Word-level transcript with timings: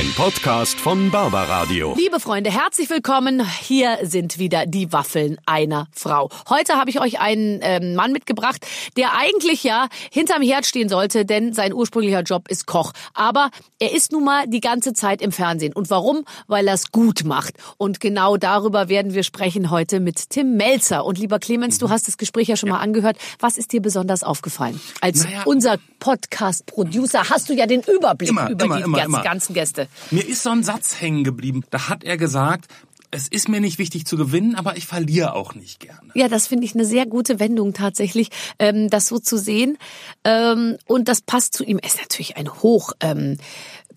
Ein 0.00 0.14
Podcast 0.16 0.80
von 0.80 1.10
Barbaradio. 1.10 1.94
Liebe 1.94 2.20
Freunde, 2.20 2.50
herzlich 2.50 2.88
willkommen. 2.88 3.46
Hier 3.60 3.98
sind 4.02 4.38
wieder 4.38 4.64
die 4.64 4.94
Waffeln 4.94 5.36
einer 5.44 5.88
Frau. 5.92 6.30
Heute 6.48 6.76
habe 6.76 6.88
ich 6.88 7.02
euch 7.02 7.20
einen 7.20 7.60
ähm, 7.60 7.94
Mann 7.96 8.10
mitgebracht, 8.10 8.66
der 8.96 9.14
eigentlich 9.14 9.62
ja 9.62 9.88
hinterm 10.10 10.40
Herd 10.40 10.64
stehen 10.64 10.88
sollte, 10.88 11.26
denn 11.26 11.52
sein 11.52 11.74
ursprünglicher 11.74 12.22
Job 12.22 12.48
ist 12.48 12.66
Koch. 12.66 12.92
Aber 13.12 13.50
er 13.78 13.92
ist 13.92 14.10
nun 14.10 14.24
mal 14.24 14.46
die 14.46 14.60
ganze 14.60 14.94
Zeit 14.94 15.20
im 15.20 15.32
Fernsehen. 15.32 15.74
Und 15.74 15.90
warum? 15.90 16.24
Weil 16.46 16.66
er 16.66 16.74
es 16.74 16.92
gut 16.92 17.24
macht. 17.24 17.52
Und 17.76 18.00
genau 18.00 18.38
darüber 18.38 18.88
werden 18.88 19.12
wir 19.12 19.22
sprechen 19.22 19.70
heute 19.70 20.00
mit 20.00 20.30
Tim 20.30 20.56
Melzer. 20.56 21.04
Und 21.04 21.18
lieber 21.18 21.38
Clemens, 21.38 21.76
du 21.76 21.90
hast 21.90 22.08
das 22.08 22.16
Gespräch 22.16 22.48
ja 22.48 22.56
schon 22.56 22.70
mal 22.70 22.78
angehört. 22.78 23.18
Was 23.38 23.58
ist 23.58 23.70
dir 23.72 23.82
besonders 23.82 24.22
aufgefallen? 24.22 24.80
Als 25.02 25.24
Naja. 25.24 25.42
unser 25.44 25.76
Podcast-Producer 25.98 27.28
hast 27.28 27.50
du 27.50 27.52
ja 27.52 27.66
den 27.66 27.82
Überblick 27.82 28.30
Immer, 28.30 28.48
über 28.48 28.64
immer, 28.64 28.76
die 28.78 28.82
immer, 28.84 28.96
ganzen, 28.96 29.14
immer. 29.14 29.22
ganzen 29.22 29.52
Gäste. 29.54 29.89
Mir 30.10 30.26
ist 30.26 30.42
so 30.42 30.50
ein 30.50 30.62
Satz 30.62 31.00
hängen 31.00 31.24
geblieben. 31.24 31.64
Da 31.70 31.88
hat 31.88 32.04
er 32.04 32.16
gesagt, 32.16 32.66
es 33.10 33.28
ist 33.28 33.48
mir 33.48 33.60
nicht 33.60 33.78
wichtig 33.78 34.06
zu 34.06 34.16
gewinnen, 34.16 34.54
aber 34.54 34.76
ich 34.76 34.86
verliere 34.86 35.34
auch 35.34 35.54
nicht 35.54 35.80
gerne. 35.80 36.10
Ja, 36.14 36.28
das 36.28 36.46
finde 36.46 36.64
ich 36.64 36.74
eine 36.74 36.84
sehr 36.84 37.06
gute 37.06 37.40
Wendung 37.40 37.72
tatsächlich, 37.72 38.30
ähm, 38.58 38.88
das 38.88 39.08
so 39.08 39.18
zu 39.18 39.36
sehen. 39.36 39.78
Ähm, 40.24 40.76
und 40.86 41.08
das 41.08 41.20
passt 41.20 41.54
zu 41.54 41.64
ihm. 41.64 41.78
Er 41.78 41.88
ist 41.88 41.98
natürlich 41.98 42.36
ein 42.36 42.48
hoch 42.48 42.92
ähm, 43.00 43.36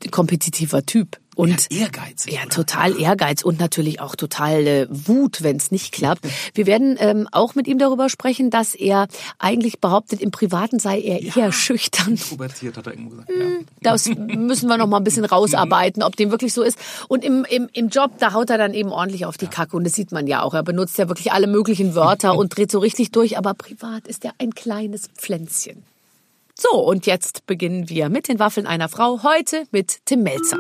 kompetitiver 0.10 0.86
Typ. 0.86 1.20
Und 1.36 1.68
Ja, 1.72 1.82
ehrgeizig, 1.86 2.34
Ja, 2.34 2.42
oder? 2.42 2.50
total 2.50 3.00
Ehrgeiz 3.00 3.44
und 3.44 3.60
natürlich 3.60 4.00
auch 4.00 4.16
total 4.16 4.68
äh, 4.68 4.88
Wut, 4.90 5.44
wenn 5.44 5.58
es 5.58 5.72
nicht 5.72 5.92
klappt. 5.92 6.28
Wir 6.54 6.66
werden 6.66 6.96
ähm, 7.00 7.28
auch 7.32 7.56
mit 7.56 7.68
ihm 7.68 7.80
darüber 7.80 8.10
sprechen, 8.10 8.50
dass 8.50 8.76
er 8.76 9.08
eigentlich 9.40 9.80
behauptet, 9.80 10.22
im 10.22 10.32
Privaten 10.32 10.80
sei 10.80 11.00
er 11.02 11.22
eher 11.36 11.52
schüchtern. 11.52 12.12
Introvertiert 12.12 12.78
hat 12.78 12.88
er 12.88 12.94
irgendwo 12.94 13.12
gesagt. 13.12 13.32
Ja. 13.32 13.46
Das 13.82 14.08
müssen 14.10 14.68
wir 14.68 14.78
noch 14.78 14.88
mal 14.88 14.98
ein 14.98 15.04
bisschen 15.04 15.26
rausarbeiten, 15.34 16.04
ob 16.04 16.16
dem 16.16 16.32
wirklich 16.32 16.54
so 16.54 16.62
ist. 16.62 16.78
Und 17.08 17.24
im, 17.24 17.46
im, 17.50 17.70
im 17.74 17.90
Job, 17.90 18.12
da 18.20 18.34
haut 18.34 18.50
er 18.50 18.58
dann 18.58 18.74
eben 18.74 18.92
ordentlich 18.92 19.26
auf 19.26 19.38
die 19.38 19.48
Kacke. 19.48 19.76
Und 19.76 19.84
das 19.86 19.94
sieht 19.94 20.12
man 20.12 20.28
ja 20.28 20.42
auch. 20.44 20.54
Er 20.54 20.64
benutzt 20.64 20.98
ja 20.98 21.08
wirklich 21.08 21.32
alle 21.32 21.48
möglichen 21.48 21.96
Wörter 21.96 22.38
und 22.38 22.56
dreht 22.56 22.72
so 22.72 22.80
richtig 22.80 23.12
durch. 23.12 23.38
Aber 23.38 23.54
privat 23.54 24.08
ist 24.08 24.24
er 24.26 24.34
ein 24.38 24.54
kleines 24.54 25.10
Pflänzchen. 25.16 25.84
So, 26.56 26.70
und 26.78 27.08
jetzt 27.08 27.48
beginnen 27.48 27.90
wir 27.90 28.10
mit 28.10 28.28
den 28.28 28.38
Waffeln 28.38 28.68
einer 28.68 28.88
Frau. 28.88 29.24
Heute 29.24 29.64
mit 29.72 30.06
Tim 30.06 30.22
Melzer. 30.22 30.58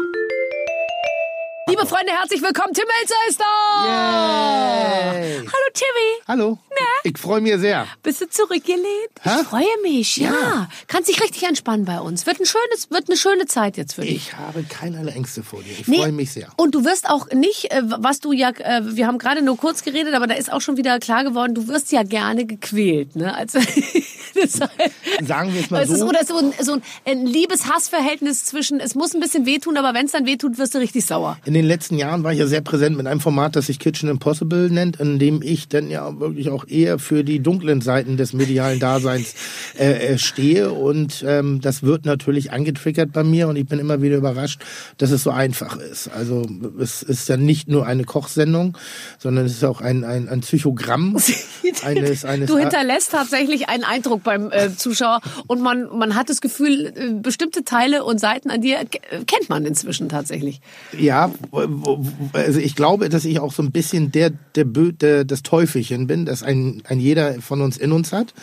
Liebe 1.73 1.88
Freunde, 1.88 2.11
herzlich 2.11 2.39
willkommen. 2.43 2.71
Tim 2.75 2.85
Melzer 2.99 3.16
ist 3.27 3.39
da. 3.39 5.11
Yay. 5.16 5.38
Hallo 5.39 5.69
Timmy. 5.73 6.21
Hallo. 6.27 6.59
Ich 7.05 7.17
freue 7.17 7.41
mich 7.41 7.57
sehr. 7.57 7.85
Bist 8.02 8.21
du 8.21 8.29
zurückgelehnt? 8.29 8.85
Hä? 9.21 9.41
Ich 9.41 9.47
freue 9.47 9.81
mich, 9.81 10.17
ja. 10.17 10.69
Kannst 10.88 11.09
dich 11.09 11.21
richtig 11.21 11.44
entspannen 11.44 11.83
bei 11.85 11.99
uns. 11.99 12.25
Wird, 12.25 12.39
ein 12.39 12.45
schönes, 12.45 12.89
wird 12.91 13.09
eine 13.09 13.17
schöne 13.17 13.45
Zeit 13.45 13.75
jetzt 13.75 13.95
für 13.95 14.01
dich. 14.01 14.16
Ich 14.16 14.38
habe 14.38 14.63
keinerlei 14.63 15.11
Ängste 15.11 15.44
vor 15.44 15.61
dir. 15.61 15.71
Ich 15.71 15.88
Nee, 15.88 15.97
freue 15.97 16.11
mich 16.13 16.31
sehr. 16.31 16.47
Und 16.55 16.75
du 16.75 16.85
wirst 16.85 17.09
auch 17.09 17.27
nicht, 17.31 17.71
äh, 17.71 17.81
was 17.83 18.21
du 18.21 18.31
ja, 18.31 18.51
äh, 18.51 18.81
wir 18.95 19.05
haben 19.07 19.17
gerade 19.17 19.41
nur 19.41 19.57
kurz 19.57 19.83
geredet, 19.83 20.13
aber 20.13 20.27
da 20.27 20.35
ist 20.35 20.51
auch 20.51 20.61
schon 20.61 20.77
wieder 20.77 20.99
klar 20.99 21.23
geworden, 21.25 21.53
du 21.55 21.67
wirst 21.67 21.91
ja 21.91 22.03
gerne 22.03 22.45
gequält, 22.45 23.16
ne? 23.17 23.35
Also, 23.35 23.59
das, 24.35 24.53
Sagen 25.27 25.53
wir 25.53 25.61
es 25.61 25.69
mal 25.69 25.81
es 25.83 25.89
ist, 25.89 25.99
so. 25.99 26.07
oder 26.07 26.25
so 26.25 26.38
ein, 26.38 26.53
so 26.61 26.77
ein 27.05 27.25
Liebes-Hass-Verhältnis 27.25 28.45
zwischen, 28.45 28.79
es 28.79 28.95
muss 28.95 29.13
ein 29.13 29.19
bisschen 29.19 29.45
wehtun, 29.45 29.75
aber 29.77 29.94
wenn 29.94 30.05
es 30.05 30.13
dann 30.13 30.25
wehtut, 30.25 30.57
wirst 30.57 30.73
du 30.73 30.79
richtig 30.79 31.05
sauer. 31.05 31.38
In 31.44 31.53
den 31.53 31.62
letzten 31.67 31.97
Jahren 31.97 32.23
war 32.23 32.33
ich 32.33 32.39
ja 32.39 32.47
sehr 32.47 32.61
präsent 32.61 32.97
mit 32.97 33.08
einem 33.08 33.19
Format, 33.19 33.56
das 33.56 33.67
sich 33.67 33.80
Kitchen 33.80 34.09
Impossible 34.09 34.69
nennt, 34.69 35.00
in 35.00 35.19
dem 35.19 35.42
ich 35.42 35.67
dann 35.67 35.89
ja 35.89 36.19
wirklich 36.19 36.50
auch 36.50 36.67
eher 36.67 37.00
für 37.00 37.23
die 37.23 37.39
dunklen 37.39 37.81
Seiten 37.81 38.17
des 38.17 38.33
medialen 38.33 38.80
Daseins 38.80 39.33
äh, 39.78 40.14
äh, 40.14 40.17
stehe. 40.17 40.72
Und 40.72 41.23
ähm, 41.28 41.61
das 41.61 41.84
wird 41.84 42.06
natürlich 42.06 42.52
angetriggert 42.52 43.11
bei 43.14 43.23
mir 43.23 43.47
und 43.47 43.56
ich 43.56 43.66
bin 43.66 43.80
immer 43.80 44.02
wieder 44.02 44.17
überrascht, 44.17 44.61
dass 44.97 45.12
es 45.12 45.23
so 45.23 45.31
einfach 45.31 45.78
ist. 45.78 46.09
Also 46.09 46.46
es 46.79 47.03
ist 47.03 47.29
ja 47.29 47.38
nicht 47.38 47.68
nur 47.68 47.85
eine 47.85 48.03
Kochsendung, 48.03 48.78
sondern 49.19 49.46
es 49.46 49.53
ist 49.53 49.63
auch 49.63 49.81
ein, 49.81 50.03
ein, 50.03 50.29
ein 50.29 50.41
Psychogramm 50.41 51.18
eines, 51.84 52.25
eines 52.25 52.50
du 52.50 52.57
hinterlässt 52.57 53.12
tatsächlich 53.12 53.69
einen 53.69 53.84
Eindruck 53.84 54.23
beim 54.23 54.52
äh, 54.52 54.75
Zuschauer 54.75 55.22
und 55.47 55.62
man, 55.62 55.88
man 55.97 56.16
hat 56.16 56.29
das 56.29 56.41
Gefühl, 56.41 56.94
äh, 56.96 57.13
bestimmte 57.13 57.63
Teile 57.63 58.03
und 58.03 58.19
Seiten 58.19 58.50
an 58.50 58.62
dir 58.62 58.78
ke- 58.85 59.00
kennt 59.25 59.50
man 59.50 59.66
inzwischen 59.66 60.09
tatsächlich. 60.09 60.62
Ja, 60.97 61.31
also 61.53 62.59
ich 62.59 62.75
glaube, 62.75 63.09
dass 63.09 63.25
ich 63.25 63.40
auch 63.40 63.53
so 63.53 63.62
ein 63.62 63.72
bisschen 63.72 64.12
der, 64.12 64.31
der, 64.56 64.66
der 64.66 65.24
das 65.24 65.44
Teufelchen 65.44 66.08
bin, 66.08 66.25
das 66.25 66.41
ein, 66.41 66.81
ein 66.86 67.00
jeder 67.00 67.41
von 67.41 67.62
uns 67.62 67.78
in 67.78 67.91
uns 67.91 68.12
hat, 68.12 68.34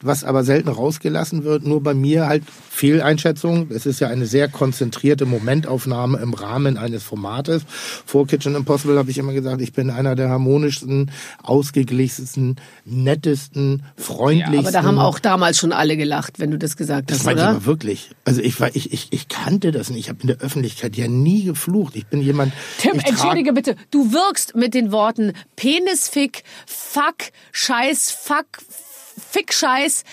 was 0.00 0.24
aber 0.24 0.42
selten 0.42 0.68
rausgelassen 0.68 1.44
wird. 1.44 1.64
Nur 1.64 1.80
bei 1.80 1.94
mir 1.94 2.26
halt 2.26 2.42
Fehleinschätzung. 2.70 3.68
Es 3.70 3.86
ist 3.86 4.00
ja 4.00 4.08
eine 4.08 4.26
sehr 4.26 4.48
konzentrierte 4.48 5.26
Momentaufnahme 5.26 6.18
im 6.18 6.34
Rahmen 6.34 6.76
eines 6.76 7.04
Formates. 7.04 7.62
Vor 8.04 8.26
Kitchen 8.26 8.56
Impossible 8.56 8.98
habe 8.98 9.10
ich 9.10 9.18
immer 9.18 9.32
gesagt, 9.32 9.60
ich 9.60 9.72
bin 9.72 9.88
einer 9.88 10.16
der 10.16 10.28
harmonischsten, 10.28 11.12
ausgeglichensten, 11.42 12.56
nettesten, 12.84 13.84
freundlichsten. 13.96 14.58
Aber 14.58 14.72
da 14.72 14.82
haben 14.82 14.98
auch 14.98 15.20
damals 15.20 15.56
schon 15.58 15.72
alle 15.72 15.96
gelacht, 15.96 16.40
wenn 16.40 16.50
du 16.50 16.58
das 16.58 16.76
gesagt 16.76 17.10
Das 17.10 17.20
hast, 17.20 17.26
meine 17.26 17.40
ich 17.40 17.46
oder? 17.46 17.56
aber 17.56 17.66
wirklich. 17.66 18.10
Also 18.24 18.40
ich 18.40 18.60
war, 18.60 18.74
ich, 18.74 18.92
ich, 18.92 19.08
ich 19.12 19.28
kannte 19.28 19.70
das 19.70 19.88
nicht. 19.90 20.00
Ich 20.00 20.08
habe 20.08 20.18
in 20.22 20.28
der 20.28 20.38
Öffentlichkeit 20.38 20.96
ja 20.96 21.06
nie 21.06 21.44
geflucht. 21.44 21.94
Ich 21.94 22.06
bin 22.06 22.20
jemand. 22.20 22.45
Tim, 22.78 22.96
ich 22.96 23.02
trag- 23.02 23.08
entschuldige 23.10 23.52
bitte, 23.52 23.76
du 23.90 24.12
wirkst 24.12 24.54
mit 24.56 24.74
den 24.74 24.92
Worten 24.92 25.32
Penisfick, 25.56 26.42
Fuck, 26.66 27.16
Scheiß, 27.52 28.10
Fuck, 28.10 28.46
Fick, 29.36 29.52
Scheiß 29.52 30.04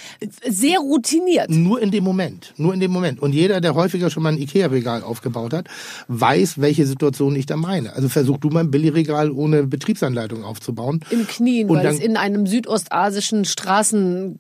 sehr 0.50 0.80
routiniert. 0.80 1.50
Nur 1.50 1.82
in 1.82 1.92
dem 1.92 2.04
Moment. 2.04 2.54
Nur 2.58 2.74
in 2.74 2.82
dem 2.82 2.92
Moment. 2.92 3.22
Und 3.22 3.34
jeder, 3.34 3.62
der 3.62 3.74
häufiger 3.74 4.10
schon 4.10 4.22
mal 4.24 4.34
ein 4.34 4.38
Ikea-Regal 4.38 5.02
aufgebaut 5.02 5.54
hat, 5.54 5.68
weiß, 6.10 6.60
welche 6.60 6.86
Situation 6.86 7.34
ich 7.38 7.46
da 7.46 7.56
meine. 7.56 7.94
Also 7.94 8.10
versuch 8.10 8.38
du 8.40 8.50
mal 8.50 8.60
ein 8.62 8.72
Billigregal 8.72 9.32
ohne 9.32 9.64
Betriebsanleitung 9.64 10.44
aufzubauen. 10.44 11.00
Im 11.10 11.26
Knien, 11.26 11.70
Und 11.70 11.78
weil 11.78 11.84
dann- 11.84 11.96
es 11.96 12.02
in 12.02 12.18
einem 12.18 12.48
südostasischen 12.48 13.46
Straßen, 13.46 14.40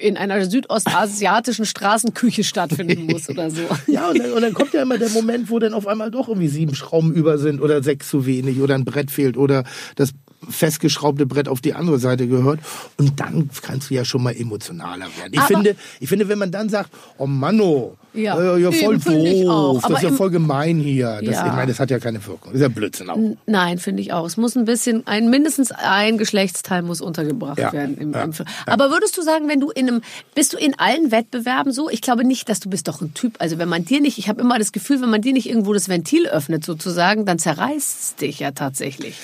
in 0.00 0.16
einer 0.16 0.44
südostasiatischen 0.44 1.64
Straßenküche 1.66 2.42
stattfinden 2.42 3.06
muss 3.12 3.28
oder 3.28 3.50
so. 3.50 3.62
Ja, 3.86 4.10
und 4.10 4.18
dann, 4.18 4.32
und 4.32 4.42
dann 4.42 4.54
kommt 4.54 4.72
ja 4.74 4.82
immer 4.82 4.98
der 4.98 5.10
Moment, 5.10 5.50
wo 5.50 5.58
dann 5.60 5.72
auf 5.74 5.86
einmal 5.86 6.10
doch 6.10 6.26
irgendwie 6.28 6.48
sieben 6.48 6.74
Schrauben 6.74 7.12
über 7.12 7.38
sind 7.38 7.60
oder 7.60 7.82
sechs 7.82 8.08
zu 8.10 8.26
wenig 8.26 8.60
oder 8.60 8.74
ein 8.74 8.84
Brett 8.84 9.10
fehlt 9.12 9.36
oder 9.36 9.62
das 9.94 10.10
festgeschraubte 10.48 11.26
Brett 11.26 11.48
auf 11.48 11.60
die 11.60 11.74
andere 11.74 11.98
Seite 11.98 12.26
gehört. 12.28 12.60
Und 12.96 13.20
dann 13.20 13.50
kannst 13.62 13.90
du 13.90 13.94
ja 13.94 14.04
schon 14.04 14.22
mal 14.22 14.34
emotionaler 14.36 15.06
werden. 15.18 15.32
Ich 15.32 15.38
Aber- 15.40 15.48
finde, 15.48 15.76
ich 16.00 16.08
finde, 16.08 16.28
wenn 16.28 16.38
man 16.38 16.50
dann 16.50 16.68
sagt, 16.68 16.90
oh 17.18 17.26
Manno, 17.26 17.96
Ja, 18.16 18.56
ja 18.56 18.72
voll 18.72 18.96
ich 18.96 19.04
doof, 19.44 19.82
das 19.82 19.98
ist 19.98 20.02
ja 20.02 20.12
voll 20.12 20.30
gemein 20.30 20.78
hier. 20.78 21.20
Das, 21.22 21.34
Ja. 21.34 21.46
Ich 21.46 21.52
meine, 21.52 21.66
das 21.68 21.80
hat 21.80 21.90
ja 21.90 21.98
keine 21.98 22.24
Wirkung. 22.26 22.52
Das 22.52 22.54
ist 22.54 22.62
ja 22.62 22.68
Blödsinn 22.68 23.10
auch. 23.10 23.18
Nein, 23.46 23.78
finde 23.78 24.02
ich 24.02 24.12
auch. 24.12 24.26
Es 24.26 24.36
muss 24.36 24.56
ein 24.56 24.64
bisschen, 24.64 25.06
ein, 25.06 25.30
mindestens 25.30 25.72
ein 25.72 26.18
Geschlechtsteil 26.18 26.82
muss 26.82 27.00
untergebracht 27.00 27.58
Ja, 27.58 27.72
werden. 27.72 27.96
Im, 27.98 28.14
im. 28.14 28.32
Aber 28.66 28.90
würdest 28.90 29.16
du 29.16 29.22
sagen, 29.22 29.48
wenn 29.48 29.60
du 29.60 29.70
in 29.70 29.88
einem, 29.88 30.02
bist 30.34 30.52
du 30.52 30.56
in 30.56 30.78
allen 30.78 31.10
Wettbewerben 31.10 31.72
so? 31.72 31.90
Ich 31.90 32.00
glaube 32.00 32.24
nicht, 32.24 32.48
dass 32.48 32.60
du 32.60 32.70
bist 32.70 32.88
doch 32.88 33.00
ein 33.00 33.14
Typ. 33.14 33.34
Also 33.38 33.58
wenn 33.58 33.68
man 33.68 33.84
dir 33.84 34.00
nicht, 34.00 34.18
ich 34.18 34.28
habe 34.28 34.40
immer 34.40 34.58
das 34.58 34.72
Gefühl, 34.72 35.00
wenn 35.02 35.10
man 35.10 35.22
dir 35.22 35.32
nicht 35.32 35.48
irgendwo 35.48 35.72
das 35.72 35.88
Ventil 35.88 36.26
öffnet 36.26 36.64
sozusagen, 36.64 37.26
dann 37.26 37.38
zerreißt 37.38 38.00
es 38.00 38.14
dich 38.16 38.40
ja 38.40 38.50
tatsächlich. 38.52 39.16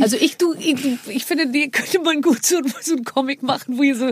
Also 0.00 0.16
ich, 0.16 0.36
du, 0.36 0.54
ich, 0.54 0.76
ich 1.08 1.24
finde, 1.24 1.48
die 1.48 1.70
könnte 1.70 2.00
man 2.00 2.22
gut 2.22 2.44
so, 2.44 2.56
so 2.80 2.94
einen 2.94 3.04
Comic 3.04 3.42
machen, 3.42 3.78
wo 3.78 3.82
hier 3.82 3.96
so, 3.96 4.10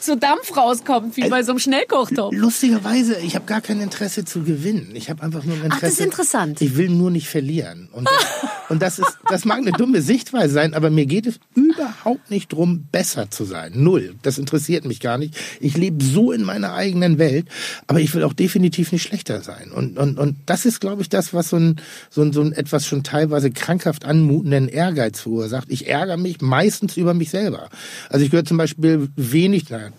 so 0.00 0.14
Dampf 0.14 0.56
rauskommt, 0.56 1.16
wie 1.16 1.28
bei 1.28 1.42
so 1.42 1.52
einem 1.52 1.58
Schnellkochtopf. 1.58 2.34
Lustigerweise, 2.34 3.17
ich 3.22 3.34
habe 3.34 3.46
gar 3.46 3.60
kein 3.60 3.80
Interesse 3.80 4.24
zu 4.24 4.42
gewinnen. 4.42 4.90
Ich 4.94 5.10
habe 5.10 5.22
einfach 5.22 5.44
nur 5.44 5.56
ein 5.56 5.64
Interesse. 5.64 5.76
Ach, 5.76 5.80
das 5.80 5.92
ist 5.94 6.00
interessant. 6.00 6.60
Ich 6.60 6.76
will 6.76 6.88
nur 6.88 7.10
nicht 7.10 7.28
verlieren. 7.28 7.88
Und 7.92 8.06
das, 8.06 8.26
und 8.68 8.82
das 8.82 8.98
ist, 8.98 9.18
das 9.28 9.44
mag 9.44 9.58
eine 9.58 9.72
dumme 9.72 10.02
Sichtweise 10.02 10.52
sein, 10.52 10.74
aber 10.74 10.90
mir 10.90 11.06
geht 11.06 11.26
es 11.26 11.38
überhaupt 11.54 12.30
nicht 12.30 12.52
drum, 12.52 12.86
besser 12.90 13.30
zu 13.30 13.44
sein. 13.44 13.72
Null. 13.74 14.14
Das 14.22 14.38
interessiert 14.38 14.84
mich 14.84 15.00
gar 15.00 15.18
nicht. 15.18 15.36
Ich 15.60 15.76
lebe 15.76 16.02
so 16.02 16.32
in 16.32 16.42
meiner 16.44 16.74
eigenen 16.74 17.18
Welt, 17.18 17.46
aber 17.86 18.00
ich 18.00 18.14
will 18.14 18.24
auch 18.24 18.32
definitiv 18.32 18.92
nicht 18.92 19.02
schlechter 19.02 19.42
sein. 19.42 19.70
Und, 19.70 19.98
und, 19.98 20.18
und 20.18 20.36
das 20.46 20.66
ist, 20.66 20.80
glaube 20.80 21.02
ich, 21.02 21.08
das, 21.08 21.34
was 21.34 21.50
so 21.50 21.56
ein, 21.56 21.80
so 22.10 22.22
ein, 22.22 22.32
so 22.32 22.42
ein 22.42 22.52
etwas 22.52 22.86
schon 22.86 23.02
teilweise 23.02 23.50
krankhaft 23.50 24.04
anmutenden 24.04 24.68
Ehrgeiz 24.68 25.20
verursacht. 25.20 25.68
Ich 25.70 25.88
ärgere 25.88 26.16
mich 26.16 26.40
meistens 26.40 26.96
über 26.96 27.14
mich 27.14 27.30
selber. 27.30 27.68
Also 28.08 28.24
ich 28.24 28.30
gehöre 28.30 28.44
zum 28.44 28.56
Beispiel 28.56 29.08
wenig, 29.16 29.70
naja, 29.70 29.90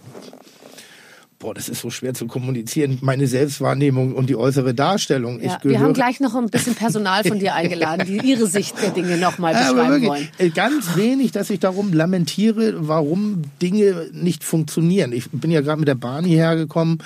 boah, 1.40 1.54
das 1.54 1.70
ist 1.70 1.80
so 1.82 1.90
schwer 1.90 2.14
zu 2.14 2.28
kommunizieren, 2.28 2.98
meine 3.02 3.26
Selbstwahrnehmung 3.26 4.14
und 4.14 4.30
die 4.30 4.36
äußere 4.36 4.74
Darstellung. 4.74 5.40
Ja, 5.42 5.58
wir 5.64 5.80
haben 5.80 5.94
gleich 5.94 6.20
noch 6.20 6.36
ein 6.36 6.50
bisschen 6.50 6.76
Personal 6.76 7.24
von 7.24 7.40
dir 7.40 7.56
eingeladen, 7.56 8.06
die 8.06 8.18
ihre 8.30 8.46
Sicht 8.46 8.76
der 8.82 8.90
Dinge 8.92 9.18
nochmal 9.18 9.54
beschreiben 9.54 9.90
wirklich, 9.90 10.10
wollen. 10.10 10.28
äh, 10.38 10.50
ganz 10.50 10.98
wenig, 10.98 11.32
dass 11.32 11.50
ich 11.50 11.60
darum 11.60 11.94
lamentiere, 11.94 12.74
warum 12.88 13.44
Dinge 13.62 14.08
nicht 14.12 14.44
funktionieren. 14.44 15.14
Ich 15.14 15.30
bin 15.32 15.50
ja 15.50 15.62
gerade 15.62 15.80
mit 15.80 15.88
der 15.88 15.96
Bahn 15.96 16.26
hierher 16.26 16.58
gekommen 16.58 16.98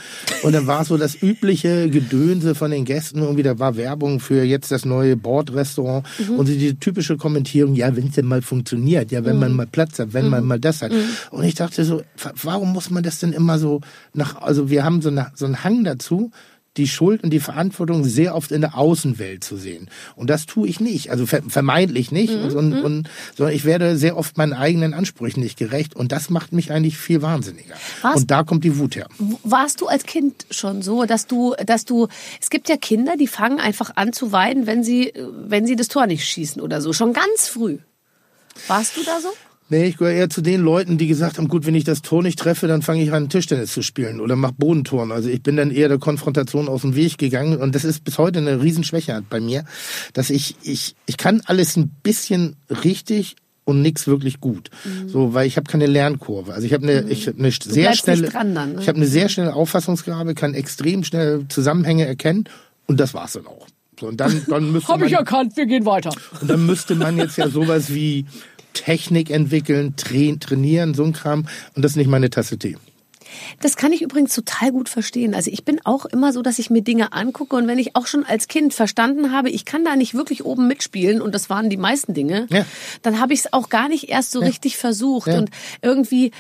und 0.41 0.53
dann 0.53 0.65
war 0.65 0.83
so 0.83 0.97
das 0.97 1.21
übliche 1.21 1.89
Gedönse 1.91 2.55
von 2.55 2.71
den 2.71 2.85
Gästen. 2.85 3.19
Irgendwie 3.19 3.43
da 3.43 3.59
war 3.59 3.77
Werbung 3.77 4.19
für 4.19 4.43
jetzt 4.43 4.71
das 4.71 4.83
neue 4.83 5.15
Bordrestaurant 5.15 6.07
Mhm. 6.17 6.35
und 6.39 6.47
so 6.47 6.53
diese 6.53 6.75
typische 6.79 7.17
Kommentierung, 7.17 7.75
ja, 7.75 7.95
wenn 7.95 8.07
es 8.07 8.15
denn 8.15 8.25
mal 8.25 8.41
funktioniert, 8.41 9.11
ja, 9.11 9.23
wenn 9.25 9.35
Mhm. 9.35 9.39
man 9.41 9.53
mal 9.53 9.67
Platz 9.67 9.99
hat, 9.99 10.13
wenn 10.13 10.29
man 10.29 10.43
mal 10.45 10.59
das 10.59 10.81
hat. 10.81 10.91
Und 11.31 11.43
ich 11.43 11.53
dachte 11.55 11.85
so, 11.85 12.01
wa- 12.21 12.33
warum 12.41 12.73
muss 12.73 12.89
man 12.89 13.03
das 13.03 13.19
denn 13.19 13.31
immer 13.33 13.59
so 13.59 13.81
nach 14.13 14.22
nach, 14.23 14.41
also 14.41 14.69
wir 14.69 14.83
haben 14.83 15.01
so, 15.01 15.09
eine, 15.09 15.31
so 15.35 15.45
einen 15.45 15.63
Hang 15.63 15.83
dazu, 15.83 16.31
die 16.77 16.87
Schuld 16.87 17.23
und 17.23 17.29
die 17.29 17.39
Verantwortung 17.39 18.03
sehr 18.03 18.33
oft 18.33 18.51
in 18.51 18.61
der 18.61 18.75
Außenwelt 18.75 19.43
zu 19.43 19.57
sehen. 19.57 19.91
Und 20.15 20.31
das 20.31 20.47
tue 20.47 20.67
ich 20.67 20.79
nicht, 20.79 21.11
also 21.11 21.27
vermeintlich 21.27 22.11
nicht, 22.11 22.33
mhm. 22.33 22.55
und, 22.55 22.73
und, 22.73 23.09
sondern 23.37 23.55
ich 23.55 23.63
werde 23.63 23.95
sehr 23.95 24.17
oft 24.17 24.37
meinen 24.37 24.53
eigenen 24.53 24.95
Ansprüchen 24.95 25.41
nicht 25.41 25.57
gerecht 25.57 25.95
und 25.95 26.11
das 26.11 26.31
macht 26.31 26.51
mich 26.51 26.71
eigentlich 26.71 26.97
viel 26.97 27.21
wahnsinniger. 27.21 27.75
Was? 28.01 28.21
Und 28.21 28.31
da 28.31 28.43
kommt 28.43 28.63
die 28.63 28.79
Wut 28.79 28.95
her. 28.95 29.07
Warst 29.43 29.81
du 29.81 29.87
als 29.87 30.05
Kind 30.05 30.47
schon 30.49 30.81
so, 30.81 31.05
dass 31.05 31.27
du, 31.27 31.53
dass 31.63 31.85
du, 31.85 32.07
es 32.41 32.49
gibt 32.49 32.69
ja 32.69 32.77
Kinder, 32.77 33.17
die 33.17 33.27
fangen 33.27 33.59
einfach 33.59 33.91
an 33.95 34.11
zu 34.11 34.31
weinen, 34.31 34.65
wenn 34.65 34.83
sie, 34.83 35.13
wenn 35.15 35.67
sie 35.67 35.75
das 35.75 35.89
Tor 35.89 36.07
nicht 36.07 36.25
schießen 36.25 36.59
oder 36.59 36.81
so, 36.81 36.91
schon 36.91 37.13
ganz 37.13 37.49
früh. 37.49 37.77
Warst 38.67 38.97
du 38.97 39.03
da 39.03 39.19
so? 39.19 39.29
Nee, 39.73 39.87
ich 39.87 39.97
gehöre 39.97 40.13
eher 40.13 40.29
zu 40.29 40.41
den 40.41 40.61
Leuten, 40.61 40.99
die 40.99 41.07
gesagt 41.07 41.39
haben, 41.39 41.47
gut, 41.47 41.65
wenn 41.65 41.73
ich 41.73 41.83
das 41.83 42.03
Tor 42.03 42.21
nicht 42.21 42.37
treffe, 42.37 42.67
dann 42.67 42.83
fange 42.83 43.01
ich 43.01 43.11
an, 43.11 43.27
Tischtennis 43.27 43.73
zu 43.73 43.81
spielen 43.81 44.19
oder 44.19 44.35
mach 44.35 44.51
Bodentoren. 44.51 45.11
Also 45.11 45.29
ich 45.29 45.41
bin 45.41 45.57
dann 45.57 45.71
eher 45.71 45.89
der 45.89 45.97
Konfrontation 45.97 46.69
aus 46.69 46.81
dem 46.81 46.95
Weg 46.95 47.17
gegangen 47.17 47.57
und 47.57 47.73
das 47.73 47.83
ist 47.83 48.03
bis 48.03 48.19
heute 48.19 48.37
eine 48.37 48.61
Riesenschwäche 48.61 49.23
bei 49.27 49.39
mir, 49.39 49.65
dass 50.13 50.29
ich, 50.29 50.57
ich, 50.61 50.95
ich 51.07 51.17
kann 51.17 51.41
alles 51.45 51.75
ein 51.75 51.89
bisschen 52.03 52.55
richtig 52.83 53.35
und 53.63 53.81
nichts 53.81 54.05
wirklich 54.05 54.39
gut. 54.39 54.69
Mhm. 54.85 55.09
So, 55.09 55.33
weil 55.33 55.47
ich 55.47 55.57
habe 55.57 55.67
keine 55.67 55.87
Lernkurve. 55.87 56.53
Also 56.53 56.67
ich 56.67 56.73
habe 56.73 56.83
eine, 56.83 57.01
mhm. 57.01 57.09
ich 57.09 57.27
hab 57.27 57.39
eine 57.39 57.49
sehr 57.49 57.95
schnelle, 57.95 58.29
dann, 58.29 58.53
ne? 58.53 58.75
ich 58.79 58.87
habe 58.87 58.97
eine 58.97 59.07
sehr 59.07 59.27
schnelle 59.27 59.55
Auffassungsgabe, 59.55 60.35
kann 60.35 60.53
extrem 60.53 61.03
schnell 61.03 61.45
Zusammenhänge 61.49 62.05
erkennen 62.05 62.43
und 62.85 62.99
das 62.99 63.15
war's 63.15 63.33
dann 63.33 63.47
auch. 63.47 63.65
So, 63.99 64.07
und 64.07 64.17
dann, 64.17 64.39
dann 64.47 64.71
müsste 64.71 64.93
Habe 64.93 65.07
ich 65.07 65.13
erkannt, 65.13 65.57
wir 65.57 65.65
gehen 65.65 65.85
weiter. 65.85 66.11
Und 66.41 66.47
dann 66.47 66.63
müsste 66.63 66.93
man 66.93 67.17
jetzt 67.17 67.37
ja 67.37 67.47
sowas 67.47 67.91
wie 67.91 68.25
Technik 68.73 69.29
entwickeln, 69.29 69.95
tra 69.95 70.35
trainieren, 70.39 70.93
so 70.93 71.03
ein 71.03 71.13
Kram. 71.13 71.47
Und 71.75 71.83
das 71.83 71.93
ist 71.93 71.97
nicht 71.97 72.09
meine 72.09 72.29
Tasse 72.29 72.57
Tee. 72.57 72.77
Das 73.59 73.75
kann 73.75 73.91
ich 73.91 74.01
übrigens 74.01 74.33
total 74.33 74.71
gut 74.71 74.89
verstehen. 74.89 75.33
Also 75.33 75.51
ich 75.51 75.65
bin 75.65 75.79
auch 75.85 76.05
immer 76.05 76.33
so, 76.33 76.41
dass 76.41 76.59
ich 76.59 76.69
mir 76.69 76.81
Dinge 76.81 77.13
angucke 77.13 77.55
und 77.55 77.67
wenn 77.67 77.79
ich 77.79 77.95
auch 77.95 78.07
schon 78.07 78.25
als 78.25 78.47
Kind 78.47 78.73
verstanden 78.73 79.31
habe, 79.31 79.49
ich 79.49 79.65
kann 79.65 79.83
da 79.83 79.95
nicht 79.95 80.13
wirklich 80.13 80.45
oben 80.45 80.67
mitspielen 80.67 81.21
und 81.21 81.33
das 81.33 81.49
waren 81.49 81.69
die 81.69 81.77
meisten 81.77 82.13
Dinge, 82.13 82.47
ja. 82.49 82.65
dann 83.01 83.19
habe 83.19 83.33
ich 83.33 83.41
es 83.41 83.53
auch 83.53 83.69
gar 83.69 83.89
nicht 83.89 84.09
erst 84.09 84.31
so 84.31 84.41
ja. 84.41 84.47
richtig 84.47 84.77
versucht 84.77 85.27
ja. 85.27 85.37
und 85.37 85.49
irgendwie 85.81 86.31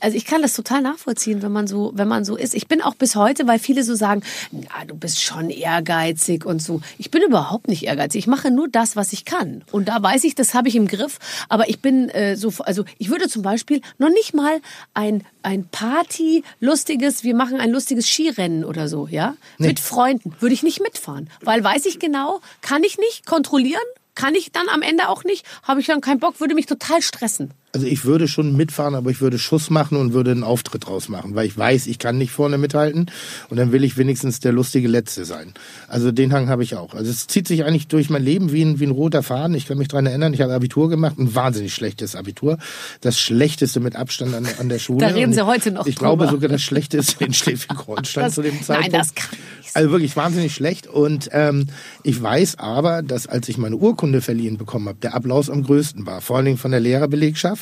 also 0.00 0.16
ich 0.16 0.24
kann 0.24 0.42
das 0.42 0.54
total 0.54 0.82
nachvollziehen, 0.82 1.42
wenn 1.42 1.52
man 1.52 1.66
so, 1.66 1.92
wenn 1.94 2.08
man 2.08 2.24
so 2.24 2.36
ist. 2.36 2.54
Ich 2.54 2.68
bin 2.68 2.82
auch 2.82 2.94
bis 2.94 3.16
heute, 3.16 3.46
weil 3.46 3.58
viele 3.58 3.82
so 3.82 3.94
sagen, 3.94 4.22
ja, 4.52 4.84
du 4.86 4.94
bist 4.94 5.22
schon 5.22 5.50
ehrgeizig 5.50 6.44
und 6.44 6.62
so. 6.62 6.80
Ich 6.98 7.10
bin 7.10 7.22
überhaupt 7.22 7.68
nicht 7.68 7.84
ehrgeizig. 7.84 8.20
Ich 8.20 8.26
mache 8.26 8.50
nur 8.50 8.68
das, 8.68 8.96
was 8.96 9.12
ich 9.12 9.24
kann. 9.24 9.62
Und 9.70 9.88
da 9.88 10.02
weiß 10.02 10.24
ich, 10.24 10.34
das 10.34 10.54
habe 10.54 10.68
ich 10.68 10.76
im 10.76 10.86
Griff. 10.86 11.18
Aber 11.48 11.68
ich 11.68 11.80
bin 11.80 12.08
äh, 12.10 12.36
so, 12.36 12.52
also 12.60 12.84
ich 12.98 13.10
würde 13.10 13.28
zum 13.28 13.42
Beispiel 13.42 13.80
noch 13.98 14.10
nicht 14.10 14.34
mal 14.34 14.60
ein 14.94 15.24
ein 15.42 15.66
Party 15.68 16.44
lustiges, 16.60 17.24
wir 17.24 17.34
machen 17.34 17.58
ein 17.58 17.70
lustiges 17.70 18.06
Skirennen 18.06 18.64
oder 18.64 18.86
so, 18.86 19.08
ja, 19.10 19.34
nee. 19.56 19.68
mit 19.68 19.80
Freunden 19.80 20.34
würde 20.40 20.52
ich 20.52 20.62
nicht 20.62 20.82
mitfahren, 20.82 21.30
weil 21.40 21.64
weiß 21.64 21.86
ich 21.86 21.98
genau, 21.98 22.40
kann 22.60 22.84
ich 22.84 22.98
nicht 22.98 23.24
kontrollieren, 23.24 23.80
kann 24.14 24.34
ich 24.34 24.52
dann 24.52 24.68
am 24.68 24.82
Ende 24.82 25.08
auch 25.08 25.24
nicht, 25.24 25.46
habe 25.62 25.80
ich 25.80 25.86
dann 25.86 26.00
keinen 26.00 26.20
Bock, 26.20 26.40
würde 26.40 26.54
mich 26.54 26.66
total 26.66 27.00
stressen. 27.00 27.52
Also 27.74 27.86
ich 27.86 28.06
würde 28.06 28.28
schon 28.28 28.56
mitfahren, 28.56 28.94
aber 28.94 29.10
ich 29.10 29.20
würde 29.20 29.38
Schuss 29.38 29.68
machen 29.68 29.98
und 29.98 30.14
würde 30.14 30.30
einen 30.30 30.42
Auftritt 30.42 30.86
draus 30.86 31.10
machen, 31.10 31.34
weil 31.34 31.46
ich 31.46 31.56
weiß, 31.56 31.86
ich 31.86 31.98
kann 31.98 32.16
nicht 32.16 32.30
vorne 32.32 32.56
mithalten 32.56 33.10
und 33.50 33.58
dann 33.58 33.72
will 33.72 33.84
ich 33.84 33.98
wenigstens 33.98 34.40
der 34.40 34.52
lustige 34.52 34.88
Letzte 34.88 35.26
sein. 35.26 35.52
Also 35.86 36.10
den 36.10 36.32
Hang 36.32 36.48
habe 36.48 36.62
ich 36.62 36.76
auch. 36.76 36.94
Also 36.94 37.10
es 37.10 37.26
zieht 37.26 37.46
sich 37.46 37.64
eigentlich 37.64 37.86
durch 37.88 38.08
mein 38.08 38.24
Leben 38.24 38.52
wie 38.52 38.62
ein, 38.62 38.80
wie 38.80 38.86
ein 38.86 38.90
roter 38.90 39.22
Faden. 39.22 39.54
Ich 39.54 39.66
kann 39.66 39.76
mich 39.76 39.88
dran 39.88 40.06
erinnern, 40.06 40.32
ich 40.32 40.40
habe 40.40 40.54
Abitur 40.54 40.88
gemacht, 40.88 41.18
ein 41.18 41.34
wahnsinnig 41.34 41.74
schlechtes 41.74 42.16
Abitur. 42.16 42.56
Das 43.02 43.20
schlechteste 43.20 43.80
mit 43.80 43.96
Abstand 43.96 44.34
an, 44.34 44.46
an 44.58 44.70
der 44.70 44.78
Schule. 44.78 45.00
Da 45.06 45.08
reden 45.12 45.34
Sie 45.34 45.44
heute 45.44 45.70
noch 45.70 45.86
Ich 45.86 45.96
drüber. 45.96 46.16
glaube 46.16 46.28
sogar 46.28 46.48
das 46.48 46.62
schlechteste 46.62 47.22
in 47.22 47.34
Schleswig-Holstein 47.34 48.30
zu 48.32 48.40
dem 48.40 48.62
Zeitpunkt. 48.62 48.92
Nein, 48.92 49.00
das 49.00 49.14
kann 49.14 49.38
nicht 49.60 49.76
Also 49.76 49.90
wirklich 49.90 50.16
wahnsinnig 50.16 50.54
schlecht. 50.54 50.86
Und 50.86 51.28
ähm, 51.32 51.66
ich 52.02 52.20
weiß 52.20 52.58
aber, 52.58 53.02
dass 53.02 53.26
als 53.26 53.46
ich 53.50 53.58
meine 53.58 53.76
Urkunde 53.76 54.22
verliehen 54.22 54.56
bekommen 54.56 54.88
habe, 54.88 54.98
der 55.02 55.14
Applaus 55.14 55.50
am 55.50 55.62
größten 55.64 56.06
war. 56.06 56.22
Vor 56.22 56.36
allen 56.36 56.46
Dingen 56.46 56.58
von 56.58 56.70
der 56.70 56.80
Lehrerbelegschaft. 56.80 57.57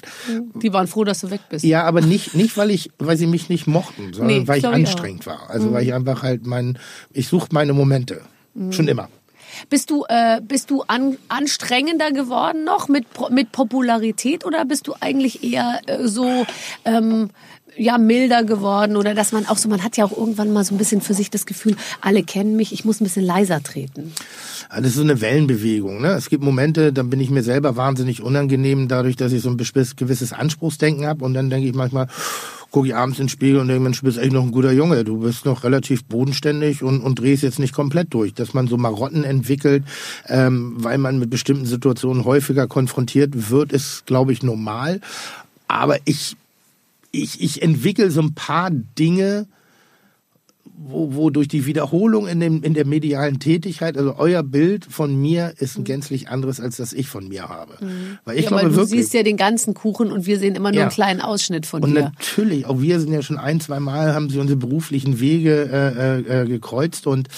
Die 0.54 0.72
waren 0.72 0.86
froh, 0.86 1.04
dass 1.04 1.20
du 1.20 1.30
weg 1.30 1.40
bist. 1.48 1.64
Ja, 1.64 1.84
aber 1.84 2.00
nicht, 2.00 2.34
nicht 2.34 2.56
weil 2.56 2.70
ich, 2.70 2.90
weil 2.98 3.16
sie 3.16 3.26
mich 3.26 3.48
nicht 3.48 3.66
mochten, 3.66 4.12
sondern 4.12 4.38
nee, 4.38 4.48
weil 4.48 4.58
ich 4.58 4.66
anstrengend 4.66 5.22
auch. 5.22 5.26
war. 5.26 5.50
Also 5.50 5.68
mhm. 5.68 5.72
weil 5.72 5.84
ich 5.84 5.94
einfach 5.94 6.22
halt 6.22 6.46
mein, 6.46 6.78
ich 7.12 7.28
suche 7.28 7.48
meine 7.52 7.72
Momente. 7.72 8.22
Mhm. 8.54 8.72
Schon 8.72 8.88
immer. 8.88 9.08
Bist 9.70 9.90
du, 9.90 10.04
äh, 10.08 10.40
bist 10.42 10.70
du 10.70 10.82
an, 10.82 11.16
anstrengender 11.28 12.12
geworden 12.12 12.64
noch 12.64 12.88
mit, 12.88 13.06
mit 13.30 13.52
Popularität 13.52 14.44
oder 14.44 14.64
bist 14.64 14.86
du 14.86 14.94
eigentlich 15.00 15.42
eher 15.42 15.80
äh, 15.86 16.06
so 16.06 16.46
ähm, 16.84 17.30
ja 17.76 17.98
milder 17.98 18.44
geworden 18.44 18.96
oder 18.96 19.14
dass 19.14 19.32
man 19.32 19.46
auch 19.46 19.56
so, 19.56 19.68
man 19.68 19.82
hat 19.82 19.96
ja 19.96 20.04
auch 20.04 20.16
irgendwann 20.16 20.52
mal 20.52 20.64
so 20.64 20.74
ein 20.74 20.78
bisschen 20.78 21.00
für 21.00 21.14
sich 21.14 21.30
das 21.30 21.46
Gefühl, 21.46 21.76
alle 22.00 22.22
kennen 22.22 22.56
mich, 22.56 22.72
ich 22.72 22.84
muss 22.84 23.00
ein 23.00 23.04
bisschen 23.04 23.24
leiser 23.24 23.62
treten. 23.62 24.12
Das 24.70 24.86
ist 24.86 24.94
so 24.94 25.02
eine 25.02 25.20
Wellenbewegung. 25.20 26.00
Ne? 26.00 26.08
Es 26.08 26.28
gibt 26.28 26.42
Momente, 26.42 26.92
da 26.92 27.02
bin 27.02 27.20
ich 27.20 27.30
mir 27.30 27.42
selber 27.42 27.76
wahnsinnig 27.76 28.22
unangenehm, 28.22 28.88
dadurch, 28.88 29.16
dass 29.16 29.32
ich 29.32 29.42
so 29.42 29.50
ein 29.50 29.56
gewisses 29.56 30.32
Anspruchsdenken 30.32 31.06
habe 31.06 31.24
und 31.24 31.34
dann 31.34 31.50
denke 31.50 31.68
ich 31.68 31.74
manchmal, 31.74 32.08
gucke 32.70 32.88
ich 32.88 32.94
abends 32.94 33.18
ins 33.18 33.32
Spiegel 33.32 33.60
und 33.60 33.68
denke, 33.68 33.82
Mensch, 33.82 34.00
du 34.00 34.06
bist 34.06 34.18
echt 34.18 34.32
noch 34.32 34.42
ein 34.42 34.50
guter 34.50 34.72
Junge. 34.72 35.04
Du 35.04 35.20
bist 35.20 35.46
noch 35.46 35.64
relativ 35.64 36.04
bodenständig 36.04 36.82
und, 36.82 37.00
und 37.00 37.18
drehst 37.18 37.42
jetzt 37.42 37.58
nicht 37.58 37.72
komplett 37.72 38.12
durch. 38.12 38.34
Dass 38.34 38.54
man 38.54 38.68
so 38.68 38.76
Marotten 38.76 39.24
entwickelt, 39.24 39.84
ähm, 40.26 40.74
weil 40.76 40.98
man 40.98 41.18
mit 41.18 41.30
bestimmten 41.30 41.64
Situationen 41.64 42.24
häufiger 42.24 42.66
konfrontiert 42.66 43.50
wird, 43.50 43.72
ist, 43.72 44.04
glaube 44.06 44.32
ich, 44.32 44.42
normal. 44.42 45.00
Aber 45.68 45.96
ich 46.04 46.36
ich, 47.22 47.40
ich 47.40 47.62
entwickle 47.62 48.10
so 48.10 48.20
ein 48.20 48.34
paar 48.34 48.70
Dinge, 48.70 49.46
wo, 50.78 51.14
wo 51.14 51.30
durch 51.30 51.48
die 51.48 51.64
Wiederholung 51.64 52.26
in, 52.26 52.38
dem, 52.38 52.62
in 52.62 52.74
der 52.74 52.86
medialen 52.86 53.38
Tätigkeit, 53.38 53.96
also 53.96 54.16
euer 54.18 54.42
Bild 54.42 54.84
von 54.84 55.20
mir 55.20 55.54
ist 55.58 55.78
ein 55.78 55.84
gänzlich 55.84 56.28
anderes, 56.28 56.60
als 56.60 56.76
das 56.76 56.92
ich 56.92 57.08
von 57.08 57.28
mir 57.28 57.48
habe. 57.48 57.76
Mhm. 57.80 58.18
Weil 58.24 58.36
ich 58.36 58.44
ja, 58.44 58.48
glaube 58.48 58.64
weil 58.64 58.70
du 58.70 58.76
wirklich, 58.76 59.00
siehst 59.00 59.14
ja 59.14 59.22
den 59.22 59.38
ganzen 59.38 59.72
Kuchen 59.72 60.12
und 60.12 60.26
wir 60.26 60.38
sehen 60.38 60.54
immer 60.54 60.70
nur 60.70 60.78
ja. 60.78 60.82
einen 60.82 60.92
kleinen 60.92 61.20
Ausschnitt 61.20 61.64
von 61.64 61.82
und 61.82 61.94
dir. 61.94 61.96
Und 61.96 62.04
natürlich, 62.04 62.66
auch 62.66 62.80
wir 62.80 63.00
sind 63.00 63.12
ja 63.12 63.22
schon 63.22 63.38
ein, 63.38 63.60
zwei 63.60 63.80
Mal, 63.80 64.14
haben 64.14 64.28
sie 64.28 64.38
unsere 64.38 64.58
beruflichen 64.58 65.18
Wege 65.18 65.68
äh, 65.72 66.38
äh, 66.38 66.42
äh, 66.42 66.46
gekreuzt 66.46 67.06
und 67.06 67.28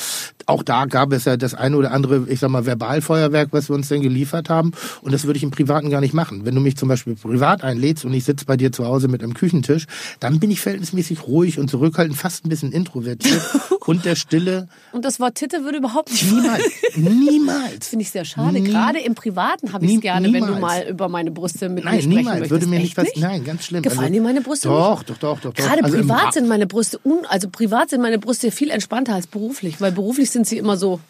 auch 0.49 0.63
da 0.63 0.87
gab 0.87 1.13
es 1.13 1.27
ja 1.27 1.37
das 1.37 1.55
eine 1.55 1.77
oder 1.77 1.93
andere, 1.93 2.27
ich 2.29 2.41
sag 2.41 2.51
mal, 2.51 2.65
Verbalfeuerwerk, 2.65 3.49
was 3.53 3.69
wir 3.69 3.75
uns 3.77 3.89
denn 3.89 4.01
geliefert 4.01 4.49
haben. 4.49 4.73
Und 5.03 5.13
das 5.13 5.25
würde 5.25 5.37
ich 5.37 5.43
im 5.43 5.51
Privaten 5.51 5.91
gar 5.91 6.01
nicht 6.01 6.15
machen. 6.15 6.47
Wenn 6.47 6.55
du 6.55 6.61
mich 6.61 6.77
zum 6.77 6.89
Beispiel 6.89 7.17
privat 7.17 7.63
einlädst 7.63 8.07
und 8.07 8.15
ich 8.15 8.25
sitze 8.25 8.47
bei 8.47 8.57
dir 8.57 8.73
zu 8.73 8.87
Hause 8.87 9.09
mit 9.09 9.23
einem 9.23 9.35
Küchentisch, 9.35 9.87
dann 10.21 10.41
bin 10.41 10.51
ich 10.51 10.61
verhältnismäßig 10.61 11.27
ruhig 11.27 11.59
und 11.59 11.69
zurückhaltend, 11.69 12.17
fast 12.17 12.47
ein 12.47 12.49
bisschen 12.49 12.73
introvertiert 12.73 13.43
und 13.87 14.07
der 14.07 14.17
Stille. 14.17 14.69
Und 14.93 15.05
das 15.05 15.21
Wort 15.21 15.35
Titte 15.35 15.65
würde 15.65 15.79
überhaupt 15.79 16.11
nicht 16.11 16.31
Niemals. 16.31 16.63
Niemals. 16.97 17.89
Finde 17.89 18.03
ich 18.05 18.11
sehr 18.11 18.25
schade. 18.25 18.61
Nie, 18.61 18.71
Gerade 18.71 19.01
im 19.01 19.15
Privaten 19.15 19.73
habe 19.73 19.85
ich 19.85 19.97
es 19.97 20.01
gerne, 20.01 20.29
niemals. 20.29 20.49
wenn 20.49 20.55
du 20.55 20.61
mal 20.61 20.87
über 20.89 21.09
meine 21.09 21.31
Brüste 21.31 21.69
mit 21.69 21.85
nein, 21.85 21.97
mir 21.97 22.03
sprechen 22.03 22.17
niemals. 22.17 22.41
möchtest. 22.41 22.51
Würde 22.51 22.67
mir 22.67 22.81
nicht 22.81 22.97
was, 22.97 23.09
nein, 23.17 23.45
ganz 23.45 23.65
schlimm. 23.65 23.83
Gefallen 23.83 24.01
also, 24.01 24.13
dir 24.15 24.23
meine 24.23 24.41
Brüste 24.41 24.69
doch, 24.69 25.03
doch, 25.03 25.19
doch, 25.19 25.41
doch. 25.41 25.55
Gerade 25.55 25.85
also 25.85 25.97
privat 25.97 26.33
sind 26.33 26.49
meine 26.49 26.67
Brüste, 26.67 26.99
un, 27.05 27.27
also 27.29 27.49
privat 27.51 27.91
sind 27.91 28.01
meine 28.01 28.19
Brüste 28.19 28.51
viel 28.51 28.71
entspannter 28.71 29.15
als 29.15 29.27
beruflich, 29.27 29.81
weil 29.81 29.93
beruflich 29.93 30.31
sind 30.31 30.38
sie 30.45 30.59
immer 30.59 30.77
so 30.77 31.01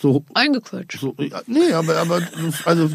so 0.00 0.24
eingequetscht. 0.34 1.00
So, 1.00 1.14
ja, 1.18 1.40
nee, 1.46 1.72
aber, 1.72 1.96
aber 1.96 2.22
also 2.64 2.88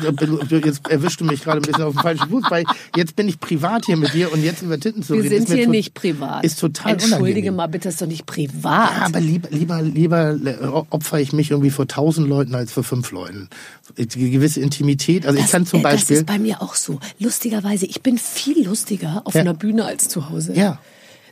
jetzt 0.50 0.88
erwischst 0.88 1.20
du 1.20 1.26
mich 1.26 1.44
gerade 1.44 1.58
ein 1.58 1.64
bisschen 1.64 1.84
auf 1.84 1.94
dem 1.94 2.02
falschen 2.02 2.30
Fuß, 2.30 2.46
weil 2.50 2.64
jetzt 2.96 3.16
bin 3.16 3.28
ich 3.28 3.40
privat 3.40 3.86
hier 3.86 3.98
mit 3.98 4.14
dir 4.14 4.32
und 4.32 4.42
jetzt 4.42 4.62
über 4.62 4.80
Titten 4.80 5.04
zu 5.04 5.16
Wir 5.16 5.24
reden. 5.24 5.32
Wir 5.32 5.46
sind 5.46 5.58
hier 5.58 5.68
nicht 5.68 5.94
privat. 5.94 6.46
Ist 6.46 6.60
total 6.60 6.94
Entschuldige 6.94 7.20
unangenehm. 7.20 7.56
mal 7.56 7.68
bitte, 7.68 7.90
ist 7.90 8.02
doch 8.02 8.08
nicht 8.08 8.26
privat. 8.26 8.92
Ja, 8.92 9.06
aber 9.06 9.20
lieber, 9.20 9.50
lieber, 9.52 9.82
lieber 9.82 10.86
opfer 10.92 11.20
ich 11.20 11.34
mich 11.34 11.52
irgendwie 11.52 11.72
vor 11.72 11.88
tausend 11.88 12.28
Leuten 12.28 12.56
als 12.56 12.72
vor 12.72 12.84
fünf 12.84 13.12
Leuten. 13.12 13.50
Die 13.98 14.32
gewisse 14.32 14.62
Intimität. 14.62 15.26
Also 15.26 15.38
das, 15.38 15.48
ich 15.48 15.52
kann 15.52 15.66
zum 15.66 15.82
Beispiel. 15.82 16.16
Das 16.16 16.22
ist 16.22 16.26
bei 16.26 16.40
mir 16.40 16.62
auch 16.62 16.76
so. 16.76 17.00
Lustigerweise, 17.20 17.86
ich 17.86 18.02
bin 18.02 18.18
viel 18.18 18.66
lustiger 18.66 19.24
auf 19.26 19.34
ja. 19.34 19.42
einer 19.42 19.54
Bühne 19.54 19.84
als 19.84 20.08
zu 20.08 20.30
Hause. 20.30 20.54
Ja. 20.56 20.80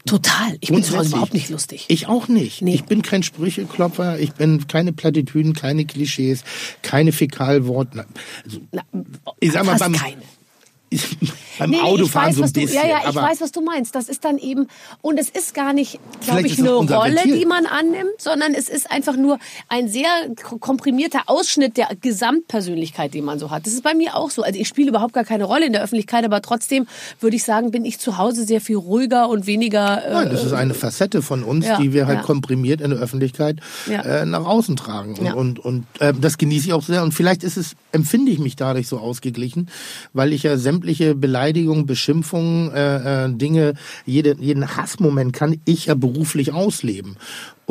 Total. 0.06 0.58
Ich 0.60 0.70
bin 0.70 0.84
überhaupt 0.84 1.34
nicht 1.34 1.50
lustig. 1.50 1.86
Ich 1.88 2.08
auch 2.08 2.28
nicht. 2.28 2.62
Nee. 2.62 2.74
Ich 2.74 2.86
bin 2.86 3.02
kein 3.02 3.24
Sprücheklopfer, 3.24 4.20
ich 4.20 4.34
bin 4.34 4.68
keine 4.68 4.94
Plattitüden, 4.94 5.54
keine 5.54 5.86
Klischees, 5.86 6.44
keine 6.82 7.12
Fäkalworte. 7.12 8.06
Also, 8.44 8.60
ich 9.40 9.52
sag 9.52 9.66
mal, 9.66 9.78
beim, 9.78 9.94
keine. 9.94 10.22
beim 11.62 11.70
nee, 11.70 11.80
Autofahren 11.80 12.30
weiß, 12.30 12.36
so 12.36 12.44
ein 12.44 12.52
bisschen. 12.52 12.82
Du, 12.82 12.88
ja, 12.88 13.02
ja, 13.04 13.10
ich 13.10 13.16
weiß, 13.16 13.40
was 13.40 13.52
du 13.52 13.62
meinst. 13.62 13.94
Das 13.94 14.10
ist 14.10 14.26
dann 14.26 14.40
eben, 14.40 14.68
und 15.02 15.20
es 15.20 15.30
ist 15.30 15.54
gar 15.54 15.74
nicht, 15.74 16.00
glaube 16.22 16.48
ich, 16.48 16.58
eine 16.58 16.72
Rolle, 16.72 17.18
Ventil. 17.18 17.38
die 17.38 17.46
man 17.46 17.68
annimmt, 17.68 18.16
sondern 18.18 18.54
es 18.56 18.68
ist 18.68 18.90
einfach 18.90 19.16
nur 19.16 19.38
ein 19.68 19.88
sehr 19.88 20.10
komprimierter 20.60 21.22
Ausschnitt 21.28 21.78
der 21.78 21.90
Gesamtpersönlichkeit, 22.02 23.14
die 23.14 23.22
man 23.22 23.38
so 23.38 23.52
hat. 23.52 23.68
Das 23.68 23.74
ist 23.74 23.84
bei 23.84 23.94
mir 23.94 24.16
auch 24.16 24.32
so. 24.32 24.42
Also 24.42 24.60
ich 24.60 24.68
spiele 24.68 24.90
überhaupt 24.90 25.14
gar 25.14 25.24
keine 25.24 25.44
Rolle 25.44 25.68
in 25.68 25.74
der 25.74 25.84
Öffentlichkeit, 25.84 26.26
aber 26.26 26.42
trotzdem 26.42 26.88
würde 27.20 27.36
ich 27.36 27.44
sagen, 27.44 27.70
bin 27.70 27.86
ich 27.86 28.00
zu 28.00 28.18
Hause 28.18 28.44
sehr 28.44 28.60
viel 28.60 28.78
ruhiger 28.78 29.30
und 29.30 29.46
weniger. 29.46 30.04
Äh, 30.04 30.14
Nein, 30.14 30.30
das 30.32 30.44
ist 30.44 30.54
eine 30.54 30.74
Facette 30.74 31.22
von 31.22 31.44
uns, 31.44 31.68
ja, 31.68 31.78
die 31.78 31.94
wir 31.94 32.08
halt 32.08 32.20
ja. 32.20 32.24
komprimiert 32.24 32.82
in 32.82 32.90
der 32.90 33.00
Öffentlichkeit 33.00 33.60
ja. 33.86 34.02
äh, 34.02 34.26
nach 34.26 34.46
außen 34.46 34.76
tragen. 34.78 35.16
Und, 35.20 35.34
und, 35.34 35.60
und 35.60 35.86
äh, 36.00 36.12
das 36.20 36.40
genieße 36.40 36.68
ich 36.68 36.74
auch 36.74 36.84
sehr. 36.84 37.04
Und 37.04 37.14
vielleicht 37.14 37.44
ist 37.44 37.58
es, 37.58 37.76
empfinde 37.92 38.32
ich 38.32 38.40
mich 38.40 38.56
dadurch 38.56 38.88
so 38.88 38.98
ausgeglichen, 38.98 39.70
weil 40.14 40.34
ich 40.34 40.42
ja 40.42 40.58
sämtliche 40.58 41.14
Beleidigungen 41.14 41.51
Beleidigungen, 41.52 41.86
Beschimpfungen, 41.86 42.72
äh, 42.72 43.26
äh, 43.26 43.34
Dinge, 43.34 43.74
jede, 44.06 44.38
jeden 44.40 44.78
Hassmoment 44.78 45.34
kann 45.34 45.60
ich 45.66 45.88
ja 45.88 45.96
beruflich 45.96 46.54
ausleben. 46.54 47.18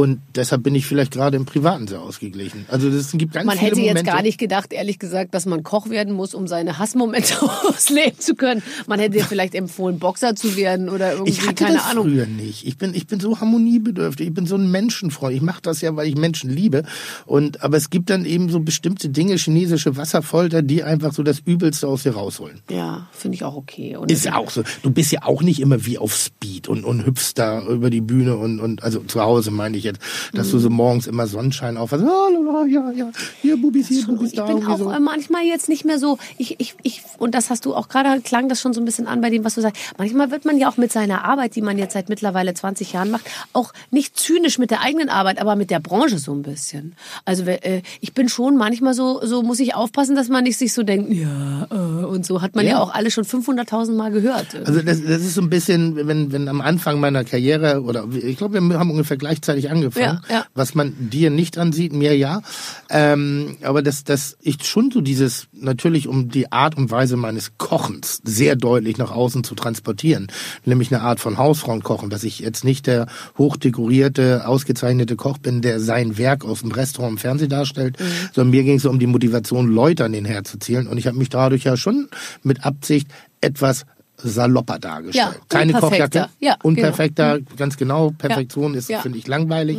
Und 0.00 0.22
deshalb 0.34 0.62
bin 0.62 0.74
ich 0.74 0.86
vielleicht 0.86 1.12
gerade 1.12 1.36
im 1.36 1.44
Privaten 1.44 1.86
sehr 1.86 2.00
ausgeglichen. 2.00 2.64
Also 2.68 2.88
es 2.88 3.12
gibt 3.12 3.34
ganz 3.34 3.44
Man 3.44 3.58
viele 3.58 3.70
hätte 3.72 3.80
jetzt 3.80 3.88
Momente. 3.88 4.10
gar 4.10 4.22
nicht 4.22 4.38
gedacht, 4.38 4.72
ehrlich 4.72 4.98
gesagt, 4.98 5.34
dass 5.34 5.44
man 5.44 5.62
Koch 5.62 5.90
werden 5.90 6.14
muss, 6.14 6.32
um 6.34 6.48
seine 6.48 6.78
Hassmomente 6.78 7.34
ausleben 7.68 8.18
zu 8.18 8.34
können. 8.34 8.62
Man 8.86 8.98
hätte 8.98 9.18
dir 9.18 9.24
vielleicht 9.26 9.54
empfohlen, 9.54 9.98
Boxer 9.98 10.34
zu 10.34 10.56
werden 10.56 10.88
oder 10.88 11.12
irgendwie, 11.12 11.32
Ich 11.32 11.42
hatte 11.46 11.64
keine 11.64 11.76
das 11.76 11.84
Ahnung. 11.90 12.06
früher 12.08 12.24
nicht. 12.24 12.66
Ich 12.66 12.78
bin, 12.78 12.94
ich 12.94 13.06
bin 13.08 13.20
so 13.20 13.40
harmoniebedürftig. 13.40 14.28
Ich 14.28 14.32
bin 14.34 14.46
so 14.46 14.54
ein 14.56 14.70
Menschenfreund. 14.70 15.34
Ich 15.36 15.42
mache 15.42 15.60
das 15.60 15.82
ja, 15.82 15.94
weil 15.96 16.08
ich 16.08 16.16
Menschen 16.16 16.48
liebe. 16.48 16.84
Und 17.26 17.62
aber 17.62 17.76
es 17.76 17.90
gibt 17.90 18.08
dann 18.08 18.24
eben 18.24 18.48
so 18.48 18.60
bestimmte 18.60 19.10
Dinge, 19.10 19.36
chinesische 19.36 19.98
Wasserfolter, 19.98 20.62
die 20.62 20.82
einfach 20.82 21.12
so 21.12 21.22
das 21.22 21.40
Übelste 21.40 21.86
aus 21.88 22.04
dir 22.04 22.12
rausholen. 22.14 22.60
Ja, 22.70 23.06
finde 23.12 23.34
ich 23.34 23.44
auch 23.44 23.56
okay. 23.56 23.96
Und 23.96 24.10
Ist 24.10 24.24
ja 24.24 24.36
auch 24.36 24.48
so. 24.50 24.62
Du 24.82 24.90
bist 24.90 25.12
ja 25.12 25.24
auch 25.24 25.42
nicht 25.42 25.60
immer 25.60 25.84
wie 25.84 25.98
auf 25.98 26.14
Speed 26.16 26.68
und, 26.68 26.84
und 26.84 27.04
hüpfst 27.04 27.32
da 27.34 27.62
über 27.66 27.90
die 27.90 28.00
Bühne 28.00 28.36
und, 28.38 28.60
und 28.60 28.82
also 28.82 29.00
zu 29.00 29.20
Hause 29.20 29.50
meine 29.50 29.76
ich 29.76 29.89
jetzt, 29.90 30.00
dass 30.32 30.50
du 30.50 30.56
Mhm. 30.56 30.60
so 30.60 30.70
morgens 30.70 31.06
immer 31.06 31.26
Sonnenschein 31.26 31.76
auf 31.76 31.92
hast. 31.92 32.02
Ah, 32.02 32.64
ja, 32.66 32.90
ja, 32.90 33.10
hier 33.42 33.56
Bubis, 33.56 33.88
hier 33.88 34.06
Bubis 34.06 34.30
ich 34.30 34.36
da. 34.36 34.44
bin 34.46 34.56
irgendwie 34.58 34.72
auch 34.72 34.78
so. 34.78 35.00
manchmal 35.00 35.44
jetzt 35.44 35.68
nicht 35.68 35.84
mehr 35.84 35.98
so, 35.98 36.18
ich, 36.38 36.56
ich, 36.58 36.74
ich, 36.82 37.02
und 37.18 37.34
das 37.34 37.50
hast 37.50 37.64
du 37.66 37.74
auch 37.74 37.88
gerade, 37.88 38.20
klang 38.20 38.48
das 38.48 38.60
schon 38.60 38.72
so 38.72 38.80
ein 38.80 38.84
bisschen 38.84 39.06
an 39.06 39.20
bei 39.20 39.30
dem, 39.30 39.44
was 39.44 39.54
du 39.54 39.60
sagst. 39.60 39.80
Manchmal 39.98 40.30
wird 40.30 40.44
man 40.44 40.58
ja 40.58 40.68
auch 40.70 40.76
mit 40.76 40.92
seiner 40.92 41.24
Arbeit, 41.24 41.56
die 41.56 41.62
man 41.62 41.78
jetzt 41.78 41.92
seit 41.94 42.08
mittlerweile 42.08 42.54
20 42.54 42.92
Jahren 42.92 43.10
macht, 43.10 43.24
auch 43.52 43.72
nicht 43.90 44.16
zynisch 44.18 44.58
mit 44.58 44.70
der 44.70 44.80
eigenen 44.82 45.08
Arbeit, 45.08 45.40
aber 45.40 45.56
mit 45.56 45.70
der 45.70 45.80
Branche 45.80 46.18
so 46.18 46.32
ein 46.32 46.42
bisschen. 46.42 46.94
Also 47.24 47.44
äh, 47.44 47.82
ich 48.00 48.12
bin 48.14 48.28
schon 48.28 48.56
manchmal 48.56 48.94
so, 48.94 49.20
so 49.24 49.42
muss 49.42 49.60
ich 49.60 49.74
aufpassen, 49.74 50.16
dass 50.16 50.28
man 50.28 50.44
nicht 50.44 50.58
sich 50.58 50.72
so 50.72 50.82
denkt, 50.82 51.12
ja, 51.12 51.66
äh, 51.70 52.04
und 52.04 52.26
so 52.26 52.42
hat 52.42 52.54
man 52.54 52.64
ja, 52.66 52.72
Ja. 52.72 52.80
auch 52.80 52.92
alle 52.94 53.10
schon 53.10 53.24
500.000 53.24 53.94
Mal 53.94 54.10
gehört. 54.10 54.54
Also 54.66 54.82
das, 54.82 55.02
das 55.02 55.22
ist 55.22 55.34
so 55.34 55.40
ein 55.42 55.50
bisschen, 55.50 55.96
wenn, 56.06 56.32
wenn 56.32 56.48
am 56.48 56.60
Anfang 56.60 57.00
meiner 57.00 57.24
Karriere, 57.24 57.82
oder 57.82 58.06
ich 58.12 58.36
glaube, 58.36 58.60
wir 58.60 58.78
haben 58.78 58.90
ungefähr 58.90 59.16
gleichzeitig 59.16 59.69
angefangen, 59.70 60.20
Ja, 60.28 60.34
ja. 60.34 60.44
was 60.54 60.74
man 60.74 60.94
dir 60.98 61.30
nicht 61.30 61.56
ansieht, 61.58 61.92
mir 61.92 62.16
ja. 62.16 62.42
Ähm, 62.90 63.56
aber 63.62 63.82
dass 63.82 64.04
dass 64.04 64.36
ich 64.42 64.64
schon 64.64 64.90
so 64.90 65.00
dieses, 65.00 65.46
natürlich 65.52 66.08
um 66.08 66.28
die 66.28 66.50
Art 66.52 66.76
und 66.76 66.90
Weise 66.90 67.16
meines 67.16 67.52
Kochens 67.58 68.20
sehr 68.24 68.56
deutlich 68.56 68.98
nach 68.98 69.10
außen 69.10 69.44
zu 69.44 69.54
transportieren, 69.54 70.26
nämlich 70.64 70.92
eine 70.92 71.02
Art 71.02 71.20
von 71.20 71.38
Hausfrauenkochen, 71.38 72.10
dass 72.10 72.24
ich 72.24 72.40
jetzt 72.40 72.64
nicht 72.64 72.86
der 72.86 73.06
hochdekorierte, 73.38 74.46
ausgezeichnete 74.46 75.16
Koch 75.16 75.38
bin, 75.38 75.60
der 75.62 75.80
sein 75.80 76.18
Werk 76.18 76.44
aus 76.44 76.60
dem 76.60 76.72
Restaurant 76.72 77.12
im 77.12 77.18
Fernsehen 77.18 77.50
darstellt, 77.50 77.98
Mhm. 78.00 78.04
sondern 78.32 78.50
mir 78.50 78.64
ging 78.64 78.76
es 78.76 78.84
um 78.86 78.98
die 78.98 79.06
Motivation, 79.06 79.68
Leute 79.68 80.04
an 80.04 80.12
den 80.12 80.24
Herd 80.24 80.46
zu 80.48 80.58
zielen. 80.58 80.86
Und 80.86 80.98
ich 80.98 81.06
habe 81.06 81.18
mich 81.18 81.28
dadurch 81.28 81.64
ja 81.64 81.76
schon 81.76 82.08
mit 82.42 82.64
Absicht 82.64 83.08
etwas 83.40 83.84
salopper 84.22 84.78
dargestellt. 84.78 85.34
Ja, 85.34 85.40
Keine. 85.48 85.72
Kochjacke, 85.72 86.28
Ja, 86.40 86.56
unperfekter, 86.62 87.38
ganz 87.56 87.76
genau. 87.76 88.10
Perfektion 88.16 88.74
ist, 88.74 88.88
Ja. 88.88 88.98
Mhm. 88.98 89.02
finde 89.02 89.18
ich, 89.18 89.26
langweilig. 89.26 89.78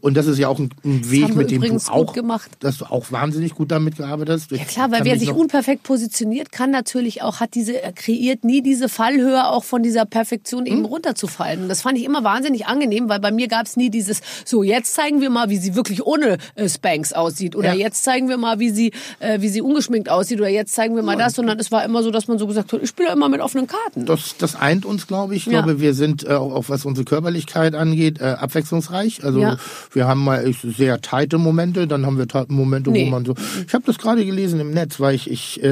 Und 0.00 0.16
das 0.16 0.26
ist 0.26 0.38
ja 0.38 0.48
auch 0.48 0.58
ein, 0.58 0.70
ein 0.84 1.10
Weg, 1.10 1.34
mit 1.34 1.50
dem 1.50 1.62
du 1.62 1.76
auch, 1.88 2.12
gemacht. 2.12 2.50
dass 2.60 2.78
du 2.78 2.84
auch 2.86 3.10
wahnsinnig 3.12 3.54
gut 3.54 3.70
damit 3.70 3.96
gearbeitet 3.96 4.40
hast. 4.42 4.50
Ja 4.50 4.64
klar, 4.64 4.90
weil 4.90 5.04
wer 5.04 5.18
sich 5.18 5.30
unperfekt 5.32 5.82
positioniert, 5.82 6.52
kann 6.52 6.70
natürlich 6.70 7.22
auch, 7.22 7.40
hat 7.40 7.54
diese, 7.54 7.80
er 7.82 7.92
kreiert 7.92 8.44
nie 8.44 8.62
diese 8.62 8.88
Fallhöhe 8.88 9.46
auch 9.46 9.64
von 9.64 9.82
dieser 9.82 10.04
Perfektion 10.06 10.66
eben 10.66 10.84
runterzufallen. 10.84 11.62
Und 11.62 11.68
das 11.68 11.82
fand 11.82 11.98
ich 11.98 12.04
immer 12.04 12.24
wahnsinnig 12.24 12.66
angenehm, 12.66 13.08
weil 13.08 13.20
bei 13.20 13.30
mir 13.30 13.48
gab 13.48 13.66
es 13.66 13.76
nie 13.76 13.90
dieses, 13.90 14.20
so 14.44 14.62
jetzt 14.62 14.94
zeigen 14.94 15.20
wir 15.20 15.30
mal, 15.30 15.50
wie 15.50 15.56
sie 15.56 15.74
wirklich 15.74 16.04
ohne 16.06 16.38
äh, 16.54 16.68
Spanks 16.68 17.12
aussieht 17.12 17.56
oder 17.56 17.74
jetzt 17.74 18.04
zeigen 18.04 18.28
wir 18.28 18.36
mal, 18.36 18.58
wie 18.58 18.70
sie, 18.70 18.92
äh, 19.18 19.40
wie 19.40 19.48
sie 19.48 19.60
ungeschminkt 19.60 20.08
aussieht 20.10 20.38
oder 20.40 20.48
jetzt 20.48 20.74
zeigen 20.74 20.96
wir 20.96 21.02
mal 21.02 21.16
das, 21.16 21.34
sondern 21.34 21.58
es 21.58 21.70
war 21.70 21.84
immer 21.84 22.02
so, 22.02 22.10
dass 22.10 22.28
man 22.28 22.38
so 22.38 22.46
gesagt 22.46 22.72
hat, 22.72 22.82
ich 22.82 22.88
spiele 22.88 23.10
immer 23.12 23.28
mit 23.28 23.40
offenen 23.40 23.66
Karten. 23.70 24.04
Das, 24.06 24.36
das 24.36 24.56
eint 24.56 24.84
uns, 24.84 25.06
glaube 25.06 25.34
ich. 25.34 25.46
Ich 25.46 25.52
Ja. 25.52 25.62
glaube, 25.62 25.80
wir 25.80 25.94
sind 25.94 26.24
äh, 26.24 26.32
auch, 26.34 26.68
was 26.68 26.84
unsere 26.84 27.04
Körperlichkeit 27.04 27.74
angeht, 27.74 28.20
äh, 28.20 28.24
abwechslungsreich. 28.24 29.24
Also 29.24 29.40
Ja. 29.40 29.56
wir 29.92 30.06
haben 30.06 30.22
mal 30.24 30.44
sehr 30.62 31.00
tighte 31.00 31.38
Momente, 31.38 31.86
dann 31.86 32.04
haben 32.06 32.18
wir 32.18 32.26
Momente, 32.48 32.90
Nee. 32.90 33.06
wo 33.06 33.10
man 33.10 33.24
so. 33.24 33.34
Ich 33.66 33.72
habe 33.74 33.84
das 33.86 33.98
gerade 33.98 34.24
gelesen 34.26 34.60
im 34.60 34.72
Netz, 34.72 35.00
weil 35.00 35.14
ich, 35.14 35.30
ich 35.30 35.62
äh, 35.62 35.68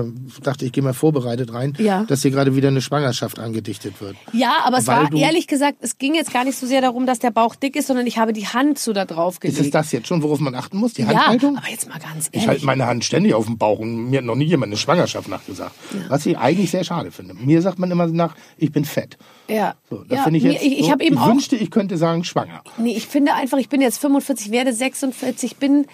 äh, 0.00 0.04
dachte, 0.42 0.64
ich 0.64 0.72
gehe 0.72 0.82
mal 0.82 0.94
vorbereitet 0.94 1.52
rein, 1.52 1.74
Ja. 1.78 2.04
dass 2.04 2.22
hier 2.22 2.30
gerade 2.30 2.56
wieder 2.56 2.68
eine 2.68 2.80
Schwangerschaft 2.82 3.38
angedichtet 3.38 4.00
wird. 4.00 4.16
Ja, 4.32 4.54
aber 4.64 4.78
es 4.78 4.86
Weil 4.86 5.04
war 5.04 5.12
ehrlich 5.12 5.46
gesagt, 5.46 5.78
es 5.80 5.98
ging 5.98 6.14
jetzt 6.14 6.32
gar 6.32 6.44
nicht 6.44 6.58
so 6.58 6.66
sehr 6.66 6.80
darum, 6.80 7.06
dass 7.06 7.18
der 7.18 7.30
Bauch 7.30 7.54
dick 7.54 7.76
ist, 7.76 7.86
sondern 7.86 8.06
ich 8.06 8.18
habe 8.18 8.32
die 8.32 8.46
Hand 8.46 8.78
so 8.78 8.92
da 8.92 9.04
drauf 9.04 9.40
gelegt. 9.40 9.58
Ist 9.60 9.66
es 9.66 9.70
das 9.70 9.92
jetzt 9.92 10.08
schon, 10.08 10.22
worauf 10.22 10.40
man 10.40 10.54
achten 10.54 10.78
muss? 10.78 10.94
Die 10.94 11.02
ja, 11.02 11.08
Handhaltung? 11.08 11.56
aber 11.56 11.68
jetzt 11.68 11.88
mal 11.88 11.98
ganz 11.98 12.28
Ich 12.28 12.34
ehrlich. 12.34 12.48
halte 12.48 12.66
meine 12.66 12.86
Hand 12.86 13.04
ständig 13.04 13.34
auf 13.34 13.46
dem 13.46 13.58
Bauch 13.58 13.78
und 13.78 14.10
mir 14.10 14.18
hat 14.18 14.24
noch 14.24 14.34
nie 14.36 14.46
jemand 14.46 14.70
eine 14.70 14.76
Schwangerschaft 14.76 15.28
nachgesagt. 15.28 15.72
Was 16.08 16.24
ich 16.26 16.38
eigentlich 16.38 16.70
sehr 16.70 16.84
schade 16.84 17.10
finde. 17.10 17.34
Mir 17.44 17.62
sagt 17.62 17.78
man 17.78 17.90
immer 17.90 18.06
nach, 18.06 18.34
ich 18.56 18.72
bin 18.72 18.84
fett. 18.84 19.16
ja. 19.48 19.74
So, 19.90 20.04
da 20.04 20.16
ja, 20.16 20.22
finde 20.22 20.38
ich 20.38 20.44
jetzt. 20.44 20.62
ich, 20.62 20.78
ich 20.78 20.84
so, 20.86 20.92
habe 20.92 21.04
eben 21.04 21.16
ich 21.16 21.20
auch 21.20 21.28
wünschte, 21.28 21.56
ich 21.56 21.70
könnte 21.70 21.96
sagen 21.96 22.24
schwanger. 22.24 22.62
Nee, 22.78 22.94
ich 22.96 23.06
finde 23.06 23.34
einfach, 23.34 23.58
ich 23.58 23.68
bin 23.68 23.80
jetzt 23.80 23.98
45, 23.98 24.50
werde 24.50 24.72
46, 24.72 25.56
bin 25.56 25.86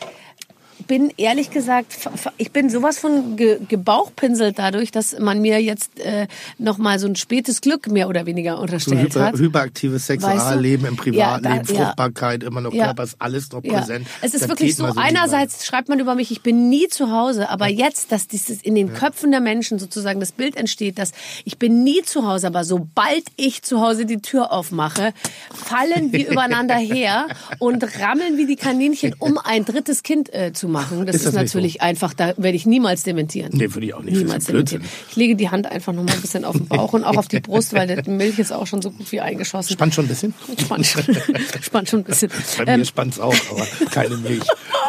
bin 0.89 1.13
ehrlich 1.17 1.51
gesagt, 1.51 1.97
ich 2.39 2.51
bin 2.51 2.69
sowas 2.71 2.99
von 2.99 3.37
ge 3.37 3.59
gebauchpinselt 3.69 4.59
dadurch, 4.59 4.91
dass 4.91 5.17
man 5.21 5.41
mir 5.41 5.63
jetzt 5.63 6.01
äh, 6.01 6.27
noch 6.59 6.79
mal 6.79 6.99
so 6.99 7.07
ein 7.07 7.15
spätes 7.15 7.61
Glück 7.61 7.87
mehr 7.87 8.09
oder 8.09 8.27
weniger 8.27 8.57
So 8.57 8.63
unterstellt 8.63 9.15
hyper, 9.15 9.25
hat. 9.27 9.35
hyperaktives 9.39 10.07
Sexualleben 10.07 10.83
Weißt 10.85 10.91
im 10.91 10.97
du? 10.97 11.03
Privatleben, 11.03 11.55
Ja, 11.57 11.63
da- 11.63 11.73
ja. 11.73 11.85
Fruchtbarkeit, 11.85 12.43
immer 12.43 12.61
noch 12.61 12.73
Ja. 12.73 12.87
Körper, 12.87 13.05
ist 13.05 13.17
alles 13.21 13.53
noch 13.53 13.63
Ja. 13.63 13.79
präsent. 13.79 14.07
Es 14.23 14.35
ist 14.35 14.45
Da 14.45 14.49
wirklich 14.49 14.75
so, 14.75 14.91
die 14.91 14.99
einerseits 14.99 15.65
schreibt 15.67 15.89
man 15.89 16.01
über 16.01 16.15
mich, 16.17 16.31
ich 16.33 16.41
bin 16.43 16.69
nie 16.71 16.89
zu 16.89 17.11
Hause, 17.13 17.49
aber 17.51 17.69
jetzt, 17.69 18.11
dass 18.11 18.27
dieses 18.27 18.63
in 18.63 18.75
den 18.75 18.93
Köpfen 18.95 19.31
der 19.31 19.41
Menschen 19.41 19.79
sozusagen 19.79 20.19
das 20.21 20.33
Bild 20.33 20.57
entsteht, 20.57 20.99
dass 20.99 21.13
ich 21.45 21.59
bin 21.59 21.85
nie 21.85 22.03
zu 22.03 22.27
Hause, 22.27 22.47
aber 22.49 22.65
sobald 22.65 23.25
ich 23.37 23.63
zu 23.63 23.81
Hause 23.83 24.07
die 24.07 24.19
Tür 24.23 24.53
aufmache, 24.53 25.13
fallen 25.53 26.13
wir 26.13 26.29
übereinander 26.31 26.77
her 26.77 27.27
und 27.59 27.85
rammeln 28.01 28.39
wie 28.39 28.47
die 28.47 28.57
Kaninchen, 28.57 29.15
um 29.19 29.37
ein 29.39 29.65
drittes 29.67 30.03
Kind 30.03 30.33
äh, 30.33 30.53
zu 30.55 30.67
machen. 30.69 30.78
Das 31.07 31.15
Ist 31.15 31.15
ist, 31.23 31.27
das 31.27 31.35
natürlich 31.35 31.83
einfach, 31.83 32.15
da 32.15 32.35
werde 32.37 32.57
ich 32.57 32.67
niemals 32.67 33.03
dementieren. 33.03 33.51
Nee, 33.53 33.73
würde 33.75 33.87
ich 33.87 33.95
auch 33.95 34.03
nicht. 34.03 34.17
Niemals 34.17 34.45
dementieren. 34.47 34.83
Ich 35.11 35.17
lege 35.17 35.37
die 35.37 35.51
Hand 35.51 35.67
einfach 35.67 35.93
noch 35.93 36.03
mal 36.05 36.13
ein 36.13 36.21
bisschen 36.21 36.45
auf 36.45 36.57
den 36.57 36.67
Bauch 36.67 36.93
und 36.93 37.05
auch 37.05 37.17
auf 37.17 37.29
die 37.29 37.41
Brust, 37.41 37.73
weil 37.73 38.01
die 38.03 38.11
Milch 38.11 38.39
ist 38.39 38.53
auch 38.53 38.67
schon 38.67 38.83
so 38.83 38.91
gut 38.91 39.11
wie 39.13 39.21
eingeschossen. 39.21 39.73
Spannt 39.73 39.95
schon 39.95 40.05
ein 40.07 40.09
bisschen. 40.09 40.35
Spannt 40.61 40.87
schon, 40.87 41.03
spannt 41.63 41.89
schon 41.89 42.01
ein 42.01 42.05
bisschen. 42.05 42.31
Bei 42.59 42.65
Ähm, 42.73 42.81
mir 42.81 42.85
spannt's 42.87 43.19
auch, 43.21 43.35
aber 43.51 43.67
keine 43.91 44.17
Milch. 44.17 44.43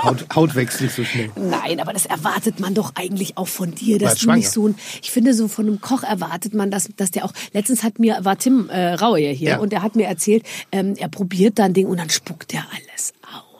Haut, 0.03 0.25
Haut 0.35 0.55
wächst 0.55 0.81
nicht 0.81 0.95
so 0.95 1.03
schnell. 1.03 1.29
Nein, 1.35 1.79
aber 1.79 1.93
das 1.93 2.05
erwartet 2.05 2.59
man 2.59 2.73
doch 2.73 2.93
eigentlich 2.95 3.37
auch 3.37 3.47
von 3.47 3.75
dir, 3.75 3.99
dass 3.99 4.15
du 4.19 4.31
nicht 4.31 4.49
so 4.49 4.67
ein, 4.69 4.75
ich 5.01 5.11
finde 5.11 5.33
so 5.33 5.47
von 5.47 5.67
einem 5.67 5.81
Koch 5.81 6.03
erwartet 6.03 6.53
man, 6.53 6.71
dass, 6.71 6.89
dass 6.95 7.11
der 7.11 7.25
auch, 7.25 7.33
letztens 7.53 7.83
hat 7.83 7.99
mir, 7.99 8.19
war 8.23 8.37
Tim 8.37 8.69
äh, 8.69 8.93
Raue 8.93 9.19
hier 9.19 9.49
Ja. 9.49 9.57
und 9.59 9.73
er 9.73 9.81
hat 9.81 9.95
mir 9.95 10.07
erzählt, 10.07 10.43
ähm, 10.71 10.93
er 10.97 11.09
probiert 11.09 11.59
dann 11.59 11.73
Ding 11.73 11.87
und 11.87 11.97
dann 11.99 12.09
spuckt 12.09 12.53
er 12.53 12.65
alles 12.71 13.13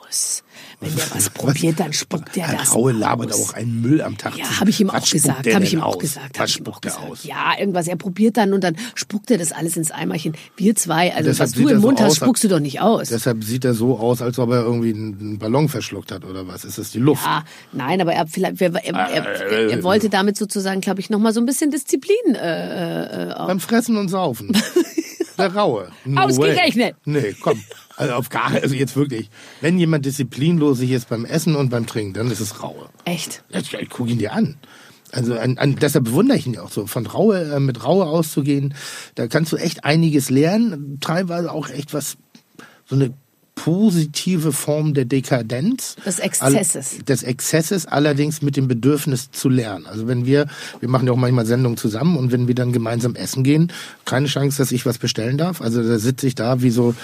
aus. 0.08 0.42
Wenn 0.80 0.96
der 0.96 1.04
was 1.14 1.28
probiert, 1.28 1.78
dann 1.78 1.92
spuckt 1.92 2.34
der 2.36 2.50
das 2.52 2.74
Raue 2.74 2.92
labert 2.92 3.32
aus. 3.32 3.50
auch 3.50 3.54
einen 3.54 3.82
Müll 3.82 4.00
am 4.00 4.16
Tag. 4.16 4.38
Ja, 4.38 4.60
habe 4.60 4.70
ich 4.70 4.80
ihm 4.80 4.88
auch 4.88 5.06
gesagt. 5.06 5.52
Habe 5.52 5.64
ich 5.64 5.74
ihm 5.74 5.82
auch 5.82 5.96
aus? 5.96 5.98
gesagt. 5.98 6.38
Was 6.38 6.52
spuckt 6.52 6.82
gesagt. 6.82 7.04
aus? 7.10 7.24
Ja, 7.24 7.52
irgendwas. 7.58 7.86
Er 7.86 7.96
probiert 7.96 8.38
dann 8.38 8.54
und 8.54 8.64
dann 8.64 8.76
spuckt 8.94 9.30
er 9.30 9.36
das 9.36 9.52
alles 9.52 9.76
ins 9.76 9.90
Eimerchen. 9.90 10.34
Wir 10.56 10.74
zwei, 10.74 11.14
also 11.14 11.38
was 11.38 11.52
du 11.52 11.68
er 11.68 11.74
im 11.74 11.80
so 11.82 11.86
Mund 11.86 12.00
aus, 12.00 12.06
hast, 12.06 12.16
spuckst 12.16 12.44
du 12.44 12.48
doch 12.48 12.60
nicht 12.60 12.80
aus. 12.80 13.10
Deshalb 13.10 13.44
sieht 13.44 13.66
er 13.66 13.74
so 13.74 13.98
aus, 13.98 14.22
als 14.22 14.38
ob 14.38 14.50
er 14.50 14.62
irgendwie 14.62 14.94
einen 14.94 15.38
Ballon 15.38 15.68
verschluckt 15.68 16.12
hat 16.12 16.24
oder 16.24 16.48
was? 16.48 16.64
Ist 16.64 16.78
das 16.78 16.90
die 16.90 16.98
Luft? 16.98 17.26
Ah, 17.26 17.44
nein, 17.72 18.00
aber 18.00 18.14
er, 18.14 18.26
vielleicht, 18.26 18.60
er, 18.62 18.74
er, 18.74 18.94
er, 18.94 19.70
er 19.70 19.82
wollte 19.82 20.08
damit 20.08 20.38
sozusagen, 20.38 20.80
glaube 20.80 21.00
ich, 21.00 21.10
noch 21.10 21.18
mal 21.18 21.34
so 21.34 21.40
ein 21.40 21.46
bisschen 21.46 21.70
Disziplin 21.70 22.34
äh, 22.34 23.30
äh, 23.30 23.34
Beim 23.34 23.60
Fressen 23.60 23.98
und 23.98 24.08
Saufen. 24.08 24.56
Der 25.38 25.54
Raue. 25.54 25.90
No 26.04 26.22
Ausgerechnet. 26.22 26.96
Way. 27.04 27.22
Nee, 27.22 27.36
komm. 27.40 27.62
Also 28.00 28.14
auf 28.14 28.30
gar, 28.30 28.52
also 28.54 28.74
jetzt 28.74 28.96
wirklich. 28.96 29.28
Wenn 29.60 29.78
jemand 29.78 30.06
disziplinlos 30.06 30.80
ist 30.80 31.10
beim 31.10 31.26
Essen 31.26 31.54
und 31.54 31.68
beim 31.68 31.86
Trinken, 31.86 32.14
dann 32.14 32.30
ist 32.30 32.40
es 32.40 32.62
Raue. 32.62 32.88
Echt. 33.04 33.44
Ja, 33.50 33.60
ich 33.60 33.90
guck 33.90 34.08
ihn 34.08 34.16
dir 34.16 34.32
an. 34.32 34.56
Also 35.12 35.34
an, 35.34 35.58
an, 35.58 35.76
deshalb 35.76 36.06
bewundere 36.06 36.38
ich 36.38 36.46
ihn 36.46 36.54
ja 36.54 36.62
auch 36.62 36.70
so. 36.70 36.86
Von 36.86 37.04
Raue, 37.04 37.52
äh, 37.52 37.60
mit 37.60 37.84
Raue 37.84 38.06
auszugehen, 38.06 38.72
da 39.16 39.26
kannst 39.26 39.52
du 39.52 39.58
echt 39.58 39.84
einiges 39.84 40.30
lernen. 40.30 40.96
Teilweise 41.02 41.52
auch 41.52 41.68
echt 41.68 41.92
was, 41.92 42.16
so 42.86 42.94
eine 42.94 43.12
positive 43.64 44.52
Form 44.52 44.94
der 44.94 45.04
Dekadenz. 45.04 45.96
Des 46.06 46.18
Exzesses. 46.18 46.94
All, 46.96 47.04
des 47.04 47.22
Exzesses, 47.22 47.84
allerdings 47.84 48.40
mit 48.40 48.56
dem 48.56 48.68
Bedürfnis 48.68 49.30
zu 49.32 49.50
lernen. 49.50 49.86
Also 49.86 50.08
wenn 50.08 50.24
wir, 50.24 50.46
wir 50.80 50.88
machen 50.88 51.06
ja 51.06 51.12
auch 51.12 51.18
manchmal 51.18 51.44
Sendungen 51.44 51.76
zusammen 51.76 52.16
und 52.16 52.32
wenn 52.32 52.48
wir 52.48 52.54
dann 52.54 52.72
gemeinsam 52.72 53.14
essen 53.16 53.44
gehen, 53.44 53.70
keine 54.06 54.28
Chance, 54.28 54.56
dass 54.56 54.72
ich 54.72 54.86
was 54.86 54.96
bestellen 54.96 55.36
darf. 55.36 55.60
Also 55.60 55.86
da 55.86 55.98
sitze 55.98 56.26
ich 56.26 56.34
da 56.34 56.62
wie 56.62 56.70
so, 56.70 56.94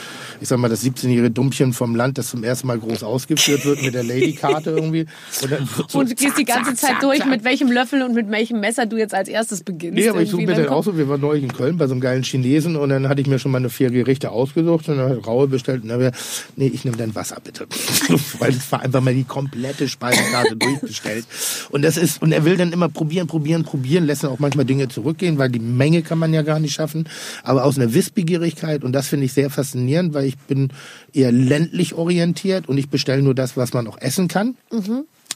ich 0.40 0.48
sag 0.48 0.58
mal, 0.58 0.68
das 0.68 0.82
17-jährige 0.82 1.30
Dummchen 1.30 1.74
vom 1.74 1.94
Land, 1.94 2.16
das 2.16 2.30
zum 2.30 2.42
ersten 2.42 2.68
Mal 2.68 2.78
groß 2.78 3.02
ausgeführt 3.02 3.66
wird 3.66 3.82
mit 3.82 3.92
der 3.92 4.04
Ladykarte 4.04 4.70
irgendwie. 4.70 5.06
Und, 5.42 5.52
dann 5.52 5.68
so 5.88 5.98
Und 5.98 6.10
du 6.10 6.14
gehst 6.14 6.38
die 6.38 6.44
ganze 6.44 6.70
zack, 6.70 6.78
Zeit 6.78 6.90
zack, 6.92 7.00
durch, 7.00 7.18
zack. 7.18 7.28
mit 7.28 7.44
welchem 7.44 7.70
Löffel 7.70 8.02
und 8.02 8.14
mit 8.14 8.30
welchem 8.30 8.60
Messer 8.60 8.86
du 8.86 8.96
jetzt 8.96 9.12
als 9.12 9.28
erstes 9.28 9.62
beginnst. 9.62 9.98
Nee, 9.98 10.08
aber 10.08 10.22
ich 10.22 10.30
suche 10.30 10.46
mir 10.46 10.54
Dann 10.54 10.68
auch 10.68 10.84
so, 10.84 10.96
wir 10.96 11.06
waren 11.06 11.20
neulich 11.20 11.44
in 11.44 11.52
Köln 11.52 11.76
bei 11.76 11.86
so 11.86 11.92
einem 11.92 12.00
geilen 12.00 12.22
Chinesen 12.22 12.76
und 12.76 12.88
dann 12.88 13.10
hatte 13.10 13.20
ich 13.20 13.26
mir 13.26 13.38
schon 13.38 13.52
meine 13.52 13.68
vier 13.68 13.90
Gerichte 13.90 14.30
ausgesucht 14.30 14.88
und 14.88 14.96
dann 14.96 15.10
hat 15.10 15.26
Raue 15.26 15.48
bestellt. 15.48 15.82
Und 15.82 15.90
dann 15.90 16.02
hab 16.02 16.14
ich, 16.14 16.20
nee, 16.56 16.68
ich 16.68 16.84
nehme 16.84 16.96
dann 16.96 17.14
Wasser 17.14 17.38
bitte. 17.42 17.66
Weil 18.38 18.50
es 18.50 18.70
war 18.70 18.80
einfach 18.80 19.00
mal 19.00 19.14
die 19.14 19.24
komplette 19.24 19.88
Speisekarte 19.88 20.56
durchgestellt. 20.56 21.26
Und 21.70 21.82
das 21.82 21.96
ist, 21.96 22.22
und 22.22 22.32
er 22.32 22.44
will 22.44 22.56
dann 22.56 22.72
immer 22.72 22.88
probieren, 22.88 23.26
probieren, 23.26 23.64
probieren, 23.64 24.04
lässt 24.04 24.22
dann 24.22 24.30
auch 24.30 24.38
manchmal 24.38 24.64
Dinge 24.64 24.88
zurückgehen, 24.88 25.38
weil 25.38 25.50
die 25.50 25.58
Menge 25.58 26.02
kann 26.02 26.18
man 26.18 26.32
ja 26.32 26.42
gar 26.42 26.60
nicht 26.60 26.74
schaffen. 26.74 27.08
Aber 27.42 27.64
aus 27.64 27.76
einer 27.76 27.92
Wissbegierigkeit, 27.94 28.84
und 28.84 28.92
das 28.92 29.08
finde 29.08 29.26
ich 29.26 29.32
sehr 29.32 29.50
faszinierend, 29.50 30.14
weil 30.14 30.26
ich 30.26 30.38
bin 30.38 30.72
eher 31.12 31.32
ländlich 31.32 31.94
orientiert 31.94 32.68
und 32.68 32.78
ich 32.78 32.88
bestelle 32.88 33.22
nur 33.22 33.34
das, 33.34 33.56
was 33.56 33.72
man 33.72 33.86
auch 33.86 33.98
essen 33.98 34.28
kann. 34.28 34.56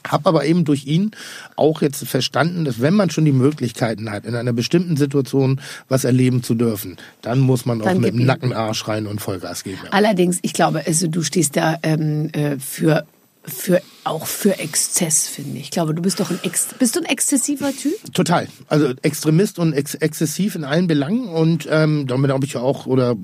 Hab 0.07 0.25
aber 0.27 0.45
eben 0.45 0.65
durch 0.65 0.85
ihn 0.85 1.11
auch 1.55 1.81
jetzt 1.81 2.07
verstanden, 2.07 2.65
dass 2.65 2.81
wenn 2.81 2.93
man 2.93 3.09
schon 3.09 3.25
die 3.25 3.31
Möglichkeiten 3.31 4.11
hat, 4.11 4.25
in 4.25 4.35
einer 4.35 4.53
bestimmten 4.53 4.97
Situation 4.97 5.61
was 5.89 6.03
erleben 6.03 6.43
zu 6.43 6.55
dürfen, 6.55 6.97
dann 7.21 7.39
muss 7.39 7.65
man 7.65 7.81
auch 7.81 7.85
Dann 7.85 7.97
mit 7.97 8.05
gib 8.05 8.13
dem 8.15 8.21
ihm. 8.21 8.27
Nackenarsch 8.27 8.87
rein 8.87 9.07
und 9.07 9.21
Vollgas 9.21 9.63
geben. 9.63 9.79
Ja. 9.83 9.91
Allerdings, 9.91 10.39
ich 10.41 10.53
glaube, 10.53 10.83
also 10.85 11.07
du 11.07 11.21
stehst 11.23 11.55
da 11.55 11.77
ähm, 11.83 12.29
äh, 12.33 12.57
für 12.59 13.05
für 13.43 13.81
auch 14.03 14.25
für 14.25 14.57
Exzess, 14.57 15.27
finde 15.27 15.57
ich. 15.57 15.65
Ich 15.65 15.71
glaube, 15.71 15.93
du 15.93 16.01
bist 16.01 16.19
doch 16.19 16.29
ein 16.31 16.39
Ex 16.43 16.69
bist 16.79 16.95
du 16.95 17.01
ein 17.01 17.05
exzessiver 17.05 17.71
Typ? 17.71 17.93
Total. 18.13 18.47
Also 18.67 18.93
Extremist 19.03 19.59
und 19.59 19.73
ex 19.73 19.93
exzessiv 19.95 20.55
in 20.55 20.63
allen 20.63 20.87
Belangen. 20.87 21.27
Und 21.27 21.67
ähm, 21.69 22.07
damit 22.07 22.31
habe 22.31 22.45
ich 22.45 22.53
ja 22.53 22.61
auch, 22.61 22.87
oder 22.87 23.15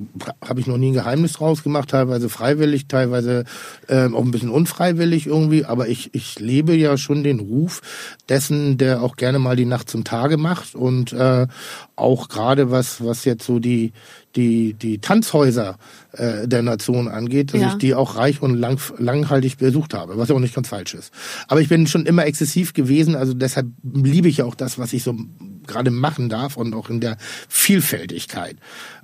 habe 0.45 0.59
ich 0.59 0.67
noch 0.67 0.77
nie 0.77 0.89
ein 0.91 0.93
Geheimnis 0.93 1.33
draus 1.33 1.63
gemacht, 1.63 1.89
teilweise 1.89 2.29
freiwillig, 2.29 2.87
teilweise 2.87 3.45
ähm, 3.89 4.15
auch 4.15 4.23
ein 4.23 4.31
bisschen 4.31 4.49
unfreiwillig 4.49 5.25
irgendwie. 5.25 5.65
Aber 5.65 5.87
ich, 5.87 6.13
ich 6.13 6.39
lebe 6.39 6.75
ja 6.75 6.97
schon 6.97 7.23
den 7.23 7.39
Ruf 7.39 7.81
dessen, 8.29 8.77
der 8.77 9.01
auch 9.01 9.15
gerne 9.15 9.39
mal 9.39 9.55
die 9.55 9.65
Nacht 9.65 9.89
zum 9.89 10.03
Tage 10.03 10.37
macht. 10.37 10.75
Und 10.75 11.11
äh, 11.13 11.47
auch 11.95 12.29
gerade 12.29 12.69
was, 12.69 13.03
was 13.03 13.25
jetzt 13.25 13.45
so 13.45 13.57
die, 13.57 13.93
die, 14.35 14.75
die 14.75 14.99
Tanzhäuser 14.99 15.77
äh, 16.11 16.47
der 16.47 16.61
Nation 16.61 17.07
angeht, 17.07 17.53
dass 17.53 17.61
Ja. 17.61 17.67
ich 17.69 17.77
die 17.79 17.95
auch 17.95 18.15
reich 18.15 18.41
und 18.43 18.53
lang, 18.55 18.79
langhaltig 18.99 19.57
besucht 19.57 19.95
habe, 19.95 20.17
was 20.19 20.29
ja 20.29 20.35
auch 20.35 20.39
nicht 20.39 20.53
ganz 20.53 20.66
falsch 20.67 20.93
ist. 20.93 21.13
Aber 21.47 21.61
ich 21.61 21.69
bin 21.69 21.87
schon 21.87 22.05
immer 22.05 22.25
exzessiv 22.25 22.73
gewesen, 22.73 23.15
also 23.15 23.33
deshalb 23.33 23.67
liebe 23.83 24.27
ich 24.27 24.41
auch 24.43 24.55
das, 24.55 24.77
was 24.77 24.93
ich 24.93 25.03
so 25.03 25.17
gerade 25.65 25.91
machen 25.91 26.29
darf 26.29 26.57
und 26.57 26.73
auch 26.73 26.89
in 26.89 27.01
der 27.01 27.17
Vielfältigkeit. 27.49 28.57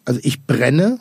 Also 0.06 0.20
ich 0.24 0.46
brenne 0.46 1.00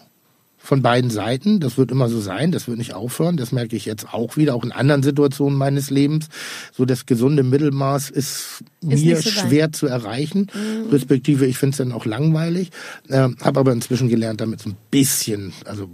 von 0.62 0.80
beiden 0.80 1.10
Seiten, 1.10 1.58
das 1.58 1.76
wird 1.76 1.90
immer 1.90 2.08
so 2.08 2.20
sein, 2.20 2.52
das 2.52 2.68
wird 2.68 2.78
nicht 2.78 2.94
aufhören, 2.94 3.36
das 3.36 3.50
merke 3.50 3.74
ich 3.74 3.84
jetzt 3.84 4.14
auch 4.14 4.36
wieder, 4.36 4.54
auch 4.54 4.62
in 4.62 4.70
anderen 4.70 5.02
Situationen 5.02 5.58
meines 5.58 5.90
Lebens. 5.90 6.28
So 6.72 6.84
das 6.84 7.04
gesunde 7.04 7.42
Mittelmaß 7.42 8.10
ist, 8.10 8.62
mir 8.80 8.96
nicht 8.96 9.22
so 9.22 9.30
schwer 9.30 9.72
zu 9.72 9.88
erreichen, 9.88 10.46
respektive 10.90 11.46
ich 11.46 11.58
finde 11.58 11.72
es 11.72 11.78
dann 11.78 11.90
auch 11.90 12.06
langweilig, 12.06 12.70
äh, 13.08 13.28
habe 13.40 13.60
aber 13.60 13.72
inzwischen 13.72 14.08
gelernt, 14.08 14.40
damit 14.40 14.60
so 14.60 14.70
ein 14.70 14.76
bisschen, 14.90 15.52
also 15.64 15.90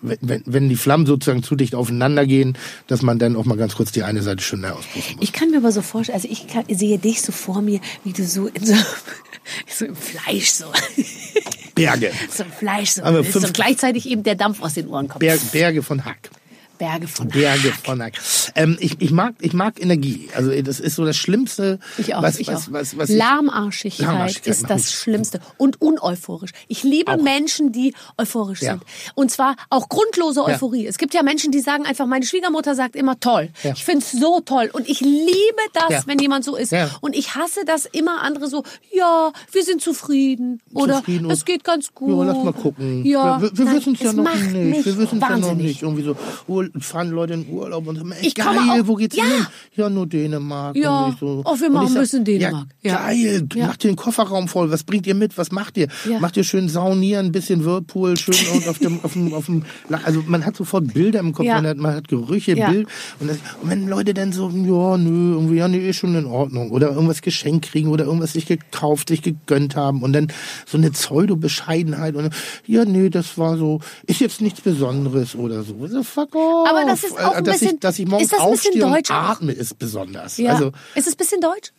wenn, 0.00 0.42
wenn, 0.46 0.68
die 0.68 0.76
Flammen 0.76 1.06
sozusagen 1.06 1.42
zu 1.42 1.54
dicht 1.54 1.74
aufeinander 1.74 2.26
gehen, 2.26 2.56
dass 2.88 3.02
man 3.02 3.18
dann 3.18 3.36
auch 3.36 3.44
mal 3.44 3.56
ganz 3.56 3.76
kurz 3.76 3.92
die 3.92 4.02
eine 4.02 4.22
Seite 4.22 4.42
schneller 4.42 4.76
auspusten 4.76 5.16
muss. 5.16 5.24
Ich 5.24 5.32
kann 5.32 5.50
mir 5.50 5.58
aber 5.58 5.72
so 5.72 5.82
vorstellen, 5.82 6.16
also 6.16 6.28
ich 6.28 6.46
kann, 6.48 6.64
sehe 6.68 6.98
dich 6.98 7.22
so 7.22 7.32
vor 7.32 7.62
mir, 7.62 7.80
wie 8.04 8.12
du 8.12 8.24
so 8.24 8.46
in 8.48 8.64
so, 8.64 8.74
so 9.68 9.84
im 9.84 9.96
Fleisch 9.96 10.50
so, 10.50 10.66
Berge, 11.78 12.12
so 12.30 12.42
im 12.44 12.52
Fleisch 12.52 12.90
so 12.90 13.02
und 13.02 13.54
gleichzeitig 13.54 14.08
eben 14.08 14.22
der 14.22 14.34
Dampf 14.34 14.62
aus 14.62 14.74
den 14.74 14.88
Ohren 14.88 15.08
kommt. 15.08 15.20
Ber, 15.20 15.36
Berge 15.52 15.82
von 15.82 16.04
Hack. 16.04 16.30
Berge 16.78 17.08
von 17.08 17.28
Berge 17.28 17.72
Hack. 17.72 17.84
von 17.84 18.02
Hack. 18.02 18.14
Ähm, 18.54 18.76
ich, 18.80 19.00
ich 19.00 19.10
mag, 19.10 19.34
ich 19.40 19.52
mag 19.52 19.80
Energie. 19.82 20.28
Also 20.34 20.50
das 20.62 20.80
ist 20.80 20.94
so 20.96 21.04
das 21.04 21.16
Schlimmste. 21.16 21.78
Ich 21.98 22.14
auch, 22.14 22.22
was, 22.22 22.38
ich 22.38 22.48
was, 22.48 22.68
auch. 22.68 22.72
Was, 22.72 22.96
was 22.96 23.10
ich- 23.10 23.16
Lahmarschigkeit 23.18 24.06
Lahmarschigkeit 24.06 24.46
ist 24.54 24.70
das 24.70 24.92
Schlimmste. 24.92 25.40
Und 25.56 25.80
uneuphorisch. 25.80 26.52
Ich 26.68 26.82
liebe 26.82 27.12
Auch. 27.12 27.22
Menschen, 27.22 27.72
die 27.72 27.94
euphorisch 28.16 28.62
Ja. 28.62 28.72
sind. 28.72 28.82
Und 29.14 29.30
zwar 29.30 29.56
auch 29.70 29.88
grundlose 29.88 30.40
Ja. 30.40 30.46
Euphorie. 30.46 30.86
Es 30.86 30.98
gibt 30.98 31.14
ja 31.14 31.22
Menschen, 31.22 31.52
die 31.52 31.60
sagen 31.60 31.84
einfach, 31.86 32.06
meine 32.06 32.24
Schwiegermutter 32.24 32.74
sagt 32.74 32.96
immer 32.96 33.18
toll. 33.20 33.50
Ja. 33.62 33.72
Ich 33.72 33.84
find's 33.84 34.12
so 34.12 34.40
toll. 34.40 34.70
Und 34.72 34.88
ich 34.88 35.00
liebe 35.00 35.28
das, 35.74 35.90
Ja. 35.90 36.02
wenn 36.06 36.18
jemand 36.18 36.44
so 36.44 36.56
ist. 36.56 36.72
Ja. 36.72 36.90
Und 37.00 37.16
ich 37.16 37.34
hasse 37.34 37.60
das 37.66 37.86
immer 37.86 38.22
andere 38.22 38.48
so, 38.48 38.62
ja, 38.92 39.32
wir 39.52 39.64
sind 39.64 39.80
zufrieden. 39.82 40.60
Oder 40.72 40.98
Zufrieden 40.98 41.30
es 41.30 41.44
geht 41.44 41.64
ganz 41.64 41.92
gut. 41.94 42.10
Ja, 42.10 42.32
lass 42.32 42.44
mal 42.44 42.52
gucken. 42.52 43.04
Ja, 43.04 43.40
wir 43.42 43.56
wir 43.56 43.72
wissen 43.72 43.94
es 43.94 44.00
ja 44.00 44.12
noch 44.12 44.34
nicht. 44.34 44.84
Wir 44.84 44.96
wissen 44.98 45.20
es 45.22 45.28
ja 45.28 45.36
noch 45.36 45.54
nicht. 45.54 45.82
Irgendwie 45.82 46.02
so, 46.02 46.16
Ur 46.74 46.80
fahren 46.80 47.10
Leute 47.10 47.34
in 47.34 47.48
Urlaub 47.48 47.86
und 47.86 47.96
sagen, 47.96 48.12
ey, 48.12 48.26
Ich 48.26 48.34
geil, 48.34 48.46
auch- 48.58 48.86
wo 48.86 48.94
geht's 48.94 49.16
Ja. 49.16 49.24
hin? 49.24 49.46
Ja, 49.74 49.88
nur 49.90 50.06
Dänemark. 50.06 50.76
Ja. 50.76 51.16
So, 51.18 51.42
Oh, 51.44 51.58
wir 51.58 51.70
machen 51.70 51.94
ein 51.96 52.00
bisschen 52.02 52.24
Dänemark. 52.24 52.66
Ja, 52.82 52.90
Ja. 52.92 53.06
Geil, 53.08 53.48
Ja. 53.54 53.66
macht 53.66 53.84
den 53.84 53.96
Kofferraum 53.96 54.48
voll. 54.48 54.70
Was 54.70 54.82
bringt 54.84 55.06
ihr 55.06 55.14
mit? 55.14 55.36
Was 55.38 55.52
macht 55.52 55.76
ihr? 55.76 55.88
Ja. 56.08 56.18
Macht 56.20 56.36
ihr 56.36 56.44
schön 56.44 56.68
saunieren, 56.68 57.26
ein 57.26 57.32
bisschen 57.32 57.64
Whirlpool, 57.64 58.16
schön 58.16 58.34
auf 58.68 58.78
dem, 58.78 59.00
auf 59.02 59.12
dem, 59.14 59.32
auf 59.34 59.46
dem, 59.46 59.62
also 60.04 60.22
man 60.26 60.44
hat 60.44 60.56
sofort 60.56 60.92
Bilder 60.92 61.20
im 61.20 61.32
Kopf, 61.32 61.46
man, 61.46 61.66
hat, 61.66 61.76
man 61.78 61.94
hat 61.94 62.08
Gerüche. 62.08 62.54
Bild. 62.56 62.88
Und, 63.20 63.28
das, 63.30 63.38
und 63.62 63.70
wenn 63.70 63.88
Leute 63.88 64.14
dann 64.14 64.32
so, 64.32 64.48
ja, 64.50 64.96
nö, 64.98 65.34
irgendwie, 65.34 65.56
ja, 65.56 65.68
nee, 65.68 65.88
ist 65.88 65.96
schon 65.96 66.14
in 66.14 66.26
Ordnung. 66.26 66.70
Oder 66.70 66.90
irgendwas 66.90 67.22
geschenkt 67.22 67.66
kriegen 67.70 67.88
oder 67.90 68.04
irgendwas 68.04 68.32
sich 68.32 68.46
gekauft, 68.46 69.08
sich 69.08 69.22
gegönnt 69.22 69.76
haben 69.76 70.02
und 70.02 70.12
dann 70.12 70.28
so 70.66 70.76
eine 70.78 70.90
Pseudo-Bescheidenheit 70.90 72.14
und 72.16 72.30
ja, 72.66 72.84
nee, 72.84 73.10
das 73.10 73.38
war 73.38 73.56
so, 73.56 73.80
ist 74.06 74.20
jetzt 74.20 74.40
nichts 74.40 74.60
Besonderes 74.60 75.34
oder 75.36 75.62
so. 75.62 75.86
So, 75.86 76.02
fuck 76.02 76.34
off. 76.34 76.57
Aber 76.66 76.84
das 76.84 77.04
ist 77.04 77.18
auch 77.18 77.34
ein 77.34 77.44
dass 77.44 77.58
bisschen- 77.60 77.74
ich, 77.76 77.80
dass 77.80 77.98
ich 77.98 78.06
morgens 78.06 78.24
ist 78.26 78.32
das 78.32 78.40
ein 78.40 78.50
bisschen 78.52 78.80
deutsch 78.80 79.10
atme, 79.10 79.52
ist 79.52 79.78
besonders. 79.78 80.36
Ja. 80.38 80.52
Also, 80.52 80.72
ist 80.94 81.06
es 81.06 81.14
ein 81.14 81.16
bisschen 81.18 81.40
deutsch? 81.40 81.72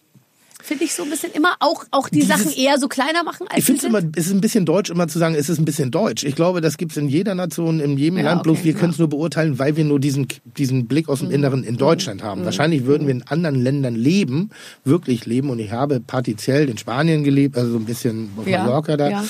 Finde 0.61 0.83
ich 0.83 0.93
so 0.93 1.03
ein 1.03 1.09
bisschen 1.09 1.31
immer 1.31 1.55
auch, 1.61 1.85
auch 1.89 2.09
die 2.09 2.21
Sachen 2.21 2.51
eher 2.51 2.77
so 2.79 2.89
kleiner 2.89 3.23
machen 3.23 3.47
als 3.47 3.59
Ich 3.59 3.63
finde 3.65 3.79
es 3.79 3.85
immer, 3.85 4.01
es 4.15 4.25
ist 4.27 4.33
ein 4.33 4.41
bisschen 4.41 4.65
deutsch, 4.65 4.89
immer 4.89 5.07
zu 5.07 5.17
sagen, 5.17 5.33
es 5.33 5.47
ist 5.49 5.57
ein 5.57 5.63
bisschen 5.63 5.89
deutsch. 5.89 6.25
Ich 6.25 6.35
glaube, 6.35 6.59
das 6.59 6.75
gibt's 6.75 6.97
in 6.97 7.07
jeder 7.07 7.33
Nation, 7.33 7.79
in 7.79 7.97
jedem 7.97 8.19
Ja, 8.19 8.25
Land. 8.25 8.43
Bloß 8.43 8.57
okay, 8.57 8.65
wir 8.65 8.73
ja. 8.73 8.77
können 8.79 8.91
es 8.91 8.99
nur 8.99 9.07
beurteilen, 9.07 9.57
weil 9.57 9.77
wir 9.77 9.85
nur 9.85 10.01
diesen, 10.01 10.27
diesen 10.57 10.85
Blick 10.87 11.07
aus 11.07 11.21
Mhm. 11.21 11.27
dem 11.27 11.31
Inneren 11.35 11.63
in 11.63 11.77
Deutschland 11.77 12.23
haben. 12.23 12.43
Wahrscheinlich 12.43 12.85
würden 12.85 13.07
wir 13.07 13.13
in 13.13 13.23
anderen 13.23 13.55
Ländern 13.63 13.95
leben, 13.95 14.49
wirklich 14.83 15.25
leben. 15.25 15.49
Und 15.49 15.59
ich 15.59 15.71
habe 15.71 16.01
partiziell 16.01 16.67
in 16.69 16.77
Spanien 16.77 17.23
gelebt, 17.23 17.57
also 17.57 17.71
so 17.71 17.77
ein 17.77 17.85
bisschen 17.85 18.29
auf 18.37 18.45
Mallorca 18.45 18.97
da. 18.97 19.09
ja. 19.09 19.21
Da 19.21 19.27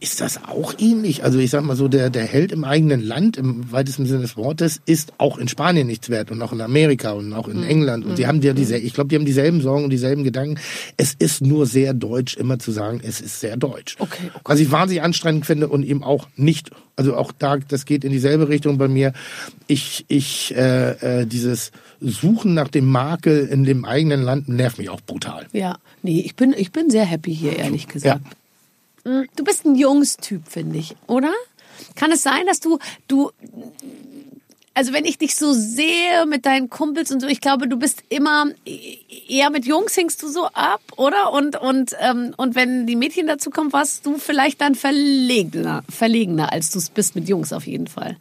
ist 0.00 0.20
das 0.20 0.44
auch 0.44 0.74
ähnlich. 0.78 1.24
Also 1.24 1.38
ich 1.38 1.50
sag 1.50 1.62
mal 1.64 1.76
so, 1.76 1.88
der, 1.88 2.10
der 2.10 2.24
Held 2.24 2.52
im 2.52 2.64
eigenen 2.64 3.00
Land, 3.02 3.36
im 3.36 3.70
weitesten 3.72 4.06
Sinne 4.06 4.20
des 4.22 4.36
Wortes, 4.36 4.80
ist 4.86 5.12
auch 5.18 5.38
in 5.38 5.48
Spanien 5.48 5.86
nichts 5.86 6.08
wert 6.10 6.30
und 6.30 6.40
auch 6.42 6.52
in 6.52 6.60
Amerika 6.60 7.12
und 7.12 7.32
auch 7.32 7.48
in 7.48 7.58
Mhm. 7.58 7.64
England. 7.68 8.04
Und 8.06 8.18
die 8.18 8.26
haben 8.26 8.40
ja 8.42 8.52
diese, 8.52 8.76
ich 8.76 8.94
glaube, 8.94 9.08
die 9.08 9.16
haben 9.16 9.24
dieselben 9.24 9.60
Sorgen 9.60 9.84
und 9.84 9.90
dieselben 9.90 10.24
Gedanken. 10.24 10.58
Es 10.96 11.14
ist 11.14 11.42
nur 11.42 11.66
sehr 11.66 11.94
deutsch, 11.94 12.36
immer 12.36 12.58
zu 12.58 12.70
sagen, 12.72 13.00
es 13.02 13.20
ist 13.20 13.40
sehr 13.40 13.56
deutsch. 13.56 13.96
Okay, 13.98 14.30
okay. 14.34 14.40
Was 14.44 14.60
ich 14.60 14.70
wahnsinnig 14.70 15.02
anstrengend 15.02 15.46
finde 15.46 15.68
und 15.68 15.84
eben 15.84 16.02
auch 16.02 16.28
nicht, 16.36 16.70
also 16.96 17.16
auch 17.16 17.32
da, 17.38 17.56
das 17.56 17.84
geht 17.84 18.04
in 18.04 18.12
dieselbe 18.12 18.48
Richtung 18.48 18.78
bei 18.78 18.88
mir. 18.88 19.12
Ich, 19.66 20.04
ich, 20.08 20.54
äh, 20.56 21.20
äh, 21.22 21.26
dieses 21.26 21.70
Suchen 22.00 22.54
nach 22.54 22.68
dem 22.68 22.86
Makel 22.86 23.46
in 23.46 23.64
dem 23.64 23.84
eigenen 23.84 24.22
Land 24.22 24.48
nervt 24.48 24.78
mich 24.78 24.88
auch 24.90 25.00
brutal. 25.00 25.46
Ja, 25.52 25.78
nee, 26.02 26.20
ich 26.20 26.36
bin, 26.36 26.54
ich 26.56 26.70
bin 26.72 26.90
sehr 26.90 27.04
happy 27.04 27.34
hier, 27.34 27.56
ehrlich 27.58 27.88
gesagt. 27.88 28.24
Mm, 28.24 28.28
Du 29.36 29.44
bist 29.44 29.64
ein 29.64 29.74
Jungstyp, 29.74 30.42
finde 30.48 30.78
ich, 30.78 30.96
oder? 31.06 31.32
Kann 31.94 32.12
es 32.12 32.22
sein, 32.22 32.46
dass 32.46 32.60
du, 32.60 32.78
du, 33.06 33.30
also 34.74 34.92
wenn 34.92 35.04
ich 35.04 35.18
dich 35.18 35.34
so 35.34 35.52
sehe 35.52 36.26
mit 36.26 36.44
deinen 36.46 36.68
Kumpels 36.68 37.10
und 37.10 37.20
so, 37.20 37.26
ich 37.26 37.40
glaube, 37.40 37.68
du 37.68 37.76
bist 37.76 38.02
immer 38.08 38.46
eher 39.28 39.50
mit 39.50 39.66
Jungs 39.66 39.94
hingst 39.94 40.22
du 40.22 40.28
so 40.28 40.46
ab, 40.46 40.80
oder? 40.96 41.32
Und 41.32 41.56
und 41.56 41.96
ähm, 42.00 42.34
und 42.36 42.54
wenn 42.54 42.86
die 42.86 42.96
Mädchen 42.96 43.26
dazu 43.26 43.50
kommen, 43.50 43.72
warst 43.72 44.04
du 44.06 44.18
vielleicht 44.18 44.60
dann 44.60 44.74
verlegener, 44.74 45.84
verlegener, 45.88 46.52
als 46.52 46.70
du 46.70 46.78
es 46.78 46.90
bist 46.90 47.14
mit 47.14 47.28
Jungs 47.28 47.52
auf 47.52 47.66
jeden 47.66 47.86
Fall. 47.86 48.16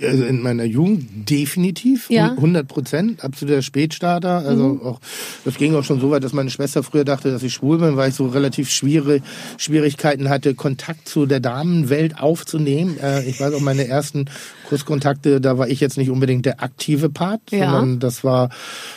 Also 0.00 0.24
in 0.24 0.42
meiner 0.42 0.64
Jugend 0.64 1.28
definitiv, 1.30 2.08
Ja. 2.10 2.32
100 2.32 2.66
Prozent, 2.68 3.22
absoluter 3.24 3.62
Spätstarter. 3.62 4.38
Also 4.46 4.68
Mhm. 4.74 4.82
auch, 4.82 5.00
das 5.44 5.56
ging 5.56 5.74
auch 5.74 5.84
schon 5.84 6.00
so 6.00 6.10
weit, 6.10 6.22
dass 6.24 6.32
meine 6.32 6.50
Schwester 6.50 6.82
früher 6.82 7.04
dachte, 7.04 7.30
dass 7.30 7.42
ich 7.42 7.52
schwul 7.52 7.78
bin, 7.78 7.96
weil 7.96 8.10
ich 8.10 8.14
so 8.14 8.26
relativ 8.26 8.70
schwere 8.70 9.20
Schwierigkeiten 9.58 10.28
hatte, 10.28 10.54
Kontakt 10.54 11.08
zu 11.08 11.26
der 11.26 11.40
Damenwelt 11.40 12.18
aufzunehmen. 12.18 12.96
Äh, 13.02 13.24
ich 13.28 13.40
weiß 13.40 13.54
auch, 13.54 13.60
meine 13.60 13.86
ersten 13.86 14.26
Kurskontakte, 14.72 15.38
da 15.42 15.58
war 15.58 15.68
ich 15.68 15.80
jetzt 15.80 15.98
nicht 15.98 16.08
unbedingt 16.08 16.46
der 16.46 16.62
aktive 16.62 17.10
Part, 17.10 17.42
Ja. 17.50 17.70
sondern 17.72 18.00
das 18.00 18.24
war, 18.24 18.48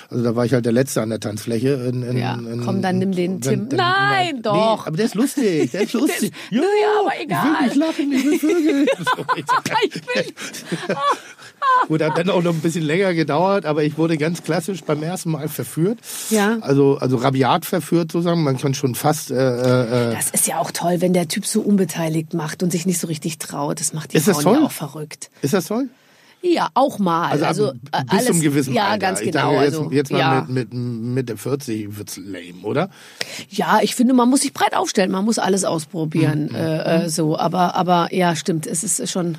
also 0.09 0.23
da 0.23 0.33
war 0.33 0.45
ich 0.45 0.53
halt 0.53 0.63
der 0.65 0.71
Letzte 0.71 1.01
an 1.01 1.09
der 1.09 1.19
Tanzfläche. 1.19 1.73
In, 1.91 2.01
in, 2.01 2.15
Ja, 2.17 2.35
in, 2.35 2.61
komm, 2.63 2.81
dann 2.81 2.99
nimm 2.99 3.11
den 3.11 3.41
Tim. 3.41 3.67
Nein, 3.73 4.35
nee, 4.37 4.41
doch. 4.41 4.87
aber 4.87 4.95
der 4.95 5.05
ist 5.07 5.15
lustig, 5.15 5.71
der 5.71 5.81
ist 5.81 5.91
lustig. 6.01 6.31
Ja, 6.49 6.61
aber 7.01 7.11
egal. 7.21 7.45
Ich 7.45 7.59
will 7.59 7.67
nicht 7.67 7.75
lachen, 7.75 8.11
ich 8.13 8.25
will 8.25 8.39
Vögel. 8.39 8.85
Ich 9.85 9.95
will, 9.95 10.33
Gut, 11.87 12.01
hat 12.01 12.17
dann 12.17 12.29
auch 12.29 12.41
noch 12.41 12.53
ein 12.53 12.61
bisschen 12.61 12.83
länger 12.83 13.13
gedauert, 13.13 13.65
aber 13.65 13.83
ich 13.83 13.97
wurde 13.97 14.17
ganz 14.17 14.41
klassisch 14.43 14.83
beim 14.83 15.03
ersten 15.03 15.31
Mal 15.31 15.47
verführt. 15.49 15.99
Ja. 16.29 16.57
Also, 16.61 16.97
also 16.97 17.17
rabiat 17.17 17.65
verführt 17.65 18.11
sozusagen. 18.11 18.43
Man 18.43 18.57
kann 18.57 18.73
schon 18.73 18.95
fast. 18.95 19.29
Äh, 19.31 19.35
äh, 19.35 20.13
Das 20.15 20.31
ist 20.31 20.47
ja 20.47 20.57
auch 20.59 20.71
toll, 20.71 21.01
wenn 21.01 21.13
der 21.13 21.27
Typ 21.27 21.45
so 21.45 21.61
unbeteiligt 21.61 22.33
macht 22.33 22.63
und 22.63 22.71
sich 22.71 22.85
nicht 22.85 22.99
so 22.99 23.07
richtig 23.07 23.37
traut. 23.37 23.79
Das 23.79 23.93
macht 23.93 24.13
die 24.13 24.17
Ist 24.17 24.27
das 24.27 24.41
Frauen 24.41 24.61
ja 24.61 24.65
auch 24.65 24.71
verrückt. 24.71 25.29
ist 25.41 25.53
das 25.53 25.65
toll? 25.65 25.89
Ja, 26.41 26.69
auch 26.75 26.99
mal. 26.99 27.29
Also, 27.31 27.45
Also, 27.45 27.67
ab, 27.69 27.75
äh, 27.91 28.03
bis 28.03 28.11
alles, 28.13 28.25
zum 28.27 28.41
gewissen 28.41 28.73
Ja, 28.75 28.85
Alter. 28.89 28.97
ganz 28.99 29.19
genau. 29.21 29.53
Dachte, 29.53 29.65
jetzt, 29.65 29.77
also, 29.77 29.91
jetzt 29.91 30.11
mal 30.11 30.19
ja. 30.19 30.45
mit, 30.47 30.71
mit 30.71 30.73
Mitte 30.73 31.37
40 31.37 31.97
wird's 31.97 32.17
lame, 32.17 32.61
oder? 32.63 32.89
Ja, 33.49 33.79
ich 33.81 33.95
finde, 33.95 34.13
man 34.13 34.29
muss 34.29 34.41
sich 34.41 34.53
breit 34.53 34.75
aufstellen, 34.75 35.09
man 35.11 35.25
muss 35.25 35.39
alles 35.39 35.65
ausprobieren. 35.65 36.49
Mhm. 36.51 36.55
Äh, 36.55 37.05
äh, 37.05 37.09
so, 37.09 37.37
aber, 37.37 37.73
aber 37.75 38.13
ja, 38.13 38.35
stimmt, 38.35 38.67
es 38.67 38.83
ist 38.83 39.09
schon. 39.11 39.37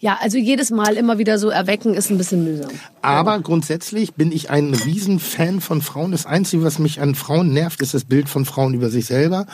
Ja, 0.00 0.18
also 0.22 0.38
jedes 0.38 0.70
Mal 0.70 0.96
immer 0.96 1.18
wieder 1.18 1.38
so 1.38 1.50
erwecken 1.50 1.92
ist 1.92 2.10
ein 2.10 2.16
bisschen 2.16 2.42
mühsam. 2.42 2.70
Aber 3.02 3.38
grundsätzlich 3.40 4.14
bin 4.14 4.32
ich 4.32 4.48
ein 4.48 4.72
Riesenfan 4.72 5.60
von 5.60 5.82
Frauen. 5.82 6.10
Das 6.12 6.24
Einzige, 6.24 6.64
was 6.64 6.78
mich 6.78 7.02
an 7.02 7.14
Frauen 7.14 7.52
nervt, 7.52 7.82
ist 7.82 7.92
das 7.92 8.06
Bild 8.06 8.30
von 8.30 8.46
Frauen 8.46 8.72
über 8.72 8.88
sich 8.88 9.04
selber. 9.04 9.46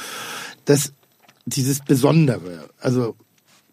Das, 0.65 0.93
dieses 1.47 1.81
Besondere. 1.81 2.71
Also, 2.81 3.17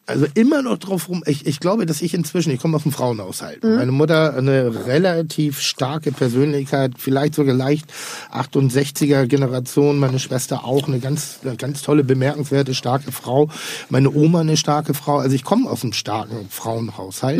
also 0.06 0.26
immer 0.34 0.62
noch 0.62 0.78
drauf 0.78 1.08
rum. 1.08 1.24
Ich, 1.26 1.46
ich 1.46 1.60
glaube, 1.60 1.86
dass 1.86 2.02
ich 2.02 2.13
inzwischen, 2.13 2.52
ich 2.52 2.60
komme 2.60 2.76
aus 2.76 2.84
dem 2.84 2.92
Frauenhaushalt. 2.92 3.63
Meine 3.78 3.92
Mutter 3.92 4.36
eine 4.36 4.86
relativ 4.86 5.62
starke 5.62 6.12
Persönlichkeit, 6.12 6.94
vielleicht 6.98 7.36
sogar 7.36 7.56
leicht 7.56 7.86
68er 8.32 9.28
Generation. 9.28 10.00
Meine 10.00 10.20
Schwester 10.20 10.66
auch 10.66 10.88
eine 10.88 11.00
ganz, 11.00 11.39
eine 11.44 11.56
ganz 11.56 11.82
tolle, 11.82 12.04
bemerkenswerte, 12.04 12.74
starke 12.74 13.12
Frau. 13.12 13.50
Meine 13.89 14.12
Oma 14.12 14.42
eine 14.42 14.58
starke 14.58 14.94
Frau. 14.94 15.20
Also 15.20 15.36
ich 15.36 15.44
komme 15.44 15.70
aus 15.70 15.84
einem 15.84 15.94
starken 15.94 16.48
Frauenhaushalt. 16.50 17.39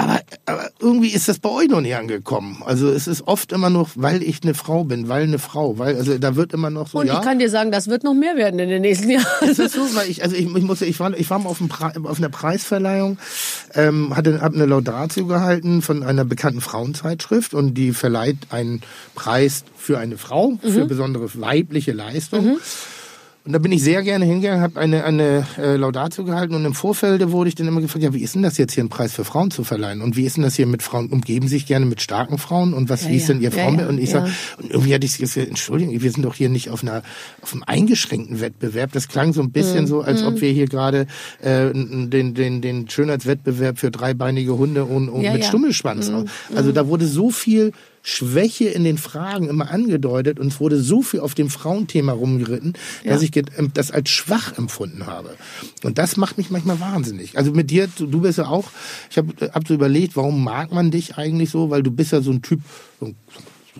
Aber, 0.00 0.20
aber 0.46 0.70
irgendwie 0.80 1.08
ist 1.08 1.28
das 1.28 1.38
bei 1.38 1.50
euch 1.50 1.68
noch 1.68 1.82
nicht 1.82 1.94
angekommen. 1.94 2.62
Also 2.64 2.88
es 2.88 3.06
ist 3.06 3.26
oft 3.26 3.52
immer 3.52 3.68
noch, 3.68 3.90
weil 3.96 4.22
ich 4.22 4.42
eine 4.42 4.54
Frau 4.54 4.84
bin, 4.84 5.08
weil 5.08 5.24
eine 5.24 5.38
Frau, 5.38 5.78
weil, 5.78 5.96
also 5.96 6.16
da 6.16 6.36
wird 6.36 6.54
immer 6.54 6.70
noch 6.70 6.88
so, 6.88 7.00
Und 7.00 7.08
ja. 7.08 7.18
ich 7.18 7.20
kann 7.20 7.38
dir 7.38 7.50
sagen, 7.50 7.70
das 7.70 7.88
wird 7.88 8.02
noch 8.02 8.14
mehr 8.14 8.36
werden 8.36 8.58
in 8.58 8.70
den 8.70 8.80
nächsten 8.80 9.10
Jahren. 9.10 9.26
Ist 9.48 9.58
das 9.58 9.72
so? 9.72 9.80
Weil 9.94 10.08
ich, 10.08 10.22
also 10.22 10.34
ich, 10.34 10.46
ich 10.46 10.62
muss, 10.62 10.80
ich 10.80 10.98
war, 11.00 11.12
ich 11.12 11.28
war 11.28 11.38
mal 11.38 11.50
auf, 11.50 11.58
dem 11.58 11.68
Pre 11.68 11.92
auf 12.04 12.18
einer 12.18 12.30
Preisverleihung, 12.30 13.18
ähm, 13.74 14.16
hatte, 14.16 14.40
hab 14.40 14.54
eine 14.54 14.64
Laudatio 14.64 15.26
gehalten 15.26 15.82
von 15.82 16.02
einer 16.02 16.24
bekannten 16.24 16.62
Frauenzeitschrift 16.62 17.52
und 17.52 17.74
die 17.74 17.92
verleiht 17.92 18.38
einen 18.48 18.80
Preis 19.14 19.64
für 19.76 19.98
eine 19.98 20.16
Frau 20.16 20.58
für 20.62 20.86
besondere 20.86 21.28
weibliche 21.34 21.92
Leistung. 21.92 22.58
Und 23.50 23.54
da 23.54 23.58
bin 23.58 23.72
ich 23.72 23.82
sehr 23.82 24.04
gerne 24.04 24.24
hingegangen, 24.26 24.60
habe 24.62 24.78
eine, 24.78 25.02
eine 25.02 25.44
äh, 25.58 25.74
Laudatio 25.74 26.22
gehalten 26.22 26.54
und 26.54 26.64
im 26.64 26.72
Vorfeld 26.72 27.32
wurde 27.32 27.48
ich 27.48 27.56
dann 27.56 27.66
immer 27.66 27.80
gefragt, 27.80 28.04
ja, 28.04 28.14
wie 28.14 28.22
ist 28.22 28.36
denn 28.36 28.42
das 28.44 28.56
jetzt 28.58 28.74
hier, 28.74 28.82
einen 28.82 28.90
Preis 28.90 29.12
für 29.12 29.24
Frauen 29.24 29.50
zu 29.50 29.64
verleihen? 29.64 30.02
Und 30.02 30.16
wie 30.16 30.22
ist 30.24 30.36
denn 30.36 30.44
das 30.44 30.54
hier 30.54 30.68
mit 30.68 30.84
Frauen? 30.84 31.08
Umgeben 31.08 31.48
sich 31.48 31.66
gerne 31.66 31.84
mit 31.84 32.00
starken 32.00 32.38
Frauen? 32.38 32.72
Und 32.74 32.88
was, 32.90 33.02
Ja, 33.02 33.10
wie 33.10 33.16
ist 33.16 33.26
ja. 33.26 33.34
denn 33.34 33.42
ihr 33.42 33.50
Ja, 33.50 33.64
Frauenbild? 33.64 33.88
ja, 33.88 33.92
und 33.92 33.98
ich 33.98 34.12
ja. 34.12 34.24
sag, 34.24 34.30
und 34.62 34.70
irgendwie 34.70 34.94
hatte 34.94 35.04
ich 35.04 35.18
gesagt, 35.18 35.48
Entschuldigung, 35.48 36.00
wir 36.00 36.12
sind 36.12 36.22
doch 36.22 36.36
hier 36.36 36.48
nicht 36.48 36.70
auf 36.70 36.84
einer, 36.84 37.02
auf 37.42 37.52
einem 37.52 37.64
eingeschränkten 37.66 38.40
Wettbewerb. 38.40 38.92
Das 38.92 39.08
klang 39.08 39.32
so 39.32 39.40
ein 39.40 39.46
Mhm. 39.46 39.50
bisschen 39.50 39.88
so, 39.88 40.00
als 40.02 40.22
ob 40.22 40.40
wir 40.40 40.52
hier 40.52 40.66
gerade 40.66 41.08
äh, 41.42 41.70
den, 41.72 42.34
den, 42.34 42.60
den 42.60 42.88
Schönheitswettbewerb 42.88 43.80
für 43.80 43.90
dreibeinige 43.90 44.56
Hunde 44.56 44.84
und, 44.84 45.08
und 45.08 45.22
Ja, 45.22 45.32
mit 45.32 45.42
ja. 45.42 45.48
Stummelschwanz. 45.48 46.08
Also 46.54 46.70
da 46.70 46.86
wurde 46.86 47.04
so 47.08 47.30
viel 47.30 47.72
Schwäche 48.02 48.68
in 48.68 48.84
den 48.84 48.98
Fragen 48.98 49.48
immer 49.48 49.70
angedeutet 49.70 50.40
und 50.40 50.48
es 50.48 50.60
wurde 50.60 50.80
so 50.80 51.02
viel 51.02 51.20
auf 51.20 51.34
dem 51.34 51.50
Frauenthema 51.50 52.12
rumgeritten, 52.12 52.74
dass 53.04 53.22
ich 53.22 53.36
ähm, 53.36 53.70
das 53.74 53.90
als 53.90 54.10
schwach 54.10 54.56
empfunden 54.56 55.06
habe. 55.06 55.36
Und 55.82 55.98
das 55.98 56.16
macht 56.16 56.38
mich 56.38 56.50
manchmal 56.50 56.80
wahnsinnig. 56.80 57.36
Also 57.36 57.52
mit 57.52 57.70
dir, 57.70 57.88
du, 57.98 58.20
bist 58.20 58.38
ja 58.38 58.46
auch, 58.46 58.70
ich 59.10 59.18
habe 59.18 59.34
hab 59.52 59.68
so 59.68 59.74
überlegt, 59.74 60.16
warum 60.16 60.42
mag 60.42 60.72
man 60.72 60.90
dich 60.90 61.16
eigentlich 61.16 61.50
so, 61.50 61.70
weil 61.70 61.82
du 61.82 61.90
bist 61.90 62.12
ja 62.12 62.20
so 62.22 62.30
ein 62.30 62.42
Typ, 62.42 62.60
so 62.98 63.06
ein, 63.06 63.16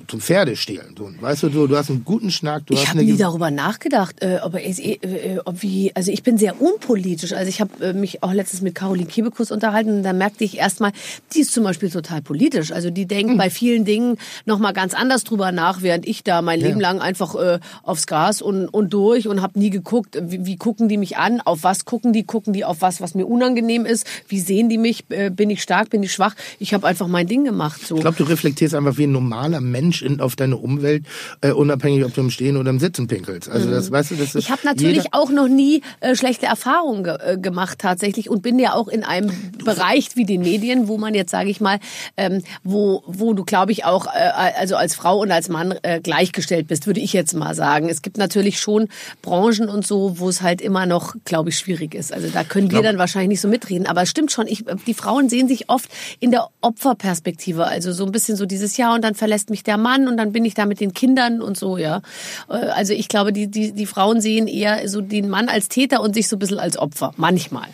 zum 0.06 0.20
Pferdestehlen. 0.20 0.94
So, 0.96 1.10
weißt 1.20 1.44
du, 1.44 1.50
so, 1.50 1.66
du 1.66 1.76
hast 1.76 1.90
einen 1.90 2.04
guten 2.04 2.30
Schnack, 2.30 2.66
du 2.66 2.74
Ich 2.74 2.88
habe 2.88 3.02
nie 3.02 3.16
darüber 3.16 3.50
nachgedacht, 3.50 4.22
äh, 4.22 4.38
ob, 4.42 4.54
äh, 4.54 4.70
äh, 4.70 5.38
ob 5.44 5.62
wie, 5.62 5.94
also 5.94 6.12
ich 6.12 6.22
bin 6.22 6.38
sehr 6.38 6.60
unpolitisch. 6.60 7.32
Also 7.32 7.48
ich 7.48 7.60
habe 7.60 7.84
äh, 7.84 7.92
mich 7.92 8.22
auch 8.22 8.32
letztens 8.32 8.62
mit 8.62 8.74
Caroline 8.74 9.06
Kebekus 9.06 9.50
unterhalten 9.50 9.98
und 9.98 10.02
da 10.02 10.12
merkte 10.12 10.44
ich 10.44 10.58
erstmal, 10.58 10.92
die 11.34 11.40
ist 11.40 11.52
zum 11.52 11.64
Beispiel 11.64 11.90
total 11.90 12.22
politisch. 12.22 12.72
Also 12.72 12.90
die 12.90 13.06
denkt 13.06 13.36
bei 13.36 13.50
vielen 13.50 13.84
Dingen 13.84 14.16
noch 14.44 14.58
mal 14.58 14.72
ganz 14.72 14.94
anders 14.94 15.24
drüber 15.24 15.52
nach, 15.52 15.82
während 15.82 16.06
ich 16.06 16.22
da 16.22 16.42
mein 16.42 16.60
Leben 16.60 16.80
lang 16.80 17.00
einfach 17.00 17.34
äh, 17.34 17.58
aufs 17.82 18.06
Gas 18.06 18.42
und, 18.42 18.68
und 18.68 18.92
durch 18.92 19.28
und 19.28 19.42
habe 19.42 19.58
nie 19.58 19.70
geguckt, 19.70 20.18
wie, 20.20 20.46
wie 20.46 20.56
gucken 20.56 20.88
die 20.88 20.96
mich 20.96 21.16
an, 21.16 21.40
auf 21.40 21.62
was 21.62 21.84
gucken 21.84 22.12
die, 22.12 22.24
gucken 22.24 22.52
die 22.52 22.64
auf 22.64 22.80
was, 22.80 23.00
was 23.00 23.14
mir 23.14 23.26
unangenehm 23.26 23.86
ist, 23.86 24.06
wie 24.28 24.40
sehen 24.40 24.68
die 24.68 24.78
mich, 24.78 25.04
äh, 25.10 25.30
bin 25.30 25.50
ich 25.50 25.62
stark, 25.62 25.90
bin 25.90 26.02
ich 26.02 26.12
schwach. 26.12 26.34
Ich 26.58 26.74
habe 26.74 26.86
einfach 26.86 27.08
mein 27.08 27.26
Ding 27.26 27.44
gemacht. 27.44 27.84
So. 27.84 27.96
Ich 27.96 28.02
glaube, 28.02 28.16
du 28.16 28.24
reflektierst 28.24 28.74
einfach 28.74 28.96
wie 28.96 29.04
ein 29.04 29.12
normaler 29.12 29.60
Mensch 29.60 29.79
in, 29.80 30.20
auf 30.20 30.36
deine 30.36 30.56
Umwelt, 30.56 31.04
äh, 31.40 31.52
unabhängig, 31.52 32.04
ob 32.04 32.14
du 32.14 32.20
im 32.20 32.30
Stehen 32.30 32.56
oder 32.56 32.70
im 32.70 32.80
Sitzen 32.80 33.06
pinkelst. 33.06 33.48
Also 33.48 33.70
das, 33.70 33.90
weißt 33.90 34.12
du, 34.12 34.14
das 34.16 34.34
ist 34.34 34.40
Mhm. 34.40 34.44
Ich 34.44 34.50
habe 34.50 34.60
natürlich 34.64 35.12
auch 35.12 35.30
noch 35.30 35.48
nie 35.48 35.82
äh, 36.00 36.14
schlechte 36.14 36.46
Erfahrungen 36.46 37.04
ge 37.04 37.16
äh, 37.20 37.38
gemacht 37.38 37.78
tatsächlich 37.78 38.30
und 38.30 38.42
bin 38.42 38.58
ja 38.58 38.74
auch 38.74 38.88
in 38.88 39.04
einem 39.04 39.30
Bereich 39.64 40.08
wie 40.14 40.24
den 40.24 40.42
Medien, 40.42 40.88
wo 40.88 40.98
man 40.98 41.14
jetzt 41.14 41.30
sage 41.30 41.50
ich 41.50 41.60
mal, 41.60 41.78
ähm, 42.16 42.42
wo 42.62 43.02
wo 43.06 43.34
du 43.34 43.44
glaube 43.44 43.72
ich 43.72 43.84
auch 43.84 44.06
äh, 44.06 44.52
also 44.58 44.76
als 44.76 44.94
Frau 44.94 45.20
und 45.20 45.30
als 45.30 45.48
Mann 45.48 45.74
äh, 45.82 46.00
gleichgestellt 46.00 46.68
bist, 46.68 46.86
würde 46.86 47.00
ich 47.00 47.12
jetzt 47.12 47.34
mal 47.34 47.54
sagen. 47.54 47.88
Es 47.88 48.02
gibt 48.02 48.18
natürlich 48.18 48.60
schon 48.60 48.88
Branchen 49.22 49.68
und 49.68 49.86
so, 49.86 50.18
wo 50.18 50.28
es 50.28 50.42
halt 50.42 50.60
immer 50.60 50.86
noch, 50.86 51.14
glaube 51.24 51.50
ich, 51.50 51.58
schwierig 51.58 51.94
ist. 51.94 52.12
Also 52.12 52.28
da 52.28 52.44
können 52.44 52.70
wir 52.70 52.82
dann 52.82 52.98
wahrscheinlich 52.98 53.28
nicht 53.30 53.40
so 53.40 53.48
mitreden, 53.48 53.86
aber 53.86 54.02
es 54.02 54.10
stimmt 54.10 54.32
schon. 54.32 54.46
Ich, 54.46 54.64
die 54.86 54.94
Frauen 54.94 55.28
sehen 55.28 55.48
sich 55.48 55.68
oft 55.68 55.90
in 56.18 56.30
der 56.30 56.48
Opferperspektive, 56.60 57.66
also 57.66 57.92
so 57.92 58.04
ein 58.04 58.12
bisschen 58.12 58.36
so 58.36 58.46
dieses 58.46 58.76
Jahr 58.76 58.94
und 58.94 59.02
dann 59.02 59.14
verlässt 59.14 59.50
mich 59.50 59.62
der 59.62 59.69
Mann 59.76 60.08
und 60.08 60.16
dann 60.16 60.32
bin 60.32 60.44
ich 60.44 60.54
da 60.54 60.66
mit 60.66 60.80
den 60.80 60.92
Kindern 60.94 61.40
und 61.40 61.56
so, 61.56 61.76
ja. 61.76 62.02
Äh, 62.48 62.54
Also 62.54 62.92
ich 62.92 63.08
glaube, 63.08 63.32
die, 63.32 63.48
die, 63.48 63.72
die 63.72 63.86
Frauen 63.86 64.20
sehen 64.20 64.46
eher 64.46 64.88
so 64.88 65.00
den 65.00 65.28
Mann 65.28 65.48
als 65.48 65.68
Täter 65.68 66.00
und 66.00 66.14
sich 66.14 66.28
so 66.28 66.36
ein 66.36 66.38
bisschen 66.38 66.58
als 66.58 66.78
Opfer. 66.78 67.12
Manchmal. 67.16 67.66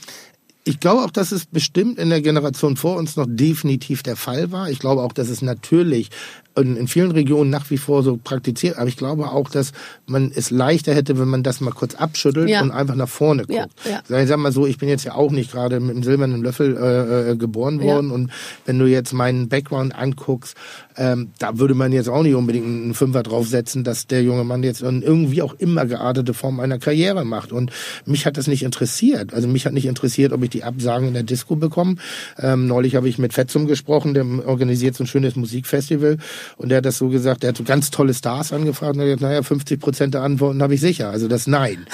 Ich 0.69 0.81
glaube 0.81 1.03
auch, 1.05 1.11
dass 1.11 1.31
es 1.31 1.47
bestimmt 1.47 1.97
in 1.97 2.11
der 2.11 2.21
Generation 2.21 2.77
vor 2.77 2.97
uns 2.97 3.15
noch 3.15 3.27
definitiv 3.29 4.03
der 4.03 4.17
Fall 4.17 4.51
war. 4.51 4.69
Ich 4.69 4.81
glaube 4.81 5.03
auch, 5.03 5.13
dass 5.13 5.29
es 5.29 5.41
natürlich 5.41 6.11
in, 6.57 6.89
vielen 6.89 7.11
Regionen 7.11 7.51
nach 7.51 7.71
wie 7.71 7.77
vor 7.77 8.03
so 8.03 8.19
praktiziert. 8.23 8.79
Aber 8.79 8.89
ich 8.89 8.97
glaube 8.97 9.31
auch, 9.31 9.51
dass 9.51 9.73
man 10.07 10.33
es 10.35 10.51
leichter 10.51 10.95
hätte, 10.95 11.19
wenn 11.19 11.29
man 11.29 11.43
das 11.43 11.61
mal 11.61 11.71
kurz 11.71 11.95
abschüttelt 11.95 12.49
Ja. 12.49 12.63
und 12.63 12.71
einfach 12.71 12.95
nach 12.95 13.09
vorne 13.09 13.43
guckt. 13.45 13.71
Ja, 13.85 14.03
ja. 14.09 14.21
Ich 14.23 14.29
sag 14.29 14.39
mal 14.39 14.53
so, 14.53 14.67
ich 14.67 14.79
bin 14.79 14.89
jetzt 14.89 15.05
ja 15.05 15.15
auch 15.15 15.31
nicht 15.31 15.53
gerade 15.53 15.81
mit 15.81 15.91
einem 15.91 16.03
silbernen 16.03 16.43
Löffel 16.43 16.77
äh, 16.77 17.33
äh, 17.33 17.37
geboren 17.37 17.81
worden. 17.81 18.11
Und 18.11 18.31
wenn 18.65 18.79
du 18.79 18.87
jetzt 18.87 19.13
meinen 19.13 19.49
Background 19.49 19.95
anguckst, 19.95 20.57
ähm, 20.97 21.31
da 21.39 21.59
würde 21.59 21.75
man 21.75 21.93
jetzt 21.93 22.09
auch 22.09 22.23
nicht 22.23 22.35
unbedingt 22.35 22.67
einen 22.67 22.95
Fünfer 22.95 23.23
draufsetzen, 23.23 23.85
dass 23.85 24.07
der 24.07 24.23
junge 24.23 24.45
Mann 24.45 24.63
jetzt 24.63 24.81
irgendwie 24.83 25.43
auch 25.43 25.55
immer 25.59 25.85
geartete 25.85 26.33
Form 26.33 26.59
einer 26.61 26.79
Karriere 26.79 27.25
macht. 27.25 27.53
Und 27.53 27.71
mich 28.07 28.25
hat 28.25 28.39
das 28.39 28.47
nicht 28.47 28.63
interessiert. 28.63 29.35
Also 29.35 29.47
mich 29.47 29.67
hat 29.67 29.75
nicht 29.75 29.87
interessiert, 29.87 30.33
ob 30.33 30.43
ich 30.43 30.51
die 30.51 30.56
Absagen 30.65 31.09
in 31.09 31.15
der 31.15 31.23
Disco 31.23 31.57
bekomme. 31.57 31.97
Ähm, 32.39 32.67
neulich 32.67 32.95
habe 32.97 33.09
ich 33.09 33.19
mit 33.19 33.33
Fetzum 33.33 33.67
gesprochen, 33.67 34.15
der 34.15 34.25
organisiert 34.47 34.95
so 34.97 35.05
ein 35.05 35.07
schönes 35.07 35.37
Musikfestival. 35.37 36.19
Und 36.57 36.69
der 36.69 36.79
hat 36.79 36.85
das 36.85 36.99
so 36.99 37.09
gesagt, 37.09 37.43
der 37.43 37.49
hat 37.51 37.57
so 37.57 37.65
ganz 37.65 37.91
tolle 37.91 38.15
Stars 38.15 38.53
angefragt 38.53 38.95
und 38.95 39.01
hat 39.01 39.07
gesagt, 39.07 39.23
naja, 39.23 39.43
50 39.43 39.81
Prozent 39.81 40.15
der 40.15 40.23
Antworten 40.23 40.63
habe 40.63 40.75
ich 40.75 40.81
sicher. 40.81 41.11
Also 41.11 41.29
das 41.29 41.47
Nein. 41.47 41.87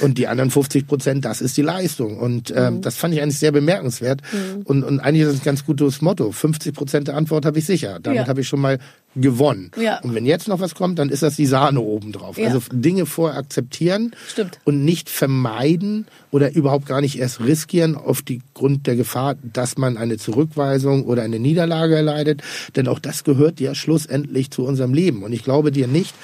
Und 0.00 0.18
die 0.18 0.26
anderen 0.28 0.50
50 0.50 0.86
Prozent, 0.86 1.24
das 1.24 1.40
ist 1.40 1.56
die 1.56 1.62
Leistung. 1.62 2.18
Und 2.18 2.52
ähm, 2.56 2.74
Mhm. 2.76 2.80
das 2.82 2.96
fand 2.96 3.14
ich 3.14 3.22
eigentlich 3.22 3.38
sehr 3.38 3.52
bemerkenswert. 3.52 4.20
Und, 4.64 4.84
und 4.84 5.00
eigentlich 5.00 5.22
ist 5.22 5.32
das 5.32 5.40
ein 5.40 5.44
ganz 5.44 5.64
gutes 5.64 6.00
Motto. 6.02 6.30
50 6.32 6.74
Prozent 6.74 7.08
der 7.08 7.16
Antwort 7.16 7.44
habe 7.46 7.58
ich 7.58 7.66
sicher. 7.66 7.98
Damit 8.02 8.20
Ja. 8.22 8.26
habe 8.28 8.40
ich 8.40 8.48
schon 8.48 8.60
mal 8.60 8.78
gewonnen. 9.16 9.70
Ja. 9.80 10.00
Und 10.00 10.14
wenn 10.14 10.26
jetzt 10.26 10.48
noch 10.48 10.60
was 10.60 10.74
kommt, 10.74 10.98
dann 10.98 11.08
ist 11.08 11.22
das 11.22 11.34
die 11.36 11.46
Sahne 11.46 11.80
obendrauf. 11.80 12.36
Ja. 12.38 12.46
Also 12.48 12.60
Dinge 12.70 13.06
vorher 13.06 13.38
akzeptieren 13.38 14.12
Stimmt. 14.28 14.58
und 14.64 14.84
nicht 14.84 15.08
vermeiden 15.08 16.06
oder 16.30 16.54
überhaupt 16.54 16.86
gar 16.86 17.00
nicht 17.00 17.18
erst 17.18 17.40
riskieren 17.40 17.96
auf 18.08 18.22
die 18.22 18.40
Grund 18.54 18.86
der 18.86 18.96
Gefahr, 18.96 19.36
dass 19.42 19.76
man 19.78 19.96
eine 19.96 20.16
Zurückweisung 20.16 21.04
oder 21.04 21.22
eine 21.22 21.38
Niederlage 21.38 21.96
erleidet. 21.96 22.42
Denn 22.76 22.88
auch 22.88 22.98
das 22.98 23.24
gehört 23.24 23.60
ja 23.60 23.74
schlussendlich 23.74 24.50
zu 24.50 24.64
unserem 24.64 24.94
Leben. 24.94 25.22
Und 25.22 25.32
ich 25.32 25.44
glaube 25.44 25.70
dir 25.72 25.86
nicht, 25.88 26.14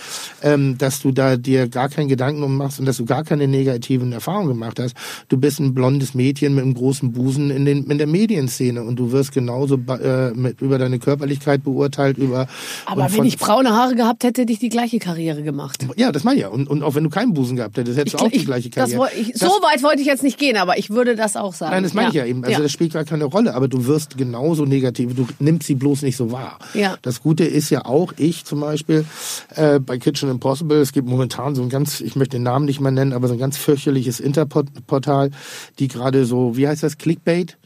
ähm, 0.42 0.76
dass 0.78 1.00
du 1.00 1.12
da 1.12 1.36
dir 1.36 1.68
gar 1.68 1.88
keinen 1.88 2.08
Gedanken 2.08 2.42
um 2.42 2.56
machst 2.56 2.80
und 2.80 2.86
dass 2.86 2.96
du 2.96 3.04
gar 3.04 3.24
keine 3.24 3.46
negativen 3.48 4.12
Erfahrungen 4.12 4.48
gemacht 4.48 4.80
hast. 4.80 4.96
Du 5.28 5.36
bist 5.36 5.60
ein 5.60 5.74
blondes 5.74 6.14
Mädchen 6.14 6.54
mit 6.54 6.64
einem 6.64 6.74
großen 6.74 7.12
Busen 7.12 7.50
in, 7.50 7.64
den, 7.64 7.84
in 7.90 7.98
der 7.98 8.06
Medienszene 8.06 8.82
und 8.82 8.96
du 8.96 9.12
wirst 9.12 9.32
genauso 9.32 9.76
äh, 9.76 10.30
mit, 10.30 10.60
über 10.60 10.78
deine 10.78 10.98
Körperlichkeit 10.98 11.62
beurteilt, 11.64 12.18
über 12.18 12.46
Aber 12.86 13.12
wenn 13.12 13.24
ich 13.24 13.38
braune 13.38 13.70
Haare 13.70 13.94
gehabt 13.94 14.24
hätte, 14.24 14.42
hätte 14.42 14.52
ich 14.52 14.58
die 14.58 14.68
gleiche 14.68 14.98
Karriere 14.98 15.42
gemacht. 15.42 15.86
ja, 15.96 16.12
das 16.12 16.24
meine 16.24 16.36
ich 16.36 16.42
ja. 16.42 16.48
Und, 16.48 16.68
und 16.68 16.82
auch 16.82 16.94
wenn 16.94 17.04
du 17.04 17.10
keinen 17.10 17.34
Busen 17.34 17.56
gehabt 17.56 17.76
hättest, 17.76 17.98
hättest 17.98 18.20
du 18.20 18.24
auch 18.24 18.30
die 18.30 18.44
gleiche 18.44 18.70
das, 18.70 18.90
Karriere. 18.92 19.10
ich, 19.18 19.32
Das- 19.32 19.40
so 19.40 19.48
weit 19.62 19.82
wollte 19.82 20.00
ich 20.00 20.06
jetzt 20.06 20.22
nicht 20.22 20.38
gehen, 20.38 20.56
aber 20.56 20.78
ich 20.78 20.90
würde 20.90 21.16
das 21.16 21.36
auch 21.36 21.54
sagen. 21.54 21.73
Nein, 21.74 21.82
das 21.84 21.94
meine 21.94 22.08
ich 22.08 22.14
ja 22.14 22.24
eben. 22.24 22.44
Also 22.44 22.62
das 22.62 22.72
spielt 22.72 22.92
gar 22.92 23.04
keine 23.04 23.24
Rolle, 23.24 23.54
aber 23.54 23.68
du 23.68 23.86
wirst 23.86 24.16
genauso 24.16 24.64
negativ, 24.64 25.14
du 25.14 25.26
nimmst 25.38 25.66
sie 25.66 25.74
bloß 25.74 26.02
nicht 26.02 26.16
so 26.16 26.32
wahr. 26.32 26.58
Ja. 26.74 26.96
Das 27.02 27.22
Gute 27.22 27.44
ist 27.44 27.70
ja 27.70 27.84
auch, 27.84 28.12
ich 28.16 28.44
zum 28.44 28.60
Beispiel, 28.60 29.04
äh, 29.54 29.78
bei 29.80 29.98
Kitchen 29.98 30.30
Impossible, 30.30 30.78
es 30.80 30.92
gibt 30.92 31.08
momentan 31.08 31.54
so 31.54 31.62
ein 31.62 31.68
ganz, 31.68 32.00
ich 32.00 32.16
möchte 32.16 32.36
den 32.36 32.42
Namen 32.44 32.64
nicht 32.66 32.80
mal 32.80 32.90
nennen, 32.90 33.12
aber 33.12 33.28
so 33.28 33.34
ein 33.34 33.40
ganz 33.40 33.56
fürchterliches 33.56 34.20
Interportal, 34.20 35.30
die 35.78 35.88
gerade 35.88 36.24
so, 36.24 36.56
wie 36.56 36.66
heißt 36.68 36.82
das, 36.82 36.98
Clickbait? 36.98 37.56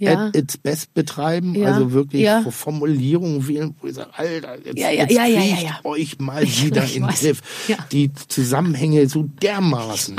Ja. 0.00 0.26
At 0.28 0.36
its 0.36 0.56
best 0.56 0.94
betreiben, 0.94 1.56
Ja. 1.56 1.72
also 1.72 1.90
wirklich 1.92 2.22
Ja. 2.22 2.44
Formulierungen 2.48 3.48
wählen, 3.48 3.74
wo 3.80 3.88
ich 3.88 3.94
sage, 3.96 4.10
Alter, 4.16 4.56
jetzt, 4.64 4.78
Ja, 4.78 4.90
ja, 4.90 5.02
jetzt 5.02 5.12
ja, 5.12 5.24
ja, 5.26 5.40
ja, 5.40 5.54
kriegt 5.56 5.62
ja. 5.64 5.80
euch 5.82 6.18
mal 6.20 6.42
wieder 6.46 6.84
in 6.84 7.02
den. 7.02 7.06
Griff. 7.08 7.40
Ja. 7.66 7.78
Die 7.90 8.12
Zusammenhänge 8.28 9.08
so 9.08 9.24
dermaßen. 9.42 10.14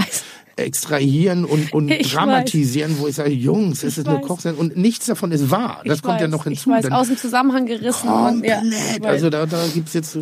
Extrahieren 0.61 1.45
und, 1.45 1.73
und 1.73 1.89
Ich 1.99 2.13
dramatisieren, 2.13 2.97
wo 2.99 3.07
ich 3.07 3.15
sage, 3.15 3.31
Jungs, 3.31 3.83
es 3.83 3.97
ist 3.97 4.07
weiß. 4.07 4.21
Kochsendung 4.21 4.67
und 4.67 4.77
nichts 4.77 5.05
davon 5.07 5.31
ist 5.31 5.51
wahr. 5.51 5.81
Das 5.85 5.97
Ich 5.97 6.03
kommt 6.03 6.19
ja 6.21 6.27
weiß, 6.27 6.31
noch 6.31 6.43
hinzu. 6.45 6.71
Ich 6.71 6.83
weiß, 6.85 6.91
aus 6.91 7.07
dem 7.07 7.17
Zusammenhang 7.17 7.65
gerissen. 7.65 8.07
und, 8.09 8.45
ja, 8.45 8.59
Komplett. 8.59 8.81
ich 8.95 9.01
weiß. 9.01 9.09
also 9.09 9.29
da, 9.29 9.45
da 9.45 9.65
gibt's 9.73 9.93
jetzt 9.93 10.17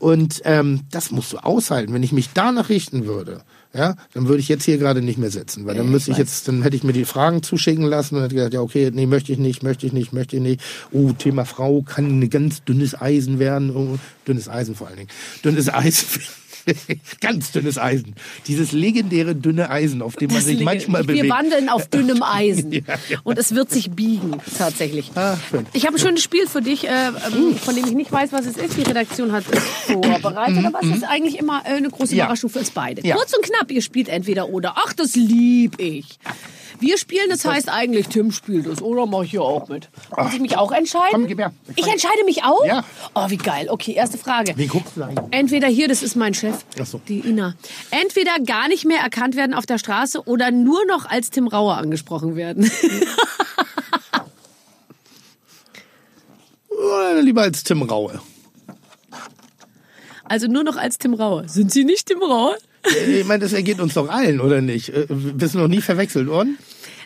und 0.00 0.40
ähm, 0.44 0.80
das 0.90 1.10
musst 1.10 1.32
du 1.32 1.38
aushalten. 1.38 1.92
Wenn 1.92 2.02
ich 2.02 2.12
mich 2.12 2.30
danach 2.34 2.68
richten 2.68 3.06
würde, 3.06 3.42
ja, 3.72 3.94
dann 4.14 4.26
würde 4.26 4.40
ich 4.40 4.48
jetzt 4.48 4.64
hier 4.64 4.78
gerade 4.78 5.00
nicht 5.00 5.18
mehr 5.18 5.30
sitzen, 5.30 5.64
weil 5.64 5.76
dann 5.76 5.86
Ja, 5.86 5.90
müsste 5.92 6.10
ich 6.10 6.16
ich 6.16 6.18
jetzt, 6.18 6.48
dann 6.48 6.62
hätte 6.62 6.74
ich 6.74 6.82
mir 6.82 6.92
die 6.92 7.04
Fragen 7.04 7.42
zuschicken 7.42 7.84
lassen 7.84 8.16
und 8.16 8.22
hätte 8.22 8.34
gesagt, 8.34 8.54
ja 8.54 8.60
okay, 8.60 8.90
nee, 8.92 9.06
möchte 9.06 9.32
ich 9.32 9.38
nicht, 9.38 9.62
möchte 9.62 9.86
ich 9.86 9.92
nicht, 9.92 10.12
möchte 10.12 10.36
ich 10.36 10.42
nicht. 10.42 10.60
Oh, 10.90 11.12
Thema 11.12 11.44
Frau 11.44 11.82
kann 11.82 12.20
ein 12.20 12.30
ganz 12.30 12.64
dünnes 12.64 13.00
Eisen 13.00 13.38
werden, 13.38 13.70
oh, 13.74 13.98
dünnes 14.26 14.48
Eisen 14.48 14.74
vor 14.74 14.88
allen 14.88 14.96
Dingen, 14.96 15.10
dünnes 15.44 15.72
Eisen. 15.72 16.20
Ganz 17.20 17.52
dünnes 17.52 17.78
Eisen. 17.78 18.14
Dieses 18.46 18.72
legendäre 18.72 19.34
dünne 19.34 19.70
Eisen, 19.70 20.02
auf 20.02 20.16
dem 20.16 20.28
man 20.28 20.36
Das 20.36 20.44
sich 20.46 20.60
manchmal 20.60 21.06
Wir 21.06 21.14
bewegt. 21.16 21.30
wandeln 21.30 21.68
auf 21.68 21.86
dünnem 21.90 22.22
Eisen. 22.22 22.72
Ja, 22.72 22.82
ja. 23.08 23.18
Und 23.24 23.38
es 23.38 23.54
wird 23.54 23.70
sich 23.70 23.90
biegen, 23.90 24.36
tatsächlich. 24.58 25.10
Ah. 25.14 25.36
Ich 25.72 25.86
habe 25.86 25.96
ein 25.96 26.00
schönes 26.00 26.22
Spiel 26.22 26.46
für 26.46 26.60
dich, 26.62 26.86
äh, 26.86 26.90
ähm, 27.08 27.56
von 27.56 27.74
dem 27.74 27.84
ich 27.86 27.92
nicht 27.92 28.12
weiß, 28.12 28.32
was 28.32 28.46
es 28.46 28.56
ist. 28.56 28.76
Die 28.76 28.82
Redaktion 28.82 29.32
hat 29.32 29.44
es 29.50 29.62
vorbereitet. 29.92 30.64
Aber 30.64 30.80
es 30.82 30.96
ist 30.96 31.04
eigentlich 31.04 31.38
immer 31.38 31.62
äh, 31.64 31.76
eine 31.76 31.88
große 31.88 32.12
Mhm, 32.12 32.18
Ja. 32.18 32.24
Überraschung 32.26 32.50
für 32.50 32.58
uns 32.60 32.70
beide. 32.70 33.02
Kurz 33.02 33.32
und 33.34 33.44
knapp, 33.44 33.70
ihr 33.70 33.82
spielt 33.82 34.08
entweder 34.08 34.48
oder. 34.48 34.74
Ach, 34.76 34.92
das 34.92 35.14
lieb 35.16 35.78
ich. 35.80 36.18
Wir 36.80 36.96
spielen, 36.98 37.28
das 37.28 37.44
heißt 37.44 37.68
eigentlich, 37.68 38.08
Tim 38.08 38.32
spielt 38.32 38.66
es. 38.66 38.80
Oder 38.80 39.06
mach 39.06 39.22
ich 39.22 39.30
hier 39.32 39.42
auch 39.42 39.68
mit? 39.68 39.88
Muss 40.16 40.32
ich 40.32 40.40
mich 40.40 40.56
auch 40.56 40.72
entscheiden? 40.72 41.10
Komm, 41.12 41.26
gib 41.26 41.38
her. 41.38 41.52
Ich 41.76 41.86
entscheide 41.86 42.24
mich 42.24 42.42
auch? 42.42 42.64
Ja. 42.64 42.84
Oh, 43.14 43.28
wie 43.28 43.36
geil. 43.36 43.68
Okay, 43.70 43.92
erste 43.92 44.16
Frage. 44.18 44.54
Wen 44.56 44.68
guckst 44.68 44.96
du 44.96 45.02
eigentlich? 45.02 45.26
Entweder 45.30 45.68
hier, 45.68 45.88
das 45.88 46.02
ist 46.02 46.16
mein 46.16 46.32
Chef, 46.34 46.64
Ach 46.80 46.86
so. 46.86 47.00
die 47.06 47.20
Ina. 47.20 47.54
Entweder 47.90 48.38
gar 48.44 48.68
nicht 48.68 48.86
mehr 48.86 49.00
erkannt 49.00 49.36
werden 49.36 49.54
auf 49.54 49.66
der 49.66 49.78
Straße 49.78 50.22
oder 50.26 50.50
nur 50.50 50.84
noch 50.86 51.04
als 51.06 51.30
Tim 51.30 51.46
Rauer 51.48 51.76
angesprochen 51.76 52.34
werden. 52.36 52.70
Lieber 57.20 57.42
als 57.42 57.62
Tim 57.62 57.82
Raue. 57.82 58.20
Also 60.24 60.46
nur 60.46 60.64
noch 60.64 60.76
als 60.76 60.96
Tim 60.98 61.14
Rauer. 61.14 61.48
Sind 61.48 61.72
Sie 61.72 61.84
nicht 61.84 62.06
Tim 62.06 62.22
Rauer? 62.22 62.56
Ich 62.84 63.24
meine, 63.26 63.40
das 63.42 63.52
ergeht 63.52 63.80
uns 63.80 63.94
doch 63.94 64.08
allen, 64.08 64.40
oder 64.40 64.60
nicht? 64.62 64.88
Äh, 64.90 65.06
Bist 65.08 65.54
du 65.54 65.58
noch 65.58 65.68
nie 65.68 65.80
verwechselt 65.82 66.26
worden? 66.28 66.58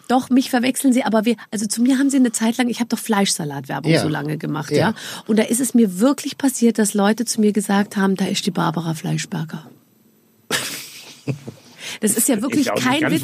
Doch, 0.07 0.29
mich 0.31 0.51
verwechseln 0.51 0.93
Sie, 0.93 1.03
aber 1.03 1.25
wir, 1.25 1.37
also 1.51 1.67
zu 1.67 1.81
mir 1.83 1.99
haben 1.99 2.11
Sie 2.11 2.19
eine 2.19 2.31
Zeit 2.31 2.59
lang, 2.59 2.69
ich 2.69 2.79
habe 2.81 2.89
doch 2.89 2.99
Fleischsalatwerbung 2.99 3.91
Ja. 3.91 4.03
so 4.03 4.09
lange 4.09 4.37
gemacht, 4.37 4.71
Ja. 4.71 4.77
ja. 4.91 4.95
Und 5.27 5.39
da 5.39 5.45
ist 5.45 5.61
es 5.61 5.73
mir 5.75 5.99
wirklich 5.99 6.37
passiert, 6.37 6.79
dass 6.79 6.93
Leute 6.95 7.25
zu 7.25 7.41
mir 7.41 7.53
gesagt 7.53 7.97
haben, 7.97 8.15
da 8.15 8.27
ist 8.27 8.45
die 8.47 8.51
Barbara 8.51 8.93
Fleischberger. 8.95 9.67
Das 12.00 12.16
ist 12.16 12.28
ja 12.28 12.42
wirklich 12.42 12.66
Ist 12.66 12.76
kein 12.76 13.11
Witz. 13.11 13.22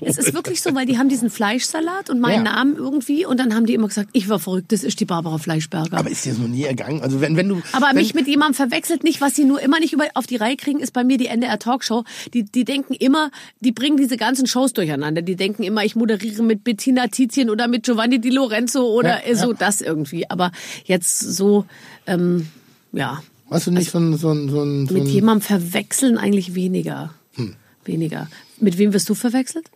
Es 0.00 0.18
ist 0.18 0.34
wirklich 0.34 0.60
so, 0.62 0.74
weil 0.74 0.86
die 0.86 0.98
haben 0.98 1.08
diesen 1.08 1.30
Fleischsalat 1.30 2.10
und 2.10 2.20
meinen 2.20 2.44
Ja. 2.46 2.54
Namen 2.54 2.76
irgendwie 2.76 3.26
und 3.26 3.38
dann 3.38 3.54
haben 3.54 3.66
die 3.66 3.74
immer 3.74 3.88
gesagt, 3.88 4.10
ich 4.12 4.28
war 4.28 4.38
verrückt, 4.38 4.72
das 4.72 4.84
ist 4.84 5.00
die 5.00 5.04
Barbara 5.04 5.38
Fleischberger. 5.38 5.96
Aber 5.96 6.10
ist 6.10 6.24
dir 6.24 6.34
noch 6.34 6.48
nie 6.48 6.64
ergangen? 6.64 7.02
Also 7.02 7.20
wenn, 7.20 7.36
wenn 7.36 7.48
du. 7.48 7.62
Aber 7.72 7.88
wenn, 7.88 7.96
mich 7.96 8.14
mit 8.14 8.26
jemandem 8.26 8.54
verwechselt 8.54 9.04
nicht, 9.04 9.20
was 9.20 9.34
sie 9.34 9.44
nur 9.44 9.60
immer 9.60 9.80
nicht 9.80 9.92
über, 9.92 10.04
auf 10.14 10.26
die 10.26 10.36
Reihe 10.36 10.56
kriegen, 10.56 10.80
ist 10.80 10.92
bei 10.92 11.04
mir 11.04 11.18
die 11.18 11.26
NDR 11.26 11.58
Talkshow. 11.58 12.04
Die, 12.34 12.44
die 12.44 12.64
denken 12.64 12.94
immer, 12.94 13.30
die 13.60 13.72
bringen 13.72 13.96
diese 13.96 14.16
ganzen 14.16 14.46
Shows 14.46 14.72
durcheinander. 14.72 15.22
Die 15.22 15.36
denken 15.36 15.62
immer, 15.62 15.84
ich 15.84 15.96
moderiere 15.96 16.42
mit 16.42 16.64
Bettina 16.64 17.08
Tizien 17.08 17.50
oder 17.50 17.68
mit 17.68 17.84
Giovanni 17.84 18.20
Di 18.20 18.30
Lorenzo 18.30 18.86
oder 18.86 19.26
Ja, 19.26 19.34
so 19.36 19.52
ja. 19.52 19.56
das 19.58 19.80
irgendwie. 19.80 20.28
Aber 20.30 20.52
jetzt 20.84 21.18
so, 21.20 21.64
ähm, 22.06 22.48
ja, 22.92 23.22
Hast 23.50 23.66
du 23.68 23.70
nicht 23.70 23.90
so 23.90 23.98
ein. 23.98 24.16
So 24.16 24.30
ein, 24.30 24.48
so 24.48 24.62
ein, 24.62 24.86
so 24.88 24.94
mit 24.94 25.06
jemandem 25.06 25.42
verwechseln 25.42 26.18
eigentlich 26.18 26.54
weniger. 26.54 27.14
Hm. 27.34 27.54
Weniger. 27.86 28.28
Mit 28.60 28.78
wem 28.78 28.92
wirst 28.92 29.08
du 29.08 29.14
verwechselt? 29.14 29.70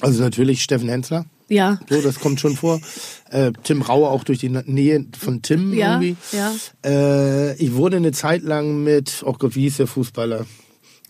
also 0.00 0.20
natürlich 0.22 0.62
Steffen 0.64 0.88
Hensler. 0.88 1.26
Ja. 1.48 1.78
So, 1.88 2.00
das 2.02 2.18
kommt 2.18 2.40
schon 2.40 2.56
vor. 2.56 2.80
Äh, 3.30 3.52
Tim 3.62 3.82
Rauer 3.82 4.10
auch 4.10 4.24
durch 4.24 4.38
die 4.38 4.48
Nähe 4.48 5.04
von 5.16 5.42
Tim 5.42 5.72
Ja, 5.74 6.00
irgendwie. 6.00 6.16
ja. 6.32 6.52
Äh, 6.84 7.54
ich 7.56 7.74
wurde 7.74 7.98
eine 7.98 8.10
Zeit 8.10 8.42
lang 8.42 8.82
mit, 8.82 9.22
oh 9.24 9.34
Gott, 9.34 9.54
wie 9.54 9.60
hieß 9.62 9.76
der 9.76 9.86
Fußballer? 9.86 10.46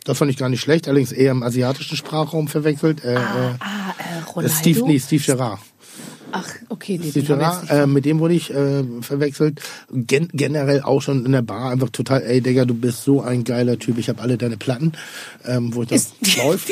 Das 0.04 0.18
fand 0.18 0.30
ich 0.30 0.36
gar 0.36 0.48
nicht 0.50 0.60
schlecht, 0.60 0.88
allerdings 0.88 1.12
eher 1.12 1.30
im 1.30 1.42
asiatischen 1.42 1.96
Sprachraum 1.96 2.48
verwechselt. 2.48 3.02
Äh, 3.04 3.14
Ah, 3.16 3.50
äh, 3.98 4.18
äh, 4.18 4.22
Ronaldo? 4.34 4.54
Steve, 4.58 4.82
nee, 4.86 4.98
Steve 4.98 5.22
Gerrard. 5.24 5.60
Ach, 6.32 6.48
okay, 6.70 6.98
nee, 6.98 7.10
nicht. 7.62 7.70
äh, 7.70 7.86
mit 7.86 8.04
dem 8.04 8.18
wurde 8.18 8.34
ich 8.34 8.52
äh, 8.52 8.84
verwechselt. 9.02 9.60
Gen 9.90 10.28
generell 10.32 10.82
auch 10.82 11.02
schon 11.02 11.26
in 11.26 11.32
der 11.32 11.42
Bar 11.42 11.70
einfach 11.70 11.90
total, 11.90 12.22
ey 12.22 12.40
Digga, 12.40 12.64
du 12.64 12.74
bist 12.74 13.04
so 13.04 13.20
ein 13.20 13.44
geiler 13.44 13.78
Typ, 13.78 13.98
ich 13.98 14.08
habe 14.08 14.20
alle 14.22 14.38
deine 14.38 14.56
Platten, 14.56 14.92
ähm, 15.44 15.74
wo 15.74 15.82
ich 15.82 15.88
das 15.88 16.14
läuft. 16.38 16.70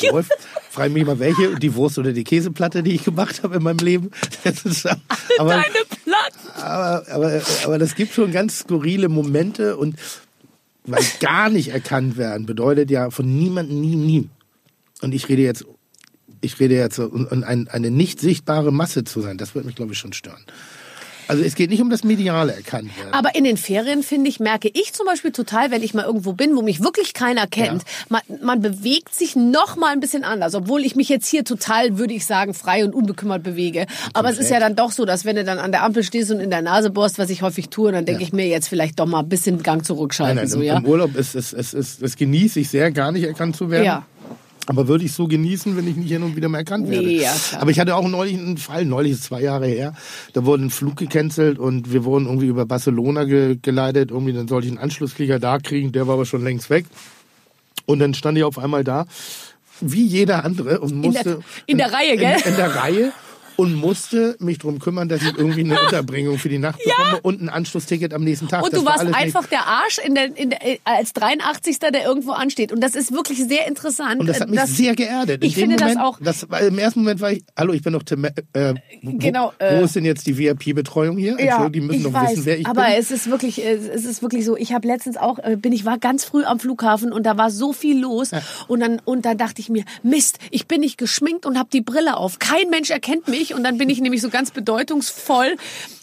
Ja. 0.00 0.12
läuft. 0.12 0.32
Frag 0.70 0.90
mich 0.92 1.04
mal 1.04 1.18
welche, 1.18 1.56
die 1.56 1.74
Wurst 1.74 1.98
oder 1.98 2.12
die 2.12 2.24
Käseplatte, 2.24 2.82
die 2.82 2.94
ich 2.94 3.04
gemacht 3.04 3.42
habe 3.42 3.56
in 3.56 3.62
meinem 3.62 3.78
Leben. 3.78 4.10
Das 4.44 4.64
ist, 4.64 4.86
aber, 4.86 5.50
Deine 5.50 5.64
Platten. 6.04 6.62
aber, 6.62 7.04
aber, 7.10 7.42
aber 7.64 7.78
das 7.78 7.94
gibt 7.94 8.14
schon 8.14 8.32
ganz 8.32 8.60
skurrile 8.60 9.08
Momente 9.08 9.76
und 9.76 9.96
weil 10.84 11.04
gar 11.20 11.50
nicht 11.50 11.68
erkannt 11.68 12.16
werden 12.16 12.46
bedeutet 12.46 12.90
ja 12.90 13.10
von 13.10 13.26
niemandem 13.38 13.80
nie, 13.80 13.96
nie. 13.96 14.28
Und 15.02 15.14
ich 15.14 15.28
rede 15.28 15.42
jetzt, 15.42 15.66
ich 16.40 16.58
rede 16.60 16.74
jetzt 16.74 16.96
so, 16.96 17.04
und, 17.04 17.30
und 17.30 17.44
ein, 17.44 17.68
eine 17.68 17.90
nicht 17.90 18.20
sichtbare 18.20 18.72
Masse 18.72 19.04
zu 19.04 19.20
sein, 19.20 19.38
das 19.38 19.54
wird 19.54 19.64
mich 19.64 19.76
glaube 19.76 19.92
ich 19.92 19.98
schon 19.98 20.12
stören. 20.12 20.44
Also 21.28 21.44
es 21.44 21.54
geht 21.54 21.68
nicht 21.68 21.82
um 21.82 21.90
das 21.90 22.04
mediale 22.04 22.54
erkannt 22.54 22.96
werden. 22.96 23.12
Aber 23.12 23.34
in 23.34 23.44
den 23.44 23.58
Ferien, 23.58 24.02
finde 24.02 24.30
ich, 24.30 24.40
merke 24.40 24.70
ich 24.72 24.94
zum 24.94 25.04
Beispiel 25.04 25.30
total, 25.30 25.70
wenn 25.70 25.82
ich 25.82 25.92
mal 25.92 26.04
irgendwo 26.04 26.32
bin, 26.32 26.56
wo 26.56 26.62
mich 26.62 26.82
wirklich 26.82 27.12
keiner 27.12 27.46
kennt, 27.46 27.82
man, 28.08 28.22
man 28.42 28.62
bewegt 28.62 29.14
sich 29.14 29.36
noch 29.36 29.76
mal 29.76 29.92
ein 29.92 30.00
bisschen 30.00 30.24
anders. 30.24 30.54
Obwohl 30.54 30.84
ich 30.84 30.96
mich 30.96 31.10
jetzt 31.10 31.26
hier 31.26 31.44
total, 31.44 31.98
würde 31.98 32.14
ich 32.14 32.24
sagen, 32.24 32.54
frei 32.54 32.82
und 32.82 32.94
unbekümmert 32.94 33.42
bewege. 33.42 33.86
Aber 34.14 34.30
es 34.30 34.38
ist 34.38 34.50
ja 34.50 34.58
dann 34.58 34.74
doch 34.74 34.90
so, 34.90 35.04
dass 35.04 35.26
wenn 35.26 35.36
du 35.36 35.44
dann 35.44 35.58
an 35.58 35.70
der 35.70 35.82
Ampel 35.82 36.02
stehst 36.02 36.30
und 36.30 36.40
in 36.40 36.48
der 36.48 36.62
Nase 36.62 36.88
bohrst, 36.88 37.18
was 37.18 37.28
ich 37.28 37.42
häufig 37.42 37.68
tue, 37.68 37.92
dann 37.92 38.06
denke 38.06 38.22
ich 38.22 38.32
mir 38.32 38.46
jetzt 38.46 38.68
vielleicht 38.68 38.98
doch 38.98 39.06
mal 39.06 39.20
ein 39.20 39.28
bisschen 39.28 39.62
Gang 39.62 39.84
zurückschalten. 39.84 40.36
Nein, 40.36 40.44
nein, 40.44 40.50
so, 40.50 40.60
im, 40.60 40.64
ja? 40.64 40.78
im 40.78 40.86
Urlaub 40.86 41.14
ist 41.14 41.34
es, 41.34 41.52
es, 41.52 41.74
es, 41.74 42.00
es 42.00 42.16
genieße 42.16 42.60
ich 42.60 42.70
sehr, 42.70 42.90
gar 42.90 43.12
nicht 43.12 43.24
erkannt 43.24 43.54
zu 43.54 43.70
werden. 43.70 43.84
Ja. 43.84 44.06
Aber 44.70 44.86
würde 44.86 45.04
ich 45.04 45.12
so 45.12 45.26
genießen, 45.26 45.76
wenn 45.78 45.88
ich 45.88 45.96
nicht 45.96 46.10
hin 46.10 46.22
und 46.22 46.36
wieder 46.36 46.48
mehr 46.50 46.58
erkannt 46.60 46.90
werde. 46.90 47.06
Nee, 47.06 47.22
ja, 47.22 47.32
klar. 47.32 47.62
Aber 47.62 47.70
ich 47.70 47.80
hatte 47.80 47.96
auch 47.96 48.06
neulich 48.06 48.34
einen 48.38 48.58
Fall, 48.58 48.84
neulich 48.84 49.12
ist 49.12 49.24
zwei 49.24 49.40
Jahre 49.40 49.66
her, 49.66 49.94
da 50.34 50.44
wurde 50.44 50.64
ein 50.64 50.70
Flug 50.70 50.96
gecancelt 50.96 51.58
und 51.58 51.90
wir 51.92 52.04
wurden 52.04 52.26
irgendwie 52.26 52.48
über 52.48 52.66
Barcelona 52.66 53.24
ge 53.24 53.56
geleitet. 53.60 54.10
Irgendwie, 54.10 54.34
dann 54.34 54.46
sollte 54.46 54.66
ich 54.66 54.72
einen 54.72 54.82
Anschlussflieger 54.82 55.38
da 55.38 55.58
kriegen, 55.58 55.90
der 55.92 56.06
war 56.06 56.14
aber 56.14 56.26
schon 56.26 56.44
längst 56.44 56.68
weg. 56.68 56.84
Und 57.86 58.00
dann 58.00 58.12
stand 58.12 58.36
ich 58.36 58.44
auf 58.44 58.58
einmal 58.58 58.84
da, 58.84 59.06
wie 59.80 60.04
jeder 60.04 60.44
andere 60.44 60.80
und 60.80 60.90
In 60.90 61.02
der- 61.02 61.10
musste... 61.12 61.40
in 61.66 61.78
der 61.78 61.90
Reihe, 61.92 62.16
gell? 62.18 62.36
In, 62.44 62.50
in 62.50 62.56
der 62.56 62.74
Reihe. 62.76 63.12
Und 63.60 63.74
musste 63.74 64.36
mich 64.38 64.58
drum 64.58 64.78
kümmern, 64.78 65.08
dass 65.08 65.20
ich 65.20 65.36
irgendwie 65.36 65.60
eine 65.64 65.80
Unterbringung 65.84 66.38
für 66.38 66.48
die 66.48 66.58
Nacht 66.58 66.78
bekomme 66.78 67.20
und 67.22 67.42
ein 67.42 67.48
Anschlussticket 67.48 68.14
am 68.14 68.22
nächsten 68.22 68.46
Tag. 68.46 68.62
Und 68.62 68.72
Das 68.72 68.78
du 68.78 68.86
war 68.86 68.92
warst 68.92 69.00
alles 69.00 69.16
nicht- 69.16 69.24
einfach 69.36 69.46
der 69.48 69.66
Arsch 69.66 69.98
in 69.98 70.14
der, 70.14 70.36
in 70.36 70.50
der, 70.50 70.64
äh, 70.64 70.78
als 70.84 71.12
83. 71.12 71.80
der 71.80 72.04
irgendwo 72.06 72.30
ansteht. 72.32 72.70
Und 72.70 72.80
das 72.80 72.94
ist 72.94 73.10
wirklich 73.12 73.38
sehr 73.48 73.66
interessant. 73.66 74.20
Und 74.20 74.28
das 74.28 74.40
hat 74.40 74.48
mich 74.48 74.60
Das- 74.60 74.70
sehr 74.76 74.94
geerdet. 74.94 75.42
In 75.42 75.48
Ich 75.48 75.56
finde 75.56 75.74
das 75.74 75.94
Moment, 75.94 76.00
auch. 76.06 76.18
Das 76.20 76.48
war, 76.48 76.60
Im 76.60 76.78
ersten 76.78 77.00
Moment 77.00 77.20
war 77.20 77.32
ich, 77.32 77.42
hallo, 77.58 77.72
ich 77.72 77.82
bin 77.82 77.94
doch 77.94 78.04
Tim, 78.04 78.24
äh, 78.26 78.30
wo, 79.02 79.18
Genau, 79.18 79.52
wo 79.58 79.64
äh, 79.64 79.82
ist 79.84 79.96
denn 79.96 80.04
jetzt 80.04 80.26
die 80.28 80.38
VIP-Betreuung 80.38 81.16
hier? 81.18 81.32
Entschuldigung, 81.36 81.72
die 81.72 81.80
müssen 81.80 82.02
doch 82.04 82.12
weiß, 82.12 82.30
wissen, 82.32 82.44
wer 82.46 82.60
ich 82.60 82.66
aber 82.68 82.84
bin. 82.84 82.92
es 82.96 83.10
ist 83.10 83.28
wirklich, 83.28 83.64
äh, 83.64 83.72
es 83.74 84.04
ist 84.04 84.22
wirklich 84.22 84.44
so. 84.44 84.56
Ich 84.56 84.72
habe 84.72 84.86
letztens 84.86 85.16
auch, 85.16 85.40
äh, 85.40 85.56
bin 85.56 85.72
ich 85.72 85.84
war 85.84 85.98
ganz 85.98 86.22
früh 86.24 86.44
am 86.44 86.60
Flughafen 86.60 87.12
und 87.12 87.24
da 87.24 87.36
war 87.36 87.50
so 87.50 87.72
viel 87.72 87.98
los 87.98 88.30
und 88.68 88.78
dann 88.80 89.00
und 89.04 89.24
dann 89.24 89.36
dachte 89.36 89.60
ich 89.60 89.68
mir, 89.68 89.82
Mist, 90.04 90.38
ich 90.52 90.68
bin 90.68 90.80
nicht 90.80 90.96
geschminkt 90.96 91.44
und 91.44 91.58
habe 91.58 91.70
die 91.72 91.80
Brille 91.80 92.16
auf. 92.16 92.38
Kein 92.38 92.70
Mensch 92.70 92.90
erkennt 92.90 93.26
mich 93.26 93.47
und 93.54 93.64
dann 93.64 93.78
bin 93.78 93.90
ich 93.90 94.00
nämlich 94.00 94.20
so 94.20 94.30
ganz 94.30 94.50
bedeutungsvoll 94.50 95.56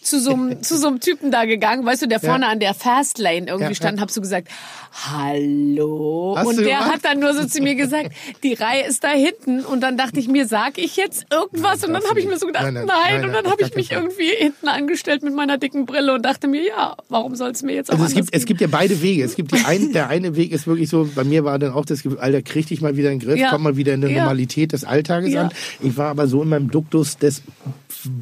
zu 0.06 0.20
so 0.20 0.34
einem 0.34 0.62
zu 0.63 0.78
so 0.78 0.88
einem 0.88 1.00
Typen 1.00 1.32
da 1.32 1.46
gegangen, 1.46 1.86
weißt 1.86 2.04
du, 2.04 2.08
der 2.08 2.20
vorne 2.20 2.48
an 2.48 2.60
der 2.60 2.74
Fastlane 2.74 3.48
irgendwie 3.48 3.70
Ja, 3.70 3.76
stand, 3.76 3.98
ja. 3.98 4.02
hab 4.02 4.12
so 4.12 4.22
gesagt, 4.22 4.48
hallo 4.94 6.36
Hast 6.38 6.48
und 6.48 6.58
der 6.58 6.65
gemacht? 6.80 6.94
hat 6.94 7.00
dann 7.06 7.20
nur 7.20 7.34
so 7.34 7.46
zu 7.46 7.62
mir 7.62 7.76
gesagt, 7.76 8.12
die 8.44 8.54
Reihe 8.54 8.86
ist 8.88 9.04
da 9.04 9.10
hinten 9.10 9.62
und 9.65 9.82
dann 9.82 9.98
dachte 9.98 10.20
ich 10.20 10.28
mir, 10.28 10.48
sag 10.48 10.78
ich 10.78 10.96
jetzt 10.96 11.26
irgendwas 11.32 11.84
und 11.84 11.94
dann 11.94 12.04
habe 12.10 12.20
ich 12.20 12.28
mir 12.28 12.38
so 12.38 12.46
gedacht, 12.48 12.63
Nein, 12.65 12.74
nein, 12.76 12.86
nein, 12.86 12.98
nein, 12.98 13.15
und 13.26 13.32
nein, 13.32 13.44
dann 13.44 13.52
habe 13.52 13.63
ich 13.63 13.76
mich 13.76 13.91
irgendwie 13.91 14.30
hinten 14.38 14.68
angestellt 14.68 15.24
mit 15.24 15.34
meiner 15.36 15.58
dicken 15.58 15.86
Brille 15.86 16.13
und 16.13 16.24
dachte 16.24 16.48
mir, 16.48 16.63
ja, 16.65 16.96
warum 17.10 17.36
soll 17.36 17.52
es 17.52 17.63
mir 17.63 17.74
jetzt 17.76 17.89
auch 17.91 17.96
Also 17.96 18.06
es 18.06 18.13
gibt, 18.13 18.30
es 18.34 18.46
gibt 18.46 18.62
ja 18.62 18.68
beide 18.68 19.02
Wege. 19.02 19.24
Es 19.24 19.36
gibt 19.36 19.52
die 19.54 19.65
ein, 19.65 19.91
der 19.94 20.10
eine 20.10 20.36
Weg 20.36 20.52
ist 20.52 20.68
wirklich 20.68 20.89
so, 20.89 21.10
bei 21.15 21.24
mir 21.24 21.44
war 21.44 21.60
dann 21.60 21.74
auch 21.74 21.86
das 21.86 22.04
Gefühl, 22.04 22.20
Alter, 22.20 22.41
krieg 22.41 22.68
dich 22.68 22.82
mal 22.82 22.96
wieder 22.98 23.12
in 23.12 23.20
den 23.20 23.28
Griff, 23.28 23.39
Ja. 23.39 23.50
komm 23.52 23.63
mal 23.63 23.76
wieder 23.76 23.94
in 23.94 24.02
die 24.02 24.08
Ja. 24.08 24.20
Normalität 24.22 24.72
des 24.74 24.84
Alltages 24.84 25.34
Ja. 25.34 25.44
an. 25.44 25.50
Ich 25.82 25.98
war 25.98 26.10
aber 26.10 26.28
so 26.28 26.41
in 26.44 26.50
meinem 26.50 26.70
Duktus 26.72 27.18
des 27.18 27.41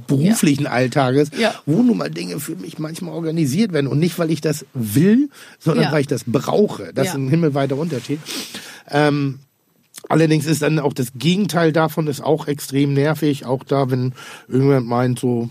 beruflichen 0.08 0.66
Alltages, 0.68 1.30
Ja. 1.38 1.54
Wo 1.74 1.84
nun 1.84 1.98
mal 1.98 2.10
Dinge 2.10 2.40
für 2.40 2.56
mich 2.56 2.80
manchmal 2.80 3.14
organisiert 3.14 3.74
werden. 3.74 3.88
Und 3.88 4.00
nicht, 4.00 4.18
weil 4.20 4.32
ich 4.32 4.42
das 4.42 4.66
will, 4.74 5.30
sondern 5.60 5.86
Ja. 5.86 5.92
weil 5.92 6.02
ich 6.02 6.08
das 6.08 6.24
brauche. 6.26 6.94
Das 6.94 7.08
Ja. 7.08 7.12
ist 7.14 7.18
ein 7.18 7.30
himmelweiter 7.30 7.76
Unterschied. 7.78 8.20
Ähm, 8.90 9.40
Allerdings 10.10 10.46
ist 10.46 10.62
dann 10.62 10.80
auch 10.80 10.92
das 10.92 11.10
Gegenteil 11.16 11.72
davon 11.72 12.08
ist 12.08 12.20
auch 12.22 12.48
extrem 12.48 12.94
nervig. 12.94 13.46
Auch 13.46 13.64
da, 13.64 13.90
wenn 13.90 14.14
irgendjemand 14.50 14.88
meint 14.88 15.20
so, 15.20 15.50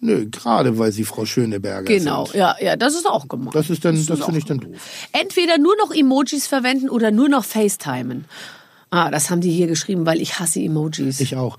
nö, 0.00 0.26
gerade 0.30 0.78
weil 0.78 0.92
sie 0.92 1.02
Frau 1.02 1.24
Schöneberger 1.24 1.82
Genau, 1.92 2.26
sind. 2.26 2.36
ja, 2.36 2.54
ja, 2.60 2.76
das 2.76 2.94
ist 2.94 3.06
auch 3.08 3.26
gemein. 3.26 3.50
Das 3.52 3.68
ist 3.68 3.84
dann, 3.84 3.96
das, 3.96 4.08
ist 4.18 4.24
finde 4.24 4.38
ich 4.38 4.44
dann 4.44 4.60
doof. 4.60 4.76
Entweder 5.12 5.58
nur 5.58 5.74
noch 5.82 5.92
Emojis 5.92 6.46
verwenden 6.46 6.88
oder 6.88 7.10
nur 7.10 7.28
noch 7.28 7.44
FaceTimen. 7.44 8.26
Ah, 8.90 9.10
das 9.10 9.28
haben 9.30 9.40
die 9.40 9.50
hier 9.50 9.66
geschrieben, 9.66 10.06
weil 10.06 10.20
ich 10.20 10.38
hasse 10.38 10.60
Emojis. 10.60 11.18
Ich 11.20 11.34
auch. 11.36 11.56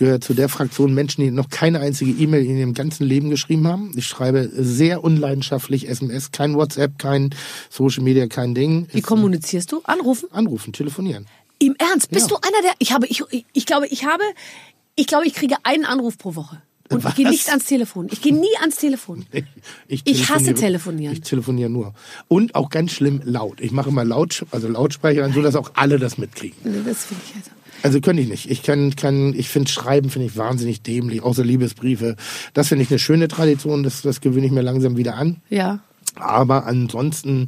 Ich 0.00 0.06
gehöre 0.06 0.20
zu 0.22 0.32
der 0.32 0.48
Fraktion 0.48 0.94
Menschen, 0.94 1.20
die 1.22 1.30
noch 1.30 1.50
keine 1.50 1.80
einzige 1.80 2.10
E-Mail 2.12 2.42
in 2.46 2.56
ihrem 2.56 2.72
ganzen 2.72 3.04
Leben 3.04 3.28
geschrieben 3.28 3.66
haben. 3.68 3.92
Ich 3.96 4.06
schreibe 4.06 4.48
sehr 4.54 5.04
unleidenschaftlich 5.04 5.90
SMS, 5.90 6.32
kein 6.32 6.54
WhatsApp, 6.54 6.98
kein 6.98 7.34
Social 7.68 8.02
Media, 8.02 8.26
kein 8.26 8.54
Ding. 8.54 8.86
Wie 8.94 9.02
kommunizierst 9.02 9.70
du? 9.72 9.82
Anrufen? 9.84 10.30
Anrufen, 10.32 10.72
telefonieren. 10.72 11.26
Im 11.58 11.76
Ernst? 11.76 12.08
Bist 12.12 12.30
Ja. 12.30 12.38
du 12.38 12.48
einer 12.48 12.62
der? 12.62 12.72
Ich 12.78 12.92
habe, 12.92 13.06
ich, 13.08 13.22
ich, 13.30 13.44
ich 13.52 13.66
glaube, 13.66 13.88
ich 13.88 14.06
habe, 14.06 14.22
ich 14.96 15.06
glaube, 15.06 15.26
ich 15.26 15.34
kriege 15.34 15.56
einen 15.64 15.84
Anruf 15.84 16.16
pro 16.16 16.34
Woche. 16.34 16.62
Und 16.88 17.00
ich 17.00 17.04
Was? 17.04 17.14
gehe 17.16 17.28
nicht 17.28 17.50
ans 17.50 17.66
Telefon. 17.66 18.08
Ich 18.10 18.22
gehe 18.22 18.34
nie 18.34 18.56
ans 18.62 18.76
Telefon. 18.76 19.26
Ich, 19.86 20.00
Ich 20.06 20.30
hasse 20.30 20.44
telefoniere- 20.54 20.60
telefonieren. 20.60 21.12
Ich 21.12 21.20
telefoniere 21.20 21.68
nur. 21.68 21.92
Und 22.26 22.54
auch 22.54 22.70
ganz 22.70 22.92
schlimm 22.92 23.20
laut. 23.24 23.60
Ich 23.60 23.70
mache 23.70 23.90
immer 23.90 24.04
laut, 24.06 24.46
also 24.50 24.66
Lautsprecher 24.66 25.30
so 25.30 25.42
dass 25.42 25.56
auch 25.56 25.72
alle 25.74 25.98
das 25.98 26.16
mitkriegen. 26.16 26.56
Das 26.86 27.04
finde 27.04 27.22
ich 27.28 27.34
also. 27.36 27.50
Also 27.82 28.00
könnte 28.00 28.22
ich 28.22 28.28
nicht. 28.28 28.50
Ich 28.50 28.62
kann, 28.62 28.94
kann, 28.96 29.34
ich 29.34 29.48
finde 29.48 29.70
Schreiben 29.70 30.10
finde 30.10 30.26
ich 30.26 30.36
wahnsinnig 30.36 30.82
dämlich, 30.82 31.22
außer 31.22 31.44
Liebesbriefe. 31.44 32.16
Das 32.54 32.68
finde 32.68 32.84
ich 32.84 32.90
eine 32.90 32.98
schöne 32.98 33.28
Tradition, 33.28 33.82
das, 33.82 34.02
das 34.02 34.20
gewöhne 34.20 34.46
ich 34.46 34.52
mir 34.52 34.62
langsam 34.62 34.96
wieder 34.96 35.14
an. 35.16 35.36
Ja. 35.48 35.80
Aber 36.16 36.66
ansonsten, 36.66 37.46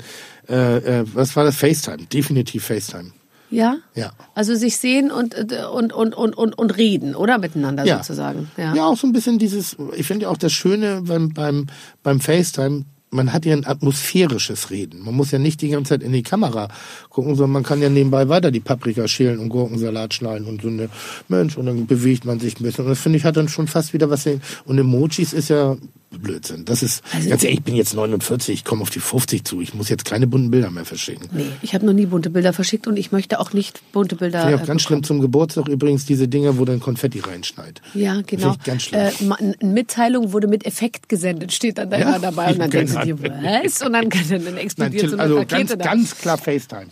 äh, 0.49 1.01
äh, 1.01 1.05
was 1.13 1.37
war 1.37 1.45
das? 1.45 1.57
FaceTime, 1.57 2.07
definitiv 2.13 2.65
FaceTime. 2.65 3.13
Ja? 3.51 3.77
Ja. 3.95 4.13
Also 4.35 4.55
sich 4.55 4.79
sehen 4.79 5.11
und, 5.11 5.35
äh, 5.35 5.65
und, 5.71 5.93
und, 5.93 6.15
und, 6.15 6.35
und, 6.37 6.57
und 6.59 6.77
reden, 6.79 7.15
oder? 7.15 7.39
Miteinander 7.39 7.85
Ja. 7.85 7.99
sozusagen. 7.99 8.51
Ja. 8.57 8.75
Ja. 8.75 8.87
auch 8.87 8.97
so 8.97 9.07
ein 9.07 9.13
bisschen 9.13 9.39
dieses, 9.39 9.77
ich 9.95 10.07
finde 10.07 10.25
ja 10.25 10.31
auch 10.31 10.39
das 10.39 10.53
Schöne 10.53 11.03
beim, 11.03 11.35
beim, 11.35 11.67
beim 12.03 12.21
FaceTime, 12.21 12.85
man 13.13 13.33
hat 13.33 13.45
ja 13.45 13.53
ein 13.53 13.67
atmosphärisches 13.67 14.71
Reden. 14.71 15.05
Man 15.05 15.15
muss 15.15 15.31
ja 15.31 15.39
nicht 15.39 15.61
die 15.61 15.69
ganze 15.69 15.91
Zeit 15.91 16.03
in 16.03 16.13
die 16.13 16.23
Kamera 16.23 16.69
gucken, 17.11 17.35
sondern 17.35 17.53
man 17.53 17.63
kann 17.63 17.83
ja 17.83 17.89
nebenbei 17.89 18.29
weiter 18.29 18.51
die 18.51 18.61
Paprika 18.61 19.07
schälen 19.07 19.39
und 19.39 19.51
Gurkensalat 19.51 20.15
schneiden 20.15 20.47
und 20.47 20.63
so 20.63 20.69
eine 20.69 20.89
Mensch 21.29 21.57
und 21.57 21.67
dann 21.67 21.87
bewegt 21.87 22.25
man 22.25 22.41
sich 22.41 22.59
ein 22.59 22.65
bisschen. 22.65 22.85
Und 22.85 22.91
das 22.91 23.01
finde 23.01 23.19
ich 23.19 23.25
hat 23.25 23.37
dann 23.37 23.49
schon 23.49 23.69
fast 23.69 23.93
wieder 23.93 24.09
was. 24.09 24.27
Und 24.65 24.79
Emojis 24.79 25.33
ist 25.33 25.51
ja 25.51 25.77
Blödsinn. 26.19 26.65
Das 26.65 26.83
ist, 26.83 27.03
Also- 27.13 27.29
ganz 27.31 27.43
ehrlich, 27.45 27.59
ich 27.59 27.65
bin 27.65 27.75
jetzt 27.75 27.95
49, 27.95 28.55
ich 28.55 28.65
komme 28.65 28.83
auf 28.83 28.91
die 28.91 29.01
50 29.01 29.45
zu. 29.45 29.61
Ich 29.61 29.75
muss 29.75 29.89
jetzt 29.89 30.05
keine 30.05 30.27
bunten 30.27 30.51
Bilder 30.51 30.71
mehr 30.71 30.85
verschicken. 30.85 31.29
Nee, 31.33 31.47
ich 31.63 31.75
habe 31.75 31.87
noch 31.87 31.93
nie 31.93 32.07
bunte 32.07 32.31
Bilder 32.31 32.53
verschickt 32.53 32.87
und 32.87 32.97
ich 32.97 33.13
möchte 33.13 33.41
auch 33.41 33.53
nicht 33.53 33.81
bunte 33.93 34.17
Bilder. 34.17 34.45
Auch 34.47 34.63
äh, 34.63 34.67
ganz 34.67 34.83
schlimm 34.83 35.03
zum 35.03 35.21
Geburtstag 35.21 35.69
übrigens 35.69 36.05
diese 36.07 36.29
Dinge, 36.29 36.59
wo 36.59 36.65
dann 36.65 36.81
Konfetti 36.81 37.21
reinschneit. 37.21 37.81
Ja, 37.95 38.21
genau. 38.27 38.55
Ganz 38.65 38.83
schlimm. 38.83 39.01
Äh, 39.61 39.65
Mitteilung 39.65 40.33
wurde 40.33 40.47
mit 40.47 40.67
Effekt 40.67 41.09
gesendet, 41.09 41.53
steht 41.53 41.79
dann 41.79 41.91
da 41.91 41.99
Ja, 41.99 42.09
immer 42.09 42.19
dabei. 42.19 42.53
Und 42.53 42.59
dann 42.59 42.71
denkst 42.71 42.93
du 42.93 43.01
dir, 43.05 43.23
was? 43.23 43.83
Und 43.83 43.93
dann, 43.93 44.09
dann 44.11 44.45
Nein, 44.45 44.57
explodiert 44.57 45.11
so 45.11 45.17
eine 45.17 45.23
also 45.23 45.37
Rakete 45.39 45.57
ganz, 45.57 45.71
da. 45.71 45.77
ganz 45.85 46.17
klar 46.19 46.39
FaceTime. 46.39 46.87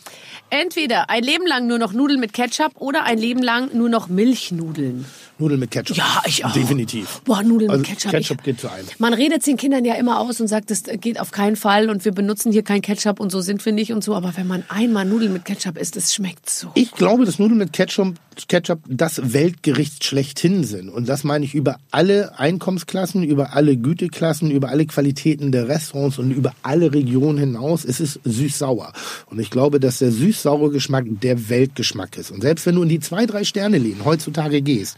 Entweder 0.50 1.08
ein 1.10 1.22
Leben 1.22 1.46
lang 1.46 1.68
nur 1.68 1.78
noch 1.78 1.92
Nudeln 1.92 2.18
mit 2.18 2.32
Ketchup 2.32 2.72
oder 2.80 3.04
ein 3.04 3.18
Leben 3.18 3.40
lang 3.42 3.70
nur 3.72 3.88
noch 3.88 4.08
Milchnudeln. 4.08 5.04
Nudeln 5.38 5.60
mit 5.60 5.70
Ketchup. 5.70 5.96
Ja, 5.96 6.22
ich 6.26 6.44
auch. 6.44 6.52
Definitiv. 6.52 7.20
Boah, 7.24 7.42
Nudeln 7.42 7.70
also 7.70 7.80
mit 7.80 7.88
Ketchup. 7.88 8.10
Ketchup 8.10 8.38
ich, 8.40 8.44
geht 8.44 8.60
zu 8.60 8.68
einem. 8.70 8.86
Man 9.10 9.18
redet 9.18 9.40
es 9.40 9.44
den 9.46 9.56
Kindern 9.56 9.84
ja 9.84 9.94
immer 9.94 10.20
aus 10.20 10.40
und 10.40 10.46
sagt, 10.46 10.70
das 10.70 10.84
geht 10.84 11.18
auf 11.18 11.32
keinen 11.32 11.56
Fall 11.56 11.90
und 11.90 12.04
wir 12.04 12.12
benutzen 12.12 12.52
hier 12.52 12.62
kein 12.62 12.80
Ketchup 12.80 13.18
und 13.18 13.30
so 13.30 13.40
sind 13.40 13.66
wir 13.66 13.72
nicht 13.72 13.92
und 13.92 14.04
so. 14.04 14.14
Aber 14.14 14.36
wenn 14.36 14.46
man 14.46 14.62
einmal 14.68 15.04
Nudeln 15.04 15.32
mit 15.32 15.44
Ketchup 15.44 15.76
isst, 15.78 15.96
das 15.96 16.14
schmeckt 16.14 16.48
so. 16.48 16.70
Ich 16.74 16.92
glaube, 16.92 17.24
dass 17.24 17.40
Nudeln 17.40 17.58
mit 17.58 17.72
Ketchup, 17.72 18.14
Ketchup 18.48 18.80
das 18.88 19.32
Weltgericht 19.32 20.04
schlechthin 20.04 20.64
sind. 20.64 20.88
Und 20.88 21.08
das 21.08 21.24
meine 21.24 21.44
ich 21.44 21.54
über 21.54 21.78
alle 21.90 22.38
Einkommensklassen, 22.38 23.22
über 23.22 23.54
alle 23.54 23.76
Güteklassen, 23.76 24.50
über 24.50 24.68
alle 24.68 24.86
Qualitäten 24.86 25.52
der 25.52 25.68
Restaurants 25.68 26.18
und 26.18 26.30
über 26.30 26.54
alle 26.62 26.92
Regionen 26.92 27.38
hinaus. 27.38 27.84
Es 27.84 28.00
ist 28.00 28.20
süß-sauer. 28.24 28.92
Und 29.26 29.38
ich 29.38 29.50
glaube, 29.50 29.80
dass 29.80 29.98
der 29.98 30.10
süß-saure 30.10 30.70
Geschmack 30.70 31.04
der 31.08 31.48
Weltgeschmack 31.48 32.16
ist. 32.16 32.30
Und 32.30 32.42
selbst 32.42 32.66
wenn 32.66 32.74
du 32.74 32.82
in 32.82 32.88
die 32.88 33.00
zwei, 33.00 33.26
drei 33.26 33.44
Sterne-Läden 33.44 34.04
heutzutage 34.04 34.62
gehst, 34.62 34.96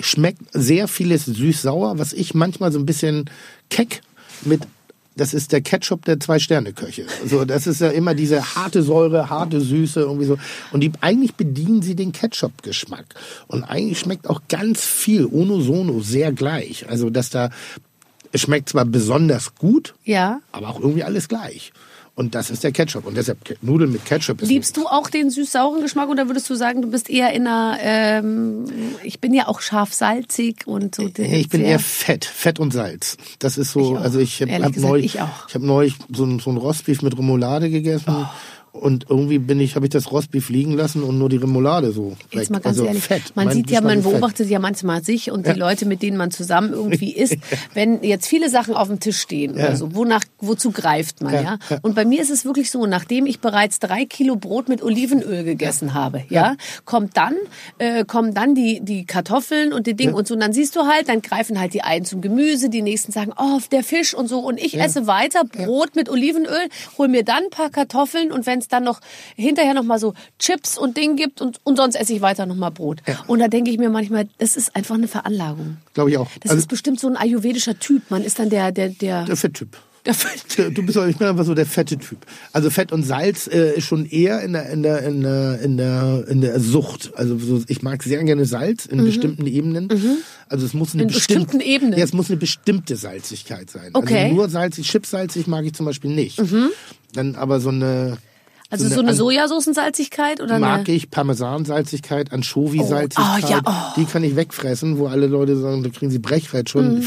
schmeckt 0.00 0.42
sehr 0.52 0.88
vieles 0.88 1.26
süß-sauer, 1.26 1.98
was 1.98 2.12
ich 2.12 2.34
manchmal 2.34 2.72
so 2.72 2.78
ein 2.78 2.86
bisschen 2.86 3.28
keck 3.68 4.02
mit 4.44 4.62
das 5.20 5.34
ist 5.34 5.52
der 5.52 5.60
Ketchup 5.60 6.06
der 6.06 6.18
Zwei-Sterne-Köche. 6.18 7.04
So, 7.26 7.44
das 7.44 7.66
ist 7.66 7.82
ja 7.82 7.88
immer 7.90 8.14
diese 8.14 8.54
harte 8.56 8.82
Säure, 8.82 9.28
harte 9.28 9.60
Süße, 9.60 10.00
irgendwie 10.00 10.24
so. 10.24 10.38
Und 10.72 10.80
die, 10.80 10.92
eigentlich 11.02 11.34
bedienen 11.34 11.82
sie 11.82 11.94
den 11.94 12.12
Ketchup-Geschmack. 12.12 13.04
Und 13.46 13.62
eigentlich 13.64 13.98
schmeckt 13.98 14.28
auch 14.30 14.40
ganz 14.48 14.82
viel, 14.82 15.26
ono 15.26 15.60
sono, 15.60 16.00
sehr 16.00 16.32
gleich. 16.32 16.88
Also, 16.88 17.10
dass 17.10 17.28
da, 17.28 17.50
es 18.32 18.40
schmeckt 18.40 18.70
zwar 18.70 18.86
besonders 18.86 19.54
gut, 19.56 19.94
Ja. 20.04 20.40
aber 20.52 20.68
auch 20.70 20.80
irgendwie 20.80 21.04
alles 21.04 21.28
gleich. 21.28 21.72
Und 22.20 22.34
das 22.34 22.50
ist 22.50 22.62
der 22.64 22.70
Ketchup. 22.72 23.06
Und 23.06 23.16
deshalb 23.16 23.38
Nudeln 23.62 23.92
mit 23.92 24.04
Ketchup 24.04 24.42
ist 24.42 24.48
Liebst 24.50 24.76
du 24.76 24.86
auch 24.86 25.08
den 25.08 25.30
süß-sauren 25.30 25.80
Geschmack 25.80 26.10
oder 26.10 26.28
würdest 26.28 26.50
du 26.50 26.54
sagen, 26.54 26.82
du 26.82 26.90
bist 26.90 27.08
eher 27.08 27.32
in 27.32 27.46
einer, 27.46 27.78
ähm, 27.80 28.64
ich 29.02 29.20
bin 29.20 29.32
ja 29.32 29.48
auch 29.48 29.62
scharf-salzig 29.62 30.66
und 30.66 30.94
so. 30.94 31.08
Nee, 31.16 31.40
ich 31.40 31.48
bin 31.48 31.62
eher 31.62 31.78
Fett, 31.78 32.26
Fett 32.26 32.60
und 32.60 32.72
Salz. 32.74 33.16
Das 33.38 33.56
ist 33.56 33.72
so, 33.72 33.80
Ich 33.92 33.98
auch. 33.98 34.02
also 34.02 34.18
ich 34.18 34.42
habe 34.42 34.52
hab 34.52 34.76
neulich, 34.76 35.14
ich 35.14 35.20
auch. 35.22 35.48
ich 35.48 35.54
habe 35.54 35.66
neulich 35.66 35.94
so 36.12 36.24
ein, 36.24 36.40
so 36.40 36.50
ein 36.50 36.58
Rostbeef 36.58 37.00
mit 37.00 37.16
Remoulade 37.16 37.70
gegessen 37.70 38.04
Oh. 38.08 38.26
Und 38.72 39.06
irgendwie 39.08 39.38
bin 39.38 39.58
ich, 39.60 39.74
habe 39.74 39.86
ich 39.86 39.90
das 39.90 40.12
Rostbeef 40.12 40.48
liegen 40.48 40.72
lassen 40.72 41.02
und 41.02 41.18
nur 41.18 41.28
die 41.28 41.36
Remoulade 41.36 41.90
so 41.90 42.10
weg. 42.10 42.18
Jetzt 42.32 42.50
mal 42.50 42.60
ganz 42.60 42.78
also 42.78 42.86
ehrlich, 42.86 43.02
Fett. 43.02 43.32
man 43.34 43.46
Mein 43.46 43.56
sieht 43.56 43.70
ja, 43.70 43.80
man 43.80 43.98
ist 43.98 44.04
Fett. 44.04 44.12
beobachtet 44.12 44.48
ja 44.48 44.58
manchmal 44.60 45.02
sich 45.02 45.30
und 45.30 45.46
die 45.46 45.52
Leute, 45.52 45.86
mit 45.86 46.02
denen 46.02 46.16
man 46.16 46.30
zusammen 46.30 46.72
irgendwie 46.72 47.12
isst. 47.16 47.36
Wenn 47.74 48.02
jetzt 48.04 48.28
viele 48.28 48.48
Sachen 48.48 48.74
auf 48.74 48.88
dem 48.88 49.00
Tisch 49.00 49.18
stehen 49.18 49.54
oder 49.54 49.74
so, 49.74 49.94
wonach, 49.94 50.22
wozu 50.38 50.70
greift 50.70 51.20
man, 51.20 51.34
ja, 51.34 51.40
Ja, 51.42 51.58
ja. 51.68 51.78
Und 51.82 51.94
bei 51.94 52.04
mir 52.04 52.22
ist 52.22 52.30
es 52.30 52.44
wirklich 52.44 52.70
so, 52.70 52.86
nachdem 52.86 53.26
ich 53.26 53.40
bereits 53.40 53.80
drei 53.80 54.04
Kilo 54.04 54.36
Brot 54.36 54.68
mit 54.68 54.82
Olivenöl 54.82 55.42
gegessen 55.42 55.94
habe, 55.94 56.22
ja, 56.28 56.56
kommt 56.84 57.16
dann, 57.16 57.34
äh, 57.78 58.04
kommen 58.04 58.34
dann 58.34 58.54
die, 58.54 58.80
die 58.80 59.04
Kartoffeln 59.04 59.72
und 59.72 59.86
die 59.88 59.94
Dinge 59.94 60.14
und 60.14 60.28
so. 60.28 60.34
Und 60.34 60.40
dann 60.40 60.52
siehst 60.52 60.76
du 60.76 60.82
halt, 60.82 61.08
dann 61.08 61.22
greifen 61.22 61.58
halt 61.58 61.74
die 61.74 61.82
einen 61.82 62.04
zum 62.04 62.20
Gemüse, 62.20 62.70
die 62.70 62.82
nächsten 62.82 63.10
sagen, 63.10 63.32
oh, 63.36 63.58
der 63.72 63.82
Fisch 63.82 64.14
und 64.14 64.28
so. 64.28 64.38
Und 64.38 64.58
ich 64.58 64.78
esse 64.78 65.06
weiter 65.06 65.44
Brot 65.44 65.96
mit 65.96 66.08
Olivenöl, 66.08 66.68
hol 66.98 67.08
mir 67.08 67.24
dann 67.24 67.44
ein 67.44 67.50
paar 67.50 67.70
Kartoffeln 67.70 68.30
und 68.30 68.46
wenn 68.46 68.59
es 68.60 68.68
dann 68.68 68.84
noch 68.84 69.00
hinterher 69.36 69.74
noch 69.74 69.82
mal 69.84 69.98
so 69.98 70.14
Chips 70.38 70.78
und 70.78 70.96
Ding 70.96 71.16
gibt 71.16 71.40
und, 71.40 71.58
und 71.64 71.76
sonst 71.76 71.96
esse 71.96 72.12
ich 72.12 72.20
weiter 72.20 72.46
noch 72.46 72.56
mal 72.56 72.70
Brot. 72.70 73.02
Und 73.26 73.40
da 73.40 73.48
denke 73.48 73.70
ich 73.70 73.78
mir 73.78 73.90
manchmal, 73.90 74.28
das 74.38 74.56
ist 74.56 74.74
einfach 74.76 74.94
eine 74.94 75.08
Veranlagung. 75.08 75.78
Glaube 75.94 76.10
ich 76.10 76.18
auch. 76.18 76.28
Das 76.40 76.52
Also, 76.52 76.60
ist 76.60 76.68
bestimmt 76.68 77.00
so 77.00 77.08
ein 77.08 77.16
ayurvedischer 77.16 77.78
Typ. 77.78 78.10
Man 78.10 78.22
ist 78.22 78.38
dann 78.38 78.50
der, 78.50 78.72
der, 78.72 78.90
der, 78.90 79.24
der 79.24 79.36
Fetttyp. 79.36 79.76
der 80.06 80.14
Du 80.70 80.82
bist, 80.82 80.96
ich 80.96 81.16
bin 81.18 81.26
einfach 81.26 81.44
so 81.44 81.54
der 81.54 81.66
fette 81.66 81.98
Typ. 81.98 82.18
Also 82.52 82.70
Fett 82.70 82.90
und 82.90 83.02
Salz 83.02 83.46
äh, 83.46 83.76
ist 83.76 83.84
schon 83.84 84.06
eher 84.06 84.40
in 84.40 84.54
der 84.54 84.70
in 84.70 84.82
der 84.82 85.02
in 85.02 85.20
der 85.20 85.60
in 85.60 85.76
der 85.76 86.24
in 86.26 86.40
der 86.40 86.58
Sucht. 86.58 87.12
Also 87.16 87.38
so, 87.38 87.62
ich 87.68 87.82
mag 87.82 88.02
sehr 88.02 88.24
gerne 88.24 88.46
Salz 88.46 88.86
in 88.86 89.04
bestimmten 89.04 89.46
Ebenen. 89.46 89.90
Also 90.48 90.64
es 90.64 90.72
muss 90.72 90.94
eine 90.94 91.02
Mhm. 91.02 91.08
In 91.10 91.14
bestimmte 91.14 91.44
bestimmten 91.44 91.60
Ebenen? 91.68 91.98
Ja, 91.98 92.04
es 92.04 92.14
muss 92.14 92.30
eine 92.30 92.38
bestimmte 92.38 92.96
Salzigkeit 92.96 93.68
sein. 93.68 93.90
Okay. 93.92 94.14
Mhm. 94.14 94.24
Also 94.24 94.34
nur 94.36 94.48
salzig, 94.48 94.88
chipsalzig 94.88 95.46
mag 95.46 95.66
ich 95.66 95.74
zum 95.74 95.84
Beispiel 95.84 96.10
nicht. 96.12 96.40
Dann 97.12 97.34
aber 97.34 97.60
so 97.60 97.68
eine 97.68 98.16
also 98.70 98.88
so 98.88 99.00
eine 99.00 99.10
An- 99.10 99.16
Sojasoßensalzigkeit 99.16 100.40
oder 100.40 100.58
mag 100.58 100.86
eine, 100.86 100.96
ich 100.96 101.10
Parmesansalzigkeit, 101.10 102.32
Anchovy-Salzigkeit. 102.32 103.42
Oh, 103.42 103.46
ah, 103.46 103.50
ja, 103.50 103.60
oh. 103.64 104.00
Die 104.00 104.04
kann 104.04 104.22
ich 104.22 104.36
wegfressen, 104.36 104.98
wo 104.98 105.06
alle 105.08 105.26
Leute 105.26 105.56
sagen, 105.56 105.82
da 105.82 105.90
kriegen 105.90 106.10
sie 106.10 106.20
Brechfett 106.20 106.70
schon. 106.70 107.04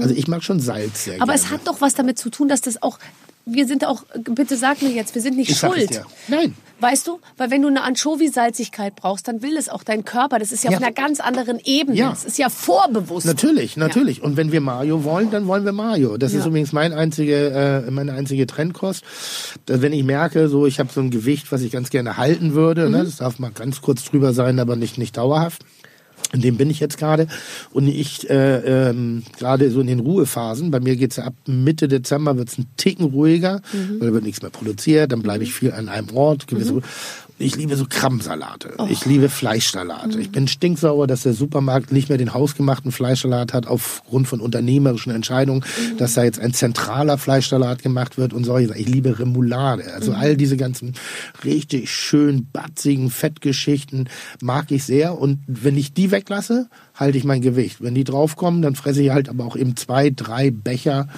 Also 0.00 0.14
ich 0.14 0.26
mag 0.26 0.42
schon 0.42 0.58
Salz 0.60 1.04
sehr. 1.04 1.16
Aber 1.16 1.26
gerne. 1.32 1.38
es 1.38 1.50
hat 1.50 1.66
doch 1.66 1.80
was 1.80 1.94
damit 1.94 2.18
zu 2.18 2.30
tun, 2.30 2.48
dass 2.48 2.62
das 2.62 2.82
auch. 2.82 2.98
Wir 3.44 3.66
sind 3.66 3.84
auch, 3.84 4.04
bitte 4.34 4.56
sag 4.56 4.82
mir 4.82 4.90
jetzt, 4.90 5.14
wir 5.14 5.22
sind 5.22 5.36
nicht 5.36 5.50
Ich 5.50 5.58
schuld. 5.58 6.00
Nein. 6.28 6.54
Weißt 6.78 7.06
du? 7.06 7.20
Weil 7.36 7.50
wenn 7.50 7.62
du 7.62 7.68
eine 7.68 7.82
Anchovy-Salzigkeit 7.84 8.96
brauchst, 8.96 9.28
dann 9.28 9.40
will 9.42 9.56
es 9.56 9.68
auch 9.68 9.84
dein 9.84 10.04
Körper. 10.04 10.38
Das 10.38 10.50
ist 10.52 10.64
ja, 10.64 10.70
Ja. 10.70 10.76
auf 10.78 10.82
einer 10.82 10.92
ganz 10.92 11.20
anderen 11.20 11.60
Ebene. 11.64 11.96
Ja. 11.96 12.10
Das 12.10 12.24
ist 12.24 12.38
ja 12.38 12.48
vorbewusst. 12.48 13.26
Natürlich, 13.26 13.76
natürlich. 13.76 14.22
Und 14.22 14.36
wenn 14.36 14.50
wir 14.52 14.60
Mayo 14.60 15.04
wollen, 15.04 15.30
dann 15.30 15.46
wollen 15.46 15.64
wir 15.64 15.72
Mayo. 15.72 16.16
Das 16.16 16.32
ist 16.32 16.40
Ja. 16.42 16.46
übrigens 16.48 16.72
mein 16.72 16.92
einzige, 16.92 17.84
äh, 17.86 17.90
meine 17.90 18.12
einzige 18.14 18.46
Trendkost. 18.46 19.04
Dass 19.66 19.80
wenn 19.82 19.92
ich 19.92 20.02
merke, 20.04 20.48
so 20.48 20.66
ich 20.66 20.80
habe 20.80 20.92
so 20.92 21.00
ein 21.00 21.10
Gewicht, 21.10 21.52
was 21.52 21.62
ich 21.62 21.70
ganz 21.72 21.90
gerne 21.90 22.16
halten 22.16 22.54
würde, 22.54 22.86
Mhm. 22.86 22.92
ne, 22.92 23.04
das 23.04 23.16
darf 23.16 23.38
mal 23.38 23.50
ganz 23.52 23.80
kurz 23.80 24.04
drüber 24.04 24.32
sein, 24.32 24.58
aber 24.58 24.74
nicht 24.76 24.98
nicht 24.98 25.16
dauerhaft. 25.16 25.62
In 26.32 26.40
dem 26.40 26.56
bin 26.56 26.70
ich 26.70 26.80
jetzt 26.80 26.96
gerade. 26.98 27.26
Und 27.72 27.86
ich 27.88 28.28
äh, 28.30 28.88
ähm, 28.90 29.22
gerade 29.38 29.70
so 29.70 29.80
in 29.80 29.86
den 29.86 30.00
Ruhephasen, 30.00 30.70
bei 30.70 30.80
mir 30.80 30.96
geht's 30.96 31.16
ja 31.16 31.24
ab 31.24 31.34
Mitte 31.46 31.88
Dezember 31.88 32.36
wird's 32.38 32.56
ein 32.58 32.66
Ticken 32.76 33.06
ruhiger, 33.06 33.60
Mhm. 33.72 34.00
weil 34.00 34.08
da 34.08 34.14
wird 34.14 34.24
nichts 34.24 34.40
mehr 34.42 34.50
produziert, 34.50 35.12
dann 35.12 35.22
bleibe 35.22 35.44
ich 35.44 35.52
viel 35.52 35.72
an 35.72 35.88
einem 35.88 36.10
Ort. 36.14 36.46
Gewisse 36.48 36.72
Mhm. 36.74 36.82
Ich 37.42 37.56
liebe 37.56 37.76
so 37.76 37.86
Krabbensalate. 37.88 38.74
Oh. 38.78 38.86
Ich 38.88 39.04
liebe 39.04 39.28
Fleischsalate. 39.28 40.20
Ich 40.20 40.30
bin 40.30 40.46
stinksauer, 40.48 41.06
dass 41.06 41.22
der 41.22 41.32
Supermarkt 41.34 41.90
nicht 41.92 42.08
mehr 42.08 42.18
den 42.18 42.32
hausgemachten 42.34 42.92
Fleischsalat 42.92 43.52
hat 43.52 43.66
aufgrund 43.66 44.28
von 44.28 44.40
unternehmerischen 44.40 45.12
Entscheidungen, 45.12 45.60
Mhm. 45.62 45.96
dass 45.98 46.14
da 46.14 46.22
jetzt 46.24 46.38
ein 46.38 46.54
zentraler 46.54 47.18
Fleischsalat 47.18 47.82
gemacht 47.82 48.16
wird 48.18 48.32
und 48.32 48.44
solche 48.44 48.68
Sachen. 48.68 48.80
Ich 48.80 48.88
liebe 48.88 49.18
Remoulade. 49.18 49.82
Mhm. 49.82 49.90
Also 49.94 50.12
all 50.12 50.36
diese 50.36 50.56
ganzen 50.56 50.94
richtig 51.44 51.90
schön 51.90 52.46
batzigen 52.52 53.10
Fettgeschichten 53.10 54.08
mag 54.40 54.70
ich 54.70 54.84
sehr. 54.84 55.18
Und 55.18 55.40
wenn 55.46 55.76
ich 55.76 55.92
die 55.92 56.10
weglasse, 56.10 56.68
halte 56.94 57.18
ich 57.18 57.24
mein 57.24 57.40
Gewicht. 57.40 57.82
Wenn 57.82 57.94
die 57.94 58.04
draufkommen, 58.04 58.62
dann 58.62 58.76
fresse 58.76 59.02
ich 59.02 59.10
halt 59.10 59.28
aber 59.28 59.44
auch 59.44 59.56
eben 59.56 59.76
zwei, 59.76 60.10
drei 60.10 60.50
Becher 60.50 61.08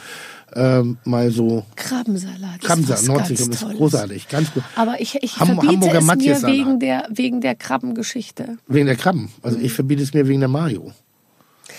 ähm, 0.56 0.98
mal 1.04 1.30
so 1.30 1.64
Krabbensalat. 1.76 2.60
Krabbensalat, 2.60 3.06
Nordsee, 3.06 3.34
ganz 3.34 3.48
das 3.50 3.62
ist 3.62 3.76
großartig, 3.76 4.28
ganz 4.28 4.52
gut. 4.52 4.62
Aber 4.76 5.00
ich, 5.00 5.16
ich 5.22 5.38
Ham- 5.38 5.48
verbiete 5.48 5.72
Hamburger 5.72 5.98
es 5.98 6.42
mir 6.42 6.42
wegen 6.48 6.80
der, 6.80 7.06
wegen 7.10 7.40
der 7.40 7.54
Krabbengeschichte. 7.54 8.58
Wegen 8.66 8.86
der 8.86 8.96
Krabben. 8.96 9.30
Also 9.42 9.58
ich 9.58 9.72
verbiete 9.72 10.02
es 10.02 10.14
mir 10.14 10.26
wegen 10.28 10.40
der 10.40 10.48
Mayo. 10.48 10.92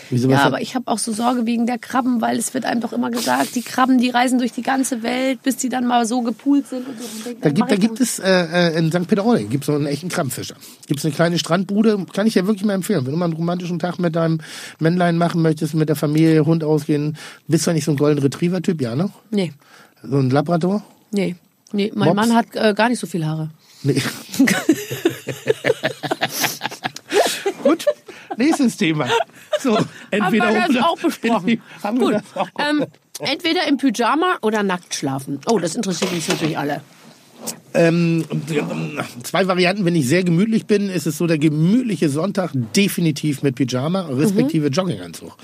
Wieso, 0.10 0.30
Ja, 0.30 0.43
aber 0.43 0.62
ich 0.62 0.76
habe 0.76 0.88
auch 0.88 0.97
so 0.97 1.12
Sorge 1.12 1.45
wegen 1.45 1.66
der 1.66 1.78
Krabben, 1.78 2.22
weil 2.22 2.38
es 2.38 2.53
wird 2.53 2.66
einem 2.66 2.82
doch 2.82 2.93
immer 2.93 3.12
gesagt, 3.12 3.56
die 3.56 3.62
Krabben, 3.62 3.97
die 3.97 4.10
reisen 4.10 4.39
durch 4.39 4.51
die 4.51 4.62
ganze 4.62 5.03
Welt, 5.03 5.41
bis 5.43 5.58
die 5.58 5.70
dann 5.70 5.86
mal 5.86 6.06
so 6.06 6.22
gepoolt 6.22 6.68
sind 6.68 6.88
und 6.88 6.99
so. 6.99 7.06
Und 7.06 7.26
denk, 7.26 7.41
Da 7.41 7.49
gibt, 7.49 7.72
da 7.72 7.76
gibt 7.76 7.99
es 7.99 8.20
äh, 8.20 8.74
äh, 8.74 8.78
in 8.78 8.91
St. 8.91 9.08
Peter-Ording 9.08 9.49
gibt 9.49 9.64
es 9.64 9.68
so 9.68 9.74
einen 9.74 9.88
echten 9.88 10.10
Krabbenfischer. 10.10 10.56
Gibt 10.88 10.99
es 10.99 11.06
eine 11.06 11.14
kleine 11.14 11.39
Strandbude, 11.39 12.06
kann 12.14 12.28
ich 12.28 12.36
ja 12.36 12.45
wirklich 12.45 12.66
mal 12.66 12.74
empfehlen. 12.74 13.06
Wenn 13.06 13.12
du 13.12 13.18
mal 13.18 13.26
einen 13.26 13.34
romantischen 13.34 13.80
Tag 13.80 13.99
mit 13.99 14.16
deinem 14.16 14.39
Männlein 14.80 15.18
machen 15.18 15.41
möchtest, 15.41 15.74
mit 15.74 15.89
der 15.89 15.95
Familie, 15.95 16.45
Hund 16.45 16.64
ausgehen, 16.64 17.18
bist 17.47 17.68
du 17.68 17.72
nicht 17.72 17.86
so 17.86 17.91
ein 17.91 17.97
Golden 17.97 18.22
Retriever-Typ, 18.22 18.82
ja, 18.82 18.95
ne? 18.95 19.10
Nee, 19.32 19.53
So 20.03 20.18
ein 20.18 20.30
Labrador? 20.30 20.84
nee, 21.12 21.36
nee. 21.72 21.91
Mein 21.95 22.10
Mops? 22.10 22.16
Mann 22.28 22.36
hat 22.36 22.47
äh, 22.53 22.74
gar 22.74 22.89
nicht 22.89 22.99
so 22.99 23.08
viel 23.08 23.26
Haare. 23.26 23.49
Nee. 23.84 24.01
Nächstes 28.38 28.78
Thema. 28.78 29.08
So, 29.60 29.78
entweder 30.12 30.46
haben 30.48 30.54
wir 30.54 30.62
das 30.62 30.70
oder. 30.72 30.90
auch 30.90 30.98
besprochen. 31.00 31.62
Haben 31.84 32.00
wir 32.00 32.06
Gut. 32.06 32.14
das 32.16 32.38
auch 32.38 32.50
Ähm, 32.60 32.86
entweder 33.20 33.68
im 33.68 33.78
Pyjama 33.78 34.38
oder 34.42 34.64
nackt 34.64 34.94
schlafen. 34.96 35.40
Oh, 35.48 35.60
das 35.60 35.76
interessiert 35.76 36.12
uns 36.12 36.28
natürlich 36.28 36.58
alle. 36.58 36.82
Ähm, 37.76 38.24
zwei 39.24 39.48
Varianten. 39.48 39.86
Wenn 39.86 39.96
ich 39.96 40.08
sehr 40.08 40.24
gemütlich 40.24 40.66
bin, 40.66 40.90
ist 40.90 41.08
es 41.08 41.18
so 41.18 41.28
der 41.28 41.38
gemütliche 41.38 42.10
Sonntag 42.10 42.52
definitiv 42.76 43.44
mit 43.44 43.56
Pyjama, 43.56 44.02
respektive 44.08 44.68
Jogginganzug. 44.68 45.36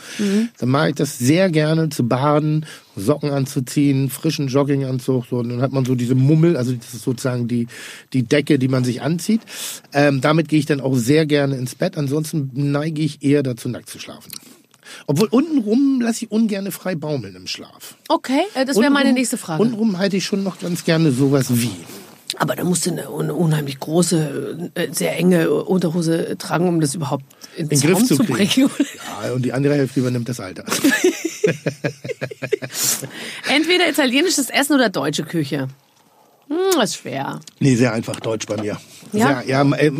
Dann 0.57 0.69
mache 0.69 0.89
ich 0.89 0.95
das 0.95 1.17
sehr 1.19 1.49
gerne 1.49 1.89
zu 1.89 2.07
baden, 2.07 2.65
Socken 2.95 3.31
anzuziehen, 3.31 4.09
frischen 4.09 4.47
Jogginganzug. 4.47 5.25
So, 5.29 5.37
und 5.37 5.49
dann 5.49 5.61
hat 5.61 5.71
man 5.71 5.85
so 5.85 5.95
diese 5.95 6.15
Mummel, 6.15 6.57
also 6.57 6.73
das 6.73 6.93
ist 6.93 7.03
sozusagen 7.03 7.47
die, 7.47 7.67
die 8.13 8.23
Decke, 8.23 8.59
die 8.59 8.67
man 8.67 8.83
sich 8.83 9.01
anzieht. 9.01 9.41
Ähm, 9.93 10.21
damit 10.21 10.47
gehe 10.47 10.59
ich 10.59 10.65
dann 10.65 10.81
auch 10.81 10.95
sehr 10.95 11.25
gerne 11.25 11.55
ins 11.57 11.75
Bett. 11.75 11.97
Ansonsten 11.97 12.51
neige 12.53 13.01
ich 13.01 13.23
eher 13.23 13.43
dazu, 13.43 13.69
nackt 13.69 13.89
zu 13.89 13.99
schlafen. 13.99 14.31
Obwohl 15.07 15.27
untenrum 15.29 16.01
lasse 16.01 16.25
ich 16.25 16.31
ungerne 16.31 16.71
frei 16.71 16.95
baumeln 16.95 17.35
im 17.35 17.47
Schlaf. 17.47 17.95
Okay, 18.09 18.41
äh, 18.55 18.65
das 18.65 18.77
wäre 18.77 18.91
meine 18.91 19.13
nächste 19.13 19.37
Frage. 19.37 19.61
Untenrum 19.61 19.97
halte 19.97 20.17
ich 20.17 20.25
schon 20.25 20.43
noch 20.43 20.59
ganz 20.59 20.83
gerne 20.83 21.11
sowas 21.11 21.47
wie. 21.49 21.71
Aber 22.37 22.55
da 22.55 22.63
musst 22.63 22.85
du 22.85 22.91
eine, 22.91 23.07
eine 23.07 23.33
unheimlich 23.33 23.79
große, 23.79 24.71
äh, 24.75 24.87
sehr 24.91 25.17
enge 25.17 25.51
Unterhose 25.51 26.37
tragen, 26.37 26.67
um 26.67 26.79
das 26.81 26.95
überhaupt 26.95 27.25
in 27.57 27.69
in 27.69 27.69
den 27.69 27.79
Griff 27.81 27.99
zu 28.05 28.15
zu 28.15 28.23
kriegen. 28.23 28.67
bringen. 28.67 28.89
Ja, 29.23 29.31
und 29.33 29.43
die 29.43 29.53
andere 29.53 29.75
Hälfte 29.75 29.99
übernimmt 29.99 30.29
das 30.29 30.39
Alter. 30.39 30.63
Entweder 33.49 33.89
italienisches 33.89 34.49
Essen 34.49 34.73
oder 34.73 34.89
deutsche 34.89 35.23
Küche. 35.23 35.67
Hm, 36.51 36.57
das 36.75 36.89
ist 36.89 36.95
schwer. 36.97 37.39
Nee, 37.61 37.75
sehr 37.75 37.93
einfach 37.93 38.19
Deutsch 38.19 38.45
bei 38.45 38.57
mir. 38.57 38.77
Ja? 39.13 39.41
Sehr, 39.41 39.43
ja, 39.47 39.71
äh, 39.77 39.91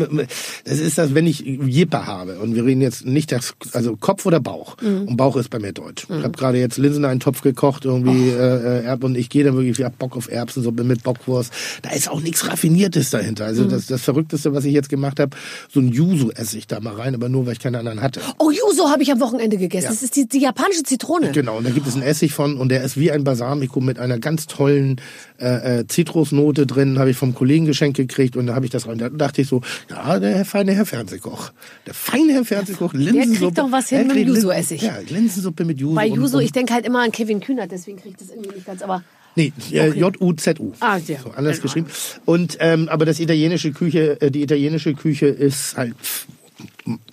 das 0.64 0.78
ist 0.78 0.98
das, 0.98 1.14
wenn 1.14 1.26
ich 1.26 1.40
Jipper 1.40 2.06
habe 2.06 2.38
und 2.40 2.54
wir 2.54 2.64
reden 2.64 2.82
jetzt 2.82 3.06
nicht 3.06 3.32
das, 3.32 3.54
also 3.72 3.96
Kopf 3.96 4.26
oder 4.26 4.38
Bauch. 4.38 4.76
Mhm. 4.82 5.08
Und 5.08 5.16
Bauch 5.16 5.36
ist 5.36 5.48
bei 5.48 5.58
mir 5.58 5.72
Deutsch. 5.72 6.06
Ich 6.10 6.22
habe 6.22 6.32
gerade 6.36 6.58
jetzt 6.58 6.76
Linsen 6.76 7.04
in 7.04 7.10
einen 7.10 7.20
Topf 7.20 7.40
gekocht, 7.40 7.86
irgendwie 7.86 8.32
Oh. 8.32 8.38
äh, 8.38 8.80
äh, 8.80 8.84
Erb 8.84 9.04
und 9.04 9.16
ich 9.16 9.30
gehe 9.30 9.44
dann 9.44 9.54
wirklich, 9.54 9.78
ich 9.78 9.84
hab 9.84 9.98
Bock 9.98 10.14
auf 10.16 10.30
Erbsensuppe 10.30 10.84
mit 10.84 11.02
Bockwurst. 11.02 11.52
Da 11.82 11.90
ist 11.90 12.10
auch 12.10 12.20
nichts 12.20 12.46
Raffiniertes 12.46 13.08
dahinter. 13.10 13.44
Mhm. 13.44 13.48
Also 13.48 13.64
das, 13.64 13.86
das 13.86 14.02
Verrückteste, 14.02 14.52
was 14.52 14.64
ich 14.66 14.74
jetzt 14.74 14.90
gemacht 14.90 15.20
habe, 15.20 15.34
so 15.72 15.80
ein 15.80 15.88
Yuzu 15.88 16.30
esse 16.32 16.58
ich 16.58 16.66
da 16.66 16.80
mal 16.80 16.94
rein, 16.94 17.14
aber 17.14 17.28
nur, 17.30 17.46
weil 17.46 17.54
ich 17.54 17.60
keine 17.60 17.78
anderen 17.78 18.02
hatte. 18.02 18.20
Oh, 18.38 18.50
Yuzu 18.50 18.90
habe 18.90 19.02
ich 19.02 19.10
am 19.10 19.20
Wochenende 19.20 19.56
gegessen. 19.56 19.84
Ja. 19.84 19.90
Das 19.90 20.02
ist 20.02 20.16
die, 20.16 20.28
die 20.28 20.40
japanische 20.40 20.82
Zitrone. 20.82 21.32
Genau, 21.32 21.56
und 21.58 21.64
da 21.66 21.70
gibt 21.70 21.86
es 21.86 21.94
einen 21.94 22.02
Essig 22.02 22.32
von 22.34 22.56
und 22.58 22.68
der 22.68 22.82
ist 22.82 22.98
wie 22.98 23.10
ein 23.10 23.24
Balsamico 23.24 23.80
mit 23.80 23.98
einer 23.98 24.18
ganz 24.18 24.46
tollen 24.46 25.00
äh, 25.42 25.80
äh, 25.80 25.86
Zitrusnote 25.86 26.66
drin, 26.66 26.98
habe 26.98 27.10
ich 27.10 27.16
vom 27.16 27.34
Kollegen 27.34 27.66
geschenkt 27.66 27.96
gekriegt 27.96 28.36
und 28.36 28.46
da 28.46 28.54
habe 28.54 28.64
ich 28.64 28.70
das 28.70 28.86
rein. 28.86 28.98
Da 28.98 29.08
dachte 29.08 29.42
ich 29.42 29.48
so, 29.48 29.60
ja, 29.90 30.18
der 30.20 30.44
feine 30.44 30.72
Herr 30.72 30.86
Fernsehkoch. 30.86 31.50
Der 31.86 31.94
feine 31.94 32.32
Herr 32.32 32.44
Fernsehkoch, 32.44 32.92
Linsensuppe. 32.94 33.54
doch 33.54 33.72
was 33.72 33.88
hin 33.88 33.98
Der 33.98 34.06
mit 34.06 34.16
kriegt 34.16 34.28
Yuzu-Essig. 34.28 34.82
Ja, 34.82 34.94
Linsensuppe 35.08 35.64
mit 35.64 35.80
Yuzu. 35.80 35.94
Bei 35.94 36.08
und, 36.10 36.40
ich 36.40 36.52
denke 36.52 36.72
halt 36.72 36.86
immer 36.86 37.02
an 37.02 37.10
Kevin 37.12 37.40
Kühnert, 37.40 37.72
deswegen 37.72 37.98
kriege 37.98 38.10
ich 38.10 38.16
das 38.16 38.30
irgendwie 38.30 38.54
nicht 38.54 38.66
ganz, 38.66 38.82
aber 38.82 39.02
Nee, 39.34 39.52
äh, 39.72 39.88
J-U-Z-U. 39.98 40.72
Ah, 40.80 40.98
ja. 40.98 41.18
So, 41.22 41.30
anders 41.30 41.56
Genau. 41.56 41.62
geschrieben. 41.62 41.86
Und, 42.26 42.58
ähm, 42.60 42.88
aber 42.90 43.06
das 43.06 43.18
italienische 43.18 43.72
Küche, 43.72 44.20
äh, 44.20 44.30
die 44.30 44.42
italienische 44.42 44.92
Küche 44.94 45.26
ist 45.26 45.76
halt 45.76 45.94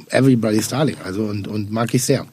everybody's 0.09 0.67
darling, 0.67 0.97
also 1.03 1.23
und, 1.23 1.47
und 1.47 1.71
mag 1.71 1.93
ich 1.93 2.03
sehr. 2.03 2.25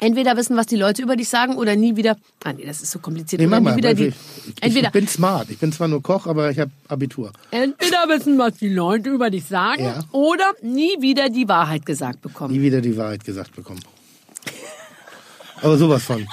Entweder 0.00 0.36
wissen, 0.36 0.56
was 0.56 0.66
die 0.66 0.76
Leute 0.76 1.02
über 1.02 1.16
dich 1.16 1.28
sagen 1.28 1.56
oder 1.56 1.76
nie 1.76 1.96
wieder. 1.96 2.16
Ah, 2.44 2.52
nee, 2.52 2.64
das 2.66 2.82
ist 2.82 2.90
so 2.90 2.98
kompliziert. 2.98 3.40
Nee, 3.40 3.46
mach 3.48 3.60
nie 3.60 3.76
wieder 3.76 3.94
die, 3.94 4.06
ich, 4.06 4.14
ich, 4.48 4.62
entweder, 4.62 4.88
ich 4.88 4.92
bin 4.92 5.08
smart. 5.08 5.50
Ich 5.50 5.58
bin 5.58 5.72
zwar 5.72 5.88
nur 5.88 6.02
Koch, 6.02 6.26
aber 6.26 6.50
ich 6.50 6.58
habe 6.58 6.70
Abitur. 6.88 7.32
entweder 7.50 8.08
wissen, 8.08 8.38
was 8.38 8.54
die 8.56 8.68
Leute 8.68 9.10
über 9.10 9.30
dich 9.30 9.44
sagen 9.44 9.84
Ja. 9.84 10.04
oder 10.12 10.44
nie 10.62 11.00
wieder 11.00 11.28
die 11.28 11.48
Wahrheit 11.48 11.84
gesagt 11.86 12.22
bekommen. 12.22 12.52
Nie 12.54 12.60
wieder 12.62 12.80
die 12.80 12.96
Wahrheit 12.96 13.24
gesagt 13.24 13.54
bekommen. 13.56 13.80
Aber 15.62 15.78
sowas 15.78 16.02
von. 16.04 16.26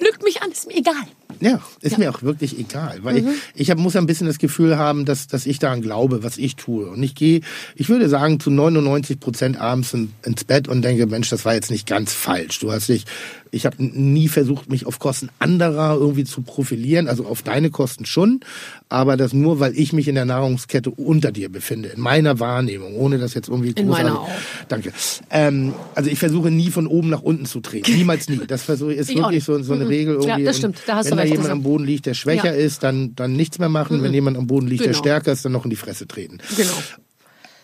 Lügt 0.00 0.22
mich 0.22 0.42
an, 0.42 0.50
ist 0.50 0.66
mir 0.66 0.76
egal. 0.76 0.94
Ja, 1.42 1.60
ist 1.80 1.98
mir 1.98 2.08
auch 2.08 2.22
wirklich 2.22 2.56
egal, 2.56 3.00
weil 3.02 3.18
ich, 3.18 3.24
ich 3.56 3.70
hab, 3.72 3.78
muss 3.78 3.96
ein 3.96 4.06
bisschen 4.06 4.28
das 4.28 4.38
Gefühl 4.38 4.78
haben, 4.78 5.04
dass, 5.04 5.26
dass 5.26 5.44
ich 5.44 5.58
daran 5.58 5.82
glaube, 5.82 6.22
was 6.22 6.38
ich 6.38 6.54
tue. 6.54 6.86
Und 6.86 7.02
ich 7.02 7.16
gehe, 7.16 7.40
ich 7.74 7.88
würde 7.88 8.08
sagen, 8.08 8.38
zu 8.38 8.48
99 8.48 9.18
Prozent 9.18 9.60
abends 9.60 9.92
in, 9.92 10.12
ins 10.22 10.44
Bett 10.44 10.68
und 10.68 10.82
denke, 10.82 11.06
Mensch, 11.06 11.30
das 11.30 11.44
war 11.44 11.54
jetzt 11.54 11.72
nicht 11.72 11.88
ganz 11.88 12.12
falsch. 12.12 12.60
Du 12.60 12.70
hast 12.70 12.88
dich, 12.88 13.06
ich 13.54 13.66
habe 13.66 13.76
nie 13.84 14.28
versucht, 14.28 14.70
mich 14.70 14.86
auf 14.86 14.98
Kosten 14.98 15.28
anderer 15.38 15.94
irgendwie 15.96 16.24
zu 16.24 16.40
profilieren, 16.42 17.06
also 17.06 17.26
auf 17.26 17.42
deine 17.42 17.68
Kosten 17.70 18.06
schon, 18.06 18.40
aber 18.88 19.16
das 19.18 19.34
nur, 19.34 19.60
weil 19.60 19.78
ich 19.78 19.92
mich 19.92 20.08
in 20.08 20.14
der 20.14 20.24
Nahrungskette 20.24 20.90
unter 20.90 21.30
dir 21.32 21.50
befinde, 21.50 21.90
in 21.90 22.00
meiner 22.00 22.40
Wahrnehmung, 22.40 22.96
ohne 22.96 23.18
das 23.18 23.34
jetzt 23.34 23.48
irgendwie 23.48 23.72
In 23.72 23.88
meiner 23.88 24.20
auch. 24.20 24.28
Danke. 24.68 24.92
Ähm, 25.30 25.74
also 25.94 26.08
ich 26.08 26.18
versuche 26.18 26.50
nie 26.50 26.70
von 26.70 26.86
oben 26.86 27.10
nach 27.10 27.20
unten 27.22 27.44
zu 27.44 27.60
treten. 27.60 27.92
Niemals 27.96 28.28
nie. 28.30 28.40
Das 28.46 28.62
versuche 28.62 28.94
ist 28.94 29.10
Ich 29.10 29.16
wirklich 29.18 29.44
so, 29.44 29.62
so 29.62 29.74
eine 29.74 29.86
Regel 29.88 30.14
Ja, 30.22 30.28
irgendwie. 30.30 30.44
das 30.44 30.56
Und 30.56 30.58
stimmt. 30.76 30.82
Da 30.86 30.96
hast 30.96 31.06
du 31.06 31.10
wenn 31.10 31.16
da 31.18 31.22
recht. 31.22 31.32
jemand 31.32 31.46
Das- 31.48 31.52
am 31.52 31.62
Boden 31.62 31.84
liegt, 31.84 32.06
der 32.06 32.14
schwächer 32.14 32.54
Ja. 32.56 32.64
ist, 32.64 32.82
dann, 32.82 33.14
dann 33.14 33.34
nichts 33.34 33.58
mehr 33.58 33.68
machen. 33.68 34.02
Wenn 34.02 34.14
jemand 34.14 34.38
am 34.38 34.46
Boden 34.46 34.66
liegt, 34.66 34.80
der 34.80 34.88
Genau. 34.92 34.98
stärker 35.02 35.30
ist, 35.32 35.44
dann 35.44 35.52
noch 35.52 35.64
in 35.64 35.70
die 35.70 35.76
Fresse 35.76 36.06
treten. 36.08 36.38
Genau. 36.56 36.72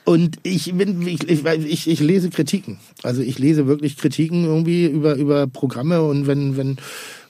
Und 0.09 0.39
ich 0.43 0.73
bin, 0.73 1.07
ich, 1.07 1.29
ich, 1.29 1.87
ich, 1.87 2.01
lese 2.01 2.31
Kritiken. 2.31 2.79
Also 3.03 3.21
ich 3.21 3.39
lese 3.39 3.67
wirklich 3.67 3.99
Kritiken 3.99 4.45
irgendwie 4.45 4.87
über, 4.87 5.17
über 5.17 5.47
Programme 5.47 6.01
und 6.01 6.27
wenn, 6.27 6.57
wenn, 6.57 6.79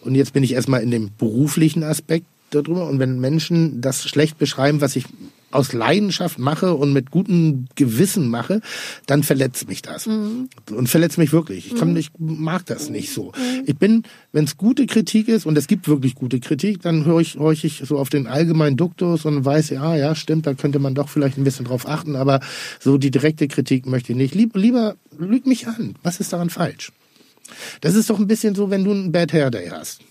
und 0.02 0.14
jetzt 0.14 0.32
bin 0.32 0.44
ich 0.44 0.52
erstmal 0.52 0.82
in 0.82 0.92
dem 0.92 1.10
beruflichen 1.18 1.82
Aspekt 1.82 2.26
darüber 2.50 2.88
und 2.88 2.98
wenn 2.98 3.20
Menschen 3.20 3.80
das 3.80 4.08
schlecht 4.08 4.38
beschreiben, 4.38 4.80
was 4.80 4.96
ich 4.96 5.06
aus 5.50 5.72
Leidenschaft 5.72 6.38
mache 6.38 6.74
und 6.74 6.92
mit 6.92 7.10
gutem 7.10 7.66
Gewissen 7.74 8.28
mache, 8.28 8.60
dann 9.06 9.22
verletzt 9.22 9.68
mich 9.68 9.80
das. 9.80 10.06
Und 10.06 10.88
verletzt 10.88 11.18
mich 11.18 11.32
wirklich. 11.32 11.72
Ich 11.72 11.78
kann, 11.78 11.96
ich 11.96 12.10
mag 12.18 12.66
das 12.66 12.90
nicht 12.90 13.12
so. 13.12 13.32
Ich 13.64 13.76
bin, 13.76 14.02
wenn 14.32 14.44
es 14.44 14.56
gute 14.56 14.86
Kritik 14.86 15.28
ist, 15.28 15.46
und 15.46 15.56
es 15.56 15.66
gibt 15.66 15.88
wirklich 15.88 16.14
gute 16.14 16.40
Kritik, 16.40 16.82
dann 16.82 17.04
höre 17.04 17.20
ich, 17.20 17.38
höre 17.38 17.52
ich 17.52 17.82
so 17.84 17.98
auf 17.98 18.10
den 18.10 18.26
allgemeinen 18.26 18.76
Duktus 18.76 19.24
und 19.24 19.44
weiß, 19.44 19.70
ja, 19.70 19.96
ja, 19.96 20.14
stimmt, 20.14 20.46
da 20.46 20.54
könnte 20.54 20.78
man 20.78 20.94
doch 20.94 21.08
vielleicht 21.08 21.38
ein 21.38 21.44
bisschen 21.44 21.64
drauf 21.64 21.88
achten, 21.88 22.16
aber 22.16 22.40
so 22.78 22.98
die 22.98 23.10
direkte 23.10 23.48
Kritik 23.48 23.86
möchte 23.86 24.12
ich 24.12 24.18
nicht. 24.18 24.34
Lieb, 24.34 24.54
lieber 24.54 24.96
lüg 25.18 25.46
mich 25.46 25.66
an. 25.66 25.94
Was 26.02 26.20
ist 26.20 26.32
daran 26.32 26.50
falsch? 26.50 26.92
Das 27.80 27.94
ist 27.94 28.10
doch 28.10 28.18
ein 28.18 28.26
bisschen 28.26 28.54
so, 28.54 28.68
wenn 28.68 28.84
du 28.84 28.90
einen 28.90 29.12
Bad 29.12 29.32
Hair 29.32 29.50
Day 29.50 29.68
hast. 29.70 30.02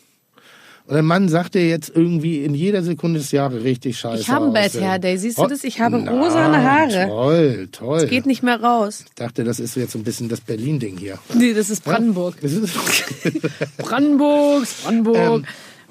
Und 0.87 0.95
ein 0.95 1.05
Mann 1.05 1.27
sagt 1.27 1.55
dir 1.55 1.67
jetzt 1.67 1.91
irgendwie 1.93 2.45
in 2.45 2.53
jeder 2.55 2.81
Sekunde 2.81 3.19
des 3.19 3.31
Jahres 3.33 3.61
richtig 3.61 3.99
scheiße 3.99 4.21
Ich 4.21 4.29
habe 4.29 4.45
einen 4.45 4.53
Bad. 4.53 4.73
Hair 4.73 4.99
Day. 4.99 5.17
Siehst 5.17 5.37
du 5.37 5.41
Oh, 5.43 5.47
das? 5.47 5.65
Ich 5.65 5.81
habe 5.81 5.99
na, 5.99 6.11
rosane 6.11 6.63
Haare. 6.63 7.07
Toll, 7.09 7.67
toll. 7.73 8.05
Geht 8.07 8.25
nicht 8.25 8.41
mehr 8.41 8.61
raus. 8.61 9.03
Ich 9.05 9.15
dachte, 9.15 9.43
das 9.43 9.59
ist 9.59 9.75
jetzt 9.75 9.91
so 9.91 9.99
ein 9.99 10.05
bisschen 10.05 10.29
das 10.29 10.39
Berlin-Ding 10.39 10.97
hier. 10.97 11.19
Nee, 11.33 11.53
das 11.53 11.69
ist 11.69 11.83
Brandenburg. 11.83 12.35
Das 12.41 12.53
ist- 12.53 12.73
Brandenburg, 13.77 14.65
Brandenburg. 14.83 15.17
Ähm, 15.17 15.45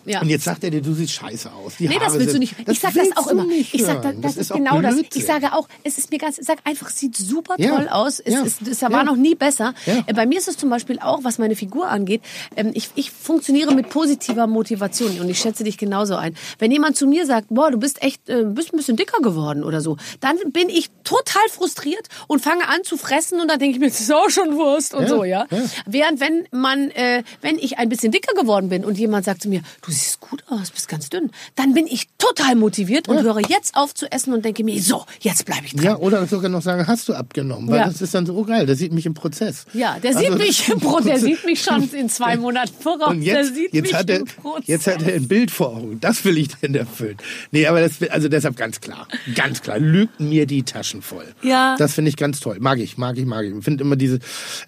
ja. 0.06 0.20
Und 0.22 0.28
jetzt 0.28 0.44
sagt 0.44 0.64
er 0.64 0.70
dir, 0.70 0.80
du 0.82 0.94
siehst 0.94 1.12
scheiße 1.12 1.52
aus. 1.52 1.74
Die 1.78 1.88
Nee, 1.88 1.94
das 1.98 2.08
Haare 2.08 2.14
willst 2.14 2.28
du 2.28 2.30
sind- 2.32 2.40
nicht. 2.40 2.54
Ich 2.68 2.80
sag 2.80 2.94
das 2.94 3.02
willst 3.02 3.16
auch 3.18 3.24
du 3.24 3.30
immer. 3.30 3.44
nicht 3.44 3.74
Ich 3.74 3.82
sag, 3.84 3.96
das, 4.02 4.12
hören. 4.12 4.22
das, 4.22 4.36
ist 4.36 4.52
genau 4.52 4.80
das. 4.80 4.96
Ich 5.14 5.24
sage 5.26 5.52
auch, 5.52 5.68
es 5.84 5.98
ist 5.98 6.10
mir 6.10 6.18
ganz, 6.18 6.38
ich 6.38 6.46
sag 6.46 6.58
einfach, 6.64 6.88
es 6.88 6.98
sieht 6.98 7.16
super 7.16 7.54
Ja. 7.58 7.76
toll 7.76 7.88
aus. 7.88 8.20
Es, 8.20 8.32
Ja. 8.34 8.42
ist, 8.42 8.66
es 8.66 8.82
war 8.82 8.90
Ja. 8.90 9.04
noch 9.04 9.16
nie 9.16 9.34
besser. 9.34 9.74
Äh, 10.06 10.14
Bei 10.14 10.26
mir 10.26 10.38
ist 10.38 10.48
es 10.48 10.56
zum 10.56 10.70
Beispiel 10.70 10.98
auch, 11.00 11.24
was 11.24 11.38
meine 11.38 11.56
Figur 11.56 11.88
angeht, 11.88 12.22
ähm, 12.56 12.70
ich, 12.74 12.88
ich 12.94 13.10
funktioniere 13.10 13.74
mit 13.74 13.88
positiver 13.90 14.46
Motivation 14.46 15.20
und 15.20 15.28
ich 15.28 15.38
schätze 15.38 15.64
dich 15.64 15.76
genauso 15.78 16.16
ein. 16.16 16.34
Wenn 16.58 16.70
jemand 16.70 16.96
zu 16.96 17.06
mir 17.06 17.26
sagt, 17.26 17.48
boah, 17.50 17.70
du 17.70 17.78
bist 17.78 18.02
echt, 18.02 18.28
äh, 18.28 18.44
bist 18.44 18.72
ein 18.72 18.76
bisschen 18.76 18.96
dicker 18.96 19.20
geworden 19.20 19.64
oder 19.64 19.80
so, 19.80 19.96
dann 20.20 20.36
bin 20.52 20.68
ich 20.68 20.90
total 21.04 21.42
frustriert 21.50 22.08
und 22.28 22.40
fange 22.42 22.68
an 22.68 22.82
zu 22.84 22.96
fressen 22.96 23.40
und 23.40 23.48
dann 23.48 23.58
denke 23.58 23.74
ich 23.76 23.80
mir, 23.80 23.88
das 23.88 24.00
ist 24.00 24.12
auch 24.12 24.30
schon 24.30 24.56
Wurst 24.56 24.94
und 24.94 25.08
so, 25.08 25.24
ja. 25.24 25.46
Ja. 25.50 25.58
Während 25.86 26.20
wenn 26.20 26.46
man, 26.50 26.90
äh, 26.90 27.22
wenn 27.42 27.58
ich 27.58 27.78
ein 27.78 27.88
bisschen 27.88 28.12
dicker 28.12 28.34
geworden 28.34 28.68
bin 28.68 28.84
und 28.84 28.98
jemand 28.98 29.24
sagt 29.24 29.42
zu 29.42 29.48
mir, 29.48 29.60
du 29.82 29.92
siehst 29.96 30.20
gut 30.20 30.44
aus, 30.48 30.70
bist 30.70 30.88
ganz 30.88 31.08
dünn. 31.08 31.30
Dann 31.54 31.74
bin 31.74 31.86
ich 31.86 32.06
total 32.18 32.54
motiviert 32.54 33.08
und 33.08 33.22
höre 33.22 33.40
jetzt 33.48 33.74
auf 33.76 33.94
zu 33.94 34.10
essen 34.12 34.32
und 34.32 34.44
denke 34.44 34.62
mir, 34.64 34.80
so, 34.80 35.04
jetzt 35.20 35.44
bleibe 35.44 35.66
ich 35.66 35.74
dran. 35.74 35.84
Ja, 35.84 35.96
oder 35.96 36.26
sogar 36.26 36.48
noch 36.50 36.62
sagen, 36.62 36.86
hast 36.86 37.08
du 37.08 37.14
abgenommen? 37.14 37.68
Weil 37.68 37.78
Ja. 37.80 37.86
das 37.88 38.00
ist 38.02 38.14
dann 38.14 38.26
so, 38.26 38.34
oh 38.36 38.44
geil, 38.44 38.66
der 38.66 38.76
sieht 38.76 38.92
mich 38.92 39.06
im 39.06 39.14
Prozess. 39.14 39.66
Ja, 39.72 39.98
der 40.02 40.14
sieht 40.16 40.26
Also- 40.30 40.38
mich 40.38 40.68
im 40.68 40.80
Pro, 40.80 41.00
der 41.00 41.18
sieht 41.18 41.44
mich 41.44 41.62
schon 41.62 41.88
in 41.92 42.08
zwei 42.08 42.36
Monaten 42.36 42.72
voraus. 42.80 43.08
Und 43.08 43.22
jetzt, 43.22 43.34
der 43.34 43.44
sieht 43.46 43.72
jetzt, 43.74 43.82
mich 43.82 43.94
hat 43.94 44.10
er, 44.10 44.20
im 44.20 44.26
Prozess. 44.26 44.66
jetzt 44.66 44.86
hat 44.86 45.02
er 45.02 45.14
ein 45.14 45.28
Bild 45.28 45.50
vor 45.50 45.76
Augen. 45.76 45.98
Das 46.00 46.24
will 46.24 46.38
ich 46.38 46.48
denn 46.56 46.74
erfüllen. 46.74 47.16
Nee, 47.50 47.66
aber 47.66 47.80
das, 47.80 47.92
also 48.10 48.28
deshalb 48.28 48.56
ganz 48.56 48.80
klar. 48.80 49.06
Ganz 49.34 49.62
klar. 49.62 49.78
Lügt 49.78 50.20
mir 50.20 50.46
die 50.46 50.62
Taschen 50.62 51.02
voll. 51.02 51.26
Ja. 51.42 51.76
Das 51.78 51.94
finde 51.94 52.08
ich 52.10 52.16
ganz 52.16 52.40
toll. 52.40 52.56
Mag 52.60 52.78
ich, 52.78 52.98
mag 52.98 53.16
ich, 53.18 53.24
mag 53.26 53.44
ich. 53.44 53.54
Ich 53.56 53.64
finde 53.64 53.82
immer 53.84 53.96
diese, 53.96 54.18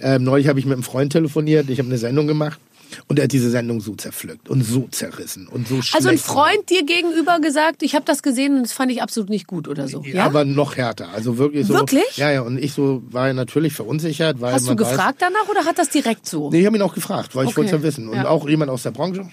ähm, 0.00 0.24
neulich 0.24 0.48
habe 0.48 0.58
ich 0.58 0.64
mit 0.66 0.74
einem 0.74 0.82
Freund 0.82 1.12
telefoniert. 1.12 1.68
Ich 1.70 1.78
habe 1.78 1.88
eine 1.88 1.98
Sendung 1.98 2.26
gemacht. 2.26 2.58
Und 3.06 3.18
er 3.18 3.24
hat 3.24 3.32
diese 3.32 3.50
Sendung 3.50 3.80
so 3.80 3.94
zerpflückt 3.94 4.48
und 4.48 4.62
so 4.62 4.88
zerrissen 4.90 5.46
und 5.48 5.68
so 5.68 5.82
schlecht. 5.82 5.94
Also 5.94 6.08
ein. 6.08 6.18
Freund 6.18 6.70
dir 6.70 6.84
gegenüber 6.84 7.38
gesagt, 7.40 7.82
ich 7.82 7.94
habe 7.94 8.04
das 8.04 8.22
gesehen 8.22 8.56
und 8.56 8.62
das 8.62 8.72
fand 8.72 8.90
ich 8.92 9.02
absolut 9.02 9.28
nicht 9.30 9.46
gut 9.46 9.68
oder 9.68 9.88
so. 9.88 10.02
Ja? 10.04 10.24
Aber 10.24 10.44
noch 10.44 10.76
härter. 10.76 11.08
Also 11.10 11.38
wirklich 11.38 11.66
so. 11.66 11.74
Wirklich? 11.74 12.16
Ja, 12.16 12.30
ja. 12.30 12.40
Und 12.42 12.58
ich 12.58 12.72
so 12.72 13.02
war 13.10 13.32
natürlich 13.32 13.72
verunsichert, 13.74 14.40
weil 14.40 14.54
Hast 14.54 14.66
du 14.66 14.70
man 14.70 14.80
weiß, 14.80 14.90
gefragt 14.90 15.18
danach 15.20 15.48
oder 15.50 15.64
hat 15.64 15.78
das 15.78 15.90
direkt 15.90 16.26
so? 16.26 16.50
Nee, 16.50 16.60
ich 16.60 16.66
habe 16.66 16.76
ihn 16.76 16.82
auch 16.82 16.94
gefragt, 16.94 17.34
weil 17.36 17.44
ich 17.44 17.48
Okay. 17.50 17.56
wollte 17.58 17.76
es 17.76 17.82
ja 17.82 17.82
wissen. 17.82 18.08
Und 18.08 18.16
Ja. 18.16 18.28
auch 18.28 18.48
jemand 18.48 18.70
aus 18.70 18.82
der 18.84 18.90
Branche. 18.92 19.28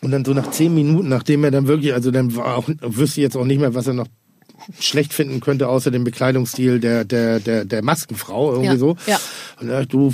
Und 0.00 0.10
dann 0.10 0.24
so 0.24 0.32
nach 0.32 0.50
zehn 0.50 0.74
Minuten, 0.74 1.08
nachdem 1.08 1.44
er 1.44 1.50
dann 1.50 1.66
wirklich, 1.66 1.92
also 1.92 2.10
dann 2.10 2.34
war 2.36 2.56
auch, 2.56 2.68
wüsste 2.80 3.20
ich 3.20 3.24
jetzt 3.24 3.36
auch 3.36 3.44
nicht 3.44 3.60
mehr, 3.60 3.74
was 3.74 3.86
er 3.86 3.94
noch 3.94 4.06
schlecht 4.78 5.12
finden 5.12 5.40
könnte, 5.40 5.68
außer 5.68 5.90
dem 5.90 6.04
Bekleidungsstil 6.04 6.78
der, 6.78 7.04
der, 7.04 7.40
der, 7.40 7.64
der 7.64 7.82
Maskenfrau, 7.82 8.52
irgendwie 8.52 8.72
Ja, 8.72 8.78
so. 8.78 8.96
ja. 9.06 9.18
Und 9.60 9.66
da 9.68 9.72
dachte 9.80 9.82
ich, 9.82 9.88
du, 9.88 10.12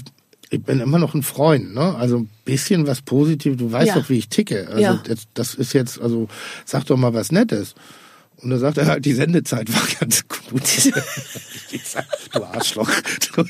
ich 0.51 0.63
bin 0.63 0.81
immer 0.81 0.99
noch 0.99 1.15
ein 1.15 1.23
Freund, 1.23 1.75
ne? 1.75 1.95
Also 1.97 2.19
ein 2.21 2.31
bisschen 2.45 2.87
was 2.87 3.03
Positives, 3.03 3.59
du 3.59 3.71
weißt 3.71 3.89
Ja. 3.89 3.95
doch, 3.99 4.09
wie 4.09 4.19
ich 4.19 4.29
ticke. 4.29 4.67
Also 4.69 4.81
Ja. 4.81 5.03
das, 5.07 5.21
das 5.35 5.55
ist 5.55 5.73
jetzt, 5.75 6.01
also 6.01 6.29
sag 6.65 6.85
doch 6.87 6.97
mal 6.97 7.13
was 7.15 7.33
Nettes. 7.33 7.75
Und 8.41 8.51
da 8.51 8.59
sagt 8.59 8.79
er 8.79 8.87
halt, 8.87 9.05
die 9.05 9.15
Sendezeit 9.15 9.73
war 9.75 9.83
ganz 10.01 10.27
gut. 10.29 10.63
sag, 11.85 12.07
du 12.33 12.45
Arschloch, 12.45 12.89
du, 13.35 13.45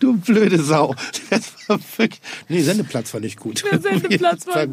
du 0.00 0.16
blöde 0.18 0.62
Sau. 0.62 0.94
Das 1.30 1.54
war 1.66 1.80
wirklich, 1.96 2.20
nee, 2.50 2.60
Sendeplatz 2.60 3.10
fand 3.10 3.24
ich 3.24 3.36
gut. 3.36 3.64
Der 3.70 3.80
Sendeplatz 3.80 4.46
war 4.46 4.66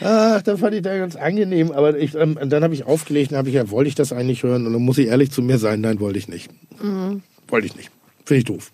Ach, 0.00 0.42
da 0.42 0.56
fand 0.56 0.74
ich 0.74 0.82
da 0.82 0.96
ganz 0.96 1.16
angenehm. 1.16 1.72
Aber 1.72 1.98
ich, 1.98 2.14
ähm, 2.14 2.38
dann 2.46 2.62
habe 2.62 2.74
ich 2.74 2.84
aufgelegt, 2.84 3.32
dann 3.32 3.38
habe 3.38 3.48
ich 3.48 3.56
ja, 3.56 3.70
wollte 3.70 3.88
ich 3.88 3.96
das 3.96 4.12
eigentlich 4.12 4.44
hören? 4.44 4.66
Und 4.66 4.72
dann 4.72 4.82
muss 4.82 4.98
ich 4.98 5.08
ehrlich 5.08 5.32
zu 5.32 5.42
mir 5.42 5.58
sein, 5.58 5.80
nein, 5.80 5.98
wollte 5.98 6.18
ich 6.20 6.28
nicht. 6.28 6.48
Mhm. 6.80 7.22
Wollte 7.48 7.66
ich 7.66 7.74
nicht. 7.76 7.90
Finde 8.24 8.38
ich 8.38 8.44
doof. 8.44 8.70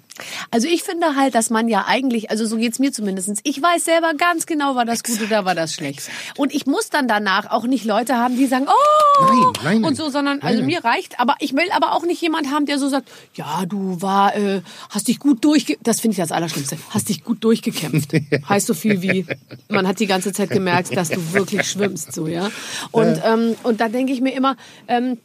Also 0.51 0.69
ich 0.69 0.83
finde 0.83 1.17
halt, 1.17 1.35
dass 1.35 1.51
man 1.51 1.69
ja 1.69 1.85
eigentlich, 1.87 2.31
also 2.31 2.47
so 2.47 2.57
geht's 2.57 2.79
mir 2.79 2.93
zumindest. 2.93 3.41
Ich 3.45 3.63
weiß 3.63 3.85
selber 3.85 4.15
ganz 4.15 4.47
genau, 4.47 4.75
war 4.75 4.85
das 4.85 5.03
gut 5.03 5.21
oder 5.23 5.45
war 5.45 5.55
das 5.55 5.75
schlecht. 5.75 6.11
Und 6.37 6.55
ich 6.55 6.67
muss 6.67 6.91
dann 6.91 7.09
danach 7.09 7.51
auch 7.51 7.65
nicht 7.65 7.85
Leute 7.85 8.17
haben, 8.17 8.37
die 8.37 8.47
sagen, 8.47 8.67
oh, 8.69 9.25
Nein, 9.25 9.53
nein, 9.65 9.85
und 9.85 9.97
so, 9.97 10.11
sondern 10.11 10.41
also 10.43 10.61
Nein, 10.61 10.67
nein. 10.67 10.67
mir 10.67 10.85
reicht. 10.85 11.21
Aber 11.21 11.37
ich 11.41 11.55
will 11.55 11.71
aber 11.73 11.93
auch 11.93 12.05
nicht 12.05 12.21
jemand 12.21 12.51
haben, 12.51 12.67
der 12.67 12.79
so 12.79 12.89
sagt, 12.89 13.09
ja, 13.35 13.65
du 13.67 14.01
war, 14.03 14.37
äh, 14.37 14.63
hast 14.91 15.09
dich 15.09 15.19
gut 15.19 15.45
durchge, 15.45 15.77
das 15.83 16.01
finde 16.01 16.13
ich 16.13 16.19
das 16.19 16.33
Allerschlimmste, 16.33 16.77
hast 16.91 17.09
dich 17.09 17.25
gut 17.25 17.43
durchgekämpft. 17.45 18.13
heißt 18.49 18.67
so 18.67 18.75
viel 18.75 19.03
wie, 19.03 19.27
man 19.69 19.87
hat 19.87 20.01
die 20.01 20.07
ganze 20.07 20.33
Zeit 20.33 20.51
gemerkt, 20.51 20.97
dass 20.97 21.09
du 21.11 21.33
wirklich 21.33 21.65
schwimmst, 21.65 22.13
so 22.13 22.27
ja. 22.27 22.51
Und 22.91 23.21
ähm, 23.25 23.57
und 23.63 23.81
da 23.81 23.89
denke 23.89 24.13
ich 24.13 24.21
mir 24.21 24.35
immer. 24.35 24.57
Ähm, 24.89 25.19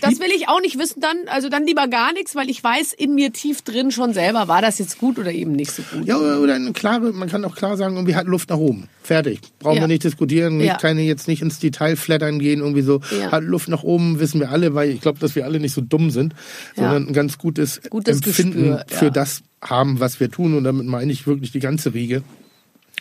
das 0.00 0.20
will 0.20 0.30
ich 0.36 0.48
auch 0.48 0.60
nicht 0.60 0.78
wissen 0.78 1.00
dann, 1.00 1.16
also 1.26 1.48
dann 1.48 1.66
lieber 1.66 1.88
gar 1.88 2.12
nichts, 2.12 2.34
weil 2.34 2.48
ich 2.50 2.62
weiß 2.62 2.92
in 2.92 3.14
mir 3.14 3.32
tief 3.32 3.62
drin 3.62 3.90
schon 3.90 4.12
selber, 4.12 4.48
war 4.48 4.62
das 4.62 4.78
jetzt 4.78 4.98
gut 4.98 5.18
oder 5.18 5.32
eben 5.32 5.52
nicht 5.52 5.70
so 5.72 5.82
gut. 5.82 6.06
Ja, 6.06 6.16
oder, 6.16 6.40
oder 6.40 6.54
eine 6.54 6.72
klare, 6.72 7.12
man 7.12 7.28
kann 7.28 7.44
auch 7.44 7.54
klar 7.56 7.76
sagen, 7.76 7.94
irgendwie 7.96 8.14
hat 8.14 8.26
Luft 8.26 8.50
nach 8.50 8.56
oben. 8.58 8.88
Fertig. 9.02 9.40
Brauchen 9.58 9.76
Ja. 9.76 9.82
wir 9.82 9.88
nicht 9.88 10.04
diskutieren, 10.04 10.58
nicht, 10.58 10.66
Ja. 10.68 10.76
keine 10.76 11.02
jetzt 11.02 11.26
nicht 11.28 11.42
ins 11.42 11.58
Detail 11.58 11.96
flattern 11.96 12.38
gehen, 12.38 12.60
irgendwie 12.60 12.82
so. 12.82 13.00
Ja. 13.18 13.32
Hat 13.32 13.44
Luft 13.44 13.68
nach 13.68 13.82
oben, 13.82 14.20
wissen 14.20 14.40
wir 14.40 14.50
alle, 14.50 14.74
weil 14.74 14.90
ich 14.90 15.00
glaube, 15.00 15.18
dass 15.18 15.34
wir 15.34 15.44
alle 15.44 15.58
nicht 15.60 15.72
so 15.74 15.80
dumm 15.80 16.10
sind, 16.10 16.34
sondern 16.76 17.08
ein 17.08 17.12
ganz 17.12 17.38
gutes, 17.38 17.80
Gutes 17.90 18.16
Empfinden 18.18 18.76
Gespür, 18.76 18.84
für 18.88 19.10
das 19.10 19.42
haben, 19.62 20.00
was 20.00 20.20
wir 20.20 20.30
tun. 20.30 20.54
Und 20.56 20.64
damit 20.64 20.86
meine 20.86 21.10
ich 21.12 21.26
wirklich 21.26 21.50
die 21.52 21.58
ganze 21.60 21.94
Riege. 21.94 22.22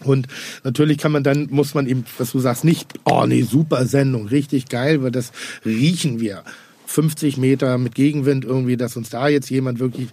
Und 0.06 0.28
natürlich 0.64 0.98
kann 0.98 1.12
man 1.12 1.24
dann, 1.24 1.48
muss 1.52 1.74
man 1.74 1.86
eben, 1.86 2.06
was 2.18 2.32
du 2.32 2.40
sagst, 2.40 2.64
nicht, 2.64 2.94
oh 3.04 3.26
nee, 3.28 3.42
super 3.42 3.86
Sendung, 3.86 4.28
richtig 4.28 4.70
geil, 4.70 5.04
weil 5.04 5.12
das 5.12 5.32
riechen 5.66 6.22
wir. 6.22 6.44
50 6.90 7.38
Meter 7.38 7.78
mit 7.78 7.94
Gegenwind 7.94 8.44
irgendwie, 8.46 8.76
dass 8.76 8.98
uns 8.98 9.12
da 9.12 9.28
jetzt 9.28 9.50
jemand 9.52 9.78
wirklich, 9.80 10.08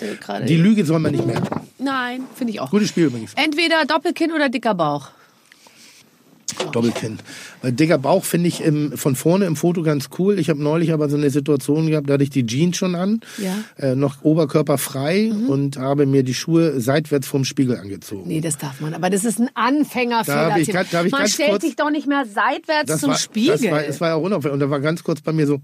die 0.47 0.57
Lüge 0.57 0.85
soll 0.85 0.99
man 0.99 1.12
nicht 1.12 1.27
merken. 1.27 1.62
Nein, 1.79 2.24
finde 2.35 2.53
ich 2.53 2.61
auch. 2.61 2.70
Gutes 2.70 2.89
Spiel 2.91 3.07
übrigens. 3.07 3.33
Entweder 3.35 3.85
Doppelkinn 3.87 4.31
oder 4.33 4.51
dicker 4.51 4.74
Bauch. 4.74 5.09
Doppelkinn. 6.72 7.18
Weil 7.62 7.72
dicker 7.72 7.99
Bauch 7.99 8.24
finde 8.24 8.49
ich 8.49 8.62
im, 8.62 8.93
von 8.97 9.16
vorne 9.16 9.47
im 9.47 9.57
Foto 9.57 9.83
ganz 9.83 10.09
cool. 10.18 10.39
Ich 10.39 10.49
habe 10.49 10.62
neulich 10.62 10.93
aber 10.93 11.09
so 11.09 11.16
eine 11.16 11.31
Situation 11.31 11.87
gehabt, 11.89 12.09
da 12.09 12.14
hatte 12.14 12.22
ich 12.24 12.31
die 12.31 12.47
Jeans 12.47 12.77
schon 12.77 12.95
an, 12.95 13.20
Ja. 13.39 13.55
Mhm. 13.55 13.64
äh, 13.85 13.95
noch 13.97 14.22
oberkörperfrei 14.22 15.33
und 15.49 15.77
habe 15.79 16.07
mir 16.07 16.22
die 16.22 16.35
Schuhe 16.35 16.81
seitwärts 16.81 17.27
vom 17.27 17.45
Spiegel 17.45 17.77
angezogen. 17.79 18.29
Nee, 18.29 18.41
das 18.41 18.59
darf 18.59 18.81
man. 18.81 18.95
Aber 18.95 19.11
das 19.11 19.24
ist 19.24 19.39
ein 19.41 19.51
Anfängerfehler. 19.55 20.51
Da 20.51 20.57
ich 20.59 20.68
da 20.70 21.03
man 21.11 21.27
stellt 21.27 21.51
kurz- 21.51 21.62
sich 21.62 21.77
doch 21.77 21.91
nicht 21.91 22.07
mehr 22.07 22.24
seitwärts 22.27 23.01
zum 23.01 23.11
war, 23.11 23.18
Spiegel. 23.18 23.53
Das 23.59 23.70
war, 23.70 23.83
das 23.83 24.01
war 24.01 24.09
ja 24.11 24.14
auch 24.14 24.22
unauffällig. 24.22 24.53
Und 24.55 24.61
da 24.61 24.70
war 24.70 24.81
ganz 24.81 25.03
kurz 25.03 25.20
bei 25.22 25.33
mir 25.33 25.47
so 25.47 25.61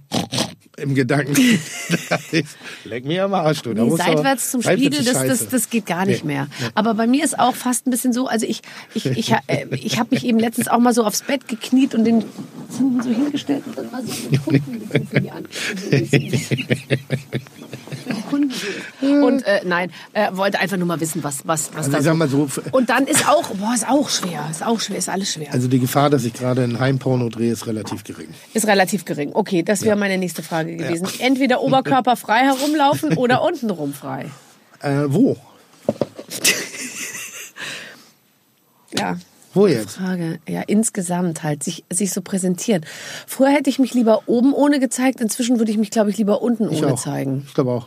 im 0.76 0.94
Gedanken. 0.94 1.36
Leck 2.84 3.04
mir 3.04 3.24
am 3.24 3.34
Arsch, 3.34 3.62
du. 3.62 3.74
Da 3.74 3.84
Nee, 3.84 3.96
seitwärts 3.96 4.50
zum 4.50 4.62
Spiegel, 4.62 5.04
das, 5.04 5.26
das, 5.26 5.48
das 5.48 5.70
geht 5.70 5.86
gar 5.86 6.06
nicht 6.06 6.24
Nee, 6.24 6.34
mehr. 6.34 6.48
Aber 6.74 6.94
bei 6.94 7.06
mir 7.06 7.24
ist 7.24 7.38
auch 7.38 7.54
fast 7.54 7.86
ein 7.86 7.90
bisschen 7.90 8.12
so, 8.12 8.26
also 8.26 8.46
ich, 8.46 8.62
ich, 8.94 9.06
ich, 9.06 9.32
äh, 9.32 9.66
ich 9.70 9.98
habe 9.98 10.08
mich 10.14 10.24
eben 10.24 10.38
letztens 10.38 10.68
auch 10.68 10.78
mal 10.78 10.94
so 10.94 11.04
aufs 11.04 11.22
Bett 11.22 11.48
gekniet 11.48 11.94
und 11.94 12.04
den 12.04 12.24
hinten 12.76 13.02
so 13.02 13.10
hingestellt 13.10 13.64
und 13.66 13.78
dann 13.78 13.90
mal 13.90 14.02
so 14.04 14.12
die 15.20 15.30
an. 15.30 15.46
Und 19.02 19.46
äh, 19.46 19.60
nein, 19.64 19.90
äh, 20.12 20.28
wollte 20.32 20.58
einfach 20.58 20.76
nur 20.76 20.86
mal 20.86 21.00
wissen, 21.00 21.22
was, 21.22 21.46
was, 21.46 21.70
was 21.74 21.86
Also 21.86 21.90
da 21.92 21.98
so. 21.98 22.04
sag 22.04 22.16
mal 22.16 22.28
so, 22.28 22.48
Und 22.72 22.88
dann 22.90 23.06
ist 23.06 23.28
auch, 23.28 23.50
boah, 23.54 23.74
ist 23.74 23.88
auch 23.88 24.08
schwer, 24.08 24.48
ist 24.50 24.64
auch 24.64 24.80
schwer, 24.80 24.98
ist 24.98 25.08
alles 25.08 25.32
schwer. 25.32 25.52
also 25.52 25.68
die 25.68 25.78
Gefahr, 25.78 26.10
dass 26.10 26.24
ich 26.24 26.32
gerade 26.32 26.62
ein 26.62 26.78
Heimporno 26.78 27.28
drehe, 27.28 27.52
ist 27.52 27.66
relativ 27.66 28.04
gering. 28.04 28.28
Ist 28.54 28.66
relativ 28.66 29.04
gering. 29.04 29.30
Okay, 29.34 29.62
das 29.62 29.82
wäre 29.82 29.96
meine 29.96 30.18
nächste 30.18 30.42
Frage 30.42 30.51
gewesen. 30.60 31.08
Entweder 31.18 31.62
oberkörperfrei 31.62 32.40
herumlaufen 32.40 33.12
oder 33.16 33.42
untenrum 33.42 33.92
frei. 33.94 34.26
Äh, 34.80 35.04
wo? 35.08 35.36
Ja. 38.98 39.16
Wo 39.54 39.66
jetzt? 39.66 39.96
Frage. 39.96 40.38
Ja, 40.48 40.62
insgesamt 40.66 41.42
halt, 41.42 41.62
sich, 41.62 41.84
sich 41.90 42.12
so 42.12 42.22
präsentieren. 42.22 42.84
Früher 43.26 43.50
hätte 43.50 43.68
ich 43.68 43.78
mich 43.78 43.92
lieber 43.94 44.22
oben 44.26 44.52
ohne 44.54 44.80
gezeigt, 44.80 45.20
inzwischen 45.20 45.58
würde 45.58 45.70
ich 45.70 45.78
mich, 45.78 45.90
glaube 45.90 46.10
ich, 46.10 46.16
lieber 46.18 46.40
unten 46.42 46.70
Ich 46.70 46.82
ohne 46.82 46.94
auch. 46.94 46.98
zeigen. 46.98 47.44
Ich 47.46 47.54
glaube 47.54 47.70
auch. 47.72 47.86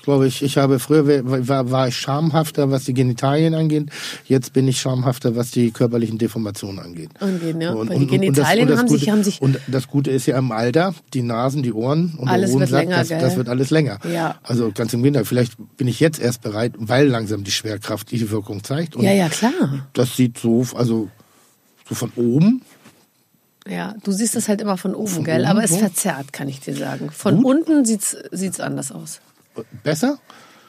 Ich 0.00 0.04
glaube, 0.04 0.26
ich, 0.26 0.42
ich 0.42 0.56
habe 0.56 0.78
früher 0.78 1.06
war, 1.46 1.70
war, 1.70 1.88
ich 1.88 1.94
schamhafter, 1.96 2.70
was 2.70 2.84
die 2.84 2.94
Genitalien 2.94 3.52
angeht. 3.54 3.90
Jetzt 4.24 4.54
bin 4.54 4.66
ich 4.66 4.80
schamhafter, 4.80 5.36
was 5.36 5.50
die 5.50 5.72
körperlichen 5.72 6.16
Deformationen 6.16 6.78
angeht. 6.78 7.10
Angeht, 7.20 7.60
ja. 7.60 7.74
Und, 7.74 7.90
Weil 7.90 7.98
die 7.98 8.06
Genitalien 8.06 8.76
haben 8.78 8.88
sich- 8.88 9.00
Gute, 9.00 9.12
haben 9.12 9.22
sich- 9.22 9.42
und 9.42 9.60
das 9.66 9.88
Gute 9.88 10.10
ist 10.10 10.24
ja 10.24 10.38
im 10.38 10.52
Alter, 10.52 10.94
die 11.12 11.20
Nasen, 11.20 11.62
die 11.62 11.74
Ohren 11.74 12.14
und 12.16 12.28
Alles 12.28 12.50
der 12.52 12.60
wird 12.60 12.70
Hodensack, 12.70 12.80
länger, 12.84 12.96
das, 12.96 13.08
das 13.08 13.36
wird 13.36 13.48
alles 13.50 13.68
länger. 13.68 13.98
Ja. 14.10 14.36
Also 14.42 14.72
ganz 14.74 14.94
im 14.94 15.02
Gegenteil, 15.02 15.26
vielleicht 15.26 15.52
bin 15.76 15.86
ich 15.86 16.00
jetzt 16.00 16.18
erst 16.18 16.40
bereit, 16.40 16.72
weil 16.78 17.06
langsam 17.06 17.44
die 17.44 17.50
Schwerkraft 17.50 18.10
die 18.10 18.30
Wirkung 18.30 18.64
zeigt. 18.64 18.96
Ja, 18.96 19.12
ja, 19.12 19.28
klar. 19.28 19.86
Das 19.92 20.16
sieht 20.16 20.38
so, 20.38 20.64
also 20.74 21.10
so 21.86 21.94
von 21.94 22.10
oben. 22.16 22.62
Ja, 23.68 23.94
du 24.02 24.12
siehst 24.12 24.34
das 24.34 24.48
halt 24.48 24.62
immer 24.62 24.78
von 24.78 24.94
oben, 24.94 25.08
Von 25.08 25.24
gell? 25.24 25.40
oben, 25.42 25.50
Aber 25.50 25.62
es 25.62 25.76
verzerrt, 25.76 26.32
kann 26.32 26.48
ich 26.48 26.60
dir 26.60 26.74
sagen. 26.74 27.10
Von 27.12 27.42
Gut. 27.42 27.44
unten 27.44 27.84
sieht's 27.84 28.16
sieht's 28.32 28.60
anders 28.60 28.90
aus. 28.90 29.20
Besser? 29.82 30.18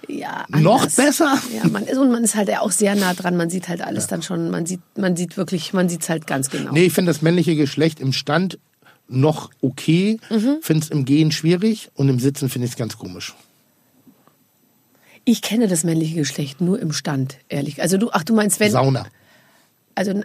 Ja, 0.08 0.46
Noch 0.50 0.88
besser? 0.90 1.38
Ja, 1.56 1.68
man 1.70 1.84
ist 1.86 1.98
und 1.98 2.12
man 2.12 2.24
ist 2.24 2.36
halt 2.36 2.50
auch 2.58 2.72
sehr 2.72 2.96
nah 2.96 3.14
dran. 3.14 3.38
Man 3.38 3.50
sieht 3.50 3.68
halt 3.70 3.82
alles 3.82 4.08
dann 4.08 4.22
schon. 4.24 4.50
Man 4.50 4.66
sieht, 4.66 4.82
man 4.98 5.16
sieht 5.16 5.38
wirklich, 5.38 5.74
man 5.74 5.90
sieht's 5.90 6.10
halt 6.10 6.26
ganz 6.28 6.50
genau. 6.50 6.72
Nee, 6.74 6.86
ich 6.86 6.94
finde 6.94 7.12
das 7.12 7.22
männliche 7.22 7.56
Geschlecht 7.56 8.00
im 8.00 8.12
Stand 8.12 8.58
noch 9.08 9.52
okay, 9.62 10.20
Mhm. 10.30 10.58
finde 10.62 10.84
es 10.86 10.90
im 10.90 11.06
Gehen 11.06 11.32
schwierig 11.32 11.92
und 11.96 12.10
im 12.10 12.20
Sitzen 12.20 12.50
finde 12.50 12.66
ich 12.66 12.72
es 12.72 12.78
ganz 12.78 12.98
komisch. 12.98 13.36
Ich 15.24 15.42
kenne 15.42 15.68
das 15.68 15.84
männliche 15.84 16.16
Geschlecht 16.16 16.62
nur 16.62 16.80
im 16.80 16.92
Stand, 16.94 17.38
ehrlich. 17.48 17.82
Also 17.82 17.98
du, 17.98 18.10
ach 18.12 18.24
du 18.24 18.34
meinst 18.34 18.60
wenn, 18.60 18.72
Sauna. 18.72 19.06
also 19.96 20.22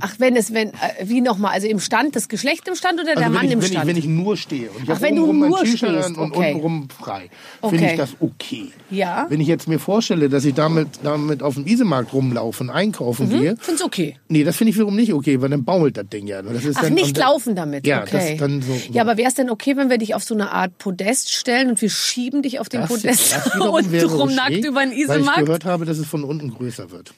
ach 0.00 0.14
wenn 0.18 0.36
es 0.36 0.52
wenn 0.54 0.68
äh, 0.70 0.72
wie 1.04 1.20
nochmal, 1.20 1.52
also 1.52 1.66
im 1.66 1.78
Stand 1.80 2.16
das 2.16 2.28
Geschlecht 2.28 2.66
im 2.68 2.74
Stand 2.74 3.00
oder 3.00 3.14
der 3.14 3.18
Also 3.24 3.30
Mann 3.30 3.42
wenn 3.42 3.46
ich, 3.48 3.52
im 3.52 3.58
wenn, 3.60 3.66
ich, 3.66 3.72
Stand? 3.72 3.86
wenn 3.88 3.96
ich 3.96 4.06
nur 4.06 4.36
stehe 4.36 4.70
und 4.70 4.84
ich 4.84 4.90
Ach, 4.90 5.00
wenn 5.00 5.16
du 5.16 5.32
nur 5.32 5.66
stehst, 5.66 5.84
an 5.84 6.14
und 6.16 6.32
okay. 6.32 6.52
untenrum 6.52 6.88
frei, 6.90 7.30
finde 7.60 7.76
Okay. 7.76 7.90
ich 7.92 7.96
das 7.98 8.10
okay. 8.20 8.70
Ja. 8.90 9.26
Wenn 9.28 9.40
ich 9.40 9.48
jetzt 9.48 9.68
mir 9.68 9.78
vorstelle, 9.78 10.28
dass 10.28 10.44
ich 10.44 10.54
damit, 10.54 10.88
damit 11.02 11.42
auf 11.42 11.54
dem 11.54 11.66
Isemarkt 11.66 12.12
rumlaufe 12.12 12.64
und 12.64 12.70
einkaufen 12.70 13.28
gehe, 13.28 13.56
Find's 13.60 13.82
okay. 13.82 14.16
nee, 14.28 14.44
das 14.44 14.56
finde 14.56 14.70
ich 14.70 14.76
wiederum 14.76 14.96
nicht 14.96 15.12
okay, 15.12 15.40
weil 15.40 15.50
dann 15.50 15.64
baumelt 15.64 15.96
das 15.96 16.08
Ding 16.08 16.26
ja. 16.26 16.40
Das 16.42 16.64
ist 16.64 16.76
Ach, 16.78 16.82
dann, 16.82 16.94
nicht 16.94 17.16
laufen 17.16 17.54
damit. 17.54 17.86
Ja, 17.86 18.02
okay. 18.02 18.30
das 18.32 18.38
dann 18.38 18.62
so. 18.62 18.72
Ja, 18.92 19.02
aber 19.02 19.16
wäre 19.16 19.28
es 19.28 19.34
denn 19.34 19.50
okay, 19.50 19.76
wenn 19.76 19.90
wir 19.90 19.98
dich 19.98 20.14
auf 20.14 20.24
so 20.24 20.34
eine 20.34 20.50
Art 20.52 20.78
Podest 20.78 21.32
stellen 21.32 21.68
und 21.68 21.80
wir 21.82 21.90
schieben 21.90 22.42
dich 22.42 22.58
auf 22.60 22.68
den 22.68 22.80
das, 22.82 22.88
Podest 22.90 23.32
das 23.32 23.46
okay, 23.60 24.34
nackt 24.34 24.64
über 24.64 24.80
den 24.80 24.90
Weil 24.90 24.92
ich 24.92 25.04
Isemarkt? 25.04 25.44
gehört 25.44 25.64
habe, 25.64 25.84
dass 25.84 25.98
es 25.98 26.06
von 26.06 26.24
unten 26.24 26.52
größer 26.54 26.90
wird. 26.90 27.12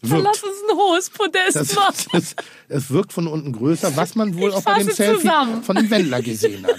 Dann 0.00 0.10
Wirkt. 0.10 0.24
lass 0.24 0.42
uns 0.42 0.54
ein 0.70 0.76
hohes 0.76 1.10
Podest 1.10 1.56
Das, 1.56 1.74
machen. 1.74 1.94
das, 2.12 2.36
es 2.68 2.90
wirkt 2.90 3.12
von 3.12 3.26
unten 3.26 3.52
größer, 3.52 3.96
was 3.96 4.14
man 4.14 4.36
wohl 4.36 4.50
Ich 4.50 4.56
auch 4.56 4.62
bei 4.62 4.78
dem 4.78 4.90
Selfie 4.90 5.20
zusammen. 5.20 5.62
von 5.62 5.76
dem 5.76 5.90
Wendler 5.90 6.22
gesehen 6.22 6.66
hat. 6.66 6.76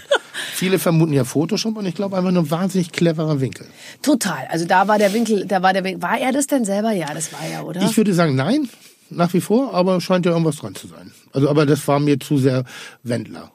Viele 0.55 0.79
vermuten 0.79 1.13
ja 1.13 1.23
Photoshop 1.23 1.77
und 1.77 1.85
ich 1.85 1.95
glaube 1.95 2.17
einfach 2.17 2.31
nur 2.31 2.43
ein 2.43 2.51
wahnsinnig 2.51 2.91
cleverer 2.91 3.39
Winkel. 3.41 3.67
Total. 4.01 4.47
Also 4.49 4.65
da 4.65 4.87
war 4.87 4.97
der 4.97 5.13
Winkel, 5.13 5.45
da 5.45 5.61
war 5.61 5.73
der 5.73 5.83
Winkel. 5.83 6.01
War 6.01 6.17
er 6.19 6.31
das 6.31 6.47
denn 6.47 6.65
selber? 6.65 6.91
Ja, 6.91 7.13
das 7.13 7.31
war 7.33 7.39
er, 7.45 7.65
oder? 7.65 7.81
Ich 7.83 7.95
würde 7.97 8.13
sagen, 8.13 8.35
nein, 8.35 8.69
nach 9.09 9.33
wie 9.33 9.41
vor, 9.41 9.73
aber 9.73 10.01
scheint 10.01 10.25
ja 10.25 10.31
irgendwas 10.31 10.57
dran 10.57 10.75
zu 10.75 10.87
sein. 10.87 11.11
Also, 11.31 11.49
aber 11.49 11.65
das 11.65 11.87
war 11.87 11.99
mir 11.99 12.19
zu 12.19 12.37
sehr 12.37 12.63
Wendler. 13.03 13.51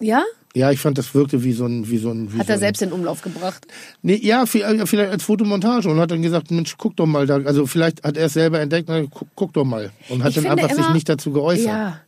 ja? 0.00 0.22
Ja, 0.54 0.70
ich 0.70 0.80
fand, 0.80 0.98
das 0.98 1.14
wirkte 1.14 1.42
wie 1.44 1.52
so 1.52 1.64
ein, 1.64 1.88
wie 1.88 1.96
so 1.98 2.10
ein. 2.10 2.32
Wie 2.32 2.38
Hat 2.38 2.46
so 2.46 2.52
er 2.52 2.58
selbst 2.58 2.82
in 2.82 2.92
Umlauf 2.92 3.22
gebracht. 3.22 3.66
Nee, 4.02 4.16
ja, 4.22 4.44
vielleicht 4.44 4.86
vielleicht 4.88 5.10
als 5.10 5.22
Fotomontage 5.22 5.88
und 5.88 5.98
hat 5.98 6.10
dann 6.10 6.20
gesagt, 6.20 6.50
Mensch, 6.50 6.74
guck 6.76 6.94
doch 6.96 7.06
mal 7.06 7.26
da. 7.26 7.36
Also 7.36 7.66
vielleicht 7.66 8.04
hat 8.04 8.16
er 8.18 8.26
es 8.26 8.34
selber 8.34 8.60
entdeckt, 8.60 8.88
na, 8.88 9.02
guck, 9.10 9.28
guck 9.34 9.52
doch 9.54 9.64
mal. 9.64 9.92
Und 10.10 10.22
hat 10.22 10.30
Ich 10.30 10.42
dann 10.42 10.46
einfach 10.46 10.68
sich 10.68 10.78
immer- 10.84 10.92
nicht 10.92 11.08
dazu 11.08 11.32
geäußert. 11.32 11.66
Ja. 11.66 12.00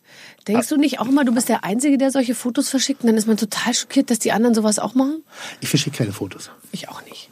Denkst 0.46 0.68
du 0.68 0.76
nicht 0.76 1.00
auch 1.00 1.08
immer, 1.08 1.24
du 1.24 1.32
bist 1.34 1.48
der 1.48 1.64
Einzige, 1.64 1.96
der 1.96 2.10
solche 2.10 2.34
Fotos 2.34 2.68
verschickt? 2.68 3.00
Und 3.02 3.06
dann 3.06 3.16
ist 3.16 3.26
man 3.26 3.38
total 3.38 3.72
schockiert, 3.72 4.10
dass 4.10 4.18
die 4.18 4.30
anderen 4.32 4.54
sowas 4.54 4.78
auch 4.78 4.94
machen? 4.94 5.22
Ich 5.62 5.70
verschicke 5.70 5.96
keine 5.96 6.12
Fotos. 6.12 6.50
Ich 6.70 6.88
auch 6.90 7.02
nicht. 7.06 7.30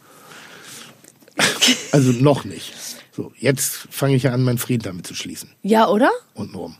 Also 1.91 2.11
noch 2.11 2.43
nicht. 2.45 2.73
So, 3.15 3.31
jetzt 3.37 3.87
fange 3.91 4.15
ich 4.15 4.23
ja 4.23 4.33
an, 4.33 4.41
meinen 4.43 4.57
Frieden 4.57 4.83
damit 4.83 5.05
zu 5.07 5.13
schließen. 5.15 5.49
Ja, 5.61 5.87
oder? 5.87 6.09
Untenrum. 6.33 6.75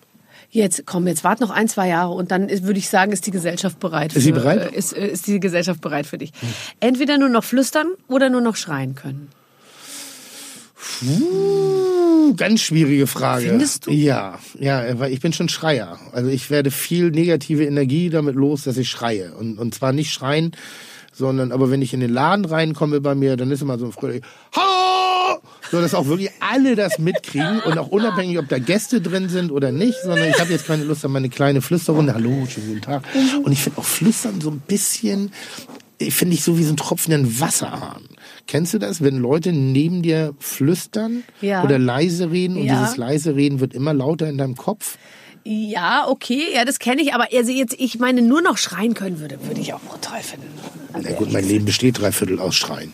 Jetzt, 0.56 0.84
komm, 0.86 1.08
jetzt 1.08 1.24
wart 1.24 1.40
noch 1.42 1.50
ein, 1.50 1.68
zwei 1.68 1.88
Jahre 1.88 2.12
und 2.14 2.30
dann 2.30 2.48
würde 2.48 2.78
ich 2.78 2.88
sagen, 2.88 3.12
ist 3.12 3.26
die 3.26 3.32
Gesellschaft 3.32 3.80
bereit. 3.80 4.14
Ist 4.16 4.22
sie 4.24 4.30
für- 4.34 4.40
bereit? 4.40 4.72
äh, 4.72 4.78
Ist, 4.78 4.94
äh, 4.96 5.08
ist 5.08 5.26
die 5.26 5.40
Gesellschaft 5.40 5.82
bereit 5.82 6.06
für 6.06 6.20
dich. 6.20 6.32
Entweder 6.80 7.18
nur 7.18 7.30
noch 7.30 7.44
flüstern 7.44 7.88
oder 8.08 8.30
nur 8.30 8.42
noch 8.42 8.56
schreien 8.56 8.94
können. 8.94 9.30
Uh, 11.02 12.34
ganz 12.36 12.62
schwierige 12.62 13.08
Frage. 13.08 13.48
Findest 13.48 13.88
du? 13.88 13.92
Ja, 13.92 14.38
ja, 14.60 15.00
weil 15.00 15.12
ich 15.12 15.22
bin 15.22 15.34
schon 15.34 15.50
Schreier. 15.50 15.98
Also 16.12 16.30
ich 16.30 16.50
werde 16.52 16.70
viel 16.72 17.10
negative 17.10 17.66
Energie 17.66 18.10
damit 18.12 18.36
los, 18.36 18.64
dass 18.64 18.78
ich 18.78 18.90
schreie. 18.90 19.34
Und, 19.34 19.58
und 19.58 19.74
zwar 19.74 19.92
nicht 19.92 20.12
schreien, 20.14 20.52
sondern 21.12 21.52
aber 21.52 21.72
wenn 21.72 21.82
ich 21.82 21.94
in 21.96 22.00
den 22.00 22.12
Laden 22.12 22.46
reinkomme 22.46 23.02
bei 23.02 23.16
mir, 23.16 23.38
dann 23.38 23.50
ist 23.50 23.62
immer 23.62 23.80
so 23.80 23.86
ein 23.86 23.92
fröhlich 23.92 24.24
Ha! 24.56 24.62
So, 25.74 25.82
dass 25.82 25.96
auch 25.96 26.06
wirklich 26.06 26.30
alle 26.40 26.76
das 26.76 27.00
mitkriegen 27.00 27.60
und 27.62 27.80
auch 27.80 27.88
unabhängig, 27.88 28.38
ob 28.38 28.48
da 28.48 28.60
Gäste 28.60 29.02
drin 29.02 29.28
sind 29.28 29.50
oder 29.52 29.72
nicht, 29.72 29.98
sondern 30.04 30.30
ich 30.30 30.40
habe 30.40 30.52
jetzt 30.52 30.68
keine 30.68 30.84
Lust 30.84 31.04
an 31.04 31.12
meine 31.12 31.30
kleine 31.30 31.64
Flüsterrunde. 31.64 32.14
Hallo, 32.14 32.46
schönen 32.48 32.68
guten 32.68 32.82
Tag. 32.82 33.02
Und 33.42 33.52
ich 33.52 33.58
finde 33.64 33.80
auch 33.80 33.84
Flüstern 33.84 34.40
so 34.40 34.52
ein 34.52 34.60
bisschen, 34.60 35.32
ich 35.98 36.14
finde 36.14 36.36
ich 36.36 36.44
so 36.44 36.60
wie 36.60 36.64
so 36.64 36.74
ein 36.74 36.78
Tropfen 36.78 37.12
in 37.12 37.24
den 37.24 37.40
Wasserhahn. 37.40 38.04
Kennst 38.46 38.76
du 38.76 38.78
das, 38.78 39.02
wenn 39.02 39.18
Leute 39.18 39.52
neben 39.52 40.04
dir 40.04 40.36
flüstern 40.38 41.24
Ja. 41.42 41.64
oder 41.64 41.80
leise 41.80 42.30
reden 42.30 42.56
und 42.58 42.66
Ja. 42.66 42.80
dieses 42.80 42.96
leise 42.98 43.36
Reden 43.36 43.60
wird 43.60 43.74
immer 43.74 43.96
lauter 43.96 44.30
in 44.30 44.38
deinem 44.38 44.56
Kopf? 44.56 45.00
Ja, 45.44 46.08
okay, 46.08 46.50
ja, 46.54 46.66
das 46.66 46.78
kenne 46.78 47.02
ich, 47.02 47.16
aber 47.16 47.30
also 47.34 47.52
jetzt, 47.52 47.74
ich 47.80 47.98
meine, 47.98 48.22
nur 48.22 48.44
noch 48.44 48.60
schreien 48.60 48.94
können 48.94 49.20
würde, 49.20 49.40
würde 49.48 49.60
ich 49.60 49.74
auch 49.74 49.82
brutal 49.82 50.22
finden. 50.22 50.46
Na 51.02 51.14
gut, 51.14 51.34
mein 51.34 51.48
Leben 51.48 51.66
besteht 51.66 52.00
drei 52.00 52.12
Viertel 52.12 52.40
aus 52.40 52.54
Schreien. 52.54 52.94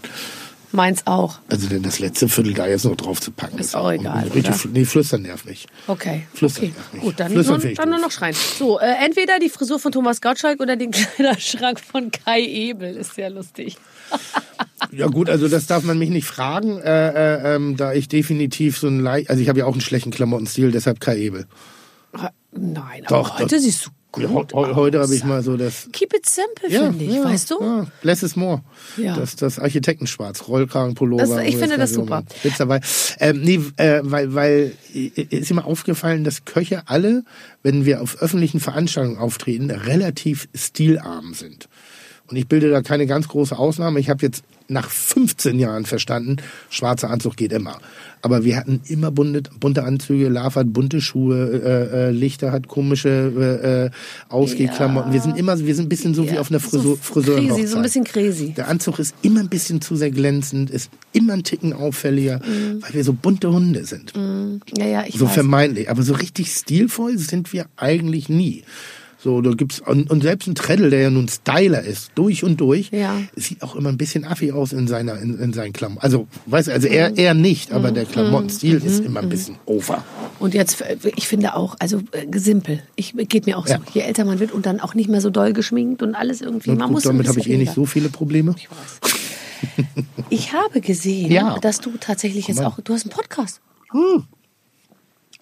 Meins 0.72 1.08
auch. 1.08 1.40
Also 1.50 1.68
denn 1.68 1.82
das 1.82 1.98
letzte 2.00 2.30
Viertel 2.30 2.54
da 2.54 2.68
jetzt 2.68 2.86
noch 2.86 2.96
drauf 2.96 3.20
zu 3.20 3.32
packen. 3.32 3.58
Ist 3.58 3.76
auch 3.76 3.92
egal, 3.92 4.28
Richtig, 4.28 4.54
fl- 4.54 4.70
nee, 4.72 4.86
flüstern 4.86 5.24
nervt 5.24 5.46
mich. 5.46 5.68
Okay. 5.88 6.28
Flüstern 6.34 6.66
okay. 6.66 6.74
darf 6.76 6.94
nicht. 6.94 7.02
Gut, 7.04 7.20
dann, 7.20 7.32
Flüstern 7.32 7.62
nur, 7.62 7.74
dann 7.74 7.90
nur 7.90 8.00
noch 8.00 8.12
schreien. 8.12 8.36
So, 8.58 8.80
äh, 8.80 8.86
entweder 9.04 9.40
die 9.40 9.50
Frisur 9.50 9.80
von 9.80 9.92
Thomas 9.92 10.22
Gottschalk 10.22 10.60
oder 10.60 10.76
den 10.76 10.92
Kleiderschrank 10.92 11.80
von 11.80 12.12
Kai 12.12 12.42
Ebel. 12.42 12.96
Ist 12.98 13.16
sehr 13.16 13.30
lustig. 13.30 13.78
Ja 14.92 15.06
gut, 15.08 15.30
also 15.30 15.48
das 15.50 15.68
darf 15.68 15.84
man 15.84 16.00
mich 16.00 16.10
nicht 16.10 16.26
fragen, 16.26 16.80
äh, 16.80 17.10
äh, 17.10 17.56
ähm, 17.56 17.76
da 17.78 17.94
ich 17.94 18.08
definitiv 18.08 18.80
so 18.80 18.88
ein 18.88 19.00
leicht, 19.02 19.30
also 19.30 19.42
ich 19.42 19.48
habe 19.50 19.60
ja 19.60 19.66
auch 19.66 19.74
einen 19.74 19.82
schlechten 19.82 20.10
Klamottenstil, 20.10 20.72
deshalb 20.72 21.00
Kai 21.00 21.18
Ebel. 21.18 21.46
Nein, 22.52 23.04
Doch, 23.08 23.32
aber 23.32 23.40
heute 23.40 23.56
doch. 23.58 23.62
siehst 23.62 23.86
du 23.86 23.90
gut 24.12 24.24
Ja, 24.24 24.30
heu- 24.32 24.46
heu- 24.54 24.76
heute 24.76 25.00
habe 25.00 25.14
ich 25.14 25.24
mal 25.24 25.44
so 25.44 25.56
das 25.58 25.88
Keep 25.92 26.14
it 26.16 26.26
simple, 26.28 26.70
finde 26.70 27.04
ich, 27.04 27.24
weißt 27.24 27.52
du? 27.52 27.62
Ja, 27.62 27.88
less 28.02 28.24
is 28.24 28.36
more. 28.36 28.62
Ja. 28.98 29.16
Das, 29.16 29.36
das 29.36 29.60
Architektenschwarz, 29.60 30.48
Rollkragenpullover. 30.48 31.24
Das- 31.38 31.46
ich 31.48 31.58
finde 31.58 31.78
das 31.78 31.92
so 31.92 32.02
super. 32.02 32.24
Witz 32.44 32.58
dabei. 32.58 32.82
Ähm, 33.20 33.42
nee, 33.42 33.60
äh, 33.78 34.00
weil, 34.04 34.34
weil 34.34 34.72
äh, 34.94 35.10
ist 35.30 35.54
mir 35.54 35.66
aufgefallen, 35.66 36.24
dass 36.24 36.46
Köche 36.46 36.84
alle, 36.88 37.24
wenn 37.64 37.86
wir 37.86 38.02
auf 38.02 38.22
öffentlichen 38.22 38.60
Veranstaltungen 38.60 39.18
auftreten, 39.18 39.70
relativ 39.72 40.48
stilarm 40.56 41.34
sind. 41.34 41.70
Und 42.28 42.36
ich 42.38 42.48
bilde 42.48 42.70
da 42.70 42.82
keine 42.82 43.06
ganz 43.08 43.28
große 43.28 43.58
Ausnahme. 43.58 44.00
Ich 44.00 44.10
habe 44.10 44.24
jetzt 44.26 44.44
nach 44.70 44.90
15 44.90 45.60
Jahren 45.60 45.86
verstanden, 45.86 46.38
schwarzer 46.70 47.10
Anzug 47.10 47.36
geht 47.36 47.52
immer. 47.52 47.80
Aber 48.22 48.44
wir 48.44 48.58
hatten 48.58 48.82
immer 48.88 49.12
bunte, 49.12 49.44
bunte 49.60 49.84
Anzüge, 49.84 50.28
Lava 50.30 50.60
hat 50.62 50.74
bunte 50.74 51.00
Schuhe, 51.02 51.62
äh, 51.64 52.08
äh, 52.08 52.12
Lichter 52.12 52.52
hat 52.52 52.68
komische 52.68 53.10
äh, 53.10 53.86
äh, 53.86 53.90
Ausgehklamotten. 54.30 55.14
Wir 55.14 55.22
sind 55.22 55.38
immer, 55.38 55.58
wir 55.58 55.76
sind 55.76 55.86
ein 55.86 55.90
bisschen 55.90 56.14
so 56.14 56.30
wie 56.30 56.36
Ja, 56.36 56.42
auf 56.42 56.52
einer 56.52 56.60
Frisur, 56.60 56.96
so 56.96 56.96
Friseur. 57.02 57.38
crazy, 57.38 57.66
so 57.68 57.78
ein 57.78 57.82
bisschen 57.82 58.04
crazy. 58.04 58.54
Der 58.56 58.68
Anzug 58.68 59.00
ist 59.00 59.16
immer 59.22 59.40
ein 59.40 59.50
bisschen 59.50 59.82
zu 59.82 59.96
sehr 59.96 60.12
glänzend, 60.12 60.70
ist 60.70 60.92
immer 61.14 61.34
ein 61.34 61.44
Ticken 61.44 61.74
auffälliger, 61.74 62.42
weil 62.82 62.94
wir 62.94 63.04
so 63.04 63.14
bunte 63.14 63.52
Hunde 63.52 63.86
sind. 63.86 64.14
Ja, 64.78 64.86
ja, 64.86 65.04
ich 65.08 65.16
So 65.18 65.26
weiß. 65.28 65.34
vermeintlich. 65.34 65.90
Aber 65.90 66.04
so 66.04 66.14
richtig 66.14 66.52
stilvoll 66.52 67.18
sind 67.18 67.54
wir 67.54 67.66
eigentlich 67.78 68.30
nie. 68.30 68.64
So, 69.22 69.42
da 69.42 69.52
gibt's, 69.52 69.82
und, 69.82 70.10
und 70.10 70.22
selbst 70.24 70.48
ein 70.48 70.56
Treddle, 70.56 70.90
der 70.90 71.02
ja 71.02 71.10
nun 71.10 71.28
Styler 71.28 71.82
ist, 71.84 72.12
durch 72.16 72.46
und 72.46 72.62
durch, 72.62 72.90
Ja. 72.92 73.20
sieht 73.36 73.62
auch 73.64 73.76
immer 73.76 73.90
ein 73.90 73.98
bisschen 73.98 74.24
affig 74.24 74.54
aus 74.54 74.72
in 74.72 74.88
seiner, 74.88 75.20
in, 75.20 75.38
in 75.38 75.52
seinen 75.52 75.74
Klamotten. 75.74 76.02
Also, 76.02 76.28
weißt 76.46 76.70
du, 76.70 76.72
also 76.72 76.88
Mhm. 76.88 76.94
er, 76.94 77.18
er 77.18 77.34
nicht, 77.34 77.74
aber 77.74 77.92
der 77.92 78.06
Klamottenstil 78.06 78.76
ist 78.76 79.04
immer 79.04 79.20
ein 79.20 79.28
bisschen 79.28 79.56
over. 79.66 80.06
Und 80.40 80.54
jetzt, 80.54 80.80
äh, 80.82 80.96
ich 81.18 81.28
finde 81.28 81.56
auch, 81.56 81.76
also 81.80 81.98
äh, 82.14 82.40
simpel. 82.40 82.82
Ich 82.96 83.14
geht 83.14 83.46
mir 83.46 83.58
auch 83.58 83.68
so. 83.68 83.74
Ja. 83.74 83.82
Je 83.94 84.02
älter 84.02 84.24
man 84.24 84.40
wird 84.40 84.54
und 84.54 84.66
dann 84.66 84.80
auch 84.80 84.96
nicht 84.96 85.10
mehr 85.10 85.20
so 85.20 85.30
doll 85.30 85.52
geschminkt 85.52 86.02
und 86.02 86.16
alles 86.16 86.40
irgendwie. 86.40 86.70
Und 86.70 86.78
man 86.78 86.88
gut, 86.88 86.94
muss 86.96 87.04
damit 87.04 87.28
habe 87.28 87.40
ich 87.42 87.50
eh 87.50 87.58
nicht 87.58 87.74
so 87.74 87.86
viele 87.86 88.08
Probleme. 88.08 88.56
Ich 88.58 88.70
weiß. 88.72 89.00
Ich 90.30 90.54
habe 90.54 90.80
gesehen, 90.80 91.30
Ja. 91.30 91.58
dass 91.60 91.82
du 91.82 91.92
tatsächlich 92.00 92.48
jetzt 92.48 92.62
auch, 92.62 92.80
du 92.80 92.94
hast 92.94 93.04
einen 93.04 93.12
Podcast. 93.12 93.60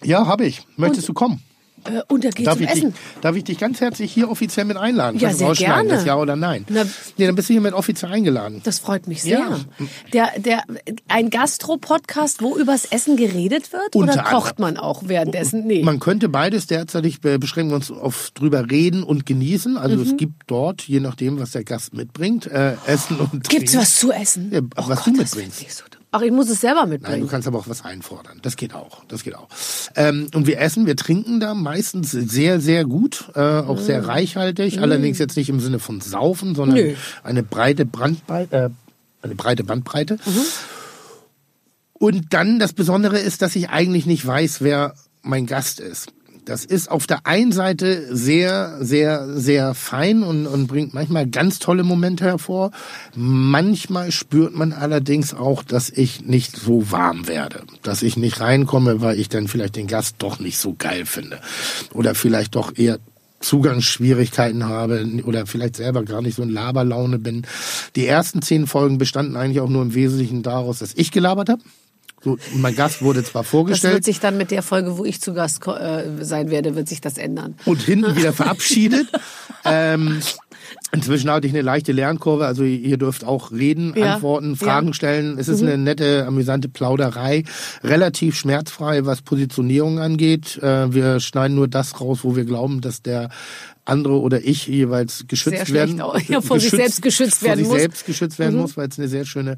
Ja, 0.02 0.26
habe 0.26 0.46
ich. 0.46 0.66
Möchtest 0.76 1.08
du 1.08 1.12
kommen? 1.14 1.40
Äh, 1.84 2.00
und 2.08 2.24
da 2.24 2.30
geht 2.30 2.46
Darf 2.46 2.54
zum 2.56 2.64
ich, 2.64 2.70
dich, 2.72 2.84
Essen. 2.84 2.94
darf 3.20 3.36
ich 3.36 3.44
dich 3.44 3.58
ganz 3.58 3.80
herzlich 3.80 4.12
hier 4.12 4.30
offiziell 4.30 4.64
mit 4.66 4.76
einladen? 4.76 5.18
Ja, 5.18 5.32
sehr 5.32 5.52
gerne. 5.54 5.88
Das 5.90 6.04
ja 6.04 6.16
oder 6.16 6.36
nein? 6.36 6.64
Na- 6.68 6.84
nee, 7.16 7.26
dann 7.26 7.34
bist 7.34 7.48
du 7.48 7.52
hier 7.54 7.60
mit 7.60 7.72
offiziell 7.74 8.12
eingeladen. 8.12 8.60
Das 8.64 8.78
freut 8.78 9.06
mich 9.08 9.22
sehr. 9.22 9.38
Ja. 9.38 9.58
Der, 10.12 10.40
der, 10.40 10.62
ein 11.08 11.30
Gastro-Podcast, 11.30 12.42
wo 12.42 12.56
übers 12.56 12.84
Essen 12.86 13.16
geredet 13.16 13.72
wird? 13.72 13.94
Unter 13.94 14.12
oder 14.14 14.22
kocht 14.24 14.58
man 14.58 14.76
auch 14.76 15.02
währenddessen? 15.06 15.66
Nee. 15.66 15.82
Man 15.82 16.00
könnte 16.00 16.28
beides 16.28 16.66
derzeitig 16.66 17.20
be- 17.20 17.38
beschränken 17.38 17.70
wir 17.72 17.76
uns 17.76 17.90
auf 17.90 18.30
drüber 18.34 18.70
reden 18.70 19.02
und 19.02 19.26
genießen. 19.26 19.76
Also 19.76 19.96
Mhm. 19.96 20.02
es 20.02 20.16
gibt 20.16 20.42
dort, 20.46 20.82
je 20.82 21.00
nachdem, 21.00 21.38
was 21.38 21.50
der 21.52 21.64
Gast 21.64 21.94
mitbringt, 21.94 22.46
äh, 22.46 22.74
Essen 22.86 23.16
und 23.18 23.30
Trinken. 23.30 23.48
Gibt's 23.48 23.76
was 23.76 23.96
zu 23.96 24.12
essen? 24.12 24.50
Ja, 24.52 24.60
oh 24.60 24.84
was 24.88 25.04
Gott, 25.04 25.06
du 25.14 25.20
das 25.20 25.34
mitbringst. 25.34 25.97
Ach, 26.10 26.22
ich 26.22 26.32
muss 26.32 26.48
es 26.48 26.60
selber 26.62 26.80
Nein, 26.80 26.88
mitbringen. 26.90 27.20
du 27.20 27.26
kannst 27.26 27.46
aber 27.46 27.58
auch 27.58 27.68
was 27.68 27.84
einfordern. 27.84 28.38
Das 28.42 28.56
geht 28.56 28.72
auch. 28.74 29.04
Das 29.08 29.24
geht 29.24 29.34
auch. 29.34 29.48
Ähm, 29.94 30.28
und 30.34 30.46
wir 30.46 30.58
essen, 30.58 30.86
wir 30.86 30.96
trinken 30.96 31.38
da 31.38 31.52
meistens 31.54 32.12
sehr, 32.12 32.60
sehr 32.60 32.84
gut, 32.86 33.30
äh, 33.34 33.40
auch 33.40 33.78
sehr 33.78 34.06
reichhaltig. 34.06 34.80
Allerdings 34.80 35.18
jetzt 35.18 35.36
nicht 35.36 35.50
im 35.50 35.60
Sinne 35.60 35.78
von 35.78 36.00
Saufen, 36.00 36.54
sondern 36.54 36.78
Mm. 36.78 36.88
Nö. 36.88 36.94
eine 37.24 37.42
breite 37.42 37.84
Brandbreite, 37.84 38.56
äh, 38.56 38.70
eine 39.24 39.34
breite 39.34 39.64
Bandbreite. 39.64 40.14
Mhm. 40.24 40.42
Und 41.92 42.32
dann 42.32 42.58
das 42.58 42.72
Besondere 42.72 43.18
ist, 43.18 43.42
dass 43.42 43.56
ich 43.56 43.70
eigentlich 43.70 44.06
nicht 44.06 44.24
weiß, 44.26 44.62
wer 44.62 44.94
mein 45.22 45.46
Gast 45.46 45.80
ist. 45.80 46.12
Das 46.48 46.64
ist 46.64 46.90
auf 46.90 47.06
der 47.06 47.26
einen 47.26 47.52
Seite 47.52 48.16
sehr, 48.16 48.78
sehr, 48.80 49.38
sehr 49.38 49.74
fein 49.74 50.22
und, 50.22 50.46
und 50.46 50.66
bringt 50.66 50.94
manchmal 50.94 51.26
ganz 51.26 51.58
tolle 51.58 51.84
Momente 51.84 52.24
hervor. 52.24 52.70
Manchmal 53.14 54.12
spürt 54.12 54.54
man 54.56 54.72
allerdings 54.72 55.34
auch, 55.34 55.62
dass 55.62 55.90
ich 55.90 56.24
nicht 56.24 56.56
so 56.56 56.90
warm 56.90 57.28
werde. 57.28 57.64
Dass 57.82 58.02
ich 58.02 58.16
nicht 58.16 58.40
reinkomme, 58.40 59.02
weil 59.02 59.20
ich 59.20 59.28
dann 59.28 59.46
vielleicht 59.46 59.76
den 59.76 59.88
Gast 59.88 60.16
doch 60.20 60.38
nicht 60.38 60.56
so 60.56 60.74
geil 60.78 61.04
finde. 61.04 61.38
Oder 61.92 62.14
vielleicht 62.14 62.54
doch 62.54 62.74
eher 62.74 62.98
Zugangsschwierigkeiten 63.40 64.64
habe 64.64 65.06
oder 65.24 65.44
vielleicht 65.44 65.76
selber 65.76 66.02
gar 66.02 66.22
nicht 66.22 66.36
so 66.36 66.42
in 66.42 66.48
Laberlaune 66.48 67.18
bin. 67.18 67.46
Die 67.94 68.06
ersten 68.06 68.40
zehn 68.40 68.66
Folgen 68.66 68.96
bestanden 68.96 69.36
eigentlich 69.36 69.60
auch 69.60 69.68
nur 69.68 69.82
im 69.82 69.92
Wesentlichen 69.92 70.42
daraus, 70.42 70.78
dass 70.78 70.94
ich 70.94 71.12
gelabert 71.12 71.50
habe. 71.50 71.62
So, 72.22 72.36
mein 72.54 72.74
Gast 72.74 73.00
wurde 73.02 73.22
zwar 73.22 73.42
Das 73.42 73.50
vorgestellt. 73.50 73.94
wird 73.94 74.04
sich 74.04 74.18
dann 74.20 74.36
mit 74.36 74.50
der 74.50 74.62
Folge, 74.62 74.98
wo 74.98 75.04
ich 75.04 75.20
zu 75.20 75.34
Gast 75.34 75.64
äh, 75.66 76.04
sein 76.24 76.50
werde, 76.50 76.74
wird 76.74 76.88
sich 76.88 77.00
das 77.00 77.16
ändern. 77.18 77.54
und 77.64 77.80
hinten 77.80 78.16
wieder 78.16 78.32
verabschiedet. 78.32 79.08
ähm, 79.64 80.20
Inzwischen 80.90 81.30
hatte 81.30 81.46
ich 81.46 81.52
eine 81.52 81.60
leichte 81.62 81.92
Lernkurve, 81.92 82.46
also 82.46 82.64
ihr 82.64 82.96
dürft 82.96 83.24
auch 83.24 83.52
reden, 83.52 83.92
Ja. 83.96 84.14
antworten, 84.14 84.56
Fragen 84.56 84.86
Ja. 84.86 84.90
Mhm. 84.90 84.94
stellen. 84.94 85.38
Es 85.38 85.48
ist 85.48 85.62
eine 85.62 85.76
nette, 85.76 86.24
amüsante 86.26 86.68
Plauderei, 86.70 87.44
relativ 87.84 88.36
schmerzfrei, 88.36 89.04
was 89.04 89.20
Positionierung 89.22 89.98
angeht. 89.98 90.58
Äh, 90.62 90.92
Wir 90.94 91.20
schneiden 91.20 91.56
nur 91.56 91.68
das 91.68 92.00
raus, 92.00 92.20
wo 92.22 92.36
wir 92.36 92.44
glauben, 92.46 92.80
dass 92.80 93.02
der 93.02 93.28
andere 93.84 94.20
oder 94.20 94.44
ich 94.44 94.66
jeweils 94.66 95.24
geschützt 95.28 95.66
Sehr 95.66 95.74
werden. 95.74 96.02
Ja, 96.28 96.42
vor 96.42 96.60
sich 96.60 96.68
selbst 96.70 97.00
geschützt 97.00 97.42
werden 97.42 97.52
vor 97.52 97.56
sich 97.56 97.66
muss. 97.68 97.74
Mhm. 97.76 97.80
selbst 97.80 98.04
geschützt 98.06 98.38
werden 98.38 98.58
muss, 98.58 98.76
weil 98.76 98.86
es 98.88 98.98
eine 98.98 99.08
sehr 99.08 99.24
schöne, 99.24 99.56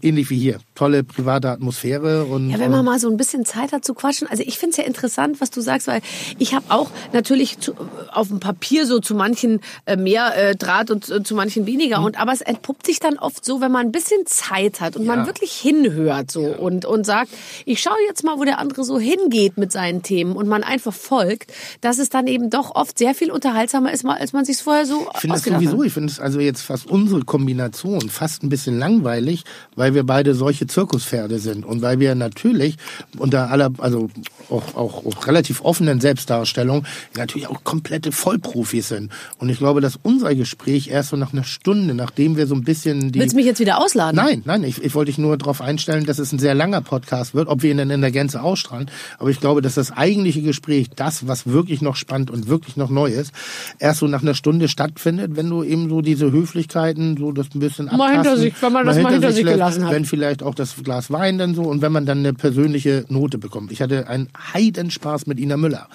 ähnlich 0.00 0.30
wie 0.30 0.38
hier, 0.38 0.60
tolle 0.74 1.04
private 1.04 1.50
Atmosphäre 1.50 2.24
und 2.24 2.48
Ja, 2.48 2.58
wenn 2.58 2.70
man 2.70 2.86
mal 2.86 2.98
so 2.98 3.10
ein 3.10 3.18
bisschen 3.18 3.44
Zeit 3.44 3.72
hat 3.72 3.84
zu 3.84 3.92
quatschen. 3.92 4.28
Also 4.28 4.42
ich 4.46 4.58
finde 4.58 4.70
es 4.70 4.76
ja 4.78 4.84
interessant, 4.84 5.42
was 5.42 5.50
du 5.50 5.60
sagst, 5.60 5.88
weil 5.88 6.00
ich 6.38 6.54
habe 6.54 6.64
auch 6.70 6.90
natürlich 7.12 7.58
zu, 7.58 7.74
auf 8.12 8.28
dem 8.28 8.40
Papier 8.40 8.86
so 8.86 8.98
zu 8.98 9.14
manchen 9.14 9.60
äh, 9.84 9.96
mehr 9.98 10.32
äh, 10.36 10.56
Draht 10.66 10.90
und 10.90 11.08
äh, 11.08 11.22
zu 11.22 11.34
manchen 11.34 11.66
weniger. 11.66 12.02
Und 12.02 12.18
aber 12.20 12.32
es 12.32 12.40
entpuppt 12.40 12.86
sich 12.86 12.98
dann 13.00 13.18
oft 13.18 13.44
so, 13.44 13.60
wenn 13.60 13.70
man 13.72 13.86
ein 13.86 13.92
bisschen 13.92 14.26
Zeit 14.26 14.80
hat 14.80 14.96
und 14.96 15.06
man 15.06 15.20
Ja. 15.20 15.26
wirklich 15.26 15.52
hinhört 15.52 16.30
so 16.30 16.40
und 16.44 16.84
und 16.84 17.06
sagt, 17.06 17.30
ich 17.64 17.80
schaue 17.80 17.96
jetzt 18.08 18.24
mal, 18.24 18.38
wo 18.38 18.44
der 18.44 18.58
andere 18.58 18.84
so 18.84 18.98
hingeht 18.98 19.56
mit 19.58 19.70
seinen 19.72 20.02
Themen 20.02 20.32
und 20.36 20.48
man 20.48 20.62
einfach 20.64 20.92
folgt, 20.92 21.52
dass 21.80 21.98
es 21.98 22.08
dann 22.08 22.26
eben 22.26 22.50
doch 22.50 22.74
oft 22.74 22.98
sehr 22.98 23.14
viel 23.14 23.30
unterhaltsamer 23.30 23.92
ist, 23.92 24.04
als 24.04 24.32
man 24.32 24.44
sich 24.44 24.56
vorher 24.58 24.86
so 24.86 25.06
Ich 25.14 25.20
finde 25.20 25.36
das 25.36 25.44
sowieso, 25.44 25.78
hat. 25.78 25.86
ich 25.86 25.92
finde 25.92 26.10
es 26.12 26.18
also 26.20 26.40
jetzt 26.40 26.62
fast 26.62 26.86
unsere 26.90 27.22
Kombination 27.22 28.08
fast 28.10 28.42
ein 28.42 28.48
bisschen 28.48 28.78
langweilig, 28.78 29.44
weil 29.76 29.94
wir 29.94 30.04
beide 30.04 30.34
solche 30.34 30.66
Zirkuspferde 30.66 31.38
sind 31.38 31.64
und 31.64 31.82
weil 31.82 32.00
wir 32.00 32.14
natürlich 32.14 32.76
unter 33.18 33.50
aller, 33.50 33.70
also 33.78 34.08
auch, 34.50 34.74
auch, 34.74 35.04
auch 35.06 35.26
relativ 35.26 35.60
offenen 35.62 36.00
Selbstdarstellung 36.00 36.84
natürlich 37.16 37.46
auch 37.48 37.62
komplette 37.62 38.10
Vollprofis 38.12 38.88
sind. 38.88 39.12
Und 39.38 39.48
ich 39.48 39.58
glaube, 39.58 39.80
dass 39.80 39.98
unser 40.02 40.34
Gespräch 40.34 40.55
erst 40.66 41.10
so 41.10 41.16
nach 41.16 41.32
einer 41.32 41.44
Stunde, 41.44 41.94
nachdem 41.94 42.36
wir 42.36 42.46
so 42.46 42.54
ein 42.54 42.62
bisschen 42.64 43.12
die... 43.12 43.20
Willst 43.20 43.32
du 43.32 43.36
mich 43.36 43.46
jetzt 43.46 43.60
wieder 43.60 43.78
ausladen? 43.80 44.16
Nein, 44.16 44.42
nein, 44.44 44.64
ich, 44.64 44.82
ich 44.82 44.94
wollte 44.94 45.10
dich 45.10 45.18
nur 45.18 45.36
darauf 45.36 45.60
einstellen, 45.60 46.04
dass 46.06 46.18
es 46.18 46.32
ein 46.32 46.38
sehr 46.38 46.54
langer 46.54 46.80
Podcast 46.80 47.34
wird, 47.34 47.48
ob 47.48 47.62
wir 47.62 47.70
ihn 47.70 47.76
dann 47.78 47.90
in 47.90 48.00
der 48.00 48.10
Gänze 48.10 48.42
ausstrahlen. 48.42 48.90
Aber 49.18 49.30
ich 49.30 49.38
glaube, 49.40 49.62
dass 49.62 49.74
das 49.74 49.92
eigentliche 49.92 50.42
Gespräch, 50.42 50.88
das, 50.96 51.26
was 51.28 51.46
wirklich 51.46 51.82
noch 51.82 51.96
spannend 51.96 52.30
und 52.30 52.48
wirklich 52.48 52.76
noch 52.76 52.90
neu 52.90 53.10
ist, 53.10 53.32
erst 53.78 54.00
so 54.00 54.06
nach 54.08 54.22
einer 54.22 54.34
Stunde 54.34 54.68
stattfindet, 54.68 55.36
wenn 55.36 55.48
du 55.48 55.62
eben 55.62 55.88
so 55.88 56.00
diese 56.00 56.32
Höflichkeiten, 56.32 57.16
so 57.16 57.32
das 57.32 57.46
ein 57.54 57.60
bisschen 57.60 57.86
Mal 57.86 58.12
hinter 58.12 58.18
abtasten, 58.20 58.40
sich- 58.40 58.54
wenn 58.62 58.72
man 58.72 58.86
das 58.86 58.98
mal 58.98 59.12
hinter 59.12 59.32
sich 59.32 59.44
lässt, 59.44 59.54
gelassen 59.54 59.84
hat. 59.86 59.92
Wenn 59.92 60.04
vielleicht 60.04 60.42
auch 60.42 60.54
das 60.54 60.74
Glas 60.82 61.10
Wein 61.10 61.38
dann 61.38 61.54
so 61.54 61.62
und 61.62 61.82
wenn 61.82 61.92
man 61.92 62.06
dann 62.06 62.18
eine 62.18 62.32
persönliche 62.34 63.04
Note 63.08 63.38
bekommt. 63.38 63.70
Ich 63.72 63.80
hatte 63.82 64.08
einen 64.08 64.28
Heidenspaß 64.54 65.26
mit 65.26 65.38
Ina 65.38 65.56
Müller. 65.56 65.88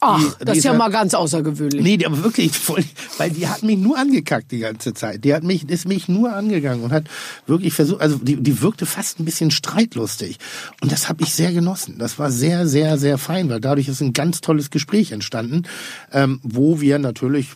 Ach, 0.00 0.18
Die- 0.38 0.44
das 0.44 0.58
ist 0.58 0.64
ja 0.64 0.72
mal 0.74 0.90
ganz 0.90 1.14
außergewöhnlich. 1.14 1.82
Nee, 1.82 2.04
aber 2.04 2.22
wirklich, 2.22 2.52
weil 3.18 3.30
die 3.30 3.46
hat 3.48 3.62
mich 3.62 3.78
nur 3.78 3.95
angekackt 3.96 4.52
die 4.52 4.60
ganze 4.60 4.94
Zeit. 4.94 5.24
Die 5.24 5.34
hat 5.34 5.42
mich, 5.42 5.68
ist 5.68 5.88
mich 5.88 6.08
nur 6.08 6.32
angegangen 6.32 6.84
und 6.84 6.92
hat 6.92 7.04
wirklich 7.46 7.74
versucht, 7.74 8.00
also 8.00 8.18
die, 8.18 8.36
die 8.36 8.60
wirkte 8.60 8.86
fast 8.86 9.20
ein 9.20 9.24
bisschen 9.24 9.50
streitlustig. 9.50 10.38
Und 10.80 10.92
das 10.92 11.08
habe 11.08 11.22
ich 11.22 11.34
sehr 11.34 11.52
genossen. 11.52 11.98
Das 11.98 12.18
war 12.18 12.30
sehr, 12.30 12.66
sehr, 12.66 12.98
sehr 12.98 13.18
fein, 13.18 13.48
weil 13.48 13.60
dadurch 13.60 13.88
ist 13.88 14.00
ein 14.00 14.12
ganz 14.12 14.40
tolles 14.40 14.70
Gespräch 14.70 15.12
entstanden, 15.12 15.64
ähm, 16.12 16.40
wo 16.42 16.80
wir 16.80 16.98
natürlich 16.98 17.48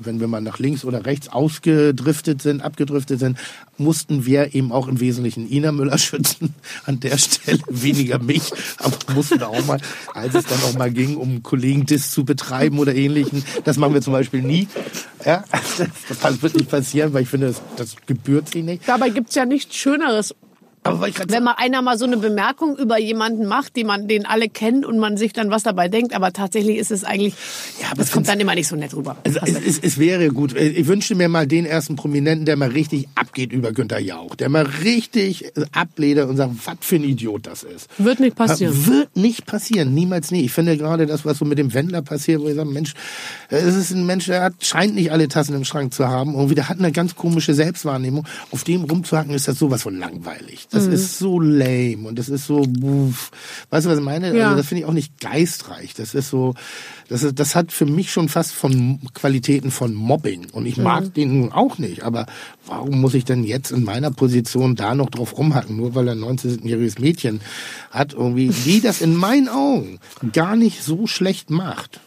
wenn 0.00 0.20
wir 0.20 0.28
mal 0.28 0.40
nach 0.40 0.58
links 0.58 0.84
oder 0.84 1.06
rechts 1.06 1.28
ausgedriftet 1.28 2.42
sind, 2.42 2.62
abgedriftet 2.62 3.20
sind, 3.20 3.38
mussten 3.76 4.26
wir 4.26 4.54
eben 4.54 4.72
auch 4.72 4.88
im 4.88 5.00
Wesentlichen 5.00 5.50
Ina 5.50 5.72
Müller 5.72 5.98
schützen. 5.98 6.54
An 6.84 7.00
der 7.00 7.18
Stelle 7.18 7.60
weniger 7.68 8.18
mich, 8.18 8.52
aber 8.78 8.96
mussten 9.14 9.42
auch 9.42 9.64
mal, 9.66 9.80
als 10.14 10.34
es 10.34 10.46
dann 10.46 10.60
auch 10.62 10.78
mal 10.78 10.90
ging, 10.90 11.16
um 11.16 11.42
Kollegen-Diss 11.42 12.10
zu 12.10 12.24
betreiben 12.24 12.78
oder 12.78 12.94
ähnlichen. 12.94 13.44
Das 13.64 13.76
machen 13.76 13.94
wir 13.94 14.02
zum 14.02 14.12
Beispiel 14.12 14.42
nie. 14.42 14.68
Ja, 15.24 15.44
das 16.22 16.42
wird 16.42 16.54
nicht 16.54 16.70
passieren, 16.70 17.12
weil 17.12 17.22
ich 17.22 17.28
finde, 17.28 17.48
das, 17.48 17.62
das 17.76 17.96
gebührt 18.06 18.50
sie 18.50 18.62
nicht. 18.62 18.82
Dabei 18.86 19.10
gibt's 19.10 19.34
ja 19.34 19.44
nichts 19.44 19.76
Schöneres, 19.76 20.34
Aber 20.82 21.00
weil 21.00 21.10
ich 21.10 21.16
wenn 21.28 21.44
mal 21.44 21.54
einer 21.58 21.82
mal 21.82 21.98
so 21.98 22.04
eine 22.04 22.16
Bemerkung 22.16 22.76
über 22.76 22.98
jemanden 22.98 23.46
macht, 23.46 23.76
die 23.76 23.84
man, 23.84 24.08
den 24.08 24.26
alle 24.26 24.48
kennen 24.48 24.84
und 24.84 24.98
man 24.98 25.16
sich 25.16 25.32
dann 25.32 25.50
was 25.50 25.62
dabei 25.62 25.88
denkt, 25.88 26.14
aber 26.14 26.32
tatsächlich 26.32 26.78
ist 26.78 26.90
es 26.90 27.04
eigentlich, 27.04 27.34
Ja, 27.80 27.88
aber 27.90 28.02
es 28.02 28.10
kommt 28.12 28.28
dann 28.28 28.40
immer 28.40 28.54
nicht 28.54 28.68
so 28.68 28.76
nett 28.76 28.94
rüber. 28.94 29.16
Also, 29.24 29.40
es, 29.44 29.54
es, 29.66 29.78
es 29.78 29.98
wäre 29.98 30.28
gut. 30.28 30.54
Ich 30.56 30.86
wünschte 30.86 31.14
mir 31.14 31.28
mal 31.28 31.46
den 31.46 31.66
ersten 31.66 31.96
Prominenten, 31.96 32.46
der 32.46 32.56
mal 32.56 32.70
richtig 32.70 33.08
abgeht 33.14 33.52
über 33.52 33.72
Günter 33.72 33.98
Jauch. 33.98 34.34
Der 34.34 34.48
mal 34.48 34.64
richtig 34.64 35.52
abledert 35.72 36.28
und 36.28 36.36
sagt, 36.36 36.52
was 36.64 36.76
für 36.80 36.96
ein 36.96 37.04
Idiot 37.04 37.46
das 37.46 37.62
ist. 37.62 37.88
Wird 37.98 38.20
nicht 38.20 38.36
passieren. 38.36 38.86
Wird 38.86 39.16
nicht 39.16 39.46
passieren. 39.46 39.94
Niemals 39.94 40.30
nie. 40.30 40.44
Ich 40.44 40.52
finde 40.52 40.76
gerade 40.76 41.06
das, 41.06 41.24
was 41.24 41.38
so 41.38 41.44
mit 41.44 41.58
dem 41.58 41.74
Wendler 41.74 42.02
passiert, 42.02 42.40
wo 42.40 42.48
ich 42.48 42.54
sage, 42.54 42.70
Mensch, 42.70 42.94
es 43.48 43.74
ist 43.74 43.90
ein 43.90 44.06
Mensch, 44.06 44.26
der 44.26 44.42
hat, 44.42 44.54
scheint 44.60 44.94
nicht 44.94 45.12
alle 45.12 45.28
Tassen 45.28 45.54
im 45.54 45.64
Schrank 45.64 45.92
zu 45.92 46.08
haben. 46.08 46.34
Irgendwie, 46.34 46.54
der 46.54 46.68
hat 46.68 46.78
eine 46.78 46.92
ganz 46.92 47.14
komische 47.16 47.54
Selbstwahrnehmung. 47.54 48.26
Auf 48.50 48.64
dem 48.64 48.84
rumzuhacken 48.84 49.34
ist 49.34 49.48
das 49.48 49.58
sowas 49.58 49.82
von 49.82 49.98
langweilig. 49.98 50.67
Das 50.70 50.86
Mhm. 50.86 50.92
ist 50.92 51.18
so 51.18 51.40
lame 51.40 52.06
und 52.08 52.18
das 52.18 52.28
ist 52.28 52.46
so, 52.46 52.58
uff. 52.82 53.30
weißt 53.70 53.86
du, 53.86 53.90
was 53.90 53.98
ich 53.98 54.04
meine? 54.04 54.36
Ja. 54.36 54.46
Also, 54.46 54.58
das 54.58 54.66
finde 54.66 54.82
ich 54.82 54.86
auch 54.88 54.92
nicht 54.92 55.18
geistreich. 55.20 55.94
Das 55.94 56.14
ist 56.14 56.28
so, 56.28 56.54
das, 57.08 57.22
ist, 57.22 57.38
das 57.38 57.54
hat 57.54 57.72
für 57.72 57.86
mich 57.86 58.12
schon 58.12 58.28
fast 58.28 58.52
von 58.52 59.00
Qualitäten 59.14 59.70
von 59.70 59.94
Mobbing. 59.94 60.48
Und 60.52 60.66
ich 60.66 60.76
mag 60.76 61.04
Mhm. 61.04 61.12
den 61.14 61.40
nun 61.40 61.52
auch 61.52 61.78
nicht. 61.78 62.02
Aber 62.02 62.26
warum 62.66 63.00
muss 63.00 63.14
ich 63.14 63.24
denn 63.24 63.44
jetzt 63.44 63.70
in 63.70 63.82
meiner 63.84 64.10
Position 64.10 64.76
da 64.76 64.94
noch 64.94 65.08
drauf 65.08 65.38
rumhacken? 65.38 65.76
Nur 65.76 65.94
weil 65.94 66.08
er 66.08 66.14
ein 66.14 66.20
19-jähriges 66.20 67.00
Mädchen 67.00 67.40
hat, 67.90 68.12
irgendwie, 68.12 68.48
die 68.50 68.80
das 68.82 69.00
in 69.00 69.16
meinen 69.16 69.48
Augen 69.48 69.98
gar 70.34 70.54
nicht 70.54 70.82
so 70.82 71.06
schlecht 71.06 71.48
macht. 71.50 72.00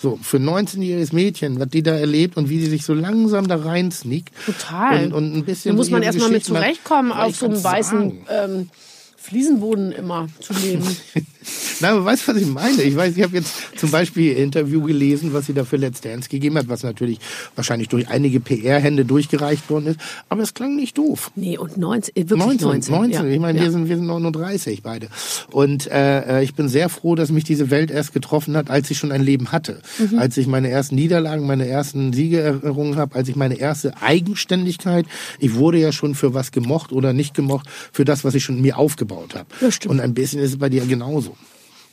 So, 0.00 0.18
für 0.22 0.38
ein 0.38 0.48
19-jähriges 0.48 1.14
Mädchen, 1.14 1.60
was 1.60 1.68
die 1.68 1.82
da 1.82 1.94
erlebt 1.94 2.38
und 2.38 2.48
wie 2.48 2.58
die 2.58 2.66
sich 2.66 2.84
so 2.84 2.94
langsam 2.94 3.48
da 3.48 3.56
rein 3.56 3.90
sneakt. 3.90 4.32
Total. 4.46 5.04
Und, 5.04 5.12
und 5.12 5.36
ein 5.36 5.44
bisschen 5.44 5.72
da 5.72 5.76
muss 5.76 5.90
man 5.90 6.02
erstmal 6.02 6.30
mit 6.30 6.44
zurechtkommen, 6.44 7.12
auf 7.12 7.36
so 7.36 7.46
einem 7.46 7.62
weißen 7.62 8.26
ähm, 8.30 8.70
Fliesenboden 9.16 9.92
immer 9.92 10.28
zu 10.40 10.54
leben. 10.54 10.84
Nein, 11.80 11.92
aber 11.92 12.04
weißt 12.04 12.28
du, 12.28 12.34
was 12.34 12.42
ich 12.42 12.46
meine? 12.46 12.82
Ich 12.82 12.96
weiß, 12.96 13.16
ich 13.16 13.22
habe 13.22 13.36
jetzt 13.36 13.54
zum 13.76 13.90
Beispiel 13.90 14.32
ein 14.32 14.42
Interview 14.44 14.82
gelesen, 14.82 15.32
was 15.32 15.46
sie 15.46 15.54
da 15.54 15.64
für 15.64 15.76
Let's 15.76 16.00
Dance 16.00 16.28
gegeben 16.28 16.58
hat, 16.58 16.68
was 16.68 16.82
natürlich 16.82 17.18
wahrscheinlich 17.54 17.88
durch 17.88 18.08
einige 18.08 18.40
PR-Hände 18.40 19.04
durchgereicht 19.04 19.70
worden 19.70 19.86
ist. 19.86 20.00
Aber 20.28 20.42
es 20.42 20.52
klang 20.52 20.76
nicht 20.76 20.98
doof. 20.98 21.30
nee, 21.36 21.56
und 21.56 21.76
19, 21.78 22.14
äh, 22.14 22.28
wirklich 22.28 22.46
19. 22.46 22.68
19, 22.68 22.94
19. 22.94 23.12
Ja. 23.12 23.24
Ich 23.24 23.40
meine, 23.40 23.58
ja. 23.58 23.64
wir, 23.64 23.70
sind, 23.70 23.88
wir 23.88 23.96
sind 23.96 24.06
39 24.06 24.82
beide. 24.82 25.08
Und 25.50 25.86
äh, 25.86 26.40
äh, 26.40 26.44
ich 26.44 26.54
bin 26.54 26.68
sehr 26.68 26.88
froh, 26.88 27.14
dass 27.14 27.30
mich 27.30 27.44
diese 27.44 27.70
Welt 27.70 27.90
erst 27.90 28.12
getroffen 28.12 28.56
hat, 28.56 28.70
als 28.70 28.90
ich 28.90 28.98
schon 28.98 29.12
ein 29.12 29.22
Leben 29.22 29.52
hatte. 29.52 29.80
Mhm. 29.98 30.18
Als 30.18 30.36
ich 30.36 30.46
meine 30.46 30.68
ersten 30.68 30.94
Niederlagen, 30.94 31.46
meine 31.46 31.66
ersten 31.66 32.12
Siege 32.12 32.40
errungen 32.40 32.96
habe, 32.96 33.14
als 33.14 33.28
ich 33.28 33.36
meine 33.36 33.54
erste 33.54 34.00
Eigenständigkeit, 34.02 35.06
ich 35.38 35.54
wurde 35.54 35.78
ja 35.78 35.92
schon 35.92 36.14
für 36.14 36.34
was 36.34 36.52
gemocht 36.52 36.92
oder 36.92 37.12
nicht 37.12 37.34
gemocht, 37.34 37.66
für 37.92 38.04
das, 38.04 38.24
was 38.24 38.34
ich 38.34 38.44
schon 38.44 38.60
mir 38.60 38.76
aufgebaut 38.76 39.34
habe. 39.34 39.46
Ja. 39.60 39.68
Und 39.88 40.00
ein 40.00 40.14
bisschen 40.14 40.40
ist 40.40 40.50
es 40.50 40.58
bei 40.58 40.68
dir 40.68 40.84
genauso. 40.84 41.36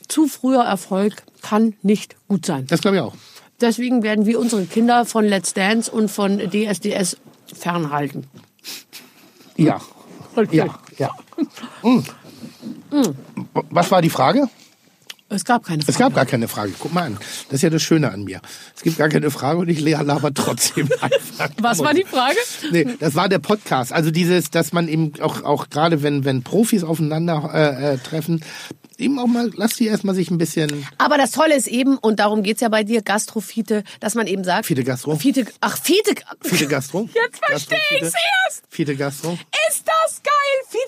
Zu 0.08 0.26
früher 0.26 0.62
Erfolg 0.62 1.22
kann 1.42 1.74
nicht 1.82 2.16
gut 2.28 2.46
sein. 2.46 2.66
Das 2.66 2.80
glaube 2.80 2.96
ich 2.96 3.02
auch. 3.02 3.14
Deswegen 3.60 4.02
werden 4.02 4.26
wir 4.26 4.38
unsere 4.38 4.64
Kinder 4.64 5.04
von 5.04 5.24
Let's 5.24 5.52
Dance 5.52 5.90
und 5.90 6.10
von 6.10 6.38
DSDS 6.38 7.16
fernhalten. 7.52 8.26
Ja. 9.56 9.80
Okay. 10.34 10.56
Ja, 10.56 10.78
ja. 10.98 11.10
Mm. 12.90 13.10
Was 13.70 13.90
war 13.90 14.00
die 14.00 14.10
Frage? 14.10 14.48
Es 15.30 15.44
gab 15.44 15.64
keine 15.64 15.82
Frage. 15.82 15.92
Es 15.92 15.98
gab 15.98 16.14
gar 16.14 16.26
keine 16.26 16.48
Frage. 16.48 16.72
Guck 16.78 16.92
mal 16.94 17.04
an. 17.04 17.18
Das 17.48 17.56
ist 17.56 17.62
ja 17.62 17.70
das 17.70 17.82
Schöne 17.82 18.10
an 18.10 18.24
mir. 18.24 18.40
Es 18.74 18.82
gibt 18.82 18.96
gar 18.96 19.08
keine 19.10 19.30
Frage 19.30 19.58
und 19.58 19.68
ich 19.68 19.80
laber 19.80 20.32
trotzdem 20.32 20.88
einfach. 21.00 21.50
Was 21.60 21.80
war 21.80 21.92
die 21.92 22.04
Frage? 22.04 22.36
Nee, 22.70 22.86
das 22.98 23.14
war 23.14 23.28
der 23.28 23.38
Podcast. 23.38 23.92
Also 23.92 24.10
dieses, 24.10 24.50
dass 24.50 24.72
man 24.72 24.88
eben 24.88 25.12
auch, 25.20 25.44
auch 25.44 25.68
gerade 25.68 26.02
wenn, 26.02 26.24
wenn 26.24 26.42
Profis 26.42 26.82
aufeinander 26.82 27.50
äh, 27.52 27.94
äh, 27.94 27.98
treffen, 27.98 28.42
eben 28.96 29.18
auch 29.18 29.26
mal, 29.26 29.50
lass 29.54 29.76
die 29.76 29.86
erstmal 29.86 30.14
sich 30.14 30.30
ein 30.30 30.38
bisschen. 30.38 30.86
Aber 30.98 31.18
das 31.18 31.30
Tolle 31.30 31.54
ist 31.54 31.66
eben, 31.66 31.98
und 31.98 32.20
darum 32.20 32.42
geht's 32.42 32.60
ja 32.60 32.68
bei 32.68 32.82
dir, 32.82 33.02
Gastrofite, 33.02 33.84
dass 34.00 34.14
man 34.14 34.26
eben 34.26 34.44
sagt... 34.44 34.66
Fide 34.66 34.84
Gastro? 34.84 35.16
Fite, 35.16 35.46
ach, 35.60 35.76
Fite... 35.76 36.14
Fide 36.42 36.66
Gastro? 36.66 37.08
Jetzt 37.14 37.44
verstehe 37.44 37.78
ich's 38.00 38.12
erst. 38.46 38.62
Fide 38.68 38.96
Gastro? 38.96 39.38
Ist 39.68 39.84
das 39.86 40.22
geil? 40.22 40.27
Fite, 40.27 40.27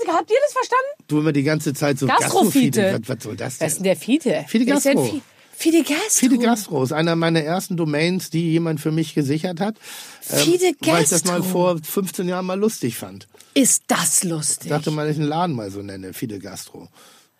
habt 0.08 0.30
ihr 0.30 0.36
das 0.44 0.52
verstanden? 0.52 1.04
Du 1.08 1.18
immer 1.20 1.32
die 1.32 1.42
ganze 1.42 1.74
Zeit 1.74 1.98
so 1.98 2.06
Gastrofite. 2.06 2.80
Gastrofide. 2.80 3.00
Was, 3.08 3.16
was 3.16 3.24
soll 3.24 3.36
das 3.36 3.60
Wer 3.60 3.66
ist 3.66 3.76
denn 3.78 3.82
denn? 3.84 3.92
der 3.92 3.96
Fite? 3.96 4.46
Denn 4.52 4.66
Gastro. 4.66 5.04
Fi- 5.04 5.22
Fide 5.52 5.82
Gastro. 5.82 6.00
Fide 6.10 6.38
Gastro 6.38 6.82
ist 6.84 6.92
einer 6.92 7.16
meiner 7.16 7.42
ersten 7.42 7.76
Domains, 7.76 8.30
die 8.30 8.50
jemand 8.50 8.80
für 8.80 8.92
mich 8.92 9.14
gesichert 9.14 9.60
hat. 9.60 9.76
Fide 10.22 10.72
Weil 10.80 11.02
ich 11.02 11.08
das 11.10 11.24
mal 11.24 11.40
Gastro. 11.40 11.50
vor 11.52 11.78
15 11.82 12.28
Jahren 12.28 12.46
mal 12.46 12.58
lustig 12.58 12.96
fand. 12.96 13.28
Ist 13.54 13.82
das 13.88 14.24
lustig? 14.24 14.66
Ich 14.66 14.70
dachte 14.70 14.90
mal, 14.90 15.10
ich 15.10 15.16
einen 15.18 15.26
Laden 15.28 15.54
mal 15.54 15.70
so 15.70 15.82
nenne, 15.82 16.14
Fide 16.14 16.38
Gastro. 16.38 16.88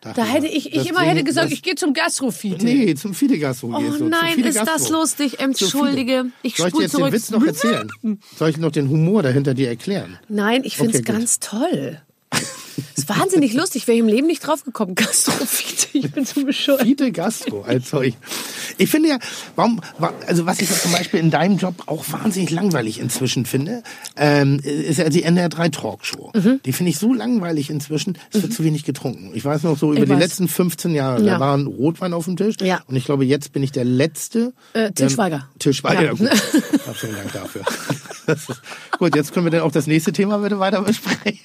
Dachte 0.03 0.21
da 0.23 0.27
hätte 0.27 0.47
ich, 0.47 0.75
ich 0.75 0.89
immer 0.89 1.01
hätte 1.03 1.25
gesagt, 1.25 1.53
ich 1.53 1.63
gehe 1.63 1.75
zum 1.75 1.93
Gastrofite. 1.93 2.65
Nee, 2.65 2.95
zum 2.95 3.13
Fide 3.15 3.39
Gastro 3.39 3.69
Oh 3.75 3.79
gehst 3.79 3.93
du. 3.95 3.99
zum 3.99 4.09
nein, 4.09 4.39
ist 4.41 4.57
das 4.59 4.67
Gastro. 4.67 4.93
lustig. 4.95 5.41
Entschuldige. 5.41 6.27
Ich 6.43 6.57
Soll 6.57 6.69
ich 6.69 6.75
dir 6.75 6.83
jetzt 6.83 6.93
zurück. 6.93 7.07
den 7.11 7.13
Witz 7.13 7.31
noch 7.31 7.45
erzählen? 7.45 7.91
Soll 8.39 8.49
ich 8.51 8.57
noch 8.57 8.73
den 8.73 8.89
Humor 8.89 9.23
dahinter 9.23 9.53
dir 9.55 9.69
erklären? 9.69 10.19
Nein, 10.29 10.63
ich 10.65 10.77
finde 10.79 10.93
es 10.99 11.01
Okay, 11.01 11.13
ganz 11.13 11.39
toll. 11.39 12.01
Es 13.03 13.09
wahnsinnig 13.09 13.53
lustig. 13.55 13.87
Wäre 13.87 13.97
ich 13.97 14.01
im 14.01 14.09
Leben 14.09 14.27
nicht 14.27 14.47
draufgekommen. 14.47 14.95
Gastrophite, 14.97 15.89
ich 15.93 16.11
bin 16.13 16.25
so 16.25 16.45
bescheuert. 16.45 16.83
Fide 16.83 17.13
Gastro 17.13 17.63
als 17.63 17.91
solch. 17.91 18.15
Ich 18.79 18.91
finde 18.91 19.11
ja, 19.11 19.19
warum, 19.57 19.81
wa- 19.99 20.13
also 20.27 20.47
was 20.47 20.61
ich 20.61 20.71
ja 20.71 20.77
zum 20.77 20.93
Beispiel 20.93 21.21
in 21.21 21.31
deinem 21.31 21.59
Job 21.59 21.75
auch 21.87 22.05
wahnsinnig 22.11 22.51
langweilig 22.51 22.99
inzwischen 23.01 23.47
finde, 23.47 23.83
ähm, 24.17 24.61
ist 24.61 24.99
ja 24.99 25.09
die 25.09 25.23
NDR 25.23 25.49
3 25.49 25.69
Talkshow. 25.71 26.31
Mhm. 26.35 26.61
Die 26.65 26.73
finde 26.73 26.91
ich 26.91 26.99
so 26.99 27.13
langweilig 27.13 27.71
inzwischen, 27.71 28.17
es 28.33 28.43
wird 28.43 28.53
zu 28.53 28.65
wenig 28.65 28.85
getrunken. 28.85 29.31
Ich 29.35 29.45
weiß 29.45 29.63
noch 29.65 29.77
so 29.79 29.93
über 29.93 30.01
Ich 30.03 30.05
die 30.07 30.11
weiß. 30.13 30.19
letzten 30.19 30.49
15 30.49 30.95
Jahre, 30.95 31.23
Ja. 31.25 31.35
da 31.35 31.41
war 31.41 31.57
ein 31.57 31.67
Rotwein 31.67 32.13
auf 32.13 32.25
dem 32.27 32.37
Tisch. 32.37 32.57
Ja. 32.61 32.81
Und 32.87 32.97
ich 32.97 33.05
glaube, 33.05 33.25
jetzt 33.25 33.53
bin 33.53 33.63
ich 33.63 33.73
der 33.73 33.85
Letzte. 33.85 34.53
Äh, 34.73 34.87
Til 34.93 35.07
der- 35.07 35.09
Schweiger. 35.11 35.49
Til 35.59 35.75
Schweiger, 35.75 36.03
Ja. 36.03 36.13
ja. 36.13 36.13
gut. 36.15 36.31
Vielen 36.97 37.15
Dank 37.17 37.33
dafür. 37.33 37.63
Ist, 38.27 38.47
gut, 38.99 39.15
jetzt 39.17 39.33
können 39.33 39.47
wir 39.47 39.51
dann 39.51 39.63
auch 39.63 39.73
das 39.73 39.87
nächste 39.87 40.13
Thema 40.13 40.39
bitte 40.39 40.59
weiter 40.59 40.83
besprechen. 40.83 41.39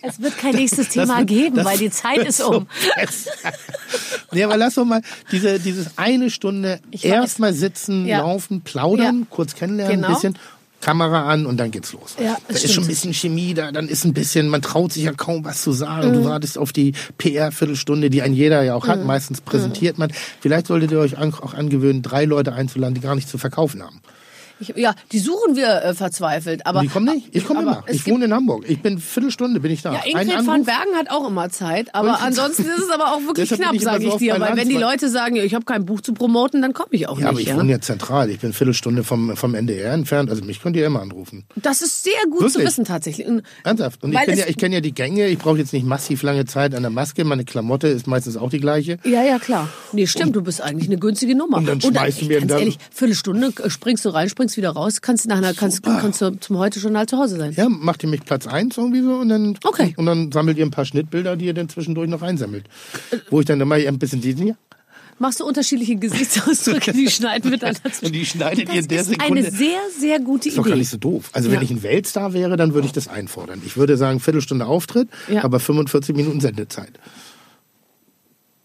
Es 0.00 0.20
wird 0.22 0.38
kein 0.38 0.54
nächstes 0.54 0.86
Das 0.86 0.94
Thema 1.06 1.18
wird- 1.18 1.28
geben, 1.28 1.56
das 1.56 1.64
weil 1.66 1.78
die 1.78 1.90
Zeit 1.90 2.18
ist 2.18 2.38
so 2.38 2.48
um. 2.50 2.66
nee, 4.32 4.44
aber 4.44 4.56
lass 4.56 4.74
doch 4.74 4.84
mal 4.84 5.02
diese, 5.32 5.58
dieses 5.58 5.96
eine 5.96 6.30
Stunde 6.30 6.80
erstmal 6.90 7.52
sitzen, 7.52 8.06
Ja. 8.06 8.18
laufen, 8.18 8.60
plaudern, 8.62 9.20
Ja. 9.20 9.26
kurz 9.30 9.54
kennenlernen, 9.54 9.96
Genau. 9.96 10.08
ein 10.08 10.14
bisschen. 10.14 10.38
Kamera 10.80 11.28
an 11.28 11.44
und 11.46 11.56
dann 11.56 11.72
geht's 11.72 11.92
los. 11.92 12.14
Ja, 12.22 12.34
da 12.34 12.52
das 12.52 12.62
ist 12.62 12.72
schon 12.72 12.84
ein 12.84 12.84
stimmt. 12.84 12.88
bisschen 12.88 13.12
Chemie 13.14 13.52
da, 13.52 13.72
dann 13.72 13.88
ist 13.88 14.04
ein 14.04 14.12
bisschen, 14.14 14.48
man 14.48 14.62
traut 14.62 14.92
sich 14.92 15.02
ja 15.02 15.12
kaum 15.12 15.44
was 15.44 15.60
zu 15.62 15.72
sagen. 15.72 16.10
Mhm. 16.10 16.12
Du 16.14 16.24
wartest 16.26 16.56
auf 16.56 16.72
die 16.72 16.92
PR-Viertelstunde, 17.18 18.10
die 18.10 18.22
ein 18.22 18.32
jeder 18.32 18.62
ja 18.62 18.76
auch 18.76 18.84
Mhm. 18.86 18.90
hat. 18.90 19.04
Meistens 19.04 19.40
präsentiert 19.40 19.98
man. 19.98 20.12
Vielleicht 20.40 20.68
solltet 20.68 20.92
ihr 20.92 21.00
euch 21.00 21.18
auch 21.18 21.52
angewöhnen, 21.52 22.02
drei 22.02 22.26
Leute 22.26 22.52
einzuladen, 22.52 22.94
die 22.94 23.00
gar 23.00 23.16
nichts 23.16 23.28
zu 23.28 23.38
verkaufen 23.38 23.82
haben. 23.82 24.00
Ich, 24.60 24.72
ja, 24.76 24.94
die 25.12 25.18
suchen 25.18 25.56
wir 25.56 25.82
äh, 25.84 25.94
verzweifelt. 25.94 26.66
Aber, 26.66 26.80
Und 26.80 26.86
die 26.86 26.90
kommen 26.92 27.06
nicht. 27.14 27.28
Ich 27.34 27.44
komme 27.44 27.60
aber 27.60 27.70
immer. 27.70 27.84
Ich 27.88 28.06
wohne 28.06 28.24
in 28.26 28.32
Hamburg. 28.34 28.64
Ich 28.68 28.80
bin 28.82 28.98
Viertelstunde 28.98 29.60
bin 29.60 29.70
ich 29.70 29.82
da. 29.82 29.92
Ja, 29.94 30.00
Ingrid 30.04 30.46
van 30.46 30.64
Bergen 30.64 30.94
hat 30.96 31.10
auch 31.10 31.28
immer 31.28 31.48
Zeit, 31.50 31.94
aber 31.94 32.20
ansonsten 32.20 32.62
ist 32.64 32.78
es 32.84 32.90
aber 32.90 33.12
auch 33.14 33.20
wirklich 33.22 33.48
knapp, 33.50 33.74
ich 33.74 33.82
sage 33.82 34.04
so 34.04 34.08
ich 34.10 34.16
dir. 34.16 34.38
Weil 34.40 34.56
wenn 34.56 34.68
die 34.68 34.76
Leute 34.76 35.08
sagen, 35.08 35.36
ich 35.36 35.54
habe 35.54 35.64
kein 35.64 35.84
Buch 35.86 36.00
zu 36.00 36.12
promoten, 36.12 36.60
dann 36.62 36.72
komme 36.72 36.88
ich 36.92 37.08
auch 37.08 37.18
Ja, 37.18 37.28
aber 37.28 37.36
nicht. 37.38 37.46
ich 37.48 37.52
Ja? 37.54 37.56
wohne 37.58 37.70
ja 37.72 37.80
zentral. 37.80 38.30
Ich 38.30 38.40
bin 38.40 38.52
Viertelstunde 38.52 39.04
vom, 39.04 39.36
vom 39.36 39.54
NDR 39.54 39.92
entfernt. 39.92 40.30
Also 40.30 40.44
mich 40.44 40.60
könnt 40.62 40.76
ihr 40.76 40.86
immer 40.86 41.00
anrufen. 41.02 41.44
Das 41.56 41.82
ist 41.82 42.04
sehr 42.04 42.12
gut 42.30 42.38
zu 42.38 42.44
Wirklich? 42.54 42.66
wissen 42.66 42.84
tatsächlich. 42.84 43.26
Und 43.26 43.42
Ernsthaft. 43.64 44.02
Und 44.02 44.12
ich 44.12 44.20
kenne 44.20 44.38
ja, 44.38 44.46
ich 44.48 44.56
kenn 44.56 44.72
ja 44.72 44.80
die 44.80 44.92
Gänge. 44.94 45.26
Ich 45.28 45.38
brauche 45.38 45.58
jetzt 45.58 45.72
nicht 45.72 45.86
massiv 45.86 46.22
lange 46.22 46.44
Zeit 46.46 46.74
an 46.74 46.82
der 46.82 46.90
Maske. 46.90 47.24
Meine 47.24 47.44
Klamotte 47.44 47.88
ist 47.88 48.06
meistens 48.06 48.36
auch 48.36 48.50
die 48.50 48.60
gleiche. 48.60 48.98
Ja, 49.04 49.22
ja, 49.22 49.38
klar. 49.38 49.68
Nee, 49.92 50.06
stimmt, 50.06 50.34
du 50.36 50.42
bist 50.42 50.60
eigentlich 50.60 50.88
eine 50.88 50.98
günstige 50.98 51.34
Nummer. 51.34 51.58
Und 51.58 51.66
dann 51.66 51.80
schmeißt 51.80 52.22
du 52.22 52.26
mir 52.26 52.40
dann- 52.40 52.58
ehrlich, 52.58 52.78
Viertelstunde 52.92 53.52
äh, 53.62 53.70
springst 53.70 54.04
du 54.04 54.08
rein, 54.10 54.28
springst 54.28 54.47
wieder 54.56 54.70
raus, 54.70 55.00
kannst 55.00 55.26
nach 55.26 55.36
einer, 55.38 55.52
kannst, 55.54 55.82
kannst 55.82 56.20
du 56.20 56.30
zum 56.40 56.58
Heute-Journal 56.58 57.06
zu 57.06 57.18
Hause 57.18 57.36
sein. 57.36 57.52
Ja, 57.56 57.68
macht 57.68 58.02
ihr 58.02 58.08
mich 58.08 58.24
Platz 58.24 58.46
eins 58.46 58.76
irgendwie 58.76 59.02
so 59.02 59.16
und 59.16 59.28
dann, 59.28 59.58
Okay. 59.64 59.94
und 59.96 60.06
dann 60.06 60.32
sammelt 60.32 60.56
ihr 60.58 60.64
ein 60.66 60.70
paar 60.70 60.84
Schnittbilder, 60.84 61.36
die 61.36 61.46
ihr 61.46 61.54
dann 61.54 61.68
zwischendurch 61.68 62.08
noch 62.08 62.22
einsammelt. 62.22 62.64
Wo 63.30 63.40
ich 63.40 63.46
dann 63.46 63.60
immer 63.60 63.74
ein 63.76 63.98
bisschen 63.98 64.20
diesen 64.20 64.42
hier. 64.42 64.56
Machst 65.20 65.40
du 65.40 65.44
unterschiedliche 65.46 65.96
Gesichtsausdrücke, 65.96 66.92
die 66.92 67.10
schneiden 67.10 67.50
wir 67.50 67.58
dann 67.58 67.74
dazwischen. 67.74 68.06
Und 68.06 68.12
die 68.12 68.24
schneidet 68.24 68.68
Das 68.68 68.74
ihr 68.76 68.80
in 68.82 68.88
der 68.88 69.00
ist 69.00 69.06
Sekunde. 69.08 69.40
eine 69.46 69.50
sehr, 69.50 69.80
sehr 69.98 70.20
gute 70.20 70.48
ist 70.48 70.56
doch 70.56 70.62
gar 70.62 70.70
Idee. 70.70 70.78
nicht 70.78 70.90
so 70.90 70.96
doof. 70.96 71.30
Also 71.32 71.48
wenn 71.50 71.56
Ja. 71.56 71.62
ich 71.62 71.70
ein 71.72 71.82
Weltstar 71.82 72.32
wäre, 72.34 72.56
dann 72.56 72.72
würde 72.72 72.86
ich 72.86 72.92
das 72.92 73.08
einfordern. 73.08 73.60
Ich 73.66 73.76
würde 73.76 73.96
sagen, 73.96 74.20
Viertelstunde 74.20 74.66
Auftritt, 74.66 75.08
Ja. 75.28 75.42
aber 75.42 75.58
45 75.58 76.14
Minuten 76.14 76.40
Sendezeit. 76.40 76.92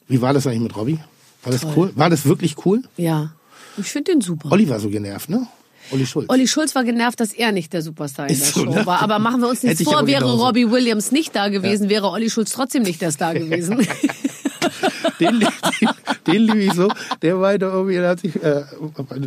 Wie 0.07 0.21
war 0.21 0.33
das 0.33 0.45
eigentlich 0.45 0.61
mit 0.61 0.75
Robby? 0.75 0.99
War 1.43 1.51
das 1.51 1.65
cool? 1.75 1.91
War 1.95 2.09
das 2.09 2.25
wirklich 2.25 2.55
cool? 2.65 2.83
Ja, 2.97 3.33
ich 3.77 3.87
finde 3.87 4.11
den 4.11 4.21
super. 4.21 4.51
Olli 4.51 4.69
war 4.69 4.79
so 4.79 4.89
genervt, 4.89 5.29
ne? 5.29 5.47
Olli 5.91 6.05
Schulz. 6.05 6.29
Olli 6.29 6.47
Schulz 6.47 6.73
war 6.75 6.83
genervt, 6.83 7.19
dass 7.19 7.33
er 7.33 7.51
nicht 7.51 7.73
der 7.73 7.81
Superstar 7.81 8.27
in 8.27 8.33
Ist 8.33 8.55
der 8.55 8.63
so, 8.63 8.63
Show 8.65 8.75
ne? 8.79 8.85
war. 8.85 9.01
Aber 9.01 9.19
machen 9.19 9.41
wir 9.41 9.49
uns 9.49 9.63
nichts 9.63 9.83
vor, 9.83 10.07
wäre 10.07 10.21
genauso. 10.21 10.45
Robbie 10.45 10.69
Williams 10.71 11.11
nicht 11.11 11.35
da 11.35 11.49
gewesen, 11.49 11.89
wäre 11.89 12.09
Olli 12.09 12.29
Schulz 12.29 12.51
trotzdem 12.51 12.83
nicht 12.83 13.01
der 13.01 13.11
Star 13.11 13.33
gewesen. 13.33 13.77
den, 15.19 15.39
den, 15.39 15.89
den 16.27 16.41
liebe 16.43 16.59
ich 16.63 16.73
so. 16.73 16.87
Der 17.21 17.35
meinte 17.35 17.65
irgendwie, 17.65 17.95
der 17.95 18.09
hat 18.09 18.19
sich, 18.21 18.35
äh, 18.41 18.63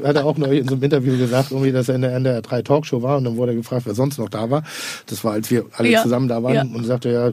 hat 0.04 0.16
er 0.16 0.24
auch 0.24 0.36
neulich 0.36 0.60
in 0.60 0.68
so 0.68 0.74
einem 0.74 0.82
Interview 0.84 1.16
gesagt, 1.18 1.50
irgendwie, 1.50 1.72
dass 1.72 1.88
er 1.88 1.96
in 1.96 2.02
der, 2.02 2.16
in 2.16 2.24
der 2.24 2.42
drei 2.42 2.62
Talkshow 2.62 3.02
war 3.02 3.18
und 3.18 3.24
dann 3.24 3.36
wurde 3.36 3.52
er 3.52 3.56
gefragt, 3.56 3.82
wer 3.86 3.94
sonst 3.94 4.18
noch 4.18 4.28
da 4.28 4.50
war. 4.50 4.62
Das 5.06 5.22
war, 5.24 5.32
als 5.32 5.50
wir 5.50 5.66
alle 5.76 5.90
Ja. 5.90 6.02
zusammen 6.02 6.28
da 6.28 6.42
waren 6.42 6.54
Ja. 6.54 6.62
und 6.62 6.84
sagte 6.84 7.10
ja, 7.12 7.30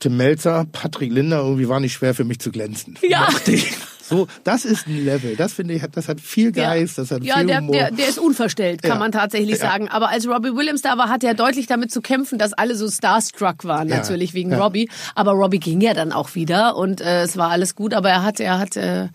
Tim 0.00 0.16
Melzer, 0.16 0.66
Patrick 0.72 1.10
Linder, 1.12 1.38
irgendwie 1.40 1.68
war 1.68 1.80
nicht 1.80 1.94
schwer 1.94 2.14
für 2.14 2.24
mich 2.24 2.38
zu 2.38 2.50
glänzen. 2.50 2.98
Ja. 3.02 3.26
Dachte 3.26 3.52
ich. 3.52 3.72
So, 4.08 4.26
das 4.44 4.64
ist 4.64 4.86
ein 4.86 5.04
Level. 5.04 5.36
Das 5.36 5.52
finde 5.52 5.74
ich, 5.74 5.82
hat- 5.82 5.96
das 5.96 6.08
hat 6.08 6.20
viel 6.20 6.52
Geist, 6.52 6.98
das 6.98 7.10
hat 7.10 7.22
ja, 7.24 7.38
viel 7.38 7.46
der, 7.46 7.58
Humor. 7.60 7.72
der, 7.72 7.90
der 7.90 8.08
ist 8.08 8.18
unverstellt, 8.18 8.82
kann 8.82 8.92
Ja. 8.92 8.98
man 8.98 9.12
tatsächlich 9.12 9.58
Ja. 9.58 9.70
sagen. 9.70 9.88
Aber 9.88 10.10
als 10.10 10.26
Robbie 10.28 10.54
Williams 10.54 10.82
da 10.82 10.96
war, 10.98 11.08
hatte 11.08 11.26
er 11.26 11.34
deutlich 11.34 11.66
damit 11.66 11.90
zu 11.92 12.00
kämpfen, 12.00 12.38
dass 12.38 12.52
alle 12.52 12.76
so 12.76 12.88
starstruck 12.88 13.64
waren, 13.64 13.88
natürlich 13.88 14.34
wegen. 14.34 14.54
Robbie. 14.54 14.88
Aber 15.14 15.32
Robbie 15.32 15.58
ging 15.58 15.80
ja 15.80 15.92
dann 15.94 16.12
auch 16.12 16.34
wieder 16.34 16.76
und 16.76 17.00
äh, 17.00 17.22
es 17.22 17.36
war 17.36 17.50
alles 17.50 17.74
gut. 17.74 17.94
Aber 17.94 18.08
er 18.10 18.22
hat, 18.22 18.40
er 18.40 18.58
hat, 18.58 18.76
äh, 18.76 19.08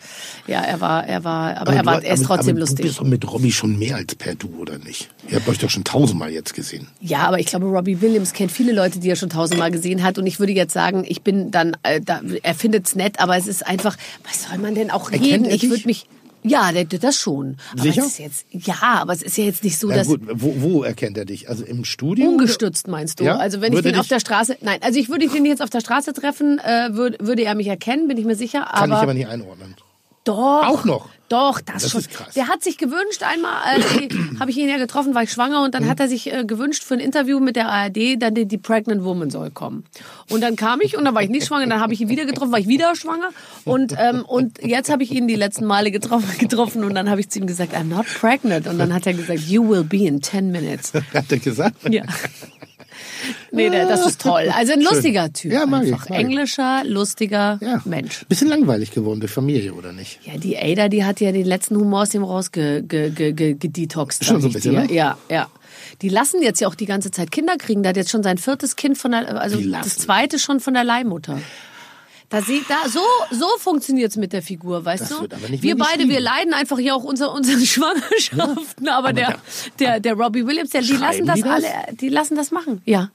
ja, 0.48 0.62
er 0.62 0.82
war, 0.82 1.06
er 1.08 1.24
war, 1.24 1.58
aber, 1.58 1.74
er, 1.74 1.80
du- 1.82 1.86
war, 1.86 2.04
er 2.04 2.14
ist 2.14 2.20
aber- 2.26 2.36
trotzdem 2.36 2.52
aber 2.56 2.60
lustig. 2.62 2.78
Du 2.78 2.84
bist 2.88 3.00
doch 3.00 3.06
mit 3.06 3.32
Robby 3.32 3.52
schon 3.52 3.78
mehr 3.80 3.96
als 3.96 4.16
per 4.16 4.36
Du, 4.36 4.50
oder 4.60 4.78
nicht? 4.78 5.10
Ihr 5.30 5.38
habt 5.38 5.48
euch 5.48 5.60
doch 5.60 5.70
schon 5.70 5.84
tausendmal 5.84 6.30
jetzt 6.32 6.54
gesehen. 6.54 6.88
Ja, 7.00 7.20
aber 7.20 7.39
ich 7.39 7.46
glaube, 7.48 7.66
Robbie 7.68 8.02
Williams 8.02 8.34
kennt 8.34 8.52
viele 8.52 8.74
Leute, 8.74 9.00
die 9.00 9.10
er 9.10 9.16
schon 9.16 9.30
tausendmal 9.30 9.72
gesehen 9.72 10.04
hat. 10.04 10.18
Und 10.18 10.26
ich 10.28 10.39
würde 10.39 10.52
jetzt 10.54 10.74
sagen, 10.74 11.06
ich 11.08 11.22
bin 11.22 11.52
dann, 11.52 11.78
äh, 11.84 12.02
da, 12.02 12.22
er 12.44 12.54
findet's 12.56 12.96
nett, 12.96 13.20
aber 13.20 13.38
es 13.38 13.48
ist 13.48 13.66
einfach, 13.66 13.96
was 14.28 14.44
soll 14.50 14.58
man 14.58 14.76
denn 14.76 14.81
auch 14.90 15.12
Erkennt 15.12 15.46
reden? 15.46 15.46
er 15.46 15.54
Ich 15.54 15.70
würde 15.70 15.86
mich, 15.86 16.08
ja, 16.44 16.72
das 17.00 17.18
schon. 17.18 17.58
Aber 17.74 17.84
Sicher? 17.84 18.02
Es 18.02 18.08
ist 18.08 18.20
jetzt, 18.20 18.46
ja, 18.52 18.76
aber 18.82 19.14
es 19.14 19.22
ist 19.22 19.38
ja 19.38 19.44
jetzt 19.44 19.64
nicht 19.64 19.78
so, 19.78 19.88
Na 19.88 19.98
dass 19.98 20.08
gut, 20.08 20.22
wo, 20.34 20.56
wo 20.58 20.84
erkennt 20.84 21.18
er 21.18 21.26
dich? 21.26 21.50
Also 21.50 21.64
im 21.64 21.86
Studio? 21.86 22.28
ungestützt 22.28 22.88
meinst 22.88 23.20
du? 23.20 23.26
Ja? 23.26 23.38
Also 23.38 23.62
wenn 23.62 23.74
Würde 23.74 23.90
ich 23.90 23.94
den 23.94 24.00
auf 24.00 24.08
der 24.08 24.20
Straße, 24.20 24.58
nein, 24.62 24.80
also 24.82 25.00
ich 25.00 25.10
würde 25.10 25.28
den 25.28 25.46
jetzt 25.46 25.62
auf 25.62 25.70
der 25.70 25.82
Straße 25.82 26.14
treffen, 26.14 26.60
äh, 26.60 26.90
würde, 26.94 27.18
würde 27.22 27.44
er 27.44 27.54
mich 27.54 27.68
erkennen, 27.68 28.08
bin 28.08 28.18
ich 28.18 28.26
mir 28.26 28.36
sicher. 28.36 28.62
Kann 28.62 28.92
aber 28.92 28.96
ich 28.96 29.04
aber 29.04 29.14
nicht 29.14 29.28
einordnen. 29.28 29.76
Doch. 30.24 30.67
Auch 30.67 30.86
noch? 30.86 31.09
Doch, 31.30 31.61
das, 31.61 31.84
Das 31.84 31.91
schon. 31.93 32.01
ist 32.01 32.11
krass. 32.11 32.34
Der 32.36 32.49
hat 32.49 32.61
sich 32.61 32.78
gewünscht 32.78 33.24
einmal, 33.24 33.53
äh, 33.78 34.09
habe 34.39 34.51
ich 34.51 34.57
ihn 34.57 34.67
ja 34.67 34.78
getroffen, 34.78 35.15
war 35.15 35.24
ich 35.24 35.32
schwanger 35.32 35.63
und 35.63 35.74
dann 35.74 35.86
Mhm. 35.86 35.89
hat 35.89 35.99
er 36.01 36.09
sich 36.09 36.32
äh, 36.32 36.43
gewünscht 36.45 36.84
für 36.84 36.93
ein 36.95 36.99
Interview 36.99 37.39
mit 37.39 37.55
der 37.55 37.69
ARD, 37.69 38.17
dann 38.22 38.36
die, 38.36 38.45
die 38.45 38.57
Pregnant 38.57 39.03
Woman 39.05 39.30
soll 39.30 39.49
kommen. 39.49 39.86
Und 40.30 40.41
dann 40.41 40.57
kam 40.57 40.82
ich 40.82 40.97
und 40.97 41.05
dann 41.05 41.15
war 41.15 41.24
ich 41.24 41.30
nicht 41.30 41.47
schwanger, 41.47 41.67
dann 41.67 41.80
habe 41.80 41.93
ich 41.93 42.01
ihn 42.01 42.09
wieder 42.09 42.26
getroffen, 42.26 42.51
war 42.51 42.59
ich 42.59 42.67
wieder 42.67 42.93
schwanger 42.97 43.30
und 43.63 43.95
ähm, 43.97 44.26
und 44.26 44.61
jetzt 44.61 44.89
habe 44.91 45.03
ich 45.03 45.11
ihn 45.11 45.28
die 45.30 45.36
letzten 45.36 45.65
Male 45.65 45.89
getroffen, 45.91 46.30
getroffen 46.38 46.84
und 46.84 46.93
dann 46.95 47.09
habe 47.09 47.22
ich 47.22 47.30
zu 47.30 47.39
ihm 47.39 47.47
gesagt, 47.47 47.74
I'm 47.74 47.86
not 47.86 48.05
pregnant 48.19 48.67
und 48.67 48.78
dann 48.78 48.93
hat 48.93 49.07
er 49.07 49.13
gesagt, 49.13 49.39
you 49.39 49.67
will 49.67 49.86
be 49.86 50.05
in 50.05 50.22
10 50.22 50.51
minutes. 50.51 50.91
Hat 51.13 51.32
er 51.32 51.39
gesagt? 51.39 51.76
Ja. 51.89 52.03
Nee, 53.51 53.69
das 53.69 54.05
ist 54.05 54.22
toll. 54.22 54.51
Also 54.55 54.74
ein 54.74 54.82
lustiger 54.82 55.32
Typ. 55.32 55.51
Ja, 55.51 55.65
mag 55.65 55.84
ich, 55.84 55.93
einfach. 55.93 56.09
mag 56.09 56.19
ich. 56.19 56.26
Englischer, 56.26 56.84
lustiger 56.86 57.59
Ja. 57.61 57.82
Mensch. 57.86 58.26
Bisschen 58.28 58.47
langweilig 58.47 58.91
geworden 58.91 59.19
durch 59.19 59.32
Familie, 59.32 59.74
oder 59.74 59.91
nicht? 59.93 60.19
Ja, 60.26 60.38
die 60.38 60.57
Ada, 60.57 60.89
die 60.89 61.03
hat 61.03 61.19
ja 61.22 61.32
den 61.32 61.45
letzten 61.45 61.76
Humor 61.78 62.01
aus 62.01 62.09
dem 62.09 62.24
rausge 62.24 62.84
ge, 62.84 63.09
ge, 63.09 63.34
ge, 63.34 63.55
gedetoxt. 63.55 64.26
Schon 64.26 64.41
so 64.41 64.47
ein 64.47 64.53
bisschen, 64.53 64.74
ne? 64.74 64.91
Ja, 64.91 65.17
ja. 65.30 65.49
Die 66.01 66.09
lassen 66.09 66.41
jetzt 66.41 66.59
ja 66.61 66.67
auch 66.67 66.76
die 66.76 66.86
ganze 66.86 67.11
Zeit 67.11 67.32
Kinder 67.32 67.57
kriegen. 67.57 67.84
Der 67.84 67.89
hat 67.89 67.97
jetzt 67.97 68.09
schon 68.09 68.24
sein 68.24 68.38
viertes 68.38 68.76
Kind 68.76 68.97
von 68.97 69.11
der, 69.11 69.39
also 69.41 69.59
das 69.59 69.97
zweite 69.97 70.39
schon 70.39 70.59
von 70.59 70.74
der 70.74 70.84
Leihmutter. 70.84 71.39
Da 72.32 72.42
sieht 72.42 72.68
da 72.70 72.90
so 72.90 73.02
so 73.30 73.46
funktioniert's 73.60 74.16
mit 74.18 74.34
der 74.34 74.42
Figur, 74.42 74.84
weißt 74.84 75.04
Das 75.04 75.10
du? 75.10 75.22
wird 75.22 75.34
aber 75.34 75.50
nicht 75.50 75.62
wir 75.64 75.76
beide, 75.78 76.08
wir 76.10 76.20
leiden 76.20 76.54
einfach 76.54 76.80
hier 76.80 76.96
auch 76.96 77.04
unser, 77.04 77.32
unsere 77.34 77.60
Schwangerschaften, 77.66 78.88
aber, 78.88 79.14
der, 79.14 79.38
der 79.80 80.00
der 80.00 80.14
Robbie 80.16 80.46
Williams, 80.48 80.72
der, 80.72 80.82
die 80.82 80.94
lassen 80.94 81.26
das, 81.28 81.36
die 81.36 81.42
das? 81.44 81.52
alle, 81.52 81.96
die 81.96 82.10
lassen 82.10 82.36
das 82.36 82.52
machen. 82.52 82.82
Ja. 82.86 83.12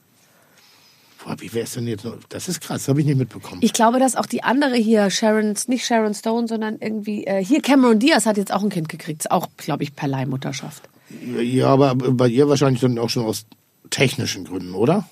Boah, 1.25 1.35
wie 1.39 1.51
wär's 1.51 1.73
denn 1.73 1.87
jetzt? 1.87 2.07
Das 2.29 2.47
ist 2.47 2.61
krass, 2.61 2.87
habe 2.87 3.01
ich 3.01 3.05
nicht 3.07 3.17
mitbekommen. 3.17 3.59
Ich 3.61 3.73
glaube, 3.73 3.99
dass 3.99 4.15
auch 4.15 4.27
die 4.27 4.43
andere 4.43 4.75
hier, 4.75 5.09
Sharon, 5.09 5.55
nicht 5.67 5.85
Sharon 5.85 6.13
Stone, 6.13 6.47
sondern 6.47 6.77
irgendwie, 6.79 7.25
äh, 7.25 7.43
hier 7.43 7.61
Cameron 7.61 7.99
Diaz 7.99 8.25
hat 8.25 8.37
jetzt 8.37 8.53
auch 8.53 8.61
ein 8.63 8.69
Kind 8.69 8.87
gekriegt. 8.87 9.23
Ist 9.23 9.31
auch, 9.31 9.47
glaube 9.57 9.83
ich, 9.83 9.95
per 9.95 10.07
Leihmutterschaft. 10.07 10.83
ja, 11.41 11.67
aber 11.67 11.95
bei 11.95 12.27
ihr 12.27 12.47
wahrscheinlich 12.47 12.81
dann 12.81 12.97
auch 12.99 13.09
schon 13.09 13.25
aus 13.25 13.45
technischen 13.89 14.45
Gründen, 14.45 14.73
oder? 14.75 15.05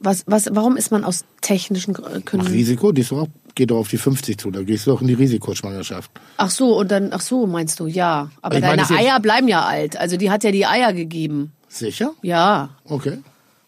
Was, 0.00 0.22
was, 0.26 0.48
warum 0.52 0.76
ist 0.76 0.90
man 0.92 1.04
aus 1.04 1.24
technischen 1.40 1.96
Ach, 1.96 2.24
Gründen? 2.24 2.46
Risiko, 2.46 2.92
die 2.92 3.00
ist 3.00 3.10
doch 3.10 3.22
auch, 3.22 3.28
geht 3.54 3.70
doch 3.72 3.78
auf 3.78 3.88
die 3.88 3.96
50 3.98 4.38
zu, 4.38 4.50
da 4.50 4.62
gehst 4.62 4.86
du 4.86 4.92
doch 4.92 5.00
in 5.00 5.08
die 5.08 5.14
Risikoschwangerschaft. 5.14 6.10
Ach 6.36 6.50
so, 6.50 6.78
und 6.78 6.90
dann, 6.92 7.08
ach 7.12 7.20
so, 7.20 7.46
meinst 7.46 7.80
du, 7.80 7.86
ja. 7.86 8.30
Aber 8.42 8.56
Ich 8.56 8.60
deine 8.60 8.82
jetzt- 8.82 8.92
Eier 8.92 9.18
bleiben 9.20 9.48
ja 9.48 9.64
alt. 9.64 9.96
Also 9.96 10.16
die 10.16 10.30
hat 10.30 10.44
ja 10.44 10.52
die 10.52 10.66
Eier 10.66 10.92
gegeben. 10.92 11.52
Sicher? 11.68 12.12
Ja. 12.22 12.70
Okay. 12.84 13.18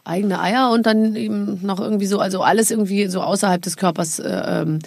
Eigene 0.04 0.40
Eier 0.40 0.70
und 0.70 0.86
dann 0.86 1.14
eben 1.16 1.58
noch 1.66 1.78
irgendwie 1.80 2.06
so, 2.06 2.20
also 2.20 2.42
alles 2.42 2.70
irgendwie 2.70 3.06
so 3.08 3.20
außerhalb 3.22 3.60
des 3.60 3.76
Körpers 3.76 4.18
äh, 4.18 4.62
ähm, 4.62 4.78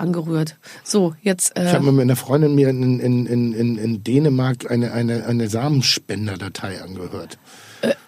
angerührt. 0.00 0.56
So, 0.82 1.14
jetzt. 1.22 1.52
Ich 1.56 1.62
Äh, 1.62 1.72
habe 1.72 1.84
mal 1.84 1.92
mit 1.92 2.02
einer 2.02 2.16
Freundin 2.16 2.54
mir 2.54 2.68
in, 2.70 2.98
in, 3.00 3.26
in, 3.26 3.78
in, 3.78 4.04
Dänemark 4.04 4.70
eine, 4.70 4.92
eine, 4.92 5.26
eine 5.26 5.48
Samenspenderdatei 5.48 6.82
angehört. 6.82 7.38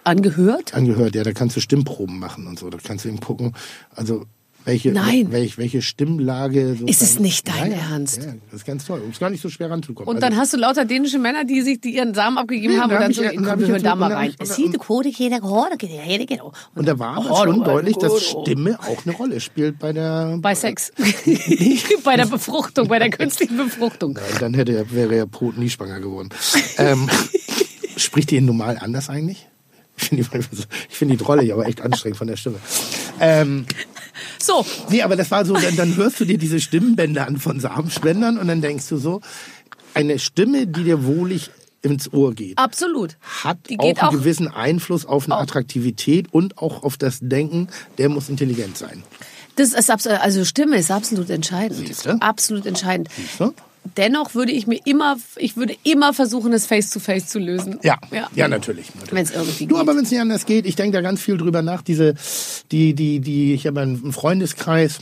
angehört? 0.03 0.73
Angehört, 0.73 1.15
ja, 1.15 1.23
da 1.23 1.31
kannst 1.31 1.55
du 1.55 1.61
Stimmproben 1.61 2.19
machen 2.19 2.47
und 2.47 2.59
so. 2.59 2.69
Da 2.69 2.77
kannst 2.83 3.05
du 3.05 3.09
eben 3.09 3.19
gucken, 3.19 3.53
also 3.95 4.25
welche, 4.65 4.91
Nein. 4.91 5.27
welche, 5.31 5.57
welche 5.57 5.81
Stimmlage. 5.81 6.77
Ist 6.85 7.01
es 7.01 7.19
nicht 7.19 7.47
dein 7.47 7.71
ja, 7.71 7.77
ja, 7.77 7.91
Ernst? 7.91 8.17
Ja, 8.23 8.33
das 8.49 8.61
ist 8.61 8.65
ganz 8.65 8.85
toll. 8.85 9.01
Und 9.01 9.11
es 9.13 9.19
gar 9.19 9.29
nicht 9.29 9.41
so 9.41 9.49
schwer 9.49 9.69
ranzukommen. 9.69 10.07
Und 10.07 10.15
Also- 10.23 10.27
dann 10.29 10.37
hast 10.39 10.53
du 10.53 10.57
lauter 10.57 10.85
dänische 10.85 11.19
Männer, 11.19 11.43
die 11.45 11.61
sich 11.61 11.81
die 11.81 11.95
ihren 11.95 12.13
Samen 12.13 12.37
abgegeben 12.37 12.73
Nee, 12.75 12.79
haben 12.79 12.89
da 12.89 12.95
und 12.97 13.01
hab 13.01 13.01
dann 13.03 13.11
ich 13.11 13.17
so, 13.17 13.23
ja- 13.23 13.29
da 13.31 13.35
komm, 13.37 13.45
hab 13.47 13.59
wir 13.59 13.65
ich 13.65 13.71
hören 13.71 13.83
da 13.83 13.95
mal 13.95 14.11
hab 14.11 14.17
rein. 14.19 14.29
ich- 14.29 16.27
genau. 16.27 16.53
Und 16.75 16.87
da 16.87 16.97
war 16.99 17.17
aber 17.17 17.31
Oh, 17.31 17.43
schon 17.43 17.63
deutlich, 17.63 17.97
dass. 17.97 18.23
Stimme 18.23 18.79
auch 18.79 19.05
eine 19.05 19.15
Rolle 19.15 19.39
spielt 19.39 19.79
bei 19.79 19.91
der. 19.93 20.37
Bei 20.41 20.55
Sex. 20.55 20.91
bei 22.03 22.15
der 22.15 22.25
Befruchtung, 22.25 22.87
bei 22.87 22.99
der 22.99 23.09
künstlichen 23.09 23.57
Befruchtung. 23.57 24.17
Ja, 24.17 24.39
dann 24.39 24.53
hätte 24.53 24.85
wäre 24.91 25.15
er 25.15 25.25
Pot 25.27 25.57
nie 25.57 25.69
schwanger 25.69 25.99
geworden. 25.99 26.29
ähm, 26.77 27.09
spricht 27.97 28.31
ihr 28.31 28.39
ihn 28.39 28.45
normal 28.45 28.77
anders 28.79 29.09
eigentlich? 29.09 29.47
Ich 29.97 30.07
finde 30.09 30.23
die, 30.23 30.57
ich 30.89 30.95
find 30.97 31.11
die 31.11 31.17
Trolle 31.17 31.51
aber 31.53 31.67
echt 31.67 31.81
anstrengend 31.81 32.17
von 32.17 32.27
der 32.27 32.35
Stimme. 32.35 32.57
Ähm, 33.19 33.65
So, 34.43 34.65
nee, 34.89 35.01
aber 35.01 35.15
das 35.15 35.31
war 35.31 35.45
so, 35.45 35.53
dann, 35.53 35.75
dann 35.77 35.95
hörst 35.95 36.19
du 36.19 36.25
dir 36.25 36.37
diese 36.37 36.59
Stimmbänder 36.59 37.25
an 37.27 37.37
von 37.37 37.59
Samenspendern 37.61 38.37
und 38.37 38.47
dann 38.47 38.61
denkst 38.61 38.89
du 38.89 38.97
so, 38.97 39.21
eine 39.93 40.19
Stimme, 40.19 40.67
die 40.67 40.83
dir 40.83 41.05
wohlig 41.05 41.49
ins 41.81 42.11
Ohr 42.11 42.33
geht, 42.33 42.57
absolut. 42.57 43.17
hat 43.43 43.57
auch 43.77 43.83
einen 43.85 43.97
auch- 43.99 44.11
gewissen 44.11 44.47
Einfluss 44.49 45.05
auf 45.05 45.25
eine 45.25 45.35
Attraktivität 45.37 46.27
und 46.33 46.57
auch 46.57 46.83
auf 46.83 46.97
das 46.97 47.19
Denken, 47.21 47.67
der 47.97 48.09
muss 48.09 48.27
intelligent 48.29 48.77
sein. 48.77 49.03
Das 49.55 49.71
ist 49.73 49.89
absolut, 49.89 50.19
also 50.19 50.43
Stimme 50.45 50.77
ist 50.77 50.91
absolut 50.91 51.29
entscheidend. 51.29 51.85
Siehste? 51.87 52.17
Absolut 52.21 52.65
entscheidend. 52.65 53.09
du? 53.37 53.53
Dennoch 53.97 54.33
würde 54.33 54.51
ich 54.51 54.65
mir 54.65 54.79
immer, 54.85 55.17
ich 55.35 55.57
würde 55.57 55.75
immer 55.83 56.13
versuchen, 56.13 56.53
es 56.53 56.65
face 56.65 56.89
to 56.89 56.99
face 56.99 57.27
zu 57.27 57.39
lösen. 57.39 57.79
Ja, 57.83 57.97
ja. 58.11 58.29
ja, 58.33 58.47
natürlich. 58.47 58.93
natürlich. 58.95 59.11
Wenn 59.13 59.23
es 59.23 59.31
irgendwie 59.31 59.67
Du, 59.67 59.75
geht. 59.75 59.81
aber 59.81 59.95
wenn 59.95 60.03
es 60.05 60.11
nicht 60.11 60.21
anders 60.21 60.45
geht, 60.45 60.65
ich 60.65 60.75
denke 60.75 60.93
da 60.93 61.01
ganz 61.01 61.21
viel 61.21 61.37
drüber 61.37 61.61
nach. 61.61 61.81
Diese, 61.81 62.15
die, 62.71 62.93
die, 62.93 63.19
die, 63.19 63.53
ich 63.53 63.67
habe 63.67 63.81
einen 63.81 64.13
Freundeskreis, 64.13 64.99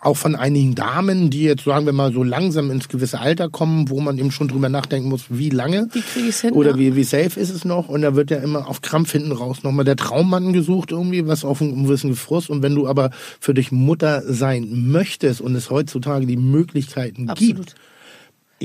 auch 0.00 0.16
von 0.16 0.34
einigen 0.34 0.74
Damen, 0.74 1.30
die 1.30 1.44
jetzt, 1.44 1.64
sagen 1.64 1.86
wir 1.86 1.92
mal, 1.92 2.12
so 2.12 2.22
langsam 2.22 2.70
ins 2.70 2.88
gewisse 2.88 3.20
Alter 3.20 3.48
kommen, 3.48 3.88
wo 3.88 4.00
man 4.00 4.18
eben 4.18 4.32
schon 4.32 4.48
drüber 4.48 4.68
nachdenken 4.68 5.08
muss, 5.08 5.26
wie 5.28 5.50
lange 5.50 5.88
Wie 5.92 6.00
krieg 6.00 6.28
ich's 6.28 6.40
hin, 6.40 6.52
oder 6.54 6.72
ja. 6.72 6.78
wie, 6.78 6.96
wie 6.96 7.04
safe 7.04 7.38
ist 7.38 7.50
es 7.50 7.64
noch. 7.64 7.88
Und 7.88 8.02
da 8.02 8.16
wird 8.16 8.30
ja 8.30 8.38
immer 8.38 8.68
auf 8.68 8.80
Krampf 8.80 9.12
hinten 9.12 9.32
raus 9.32 9.62
nochmal 9.62 9.84
der 9.84 9.96
Traummann 9.96 10.52
gesucht 10.52 10.90
irgendwie, 10.90 11.26
was 11.26 11.44
auf 11.44 11.60
einen 11.60 11.84
gewissen 11.84 12.16
Frust. 12.16 12.50
Und 12.50 12.62
wenn 12.62 12.74
du 12.74 12.88
aber 12.88 13.10
für 13.38 13.54
dich 13.54 13.70
Mutter 13.70 14.22
sein 14.26 14.90
möchtest 14.90 15.40
und 15.40 15.54
es 15.54 15.70
heutzutage 15.70 16.26
die 16.26 16.36
Möglichkeiten 16.36 17.28
Absolut. 17.28 17.56
gibt, 17.56 17.74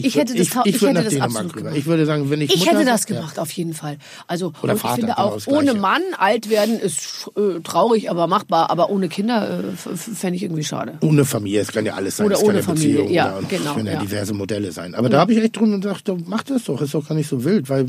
Ich 0.05 0.15
hätte 0.15 0.33
das 0.33 0.47
ich, 0.47 0.55
ich, 0.65 0.75
ich 0.75 0.81
würde 0.81 0.99
hätte 0.99 1.15
das 1.15 1.21
absolut 1.21 1.51
rüber. 1.51 1.61
gemacht. 1.61 1.77
Ich 1.77 1.85
würde 1.85 2.05
sagen, 2.05 2.29
wenn 2.29 2.41
ich 2.41 2.53
Ich 2.53 2.59
Mutter, 2.59 2.71
hätte 2.71 2.85
das 2.85 3.07
ja. 3.07 3.15
gemacht, 3.15 3.39
auf 3.39 3.51
jeden 3.51 3.73
Fall. 3.73 3.97
Also 4.27 4.53
Oder 4.61 4.73
und 4.73 4.75
ich 4.77 4.81
Vater, 4.81 4.95
finde 4.95 5.13
genau 5.15 5.27
auch, 5.27 5.47
ohne. 5.47 5.73
Mann 5.73 6.01
alt 6.17 6.49
werden 6.49 6.79
ist 6.79 7.29
äh, 7.35 7.59
traurig, 7.61 8.09
aber 8.09 8.27
machbar. 8.27 8.69
Aber 8.69 8.89
ohne 8.89 9.09
Kinder 9.09 9.59
äh, 9.59 9.95
fände 9.95 10.35
ich 10.35 10.43
irgendwie 10.43 10.63
schade. 10.63 10.97
Ohne 11.01 11.25
Familie, 11.25 11.61
es 11.61 11.71
kann 11.71 11.85
ja 11.85 11.93
alles 11.93 12.17
sein. 12.17 12.27
Oder 12.27 12.41
ohne 12.41 12.57
ja 12.57 12.63
Familie, 12.63 12.93
Beziehung, 12.97 13.11
ja, 13.11 13.37
oder, 13.37 13.47
genau, 13.47 13.69
Es 13.69 13.75
können 13.75 13.87
ja, 13.87 13.93
ja. 13.93 13.99
diverse 13.99 14.33
Modelle 14.33 14.71
sein. 14.71 14.95
Aber 14.95 15.09
da 15.09 15.19
habe 15.19 15.33
ich 15.33 15.39
echt 15.39 15.57
drin 15.59 15.73
und 15.73 15.81
gedacht, 15.81 16.09
mach 16.25 16.43
das 16.43 16.65
doch, 16.65 16.81
ist 16.81 16.93
doch 16.93 17.07
gar 17.07 17.15
nicht 17.15 17.29
so 17.29 17.43
wild, 17.43 17.69
weil 17.69 17.87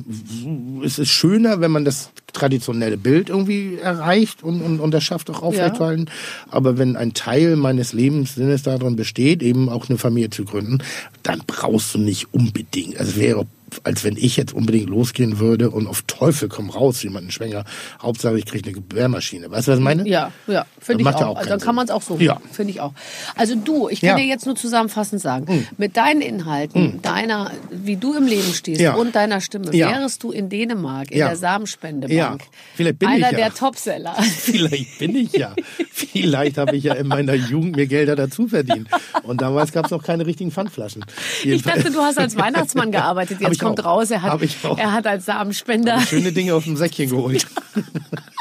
es 0.85 0.99
ist 0.99 1.09
schöner, 1.11 1.61
wenn 1.61 1.71
man 1.71 1.85
das 1.85 2.11
traditionelle 2.33 2.97
Bild 2.97 3.31
irgendwie 3.31 3.79
erreicht 3.83 4.43
und, 4.43 4.61
und, 4.63 4.81
und 4.81 4.93
das 4.93 5.03
schafft 5.03 5.31
auch 5.31 5.43
aufrechtzuerhalten. 5.43 6.07
Aber 6.51 6.79
wenn 6.79 6.97
ein 6.97 7.15
Teil 7.15 7.57
meines 7.57 7.93
Lebenssinnes 7.93 8.63
darin 8.63 8.97
besteht, 8.97 9.43
eben 9.43 9.69
auch 9.69 9.89
eine 9.89 9.99
Familie 9.99 10.31
zu 10.31 10.45
gründen, 10.45 10.79
dann 11.23 11.43
brauchst 11.47 11.95
du 11.95 11.98
nicht 12.05 12.33
unbedingt. 12.33 12.99
Also 12.99 13.17
wäre 13.17 13.47
als 13.85 14.05
wenn 14.05 14.17
ich 14.17 14.37
jetzt 14.37 14.53
unbedingt 14.53 14.89
losgehen 14.89 15.39
würde 15.39 15.71
und 15.71 15.87
auf 15.87 16.03
Teufel 16.03 16.49
komm 16.49 16.71
raus 16.71 17.03
jemanden 17.03 17.31
schwänger. 17.31 17.65
Hauptsache 18.03 18.39
ich 18.39 18.47
kriege 18.47 18.65
eine 18.65 18.75
Gebärmaschine. 18.75 19.51
Weißt 19.51 19.69
du, 19.69 19.73
was 19.73 19.79
ich 19.79 19.85
meine? 19.85 20.09
Ja, 20.09 20.33
ja, 20.47 20.67
finde 20.81 21.03
ich 21.03 21.09
auch. 21.09 21.21
auch 21.23 21.37
also 21.37 21.49
dann 21.49 21.61
kann 21.61 21.75
man 21.75 21.85
es 21.85 21.91
auch 21.91 22.03
so. 22.03 22.17
Ja. 22.19 22.41
Finde 22.53 22.73
ich 22.73 22.81
auch. 22.81 22.93
Also 23.37 23.55
du, 23.55 23.89
ich 23.89 24.01
kann 24.01 24.11
Ja. 24.11 24.17
Dir 24.17 24.27
jetzt 24.27 24.47
nur 24.47 24.57
zusammenfassend 24.57 25.21
sagen, 25.21 25.69
mit 25.77 25.97
deinen 25.97 26.21
Inhalten, 26.21 27.01
deiner, 27.03 27.53
wie 27.71 27.97
du 27.97 28.15
im 28.15 28.27
Leben 28.27 28.53
stehst 28.53 28.81
Ja. 28.81 28.95
und 28.95 29.15
deiner 29.15 29.41
Stimme, 29.41 29.73
wärest 29.73 30.23
du 30.23 30.33
in 30.33 30.49
Dänemark, 30.49 31.11
in 31.11 31.19
der 31.19 31.37
Samenspendebank. 31.37 32.43
Vielleicht 32.75 32.99
bin 32.99 33.09
ich 33.11 33.15
einer 33.17 33.33
ja. 33.33 33.39
der 33.49 33.55
Topseller. 33.55 34.15
Vielleicht 34.23 34.99
bin 34.99 35.15
ich 35.17 35.33
ja. 35.33 35.55
Vielleicht 35.93 36.59
habe 36.59 36.77
ich 36.77 36.85
ja 36.85 36.95
in 36.95 37.09
meiner 37.09 37.35
Jugend 37.35 37.77
mir 37.77 37.87
Gelder 37.87 38.17
dazu 38.17 38.49
verdient. 38.49 38.89
Und 39.23 39.41
damals 39.41 39.73
gab 39.73 39.87
es 39.87 39.91
noch 39.91 40.03
keine 40.03 40.27
richtigen 40.27 40.51
Pfandflaschen. 40.51 41.05
Ich 41.45 41.63
dachte, 41.63 41.91
du 41.91 42.01
hast 42.01 42.19
als 42.19 42.37
Weihnachtsmann 42.39 42.93
gearbeitet. 42.93 43.41
Jetzt 43.41 43.58
ich 43.59 43.65
kommt 43.65 43.81
auch. 43.81 43.85
raus, 43.99 44.11
er 44.11 44.23
hat, 44.23 44.41
er 44.77 44.93
hat 44.93 45.07
als 45.07 45.27
Samenspender. 45.27 46.01
Schöne 46.01 46.33
Dinge 46.33 46.55
auf 46.55 46.65
dem 46.65 46.77
Säckchen 46.77 47.11
geholt. 47.11 47.47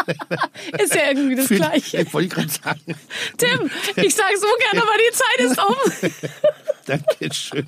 Ist 0.80 0.96
ja 0.96 1.02
irgendwie 1.10 1.36
das 1.36 1.48
Für- 1.48 1.56
Gleiche. 1.56 1.98
Ich 2.02 2.14
wollte 2.14 2.30
gerade 2.30 2.50
sagen. 2.50 2.82
Tim, 3.38 3.70
ich 4.04 4.16
sag 4.16 4.32
so 4.38 4.48
gerne, 4.72 4.82
aber 4.84 4.94
die 4.98 5.14
Zeit 5.14 5.40
ist 5.40 5.60
um. 5.62 6.20
Dankeschön. 6.86 7.68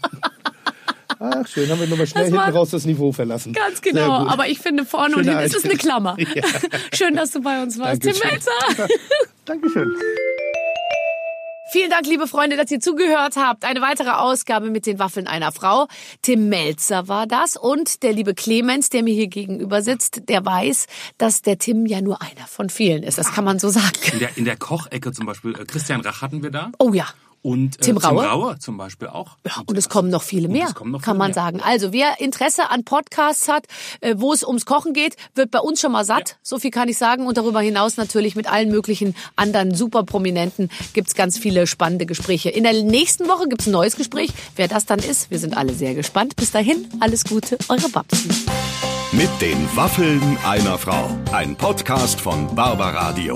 Ach, 1.20 1.46
schön, 1.48 1.70
haben 1.70 1.82
wir 1.82 1.88
nochmal 1.88 2.08
schnell 2.08 2.26
hinten 2.26 2.40
raus 2.40 2.70
das 2.70 2.86
Niveau 2.86 3.12
verlassen. 3.12 3.52
Ganz 3.52 3.82
genau. 3.82 4.26
Aber 4.28 4.48
ich 4.48 4.60
finde 4.60 4.86
vorne 4.86 5.16
und 5.18 5.26
Schöne 5.26 5.40
hinten 5.40 5.46
ist 5.48 5.56
es 5.56 5.66
eine 5.66 5.76
Klammer. 5.76 6.16
Ja. 6.36 6.44
Schön, 6.94 7.16
dass 7.16 7.32
du 7.32 7.42
bei 7.42 7.62
uns 7.62 7.78
warst. 7.78 8.02
Tim 8.04 8.14
Dankeschön. 8.14 8.32
Melzer. 8.32 8.88
Dankeschön. 9.46 9.92
Vielen 11.72 11.92
Dank, 11.92 12.08
liebe 12.08 12.28
Freunde, 12.28 12.58
dass 12.58 12.72
ihr 12.72 12.80
zugehört 12.80 13.36
habt. 13.36 13.64
Eine 13.64 13.82
weitere 13.82 14.10
Ausgabe 14.10 14.72
mit 14.72 14.88
den 14.88 14.98
Waffeln 14.98 15.28
einer 15.28 15.52
Frau. 15.52 15.88
Tim 16.24 16.50
Melzer 16.50 17.08
war 17.08 17.28
das. 17.28 17.58
Und 17.58 18.02
der 18.02 18.12
liebe 18.12 18.34
Clemens, 18.34 18.90
der 18.90 19.04
mir 19.04 19.14
hier 19.14 19.28
gegenüber 19.28 19.84
sitzt, 19.84 20.30
der 20.30 20.44
weiß, 20.44 20.88
dass 21.20 21.44
der 21.44 21.60
Tim 21.60 21.86
ja 21.86 22.02
nur 22.02 22.24
einer 22.24 22.48
von 22.48 22.72
vielen 22.72 23.04
ist. 23.04 23.20
Das 23.20 23.32
kann 23.34 23.44
man 23.46 23.60
so 23.60 23.70
sagen. 23.70 23.94
In 24.14 24.18
der, 24.18 24.36
in 24.36 24.46
der 24.46 24.58
Kochecke 24.58 25.12
zum 25.12 25.28
Beispiel, 25.28 25.52
äh, 25.52 25.66
Christian 25.66 26.02
Rach 26.02 26.24
hatten 26.24 26.42
wir 26.42 26.50
da. 26.50 26.72
Oh 26.80 26.92
ja. 26.94 27.06
Und 27.42 27.78
äh, 27.80 27.82
Tim 27.82 27.98
Raue? 27.98 28.22
Tim 28.22 28.30
Raue 28.30 28.60
zum 28.60 28.78
Beispiel 28.78 29.08
auch. 29.08 29.38
Ja, 29.46 29.62
und 29.66 29.78
es 29.78 29.88
kommen 29.90 30.10
noch 30.10 30.24
viele 30.24 30.50
mehr, 30.50 30.68
es 30.68 30.74
noch 30.74 31.02
kann 31.02 31.02
viele 31.02 31.14
man 31.16 31.28
mehr. 31.28 31.34
sagen. 31.34 31.62
Also 31.62 31.94
wer 31.94 32.20
Interesse 32.20 32.70
an 32.70 32.84
Podcasts 32.84 33.48
hat, 33.48 33.66
äh, 34.02 34.16
wo 34.18 34.34
es 34.34 34.44
ums 34.44 34.66
Kochen 34.66 34.94
geht, 34.94 35.16
wird 35.36 35.52
bei 35.52 35.60
uns 35.60 35.80
schon 35.80 35.92
mal 35.92 36.04
satt. 36.04 36.38
So 36.42 36.60
viel 36.60 36.72
kann 36.72 36.90
ich 36.90 36.98
sagen. 36.98 37.28
Und 37.28 37.38
darüber 37.38 37.62
hinaus 37.62 37.98
natürlich 37.98 38.36
mit 38.36 38.52
allen 38.52 38.70
möglichen 38.70 39.16
anderen 39.36 39.74
super 39.74 40.04
Prominenten 40.04 40.70
gibt's 40.94 41.16
ganz 41.16 41.38
viele 41.38 41.68
spannende 41.68 42.06
Gespräche. 42.06 42.50
In 42.50 42.64
der 42.64 42.84
nächsten 42.84 43.28
Woche 43.28 43.48
gibt's 43.48 43.68
ein 43.68 43.72
neues 43.72 43.96
Gespräch. 43.96 44.32
Wer 44.56 44.68
das 44.68 44.86
dann 44.86 45.00
ist, 45.00 45.32
wir 45.32 45.40
sind 45.40 45.56
alle 45.56 45.74
sehr 45.74 45.94
gespannt. 45.96 46.36
Bis 46.36 46.52
dahin, 46.52 46.88
alles 47.00 47.24
Gute, 47.24 47.58
eure 47.70 47.90
Babsi. 47.90 48.30
Mit 49.12 49.30
den 49.42 49.58
Waffeln 49.76 50.38
einer 50.46 50.78
Frau. 50.78 51.10
Ein 51.32 51.56
Podcast 51.56 52.20
von 52.22 52.54
Barbaradio. 52.54 53.36